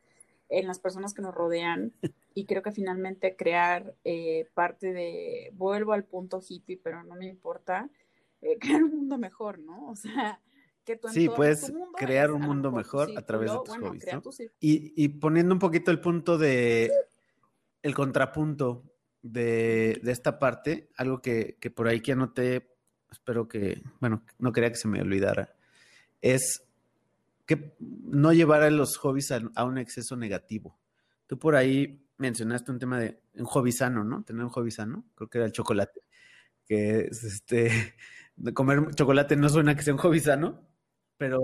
en 0.49 0.67
las 0.67 0.79
personas 0.79 1.15
que 1.15 1.23
nos 1.23 1.35
rodean. 1.35 1.93
Y 2.35 2.47
creo 2.47 2.63
que 2.63 2.73
finalmente 2.73 3.37
crear 3.37 3.95
eh, 4.05 4.49
parte 4.55 4.93
de, 4.93 5.53
vuelvo 5.55 5.93
al 5.93 6.05
punto 6.05 6.41
hippie, 6.47 6.81
pero 6.83 7.03
no 7.05 7.15
me 7.15 7.27
importa, 7.27 7.89
crear 8.61 8.83
un 8.83 8.97
mundo 8.97 9.19
mejor, 9.19 9.59
¿no? 9.61 9.91
O 9.91 9.97
sea, 9.97 10.41
que 10.85 10.97
tu 10.97 11.09
sí, 11.09 11.29
puedes 11.29 11.73
crear 11.97 12.33
un 12.33 12.43
mundo 12.43 12.71
mejor 12.73 13.11
a 13.17 13.23
través 13.23 13.53
de 13.53 13.59
tus 13.65 13.77
hobbies. 13.79 14.05
Y, 14.61 14.93
y, 15.03 15.09
poniendo 15.09 15.55
un 15.55 15.59
poquito 15.59 15.91
el 15.91 16.01
punto 16.01 16.37
de 16.37 16.91
el 17.85 17.95
contrapunto 17.95 18.83
de, 19.25 20.01
esta 20.05 20.39
parte, 20.39 20.91
algo 20.97 21.21
que, 21.21 21.57
por 21.75 21.87
ahí 21.89 22.01
que 22.01 22.13
anoté, 22.13 22.77
espero 23.11 23.49
que, 23.49 23.83
bueno, 24.01 24.25
no 24.39 24.53
quería 24.53 24.71
que 24.71 24.77
se 24.77 24.89
me 24.89 25.01
olvidara, 25.01 25.55
es 26.21 26.63
que 27.47 27.75
no 27.79 28.33
llevar 28.33 28.63
a 28.63 28.71
los 28.71 28.97
hobbies 28.97 29.33
a, 29.33 29.65
un 29.65 29.79
exceso 29.79 30.17
negativo. 30.17 30.79
Tú 31.27 31.39
por 31.39 31.57
ahí 31.57 32.04
mencionaste 32.17 32.71
un 32.71 32.79
tema 32.79 32.99
de 32.99 33.21
un 33.35 33.47
hobby 33.47 33.73
sano, 33.73 34.05
¿no? 34.05 34.23
Tener 34.25 34.45
un 34.45 34.51
hobby 34.51 34.71
sano, 34.71 35.05
creo 35.15 35.29
que 35.29 35.39
era 35.39 35.47
el 35.47 35.53
chocolate, 35.53 36.03
que 36.67 37.01
es 37.11 37.25
este, 37.25 37.95
comer 38.55 38.95
chocolate 38.95 39.37
no 39.37 39.49
suena 39.49 39.75
que 39.75 39.83
sea 39.83 39.95
un 39.95 40.01
hobby 40.01 40.21
sano, 40.21 40.67
pero, 41.17 41.41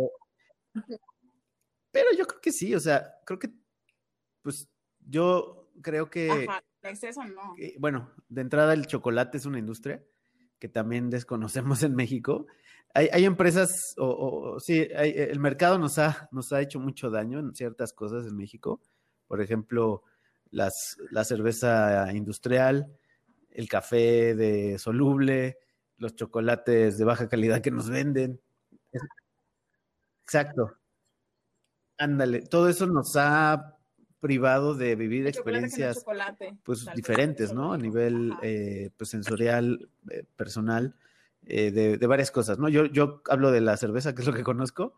pero 1.91 2.11
yo 2.17 2.27
creo 2.27 2.41
que 2.41 2.53
sí, 2.53 2.75
o 2.75 2.81
sea, 2.81 3.21
creo 3.25 3.39
que, 3.39 3.51
pues 4.43 4.69
yo 5.01 5.71
creo 5.83 6.11
que... 6.11 6.47
exceso 6.83 7.23
no. 7.25 7.55
bueno, 7.79 8.11
de 8.29 8.41
entrada 8.41 8.73
el 8.75 8.87
chocolate 8.87 9.39
es 9.39 9.47
una 9.47 9.59
industria 9.59 10.03
que 10.59 10.69
también 10.69 11.11
desconocemos 11.11 11.83
en 11.83 11.97
México. 11.97 12.47
Hay, 12.93 13.25
empresas, 13.25 13.95
o, 13.99 14.59
sí, 14.59 14.87
el 14.91 15.39
mercado 15.39 15.79
nos 15.79 15.99
ha, 15.99 16.29
nos 16.33 16.53
ha 16.53 16.61
hecho 16.61 16.81
mucho 16.81 17.09
daño 17.09 17.39
en 17.39 17.55
ciertas 17.55 17.93
cosas 17.93 18.27
en 18.27 18.37
México. 18.37 18.81
Por 19.29 19.41
ejemplo, 19.41 20.03
las, 20.51 20.97
la 21.11 21.25
cerveza 21.25 22.13
industrial, 22.13 22.93
el 23.51 23.69
café 23.69 24.35
de 24.35 24.79
soluble, 24.79 25.59
los 25.97 26.15
chocolates 26.17 26.99
de 26.99 27.05
baja 27.05 27.29
calidad 27.29 27.61
que 27.61 27.71
nos 27.71 27.89
venden. 27.89 28.41
Exacto. 30.25 30.77
Ándale, 31.99 32.41
todo 32.43 32.69
eso 32.69 32.87
nos 32.87 33.17
ha 33.17 33.77
privado 34.21 34.75
de 34.75 34.97
vivir 34.97 35.27
experiencias 35.27 36.05
pues 36.63 36.87
diferentes, 36.95 37.53
¿no? 37.53 37.73
A 37.73 37.79
nivel 37.79 38.35
eh, 38.43 38.91
pues 38.97 39.11
sensorial, 39.11 39.89
eh, 40.11 40.25
personal, 40.37 40.95
eh, 41.47 41.71
de, 41.71 42.07
varias 42.07 42.31
cosas, 42.31 42.59
¿no? 42.59 42.69
Yo, 42.69 42.87
yo 42.87 43.23
hablo 43.29 43.51
de 43.51 43.61
la 43.63 43.77
cerveza, 43.77 44.15
que 44.15 44.23
es 44.23 44.29
lo 44.29 44.35
que 44.35 44.45
conozco. 44.45 44.95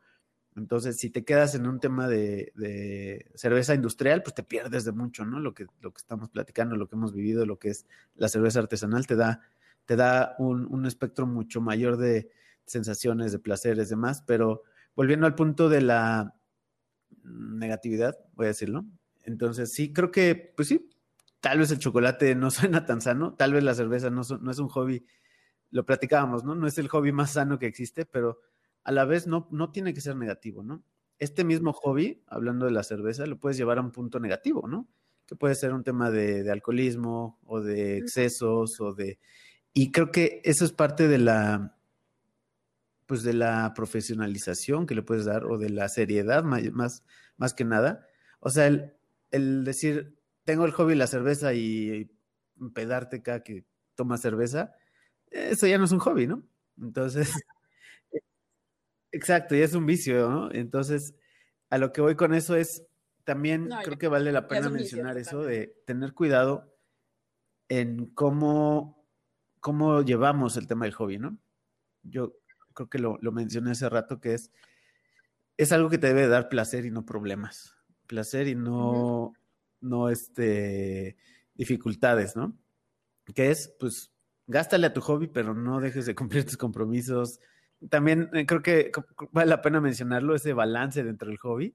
Entonces, 0.55 0.99
si 0.99 1.09
te 1.09 1.25
quedas 1.25 1.55
en 1.55 1.67
un 1.67 1.81
tema 1.81 2.09
de, 2.09 3.25
cerveza 3.35 3.75
industrial, 3.75 4.23
pues 4.23 4.35
te 4.35 4.43
pierdes 4.43 4.85
de 4.85 4.93
mucho, 4.93 5.25
¿no? 5.25 5.41
Lo 5.41 5.55
que, 5.55 5.67
lo 5.81 5.93
que 5.93 5.99
estamos 5.99 6.29
platicando, 6.29 6.77
lo 6.77 6.89
que 6.89 6.97
hemos 6.97 7.15
vivido, 7.15 7.47
lo 7.47 7.59
que 7.59 7.71
es 7.71 7.87
la 8.17 8.29
cerveza 8.29 8.59
artesanal, 8.61 9.07
te 9.07 9.17
da, 9.17 9.41
te 9.87 9.97
da 9.97 10.35
un, 10.39 10.85
espectro 10.87 11.27
mucho 11.27 11.61
mayor 11.61 11.97
de 11.97 12.31
sensaciones, 12.67 13.33
de 13.33 13.39
placeres, 13.39 13.89
demás. 13.89 14.23
Pero 14.27 14.63
volviendo 14.95 15.27
al 15.27 15.35
punto 15.35 15.71
de 15.71 15.81
la 15.81 16.35
negatividad, 17.25 18.19
voy 18.35 18.47
a 18.47 18.49
decirlo, 18.49 18.85
entonces, 19.25 19.73
sí, 19.73 19.93
creo 19.93 20.11
que, 20.11 20.53
pues 20.55 20.69
sí, 20.69 20.91
tal 21.41 21.61
vez 21.61 21.71
el 21.71 21.79
chocolate 21.79 22.35
no 22.35 22.51
suena 22.51 22.85
tan 22.85 23.01
sano, 23.01 23.35
tal 23.35 23.55
vez 23.55 23.65
la 23.65 23.75
cerveza 23.75 24.11
no, 24.11 24.23
no 24.41 24.51
es 24.51 24.59
un 24.59 24.69
hobby, 24.69 25.07
lo 25.71 25.87
platicábamos, 25.87 26.45
¿no? 26.45 26.55
No 26.55 26.67
es 26.67 26.77
el 26.77 26.89
hobby 26.89 27.13
más 27.13 27.33
sano 27.33 27.59
que 27.59 27.67
existe, 27.67 28.05
pero 28.05 28.39
a 28.85 28.93
la 28.93 29.05
vez 29.05 29.27
no, 29.27 29.49
no 29.51 29.71
tiene 29.71 29.95
que 29.95 30.01
ser 30.01 30.17
negativo, 30.17 30.63
¿no? 30.63 30.85
Este 31.19 31.45
mismo 31.45 31.73
hobby, 31.73 32.23
hablando 32.27 32.67
de 32.67 32.73
la 32.73 32.83
cerveza, 32.83 33.27
lo 33.27 33.39
puedes 33.39 33.57
llevar 33.57 33.79
a 33.79 33.83
un 33.83 33.93
punto 33.93 34.19
negativo, 34.21 34.67
¿no? 34.69 34.89
Que 35.27 35.37
puede 35.37 35.55
ser 35.55 35.73
un 35.73 35.85
tema 35.85 36.11
de, 36.11 36.43
de 36.43 36.51
alcoholismo 36.51 37.39
o 37.45 37.61
de 37.61 37.99
excesos 37.99 38.81
o 38.81 38.93
de... 38.93 39.19
Y 39.73 39.93
creo 39.93 40.11
que 40.11 40.41
eso 40.45 40.65
es 40.65 40.73
parte 40.73 41.09
de 41.09 41.19
la, 41.19 41.77
pues 43.07 43.23
de 43.23 43.35
la 43.35 43.73
profesionalización 43.75 44.87
que 44.87 44.95
le 44.95 45.03
puedes 45.03 45.25
dar 45.25 45.45
o 45.45 45.59
de 45.59 45.71
la 45.71 45.89
seriedad 45.89 46.45
más, 46.45 47.05
más 47.37 47.55
que 47.55 47.65
nada. 47.65 48.07
O 48.41 48.51
sea, 48.51 48.67
el, 48.67 48.95
el 49.31 49.65
decir, 49.65 50.19
tengo 50.45 50.65
el 50.65 50.73
hobby 50.73 50.95
la 50.95 51.07
cerveza 51.07 51.55
y 51.55 52.11
pedarte 52.75 53.23
cada 53.23 53.43
que 53.43 53.65
tomas 53.95 54.21
cerveza, 54.21 54.75
eso 55.31 55.67
ya 55.67 55.79
no 55.79 55.85
es 55.85 55.93
un 55.93 55.99
hobby, 55.99 56.27
¿no? 56.27 56.43
Entonces, 56.81 57.31
exacto, 59.13 59.55
y 59.55 59.61
es 59.61 59.75
un 59.75 59.87
vicio, 59.87 60.29
¿no? 60.29 60.53
Entonces, 60.53 61.15
a 61.71 61.79
lo 61.79 61.93
que 61.93 62.01
voy 62.01 62.17
con 62.17 62.35
eso 62.35 62.57
es, 62.57 62.87
también 63.25 63.71
creo 63.85 63.99
que 63.99 64.09
vale 64.09 64.33
la 64.33 64.49
pena 64.49 64.69
mencionar 64.69 65.17
eso 65.17 65.43
de 65.43 65.81
tener 65.87 66.13
cuidado 66.13 66.75
en 67.69 68.07
cómo, 68.07 69.07
cómo 69.61 70.03
llevamos 70.03 70.57
el 70.57 70.67
tema 70.67 70.87
del 70.87 70.95
hobby, 70.95 71.19
¿no? 71.19 71.39
Yo 72.03 72.37
creo 72.75 72.89
que 72.89 72.99
lo, 72.99 73.19
mencioné 73.33 73.71
hace 73.71 73.89
rato, 73.89 74.21
que 74.21 74.35
es, 74.35 74.51
es 75.57 75.73
algo 75.73 75.89
que 75.89 75.99
te 75.99 76.09
debe 76.09 76.27
dar 76.27 76.49
placer 76.49 76.85
y 76.85 76.91
no 76.91 77.07
problemas. 77.07 77.77
Placer 78.07 78.49
y 78.49 78.55
no, 78.55 79.35
no 79.81 80.09
este, 80.09 81.17
dificultades, 81.55 82.35
¿no? 82.35 82.57
Que 83.35 83.51
es, 83.51 83.75
pues, 83.79 84.13
gástale 84.47 84.89
a 84.89 84.93
tu 84.93 85.01
hobby, 85.01 85.29
pero 85.29 85.55
no 85.55 85.81
dejes 85.81 86.07
de 86.07 86.15
cumplir 86.15 86.45
tus 86.45 86.57
compromisos. 86.57 87.41
También 87.89 88.31
eh, 88.33 88.47
creo 88.47 88.63
que 88.63 88.93
vale 89.31 89.51
la 89.51 89.63
pena 89.63 89.81
mencionarlo, 89.81 90.35
ese 90.35 90.53
balance 90.53 91.03
dentro 91.03 91.29
del 91.29 91.39
hobby, 91.39 91.75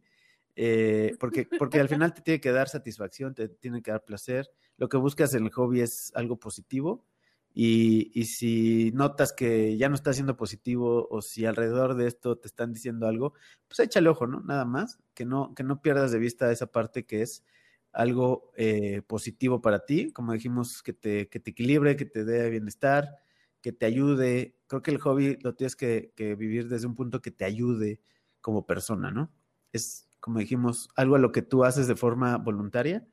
eh, 0.56 1.16
porque, 1.20 1.48
porque 1.58 1.80
al 1.80 1.90
final 1.90 2.14
te 2.14 2.22
tiene 2.22 2.42
que 2.42 2.52
dar 2.52 2.70
satisfacción, 2.70 3.36
te 3.36 3.50
tiene 3.50 3.82
que 3.82 3.92
dar 3.92 4.04
placer. 4.04 4.50
Lo 4.78 4.90
que 4.90 4.98
buscas 4.98 5.34
en 5.34 5.46
el 5.46 5.52
hobby 5.52 5.82
es 5.82 6.12
algo 6.16 6.40
positivo 6.40 7.06
y, 7.54 8.12
y, 8.14 8.26
si 8.26 8.92
notas 8.94 9.34
que 9.34 9.78
ya 9.78 9.90
no 9.90 9.96
está 9.96 10.14
siendo 10.14 10.38
positivo 10.38 11.08
o 11.10 11.22
si 11.22 11.46
alrededor 11.46 11.96
de 11.96 12.08
esto 12.08 12.38
te 12.38 12.48
están 12.48 12.72
diciendo 12.72 13.08
algo, 13.08 13.34
pues 13.68 13.80
échale 13.80 14.10
ojo, 14.10 14.28
¿no? 14.28 14.42
Nada 14.42 14.66
más, 14.66 15.00
que 15.14 15.26
no, 15.26 15.56
que 15.56 15.64
no 15.64 15.82
pierdas 15.82 16.12
de 16.12 16.20
vista 16.20 16.52
esa 16.52 16.68
parte 16.68 17.06
que 17.06 17.24
es 17.24 17.44
algo 17.92 18.52
eh, 18.56 19.02
positivo 19.08 19.60
para 19.60 19.86
ti, 19.86 20.12
como 20.12 20.34
dijimos, 20.34 20.84
que 20.84 20.94
te, 20.94 21.30
que 21.30 21.40
te 21.40 21.52
equilibre, 21.52 21.96
que 21.96 22.06
te 22.06 22.26
dé 22.26 22.50
bienestar, 22.50 23.18
que 23.62 23.72
te 23.72 23.86
ayude. 23.86 24.56
Creo 24.68 24.82
que 24.82 24.92
el 24.92 25.00
hobby 25.00 25.38
lo 25.42 25.56
tienes 25.56 25.76
que, 25.76 26.14
que 26.16 26.36
vivir 26.36 26.68
desde 26.70 26.88
un 26.88 26.96
punto 26.96 27.22
que 27.22 27.32
te 27.32 27.46
ayude 27.46 28.02
como 28.42 28.66
persona, 28.66 29.12
¿no? 29.12 29.32
Es, 29.74 30.08
como 30.20 30.40
dijimos, 30.40 30.90
algo 30.96 31.16
a 31.16 31.20
lo 31.20 31.32
que 31.32 31.42
tú 31.42 31.64
haces 31.64 31.88
de 31.88 31.96
forma 31.96 32.38
voluntaria 32.38 33.08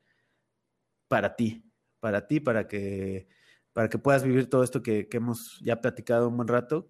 para 1.09 1.37
ti, 1.37 1.65
para 2.01 2.27
ti, 2.27 2.41
para 2.41 2.67
que, 2.67 3.29
para 3.73 3.89
que 3.89 3.99
puedas 3.99 4.25
vivir 4.25 4.49
todo 4.49 4.65
esto 4.65 4.83
que, 4.83 5.09
hemos 5.13 5.61
ya 5.61 5.81
platicado 5.81 6.29
un 6.29 6.37
buen 6.37 6.49
rato 6.49 6.89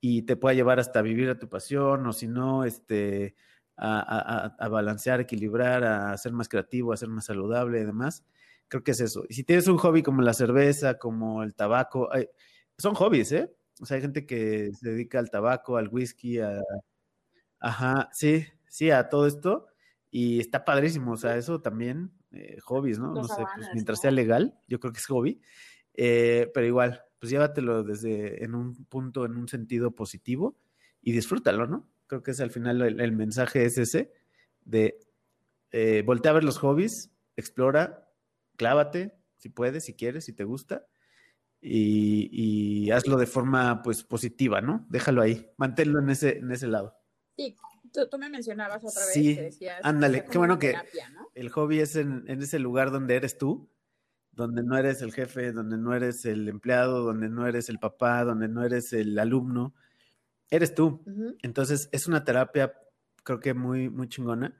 y 0.00 0.22
te 0.22 0.36
pueda 0.36 0.54
llevar 0.54 0.78
hasta 0.78 1.02
vivir 1.02 1.30
a 1.30 1.38
tu 1.38 1.48
pasión 1.48 2.06
o 2.06 2.12
si 2.12 2.28
no, 2.28 2.64
este, 2.64 3.34
a, 3.76 4.68
balancear, 4.70 5.20
equilibrar, 5.20 5.84
a 5.84 6.16
ser 6.16 6.32
más 6.32 6.48
creativo, 6.48 6.92
a 6.92 6.96
ser 6.96 7.08
más 7.08 7.26
saludable 7.26 7.80
y 7.80 7.84
demás. 7.84 8.24
Creo 8.68 8.82
que 8.82 8.92
es 8.92 9.00
eso. 9.00 9.24
Y 9.28 9.34
si 9.34 9.44
tienes 9.44 9.68
un 9.68 9.78
hobby 9.78 10.02
como 10.02 10.22
la 10.22 10.34
cerveza, 10.34 10.98
como 10.98 11.42
el 11.42 11.54
tabaco, 11.54 12.08
son 12.78 12.94
hobbies, 12.94 13.32
¿eh? 13.32 13.50
O 13.80 13.86
sea, 13.86 13.96
hay 13.96 14.02
gente 14.02 14.26
que 14.26 14.70
se 14.72 14.90
dedica 14.90 15.18
al 15.18 15.30
tabaco, 15.30 15.76
al 15.76 15.88
whisky, 15.88 16.38
a... 16.38 16.62
Ajá, 17.58 18.08
sí, 18.12 18.46
sí, 18.68 18.90
a 18.90 19.08
todo 19.08 19.26
esto. 19.26 19.66
Y 20.10 20.40
está 20.40 20.64
padrísimo, 20.64 21.12
o 21.12 21.16
sea, 21.16 21.36
eso 21.36 21.60
también, 21.60 22.10
eh, 22.32 22.58
hobbies, 22.62 22.98
¿no? 22.98 23.12
no 23.12 23.24
sé, 23.24 23.42
pues 23.54 23.68
mientras 23.74 24.00
sea 24.00 24.10
legal, 24.10 24.58
yo 24.68 24.80
creo 24.80 24.92
que 24.92 24.98
es 24.98 25.06
hobby. 25.06 25.40
Eh, 25.94 26.50
pero 26.54 26.66
igual, 26.66 27.02
pues 27.18 27.30
llévatelo 27.30 27.82
desde 27.82 28.44
en 28.44 28.54
un 28.54 28.84
punto, 28.86 29.24
en 29.24 29.36
un 29.36 29.48
sentido 29.48 29.90
positivo 29.92 30.56
y 31.02 31.12
disfrútalo, 31.12 31.66
¿no? 31.66 31.88
Creo 32.06 32.22
que 32.22 32.30
es 32.30 32.40
al 32.40 32.50
final 32.50 32.82
el, 32.82 33.12
mensaje 33.12 33.64
es 33.64 33.78
ese, 33.78 34.12
de 34.64 34.98
eh, 35.72 36.02
voltea 36.06 36.30
a 36.30 36.34
ver 36.34 36.44
los 36.44 36.58
hobbies, 36.58 37.10
explora, 37.36 38.08
clávate, 38.56 39.12
si 39.38 39.48
puedes, 39.48 39.84
si 39.84 39.94
quieres, 39.94 40.24
si 40.24 40.32
te 40.32 40.44
gusta, 40.44 40.86
y, 41.60 42.90
hazlo 42.90 43.16
de 43.16 43.26
forma 43.26 43.82
pues 43.82 44.04
positiva, 44.04 44.60
¿no? 44.60 44.86
Déjalo 44.88 45.22
ahí, 45.22 45.50
manténlo 45.56 46.00
en 46.00 46.10
ese, 46.10 46.38
en 46.38 46.52
ese 46.52 46.68
lado. 46.68 46.94
Sí, 47.36 47.56
tú, 48.10 48.18
me 48.18 48.30
mencionabas 48.30 48.84
otra 48.84 49.04
vez 49.04 49.12
sí, 49.12 49.38
ándale, 49.82 50.24
qué 50.24 50.38
bueno 50.38 50.58
que 50.58 50.74
el 51.34 51.50
hobby 51.50 51.80
es 51.80 51.96
en, 51.96 52.24
en, 52.28 52.42
ese 52.42 52.58
lugar 52.58 52.90
donde 52.90 53.16
eres 53.16 53.36
tú, 53.36 53.68
donde 54.32 54.62
no 54.62 54.76
eres 54.76 55.02
el 55.02 55.12
jefe, 55.12 55.52
donde 55.52 55.78
no 55.78 55.94
eres 55.94 56.24
el 56.24 56.48
empleado, 56.48 57.02
donde 57.02 57.28
no 57.28 57.46
eres 57.46 57.68
el 57.68 57.78
papá, 57.78 58.22
donde 58.24 58.48
no 58.48 58.64
eres 58.64 58.92
el 58.92 59.18
alumno, 59.18 59.74
eres 60.50 60.74
tú. 60.74 61.02
Entonces 61.42 61.88
es 61.92 62.06
una 62.06 62.24
terapia, 62.24 62.74
creo 63.24 63.40
que 63.40 63.54
muy, 63.54 63.88
muy 63.88 64.08
chingona, 64.08 64.54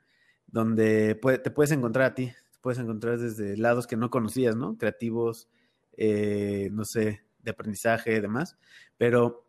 donde 0.47 1.15
te 1.43 1.51
puedes 1.51 1.71
encontrar 1.71 2.11
a 2.11 2.15
ti, 2.15 2.27
te 2.27 2.59
puedes 2.61 2.79
encontrar 2.79 3.19
desde 3.19 3.57
lados 3.57 3.87
que 3.87 3.97
no 3.97 4.09
conocías, 4.09 4.55
¿no? 4.55 4.77
Creativos, 4.77 5.47
eh, 5.97 6.69
no 6.71 6.85
sé, 6.85 7.25
de 7.39 7.51
aprendizaje 7.51 8.15
y 8.15 8.19
demás, 8.19 8.57
pero 8.97 9.47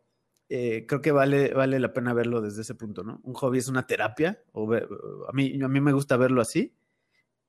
eh, 0.48 0.86
creo 0.86 1.00
que 1.02 1.12
vale, 1.12 1.52
vale 1.52 1.78
la 1.78 1.92
pena 1.92 2.14
verlo 2.14 2.40
desde 2.40 2.62
ese 2.62 2.74
punto, 2.74 3.04
¿no? 3.04 3.20
Un 3.22 3.34
hobby 3.34 3.58
es 3.58 3.68
una 3.68 3.86
terapia, 3.86 4.42
a, 4.54 5.32
mí, 5.32 5.60
a 5.62 5.68
mí 5.68 5.80
me 5.80 5.92
gusta 5.92 6.16
verlo 6.16 6.40
así, 6.40 6.74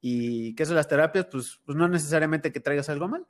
y 0.01 0.53
¿qué 0.55 0.65
son 0.65 0.76
las 0.76 0.88
terapias? 0.88 1.27
Pues, 1.31 1.59
pues 1.65 1.77
no 1.77 1.88
necesariamente 1.88 2.51
que 2.51 2.59
traigas 2.59 2.89
algo 2.89 3.07
mal, 3.07 3.26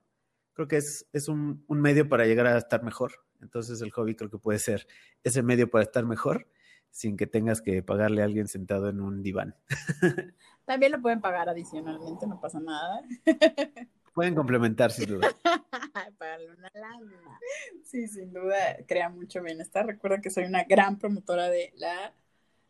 creo 0.53 0.67
que 0.67 0.77
es, 0.77 1.07
es 1.13 1.27
un, 1.27 1.63
un 1.67 1.81
medio 1.81 2.09
para 2.09 2.25
llegar 2.25 2.47
a 2.47 2.57
estar 2.57 2.83
mejor, 2.83 3.13
entonces 3.41 3.81
el 3.81 3.91
hobby 3.91 4.15
creo 4.15 4.29
que 4.29 4.39
puede 4.39 4.59
ser 4.59 4.87
ese 5.23 5.43
medio 5.43 5.69
para 5.69 5.83
estar 5.83 6.05
mejor 6.05 6.47
sin 6.91 7.17
que 7.17 7.27
tengas 7.27 7.61
que 7.61 7.83
pagarle 7.83 8.21
a 8.21 8.25
alguien 8.25 8.47
sentado 8.47 8.89
en 8.89 8.99
un 8.99 9.21
diván. 9.21 9.55
También 10.65 10.91
lo 10.91 11.01
pueden 11.01 11.21
pagar 11.21 11.49
adicionalmente, 11.49 12.27
no 12.27 12.39
pasa 12.39 12.59
nada. 12.59 13.01
Pueden 14.13 14.35
complementar, 14.35 14.91
sin 14.91 15.07
duda. 15.07 15.29
Pagarle 16.17 16.51
una 16.51 16.71
lana. 16.73 17.39
Sí, 17.83 18.07
sin 18.07 18.33
duda, 18.33 18.77
crea 18.87 19.09
mucho 19.09 19.41
bienestar. 19.41 19.85
Recuerda 19.85 20.21
que 20.21 20.29
soy 20.29 20.45
una 20.45 20.63
gran 20.63 20.97
promotora 20.97 21.49
de 21.49 21.73
la, 21.77 22.13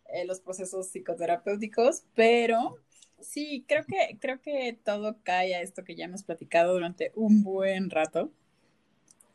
eh, 0.06 0.26
los 0.26 0.40
procesos 0.40 0.90
psicoterapéuticos, 0.90 2.04
pero 2.16 2.78
sí, 3.20 3.66
creo 3.68 3.86
que, 3.86 4.18
creo 4.20 4.42
que 4.42 4.78
todo 4.84 5.18
cae 5.24 5.56
a 5.56 5.62
esto 5.62 5.84
que 5.84 5.96
ya 5.96 6.06
hemos 6.06 6.24
platicado 6.24 6.74
durante 6.74 7.12
un 7.16 7.44
buen 7.44 7.90
rato. 7.90 8.32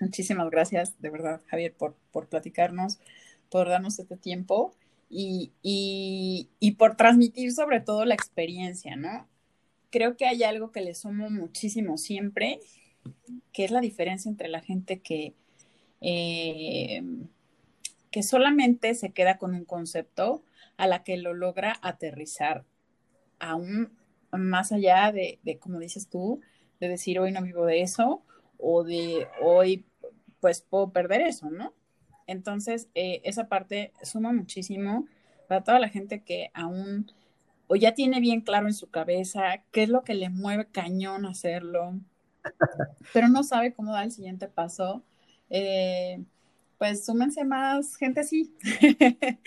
Muchísimas 0.01 0.51
gracias, 0.51 1.01
de 1.01 1.11
verdad, 1.11 1.41
Javier, 1.47 1.75
por, 1.75 1.97
por 2.11 2.29
platicarnos, 2.29 2.99
por 3.49 3.69
darnos 3.69 3.99
este 3.99 4.17
tiempo 4.17 4.75
y, 5.09 5.53
y, 5.63 6.73
por 6.73 6.97
transmitir 6.97 7.53
sobre 7.53 7.81
todo 7.81 8.05
la 8.05 8.15
experiencia, 8.15 8.97
¿no? 8.97 9.29
Creo 9.95 10.17
que 10.17 10.27
hay 10.27 10.43
algo 10.43 10.73
que 10.73 10.81
le 10.81 10.93
sumo 10.93 11.31
muchísimo 11.31 11.99
siempre, 11.99 12.59
que 13.53 13.65
es 13.65 13.71
la 13.71 13.81
diferencia 13.81 14.29
entre 14.29 14.49
la 14.49 14.61
gente 14.61 14.99
que, 14.99 15.35
eh, 16.01 17.01
que 18.11 18.25
solamente 18.25 18.97
se 18.97 19.13
queda 19.13 19.39
con 19.39 19.55
un 19.55 19.65
concepto 19.65 20.43
a 20.79 20.89
la 20.89 21.05
que 21.05 21.17
lo 21.17 21.33
logra 21.33 21.79
aterrizar 21.81 22.65
aún 23.39 23.97
más 24.33 24.73
allá 24.73 25.13
de, 25.13 25.39
de, 25.45 25.61
como 25.61 25.79
dices 25.79 26.09
tú, 26.09 26.41
de 26.81 26.89
decir 26.89 27.21
hoy 27.21 27.31
no 27.31 27.43
vivo 27.43 27.65
de 27.65 27.83
eso 27.83 28.25
o 28.59 28.83
de 28.83 29.29
hoy 29.41 29.87
pues 30.41 30.61
puedo 30.63 30.91
perder 30.91 31.21
eso, 31.21 31.51
¿no? 31.51 31.73
Entonces, 32.27 32.89
eh, 32.97 33.21
esa 33.23 33.47
parte 33.47 33.93
suma 34.03 34.33
muchísimo 34.33 35.07
para 35.47 35.63
toda 35.63 35.79
la 35.79 35.89
gente 35.89 36.25
que 36.25 36.51
aún 36.53 37.13
o 37.67 37.77
ya 37.77 37.95
tiene 37.95 38.21
bien 38.21 38.41
claro 38.41 38.67
en 38.67 38.75
su 38.75 38.91
cabeza 38.91 39.63
qué 39.73 39.85
es 39.85 39.89
lo 39.89 40.05
que 40.05 40.15
le 40.15 40.31
mueve 40.31 40.67
cañón 40.67 41.27
hacerlo, 41.27 41.95
pero 43.13 43.29
no 43.29 43.43
sabe 43.43 43.73
cómo 43.73 43.93
dar 43.93 44.05
el 44.05 44.13
siguiente 44.13 44.49
paso. 44.49 45.03
Eh, 45.51 46.23
pues 46.79 47.05
súmense 47.05 47.45
más 47.45 47.97
gente 47.97 48.21
así. 48.21 48.55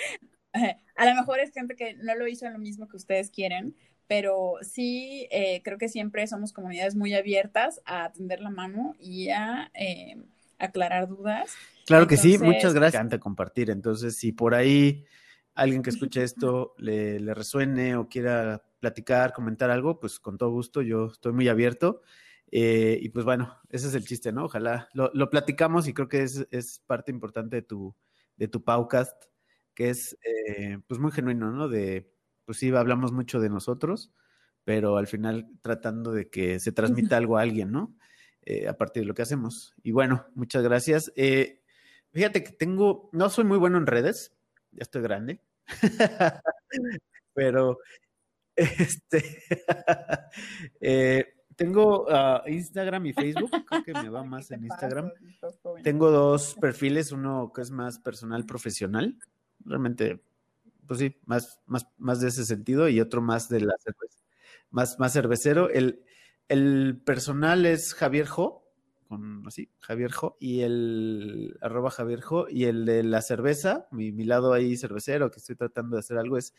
a 0.95 1.05
lo 1.05 1.15
mejor 1.15 1.39
es 1.39 1.51
gente 1.51 1.75
que 1.75 1.93
no 1.95 2.15
lo 2.15 2.27
hizo 2.27 2.49
lo 2.49 2.59
mismo 2.59 2.87
que 2.87 2.97
ustedes 2.97 3.29
quieren, 3.29 3.75
pero 4.07 4.53
sí 4.61 5.27
eh, 5.31 5.61
creo 5.63 5.77
que 5.77 5.89
siempre 5.89 6.25
somos 6.27 6.53
comunidades 6.53 6.95
muy 6.95 7.13
abiertas 7.13 7.81
a 7.85 8.05
atender 8.05 8.39
la 8.39 8.49
mano 8.49 8.95
y 8.99 9.29
a 9.29 9.69
eh, 9.73 10.17
aclarar 10.57 11.07
dudas. 11.07 11.53
Claro 11.85 12.07
que 12.07 12.17
sí, 12.17 12.37
muchas 12.37 12.73
gracias. 12.73 12.95
Encanta 12.95 13.19
compartir. 13.19 13.69
Entonces, 13.69 14.15
si 14.15 14.31
por 14.31 14.55
ahí 14.55 15.05
alguien 15.61 15.83
que 15.83 15.89
escuche 16.11 16.23
esto 16.23 16.75
le, 16.77 17.19
resuene 17.33 17.95
o 17.95 18.07
quiera 18.07 18.63
platicar, 18.79 19.33
comentar 19.33 19.69
algo, 19.69 19.99
pues 19.99 20.19
con 20.19 20.37
todo 20.37 20.51
gusto, 20.51 20.81
yo 20.81 21.07
estoy 21.07 21.33
muy 21.33 21.47
abierto. 21.47 22.01
Eh, 22.49 22.97
y 23.01 23.09
pues 23.09 23.25
bueno, 23.25 23.57
ese 23.69 23.87
es 23.87 23.95
el 23.95 24.05
chiste, 24.05 24.31
¿no? 24.31 24.45
Ojalá 24.45 24.87
lo, 24.93 25.11
lo 25.13 25.29
platicamos 25.29 25.87
y 25.87 25.93
creo 25.93 26.07
que 26.07 26.23
es, 26.23 26.47
es, 26.51 26.81
parte 26.87 27.11
importante 27.11 27.57
de 27.57 27.61
tu, 27.61 27.93
de 28.37 28.47
tu 28.47 28.63
podcast, 28.63 29.21
que 29.73 29.89
es 29.89 30.17
pues 30.87 30.99
muy 30.99 31.11
genuino, 31.11 31.51
¿no? 31.51 31.67
De, 31.67 32.09
pues 32.45 32.59
sí, 32.59 32.73
hablamos 32.73 33.11
mucho 33.11 33.41
de 33.41 33.49
nosotros, 33.49 34.13
pero 34.63 34.97
al 34.97 35.07
final 35.07 35.49
tratando 35.61 36.13
de 36.13 36.29
que 36.29 36.59
se 36.59 36.71
transmita 36.71 37.17
algo 37.17 37.37
a 37.37 37.41
alguien, 37.41 37.71
¿no? 37.71 37.93
Eh, 38.49 38.65
a 38.69 38.77
partir 38.77 39.03
de 39.03 39.07
lo 39.07 39.13
que 39.13 39.21
hacemos. 39.23 39.73
Y 39.83 39.91
bueno, 39.91 40.25
muchas 40.33 40.63
gracias. 40.63 41.11
Eh, 41.17 41.61
fíjate 42.13 42.45
que 42.45 42.53
tengo, 42.53 43.09
no 43.11 43.29
soy 43.29 43.43
muy 43.43 43.57
bueno 43.57 43.77
en 43.77 43.85
redes, 43.85 44.37
ya 44.71 44.83
estoy 44.83 45.01
grande, 45.01 45.41
pero 47.33 47.77
este, 48.57 49.43
eh, 50.81 51.25
tengo 51.55 52.05
uh, 52.05 52.47
Instagram 52.47 53.07
y 53.07 53.13
Facebook, 53.13 53.51
creo 53.65 53.83
que 53.83 53.93
me 53.93 54.09
va 54.09 54.23
más 54.23 54.51
en 54.51 54.63
Instagram. 54.63 55.11
Tengo 55.83 56.11
dos 56.11 56.55
perfiles, 56.55 57.11
uno 57.11 57.51
que 57.53 57.61
es 57.61 57.71
más 57.71 57.99
personal, 57.99 58.45
profesional, 58.45 59.17
realmente, 59.65 60.21
pues 60.87 60.99
sí, 60.99 61.15
más, 61.25 61.59
más, 61.65 61.87
más 61.97 62.19
de 62.19 62.29
ese 62.29 62.45
sentido, 62.45 62.89
y 62.89 62.99
otro 62.99 63.21
más 63.21 63.49
de 63.49 63.61
la 63.61 63.75
cerveza, 63.79 64.19
más, 64.69 64.99
más 64.99 65.13
cervecero. 65.13 65.69
El, 65.69 66.03
el 66.47 67.01
personal 67.03 67.65
es 67.65 67.93
Javier 67.93 68.27
Jo, 68.27 68.66
con 69.07 69.43
así, 69.47 69.71
Javier 69.79 70.11
Jo, 70.11 70.37
y 70.39 70.61
el 70.61 71.57
arroba 71.61 71.89
Javier 71.89 72.21
Jo, 72.21 72.47
y 72.49 72.65
el 72.65 72.85
de 72.85 73.03
la 73.03 73.21
cerveza, 73.21 73.87
mi, 73.91 74.11
mi 74.11 74.23
lado 74.23 74.53
ahí 74.53 74.77
cervecero, 74.77 75.31
que 75.31 75.39
estoy 75.39 75.55
tratando 75.55 75.95
de 75.95 76.01
hacer 76.01 76.17
algo, 76.17 76.37
es 76.37 76.53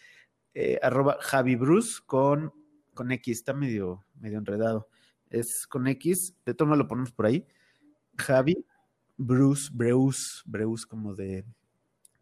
eh, 0.55 0.79
arroba 0.83 1.19
Javi 1.21 1.57
Bruce 1.57 2.01
con, 2.05 2.53
con 2.95 3.13
X, 3.13 3.39
está 3.39 3.55
medio, 3.55 4.05
medio 4.15 4.39
enredado. 4.39 4.89
Es 5.31 5.67
con 5.67 5.87
X, 5.87 6.35
de 6.45 6.55
todo 6.55 6.75
lo 6.75 6.89
ponemos 6.89 7.13
por 7.13 7.27
ahí. 7.27 7.47
Javi 8.17 8.65
Bruce, 9.17 9.71
Breus, 9.73 10.43
Breus 10.47 10.87
como 10.87 11.15
de 11.15 11.45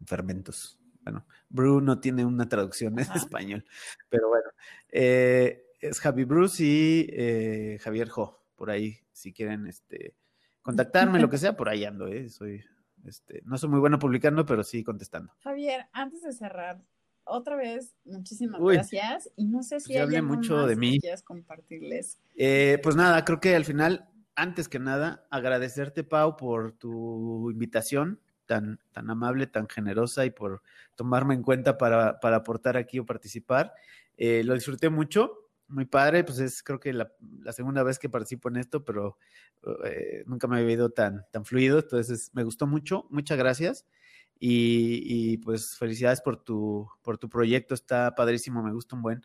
fermentos. 0.05 0.79
Bueno, 1.01 1.25
Brew 1.49 1.79
no 1.79 1.99
tiene 1.99 2.25
una 2.25 2.49
traducción 2.49 2.99
en 2.99 3.07
español, 3.15 3.65
pero 4.09 4.27
bueno, 4.27 4.49
eh, 4.89 5.63
es 5.79 5.99
Javi 5.99 6.25
Bruce 6.25 6.63
y 6.63 7.07
eh, 7.09 7.77
Javier 7.81 8.09
Jo, 8.09 8.43
por 8.55 8.69
ahí, 8.69 8.99
si 9.17 9.33
quieren 9.33 9.67
este, 9.67 10.15
contactarme, 10.61 11.19
lo 11.19 11.29
que 11.29 11.37
sea, 11.37 11.57
por 11.57 11.69
ahí 11.69 11.85
ando, 11.85 12.07
¿eh? 12.07 12.29
Soy, 12.29 12.63
este, 13.05 13.41
no 13.45 13.57
soy 13.57 13.69
muy 13.69 13.79
bueno 13.79 13.99
publicando, 13.99 14.45
pero 14.45 14.63
sí 14.63 14.83
contestando. 14.83 15.33
Javier, 15.39 15.87
antes 15.91 16.21
de 16.21 16.33
cerrar, 16.33 16.81
otra 17.23 17.55
vez, 17.55 17.95
muchísimas 18.05 18.61
gracias. 18.61 19.29
Y 19.35 19.45
no 19.45 19.63
sé 19.63 19.79
si 19.79 19.93
pues 19.93 20.13
hay 20.13 20.21
mucho 20.21 20.67
de 20.67 20.75
mí. 20.75 20.93
que 20.93 21.01
quieras 21.01 21.23
compartirles. 21.23 22.19
Eh, 22.35 22.79
pues 22.83 22.95
nada, 22.95 23.25
creo 23.25 23.39
que 23.39 23.55
al 23.55 23.65
final, 23.65 24.07
antes 24.35 24.69
que 24.69 24.79
nada, 24.79 25.27
agradecerte, 25.31 26.03
Pau, 26.03 26.37
por 26.37 26.73
tu 26.73 27.49
invitación 27.51 28.21
tan, 28.45 28.79
tan 28.91 29.09
amable, 29.09 29.47
tan 29.47 29.67
generosa 29.67 30.25
y 30.25 30.29
por 30.29 30.61
tomarme 30.95 31.33
en 31.33 31.41
cuenta 31.41 31.77
para, 31.77 32.19
para 32.19 32.37
aportar 32.37 32.77
aquí 32.77 32.99
o 32.99 33.05
participar. 33.05 33.73
Eh, 34.15 34.43
lo 34.43 34.53
disfruté 34.53 34.89
mucho 34.89 35.46
muy 35.67 35.85
padre, 35.85 36.23
pues 36.23 36.39
es 36.39 36.63
creo 36.63 36.79
que 36.79 36.93
la, 36.93 37.11
la 37.41 37.53
segunda 37.53 37.83
vez 37.83 37.99
que 37.99 38.09
participo 38.09 38.49
en 38.49 38.57
esto, 38.57 38.85
pero 38.85 39.17
eh, 39.85 40.23
nunca 40.25 40.47
me 40.47 40.59
había 40.59 40.73
ido 40.73 40.89
tan, 40.89 41.25
tan 41.31 41.45
fluido, 41.45 41.79
entonces 41.79 42.31
me 42.33 42.43
gustó 42.43 42.67
mucho, 42.67 43.07
muchas 43.09 43.37
gracias 43.37 43.85
y, 44.39 45.33
y, 45.33 45.37
pues 45.37 45.77
felicidades 45.77 46.21
por 46.21 46.43
tu, 46.43 46.87
por 47.01 47.17
tu 47.17 47.29
proyecto, 47.29 47.73
está 47.73 48.13
padrísimo, 48.15 48.63
me 48.63 48.73
gusta 48.73 48.95
un 48.95 49.01
buen 49.01 49.21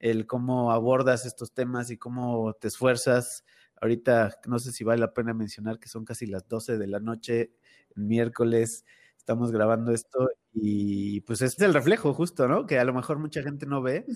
el 0.00 0.26
cómo 0.26 0.72
abordas 0.72 1.26
estos 1.26 1.52
temas 1.52 1.90
y 1.90 1.98
cómo 1.98 2.54
te 2.54 2.68
esfuerzas. 2.68 3.44
Ahorita 3.80 4.30
no 4.46 4.58
sé 4.58 4.72
si 4.72 4.82
vale 4.82 5.00
la 5.00 5.12
pena 5.12 5.34
mencionar 5.34 5.78
que 5.78 5.88
son 5.88 6.04
casi 6.04 6.26
las 6.26 6.48
12 6.48 6.78
de 6.78 6.86
la 6.86 7.00
noche, 7.00 7.52
miércoles, 7.94 8.84
estamos 9.20 9.52
grabando 9.52 9.92
esto 9.92 10.30
y 10.52 11.20
pues 11.20 11.42
es 11.42 11.60
el 11.60 11.74
reflejo 11.74 12.14
justo, 12.14 12.48
¿no? 12.48 12.66
Que 12.66 12.78
a 12.78 12.84
lo 12.84 12.94
mejor 12.94 13.18
mucha 13.18 13.42
gente 13.42 13.66
no 13.66 13.82
ve, 13.82 14.06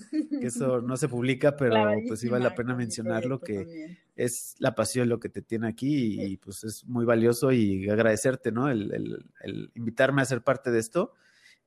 que 0.41 0.47
eso 0.47 0.81
no 0.81 0.97
se 0.97 1.07
publica, 1.07 1.55
pero 1.57 1.75
pues 2.07 2.19
sí 2.19 2.27
vale 2.27 2.43
la 2.43 2.55
pena 2.55 2.75
mencionarlo, 2.75 3.39
que 3.39 3.99
es 4.15 4.55
la 4.57 4.73
pasión 4.73 5.07
lo 5.07 5.19
que 5.19 5.29
te 5.29 5.43
tiene 5.43 5.67
aquí 5.67 6.21
y 6.23 6.37
pues 6.37 6.63
es 6.63 6.85
muy 6.85 7.05
valioso 7.05 7.51
y 7.51 7.87
agradecerte, 7.87 8.51
¿no? 8.51 8.67
El, 8.69 9.23
el, 9.41 9.71
invitarme 9.75 10.23
a 10.23 10.25
ser 10.25 10.43
parte 10.43 10.71
de 10.71 10.79
esto 10.79 11.13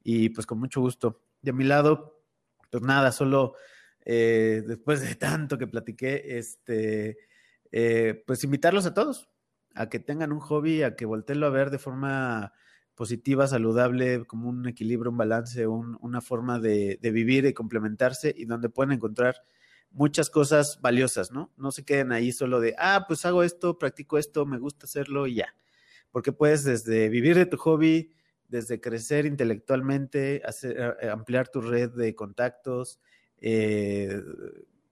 y 0.02 0.30
pues 0.30 0.46
con 0.46 0.58
mucho 0.58 0.80
gusto. 0.80 1.22
De 1.40 1.52
mi 1.52 1.62
lado, 1.62 2.20
pues 2.70 2.82
nada, 2.82 3.12
solo 3.12 3.54
eh, 4.04 4.64
después 4.66 5.00
de 5.00 5.14
tanto 5.14 5.58
que 5.58 5.68
platiqué, 5.68 6.38
este, 6.38 7.18
eh, 7.70 8.24
pues 8.26 8.42
invitarlos 8.42 8.84
a 8.84 8.94
todos 8.94 9.28
a 9.74 9.88
que 9.88 10.00
tengan 10.00 10.32
un 10.32 10.40
hobby, 10.40 10.82
a 10.82 10.96
que 10.96 11.06
volteenlo 11.06 11.46
a 11.46 11.50
ver 11.50 11.70
de 11.70 11.78
forma 11.78 12.52
positiva, 12.98 13.46
saludable, 13.46 14.24
como 14.26 14.48
un 14.48 14.66
equilibrio, 14.66 15.12
un 15.12 15.16
balance, 15.16 15.68
una 15.68 16.20
forma 16.20 16.58
de, 16.58 16.98
vivir 17.00 17.46
y 17.46 17.52
complementarse 17.54 18.34
y 18.36 18.44
donde 18.44 18.70
pueden 18.70 18.90
encontrar 18.90 19.36
muchas 19.92 20.30
cosas 20.30 20.80
valiosas, 20.82 21.30
¿no? 21.30 21.52
No 21.56 21.70
se 21.70 21.84
queden 21.84 22.10
ahí 22.10 22.32
solo 22.32 22.58
de, 22.58 22.74
ah, 22.76 23.04
pues 23.06 23.24
hago 23.24 23.44
esto, 23.44 23.78
practico 23.78 24.18
esto, 24.18 24.46
me 24.46 24.58
gusta 24.58 24.86
hacerlo 24.86 25.28
y 25.28 25.36
ya. 25.36 25.54
Porque 26.10 26.32
puedes 26.32 26.64
desde 26.64 27.08
vivir 27.08 27.36
de 27.36 27.46
tu 27.46 27.56
hobby, 27.56 28.10
desde 28.48 28.80
crecer 28.80 29.26
intelectualmente, 29.26 30.42
hacer, 30.44 30.96
eh, 31.00 31.08
ampliar 31.08 31.46
tu 31.50 31.60
red 31.60 31.90
de 31.90 32.16
contactos, 32.16 32.98
eh, 33.40 34.20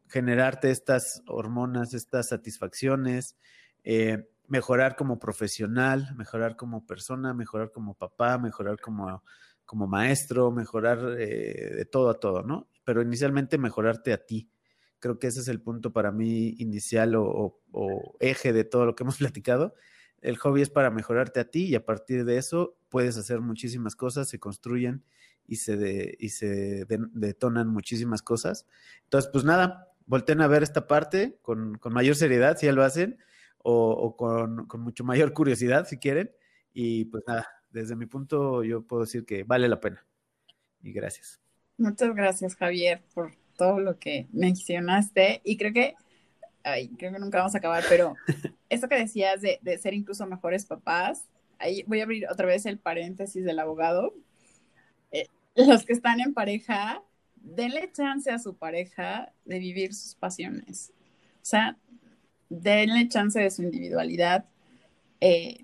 generarte 0.06 0.70
estas 0.70 1.24
hormonas, 1.26 1.92
estas 1.92 2.28
satisfacciones, 2.28 3.34
eh, 3.82 4.28
mejorar 4.48 4.96
como 4.96 5.18
profesional, 5.18 6.14
mejorar 6.16 6.56
como 6.56 6.86
persona, 6.86 7.34
mejorar 7.34 7.72
como 7.72 7.94
papá, 7.94 8.38
mejorar 8.38 8.80
como, 8.80 9.22
como 9.64 9.86
maestro, 9.86 10.50
mejorar 10.50 11.16
eh, 11.18 11.74
de 11.76 11.84
todo 11.84 12.10
a 12.10 12.20
todo, 12.20 12.42
¿no? 12.42 12.68
Pero 12.84 13.02
inicialmente 13.02 13.58
mejorarte 13.58 14.12
a 14.12 14.24
ti. 14.24 14.48
Creo 14.98 15.18
que 15.18 15.26
ese 15.26 15.40
es 15.40 15.48
el 15.48 15.60
punto 15.60 15.92
para 15.92 16.12
mí 16.12 16.54
inicial 16.58 17.14
o, 17.16 17.60
eje 18.20 18.52
de 18.52 18.64
todo 18.64 18.86
lo 18.86 18.94
que 18.94 19.02
hemos 19.04 19.18
platicado. 19.18 19.74
El 20.20 20.38
hobby 20.38 20.62
es 20.62 20.70
para 20.70 20.90
mejorarte 20.90 21.40
a 21.40 21.50
ti 21.50 21.66
y 21.66 21.74
a 21.74 21.84
partir 21.84 22.24
de 22.24 22.38
eso 22.38 22.78
puedes 22.88 23.16
hacer 23.16 23.40
muchísimas 23.40 23.94
cosas, 23.94 24.28
se 24.28 24.38
construyen 24.38 25.04
y 25.46 25.56
se, 25.56 26.16
y 26.18 26.30
se 26.30 26.86
detonan 26.88 27.68
muchísimas 27.68 28.22
cosas. 28.22 28.66
Entonces, 29.04 29.30
pues 29.30 29.44
nada, 29.44 29.92
volten 30.06 30.40
a 30.40 30.48
ver 30.48 30.62
esta 30.62 30.86
parte 30.86 31.38
con, 31.42 31.78
con 31.78 31.92
mayor 31.92 32.16
seriedad 32.16 32.56
si 32.56 32.66
ya 32.66 32.72
lo 32.72 32.82
hacen 32.82 33.18
o, 33.68 34.16
con, 34.16 34.68
mucho 34.82 35.04
mayor 35.04 35.32
curiosidad, 35.32 35.86
si 35.86 35.98
quieren. 35.98 36.30
Y 36.72 37.06
pues 37.06 37.24
nada, 37.26 37.48
desde 37.70 37.96
mi 37.96 38.06
punto 38.06 38.62
yo 38.62 38.82
puedo 38.82 39.02
decir 39.02 39.24
que 39.24 39.42
vale 39.42 39.68
la 39.68 39.80
pena. 39.80 40.06
Y 40.82 40.92
gracias. 40.92 41.40
Muchas 41.76 42.14
gracias, 42.14 42.54
Javier, 42.54 43.02
por 43.12 43.32
todo 43.56 43.80
lo 43.80 43.98
que 43.98 44.28
mencionaste. 44.32 45.40
Y 45.44 45.56
creo 45.56 45.72
que, 45.72 45.94
ay, 46.62 46.88
creo 46.96 47.12
que 47.12 47.18
nunca 47.18 47.38
vamos 47.38 47.54
a 47.54 47.58
acabar, 47.58 47.82
pero 47.88 48.14
esto 48.68 48.88
que 48.88 48.96
decías 48.96 49.40
de, 49.40 49.58
de 49.62 49.78
ser 49.78 49.94
incluso 49.94 50.26
mejores 50.26 50.64
papás, 50.64 51.26
ahí 51.58 51.82
voy 51.86 52.00
a 52.00 52.04
abrir 52.04 52.26
otra 52.30 52.46
vez 52.46 52.66
el 52.66 52.78
paréntesis 52.78 53.44
del 53.44 53.58
abogado. 53.58 54.14
Eh, 55.10 55.26
los 55.56 55.84
que 55.84 55.92
están 55.92 56.20
en 56.20 56.34
pareja, 56.34 57.02
denle 57.34 57.90
chance 57.92 58.30
a 58.30 58.38
su 58.38 58.56
pareja 58.56 59.32
de 59.44 59.58
vivir 59.58 59.92
sus 59.92 60.14
pasiones. 60.14 60.92
O 61.36 61.48
sea, 61.48 61.76
denle 62.48 63.08
chance 63.08 63.38
de 63.38 63.50
su 63.50 63.62
individualidad, 63.62 64.44
eh, 65.20 65.58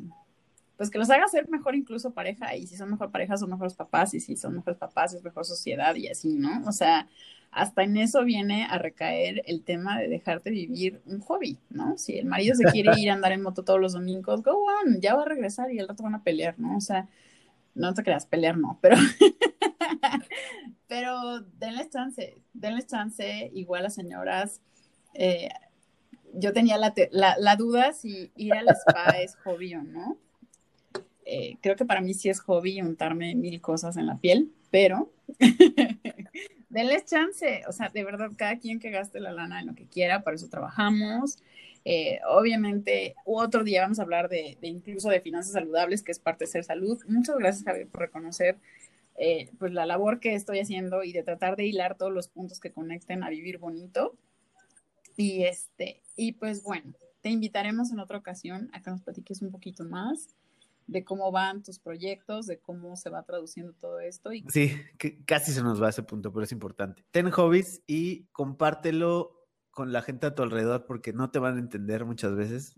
pues 0.77 0.91
que 0.91 0.99
los 0.99 1.11
haga 1.11 1.29
ser 1.29 1.49
mejor 1.49 1.75
incluso 1.77 2.13
pareja, 2.13 2.57
y 2.57 2.67
si 2.67 2.77
son 2.77 2.91
mejor 2.91 3.11
pareja 3.11 3.37
son 3.37 3.51
mejores 3.51 3.75
papás, 3.75 4.15
y 4.15 4.21
si 4.21 4.37
son 4.37 4.55
mejores 4.55 4.79
papás 4.79 5.15
es 5.15 5.23
mejor 5.23 5.45
sociedad 5.45 5.95
y 5.95 6.09
así, 6.09 6.35
¿no? 6.35 6.63
O 6.67 6.73
sea, 6.73 7.09
hasta 7.53 7.83
en 7.83 7.99
eso 7.99 8.25
viene 8.25 8.65
a 8.65 8.79
recaer 8.79 9.43
el 9.47 9.63
tema 9.63 10.01
de 10.01 10.09
dejarte 10.09 10.51
vivir 10.51 11.03
un 11.07 11.21
hobby, 11.21 11.59
¿no? 11.69 11.99
Si 11.99 12.19
el 12.19 12.25
marido 12.27 12.55
se 12.55 12.65
quiere 12.65 12.99
ir 12.99 13.11
a 13.11 13.15
andar 13.15 13.33
en 13.33 13.43
moto 13.43 13.63
todos 13.63 13.79
los 13.79 13.93
domingos, 13.93 14.43
go 14.43 14.65
on, 14.65 15.01
ya 15.01 15.15
va 15.15 15.23
a 15.23 15.27
regresar 15.27 15.71
y 15.71 15.79
al 15.79 15.87
rato 15.87 16.03
van 16.03 16.15
a 16.15 16.23
pelear, 16.23 16.59
¿no? 16.59 16.77
O 16.77 16.81
sea, 16.81 17.09
no 17.75 17.93
te 17.93 18.03
creas, 18.03 18.27
pelear 18.27 18.57
no, 18.57 18.79
pero, 18.81 18.97
pero 20.89 21.41
denles 21.59 21.91
chance, 21.91 22.39
denles 22.55 22.87
chance, 22.87 23.51
igual 23.55 23.85
a 23.87 23.91
señoras, 23.91 24.63
eh, 25.15 25.51
yo 26.35 26.53
tenía 26.53 26.79
la, 26.79 26.93
la, 27.39 27.57
duda 27.57 27.93
si 27.93 28.33
ir 28.37 28.55
al 28.55 28.69
spa 28.69 29.11
es 29.23 29.37
hobby 29.37 29.75
o 29.75 29.83
no. 29.83 30.19
Eh, 31.25 31.57
creo 31.61 31.77
que 31.77 31.85
para 31.85 32.01
mí 32.01 32.15
sí 32.15 32.29
es 32.29 32.41
hobby 32.41 32.81
untarme 32.81 33.35
mil 33.35 33.61
cosas 33.61 33.97
en 33.97 34.07
la 34.07 34.19
piel, 34.19 34.53
pero 34.71 35.13
denles 36.69 37.05
chance. 37.05 37.63
O 37.69 37.73
sea, 37.73 37.91
de 37.91 38.05
verdad, 38.05 38.31
cada 38.37 38.59
quien 38.59 38.81
que 38.81 38.91
gaste 38.91 39.21
la 39.21 39.33
lana 39.33 39.61
en 39.61 39.67
lo 39.69 39.75
que 39.75 39.87
quiera, 39.87 40.23
para 40.23 40.37
eso 40.37 40.49
trabajamos. 40.49 41.39
Eh, 41.85 42.21
obviamente, 42.29 43.15
otro 43.25 43.65
día 43.65 43.83
vamos 43.83 43.99
a 43.99 44.03
hablar 44.03 44.29
de, 44.29 44.57
incluso 44.63 45.09
de 45.09 45.21
finanzas 45.21 45.53
saludables, 45.53 46.03
que 46.03 46.13
es 46.13 46.19
parte 46.19 46.45
de 46.45 46.51
ser 46.51 46.65
salud. 46.65 46.99
Muchas 47.09 47.37
gracias, 47.37 47.65
Javier, 47.65 47.89
por 47.89 48.01
reconocer 48.03 48.57
eh, 49.17 49.51
pues 49.59 49.73
la 49.73 49.87
labor 49.87 50.21
que 50.21 50.35
estoy 50.35 50.61
haciendo 50.61 51.05
y 51.05 51.13
de 51.13 51.23
tratar 51.23 51.57
de 51.57 51.67
hilar 51.67 51.97
todos 51.97 52.13
los 52.13 52.29
puntos 52.29 52.61
que 52.61 52.73
conecten 52.73 53.23
a 53.23 53.31
vivir 53.31 53.59
bonito. 53.59 54.17
Y 55.17 55.45
este, 55.45 56.03
y 56.17 56.33
pues 56.33 56.63
bueno, 56.63 56.95
te 57.21 57.31
invitaremos 57.31 57.93
en 57.93 58.01
otra 58.01 58.19
ocasión 58.19 58.71
a 58.73 58.83
que 58.83 58.91
nos 58.91 59.03
platiques 59.03 59.43
un 59.43 59.51
poquito 59.51 59.85
más 59.85 60.35
de 60.87 61.05
cómo 61.05 61.31
van 61.31 61.63
tus 61.63 61.79
proyectos, 61.79 62.47
de 62.47 62.59
cómo 62.59 62.97
se 62.97 63.11
va 63.11 63.23
traduciendo 63.23 63.73
todo 63.75 64.01
esto. 64.01 64.33
Y... 64.33 64.45
Sí, 64.49 64.73
que 64.99 65.25
casi 65.25 65.53
se 65.53 65.63
nos 65.63 65.81
va 65.81 65.87
a 65.87 65.91
ese 65.91 66.03
punto, 66.03 66.33
pero 66.33 66.45
es 66.45 66.53
importante. 66.53 67.05
Ten 67.11 67.31
hobbies 67.31 67.83
y 67.87 68.25
compártelo 68.33 69.49
con 69.71 69.93
la 69.93 70.03
gente 70.03 70.27
a 70.27 70.35
tu 70.35 70.43
alrededor 70.43 70.85
porque 70.85 71.13
no 71.13 71.31
te 71.31 71.39
van 71.39 71.57
a 71.57 71.61
entender 71.61 72.05
muchas 72.05 72.35
veces. 72.35 72.77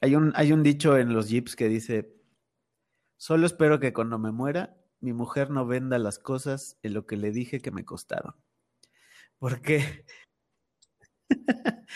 Hay 0.00 0.16
un, 0.16 0.32
hay 0.34 0.52
un 0.52 0.62
dicho 0.62 0.96
en 0.96 1.12
los 1.12 1.28
jeeps 1.28 1.56
que 1.56 1.68
dice, 1.68 2.16
solo 3.16 3.46
espero 3.46 3.78
que 3.78 3.92
cuando 3.92 4.18
me 4.18 4.32
muera, 4.32 4.76
mi 5.00 5.12
mujer 5.12 5.50
no 5.50 5.66
venda 5.66 5.98
las 5.98 6.18
cosas 6.18 6.78
en 6.82 6.94
lo 6.94 7.06
que 7.06 7.16
le 7.16 7.30
dije 7.30 7.60
que 7.60 7.70
me 7.70 7.84
costaron. 7.84 8.34
Porque 9.38 10.04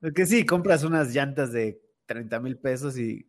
Porque 0.00 0.26
sí, 0.26 0.44
compras 0.44 0.84
unas 0.84 1.14
llantas 1.14 1.52
de 1.52 1.80
30 2.06 2.40
mil 2.40 2.58
pesos 2.58 2.98
y 2.98 3.28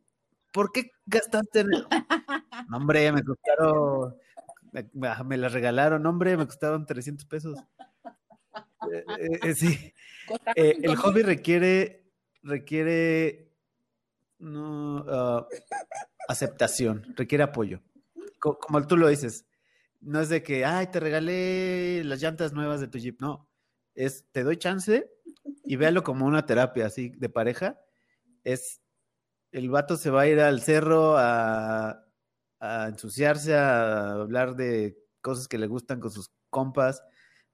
¿por 0.52 0.72
qué 0.72 0.92
gastaste 1.06 1.62
en 1.62 1.74
el... 1.74 1.88
No, 2.70 2.78
hombre, 2.78 3.12
me 3.12 3.24
costaron, 3.24 4.16
me, 5.26 5.38
las 5.38 5.52
regalaron, 5.52 6.06
hombre, 6.06 6.38
me 6.38 6.46
costaron 6.46 6.86
300 6.86 7.26
pesos. 7.26 7.60
Eh, 8.92 9.04
eh, 9.20 9.40
eh, 9.44 9.56
sí, 9.56 9.94
el 10.56 10.96
hobby 10.96 11.24
requiere, 11.24 12.06
requiere 12.42 13.52
no, 14.40 15.06
ah, 15.10 15.48
aceptación, 16.28 17.14
requiere 17.16 17.44
apoyo. 17.44 17.82
Como, 18.40 18.86
tú 18.88 18.98
lo 18.98 19.08
dices, 19.08 19.46
no 20.02 20.20
es 20.20 20.30
de 20.30 20.44
que, 20.44 20.66
ay, 20.66 20.88
te 20.88 21.00
regalé 21.00 22.04
las 22.04 22.22
llantas 22.22 22.54
nuevas 22.54 22.82
de 22.82 22.88
tu 22.88 22.98
Jeep, 22.98 23.22
no, 23.22 23.48
es, 23.96 24.26
te 24.32 24.44
doy 24.44 24.58
chance 24.58 25.10
y 25.66 25.76
véalo 25.76 26.04
como 26.04 26.26
una 26.26 26.46
terapia 26.46 26.88
así 26.88 27.10
de 27.18 27.30
pareja, 27.30 27.80
es, 28.44 28.82
el 29.52 29.70
vato 29.70 29.98
se 29.98 30.10
va 30.10 30.22
a 30.22 30.28
ir 30.28 30.40
al 30.40 30.62
cerro 30.62 31.18
a, 31.18 32.06
a 32.60 32.88
ensuciarse, 32.88 33.56
a 33.56 34.14
hablar 34.14 34.56
de 34.56 34.98
cosas 35.22 35.48
que 35.48 35.58
le 35.58 35.68
gustan 35.68 36.00
con 36.00 36.12
sus 36.12 36.32
compas, 36.50 37.04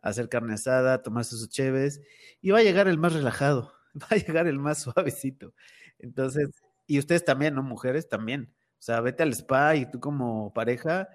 a 0.01 0.09
hacer 0.09 0.29
carne 0.29 0.53
asada, 0.53 1.03
tomarse 1.03 1.35
sus 1.35 1.49
cheves, 1.49 2.01
y 2.41 2.51
va 2.51 2.59
a 2.59 2.63
llegar 2.63 2.87
el 2.87 2.97
más 2.97 3.13
relajado, 3.13 3.73
va 4.01 4.07
a 4.11 4.15
llegar 4.15 4.47
el 4.47 4.59
más 4.59 4.83
suavecito. 4.83 5.53
Entonces, 5.99 6.49
y 6.87 6.99
ustedes 6.99 7.25
también, 7.25 7.55
¿no? 7.55 7.63
Mujeres 7.63 8.07
también. 8.07 8.53
O 8.79 8.81
sea, 8.81 9.01
vete 9.01 9.23
al 9.23 9.33
spa 9.33 9.75
y 9.75 9.89
tú 9.89 9.99
como 9.99 10.53
pareja, 10.53 11.09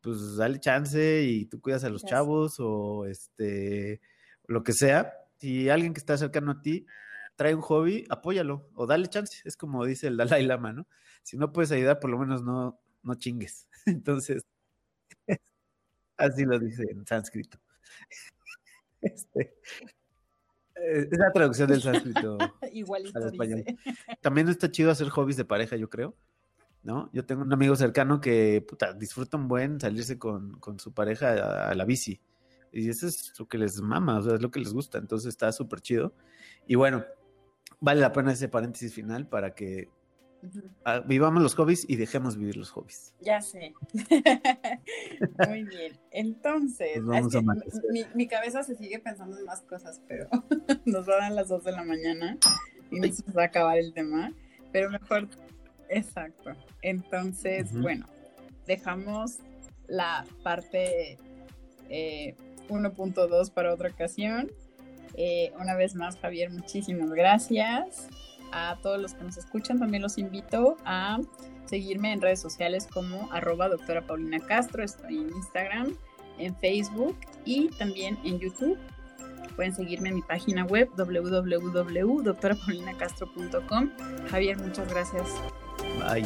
pues 0.00 0.36
dale 0.36 0.60
chance 0.60 1.22
y 1.22 1.46
tú 1.46 1.60
cuidas 1.60 1.84
a 1.84 1.90
los 1.90 2.04
chavos 2.04 2.56
o 2.60 3.06
este, 3.06 4.00
lo 4.48 4.64
que 4.64 4.72
sea. 4.72 5.14
Si 5.38 5.70
alguien 5.70 5.94
que 5.94 6.00
está 6.00 6.18
cercano 6.18 6.50
a 6.50 6.60
ti 6.60 6.86
trae 7.36 7.54
un 7.54 7.60
hobby, 7.60 8.04
apóyalo 8.10 8.68
o 8.74 8.86
dale 8.86 9.06
chance. 9.06 9.40
Es 9.44 9.56
como 9.56 9.84
dice 9.84 10.08
el 10.08 10.16
Dalai 10.16 10.44
Lama, 10.44 10.72
¿no? 10.72 10.88
Si 11.22 11.36
no 11.36 11.52
puedes 11.52 11.70
ayudar, 11.70 12.00
por 12.00 12.10
lo 12.10 12.18
menos 12.18 12.42
no, 12.42 12.80
no 13.04 13.14
chingues. 13.14 13.68
Entonces, 13.86 14.44
así 16.16 16.44
lo 16.44 16.58
dice 16.58 16.82
en 16.90 17.06
sánscrito. 17.06 17.58
Este, 19.00 19.54
eh, 20.74 21.08
es 21.08 21.18
la 21.18 21.30
traducción 21.32 21.68
del 21.68 21.80
sánscrito 21.80 22.36
Igualito 22.72 23.16
al 23.16 23.26
español. 23.26 23.64
También 24.20 24.48
está 24.48 24.68
chido 24.72 24.90
hacer 24.90 25.08
hobbies 25.08 25.36
de 25.36 25.44
pareja, 25.44 25.76
yo 25.76 25.88
creo. 25.88 26.16
¿No? 26.82 27.08
Yo 27.12 27.24
tengo 27.24 27.42
un 27.42 27.52
amigo 27.52 27.76
cercano 27.76 28.20
que 28.20 28.64
puta, 28.66 28.92
disfruta 28.92 29.36
un 29.36 29.46
buen 29.46 29.78
salirse 29.78 30.18
con, 30.18 30.58
su 30.78 30.92
pareja 30.92 31.68
a, 31.68 31.74
la 31.76 31.84
bici. 31.84 32.20
Y 32.72 32.88
eso 32.88 33.06
es 33.06 33.32
lo 33.38 33.46
que 33.46 33.58
les 33.58 33.80
mama, 33.80 34.18
o 34.18 34.22
sea, 34.22 34.34
es 34.34 34.42
lo 34.42 34.50
que 34.50 34.60
les 34.60 34.72
gusta. 34.72 34.98
Entonces 34.98 35.28
está 35.28 35.50
súper 35.52 35.80
chido. 35.80 36.14
Y 36.66 36.74
bueno, 36.74 37.04
vale 37.80 38.00
la 38.00 38.12
pena 38.12 38.32
ese 38.32 38.48
paréntesis 38.48 38.94
final 38.94 39.26
para 39.26 39.54
que 39.54 39.88
Ah, 40.84 41.00
vivamos 41.00 41.42
los 41.42 41.54
hobbies 41.54 41.84
y 41.88 41.96
dejemos 41.96 42.36
vivir 42.36 42.56
los 42.56 42.70
hobbies. 42.70 43.12
Ya 43.20 43.40
sé. 43.40 43.74
Muy 45.48 45.64
bien. 45.64 45.98
Entonces, 46.10 47.02
mi, 48.14 48.28
cabeza 48.28 48.62
se 48.62 48.76
sigue 48.76 48.98
pensando 49.00 49.38
en 49.38 49.44
más 49.44 49.62
cosas, 49.62 50.00
pero 50.06 50.28
nos 50.86 51.06
van 51.06 51.18
a 51.18 51.22
dar 51.24 51.32
las 51.32 51.48
2 51.48 51.64
de 51.64 51.72
la 51.72 51.82
mañana 51.82 52.38
y 52.90 53.00
nos 53.00 53.22
va 53.36 53.42
a 53.42 53.46
acabar 53.46 53.78
el 53.78 53.92
tema. 53.92 54.32
Pero 54.72 54.90
mejor, 54.90 55.28
exacto. 55.88 56.52
Entonces, 56.82 57.72
bueno, 57.72 58.06
dejamos 58.66 59.38
la 59.88 60.24
parte 60.44 61.18
1.2 62.68 63.48
eh, 63.48 63.52
para 63.54 63.74
otra 63.74 63.90
ocasión. 63.90 64.50
Eh, 65.14 65.52
una 65.58 65.74
vez 65.74 65.94
más, 65.94 66.16
Javier, 66.16 66.50
muchísimas 66.50 67.10
gracias 67.10 68.08
a 68.52 68.78
todos 68.82 69.00
los 69.00 69.14
que 69.14 69.24
nos 69.24 69.36
escuchan, 69.36 69.78
también 69.78 70.02
los 70.02 70.16
invito 70.16 70.76
a 70.84 71.18
seguirme 71.66 72.12
en 72.12 72.20
redes 72.20 72.40
sociales 72.40 72.86
como 72.86 73.28
arroba 73.32 73.68
doctora 73.68 74.06
Paulina 74.06 74.38
Castro, 74.40 74.82
estoy 74.82 75.18
en 75.18 75.28
Instagram, 75.30 75.94
en 76.38 76.56
Facebook 76.56 77.16
y 77.44 77.68
también 77.78 78.18
en 78.24 78.38
YouTube. 78.38 78.78
Pueden 79.56 79.74
seguirme 79.74 80.10
en 80.10 80.14
mi 80.14 80.22
página 80.22 80.64
web 80.64 80.88
www.doctorapaulinacastro.com. 80.96 83.90
Javier, 84.30 84.56
muchas 84.58 84.88
gracias. 84.88 85.28
Bye. 85.98 86.24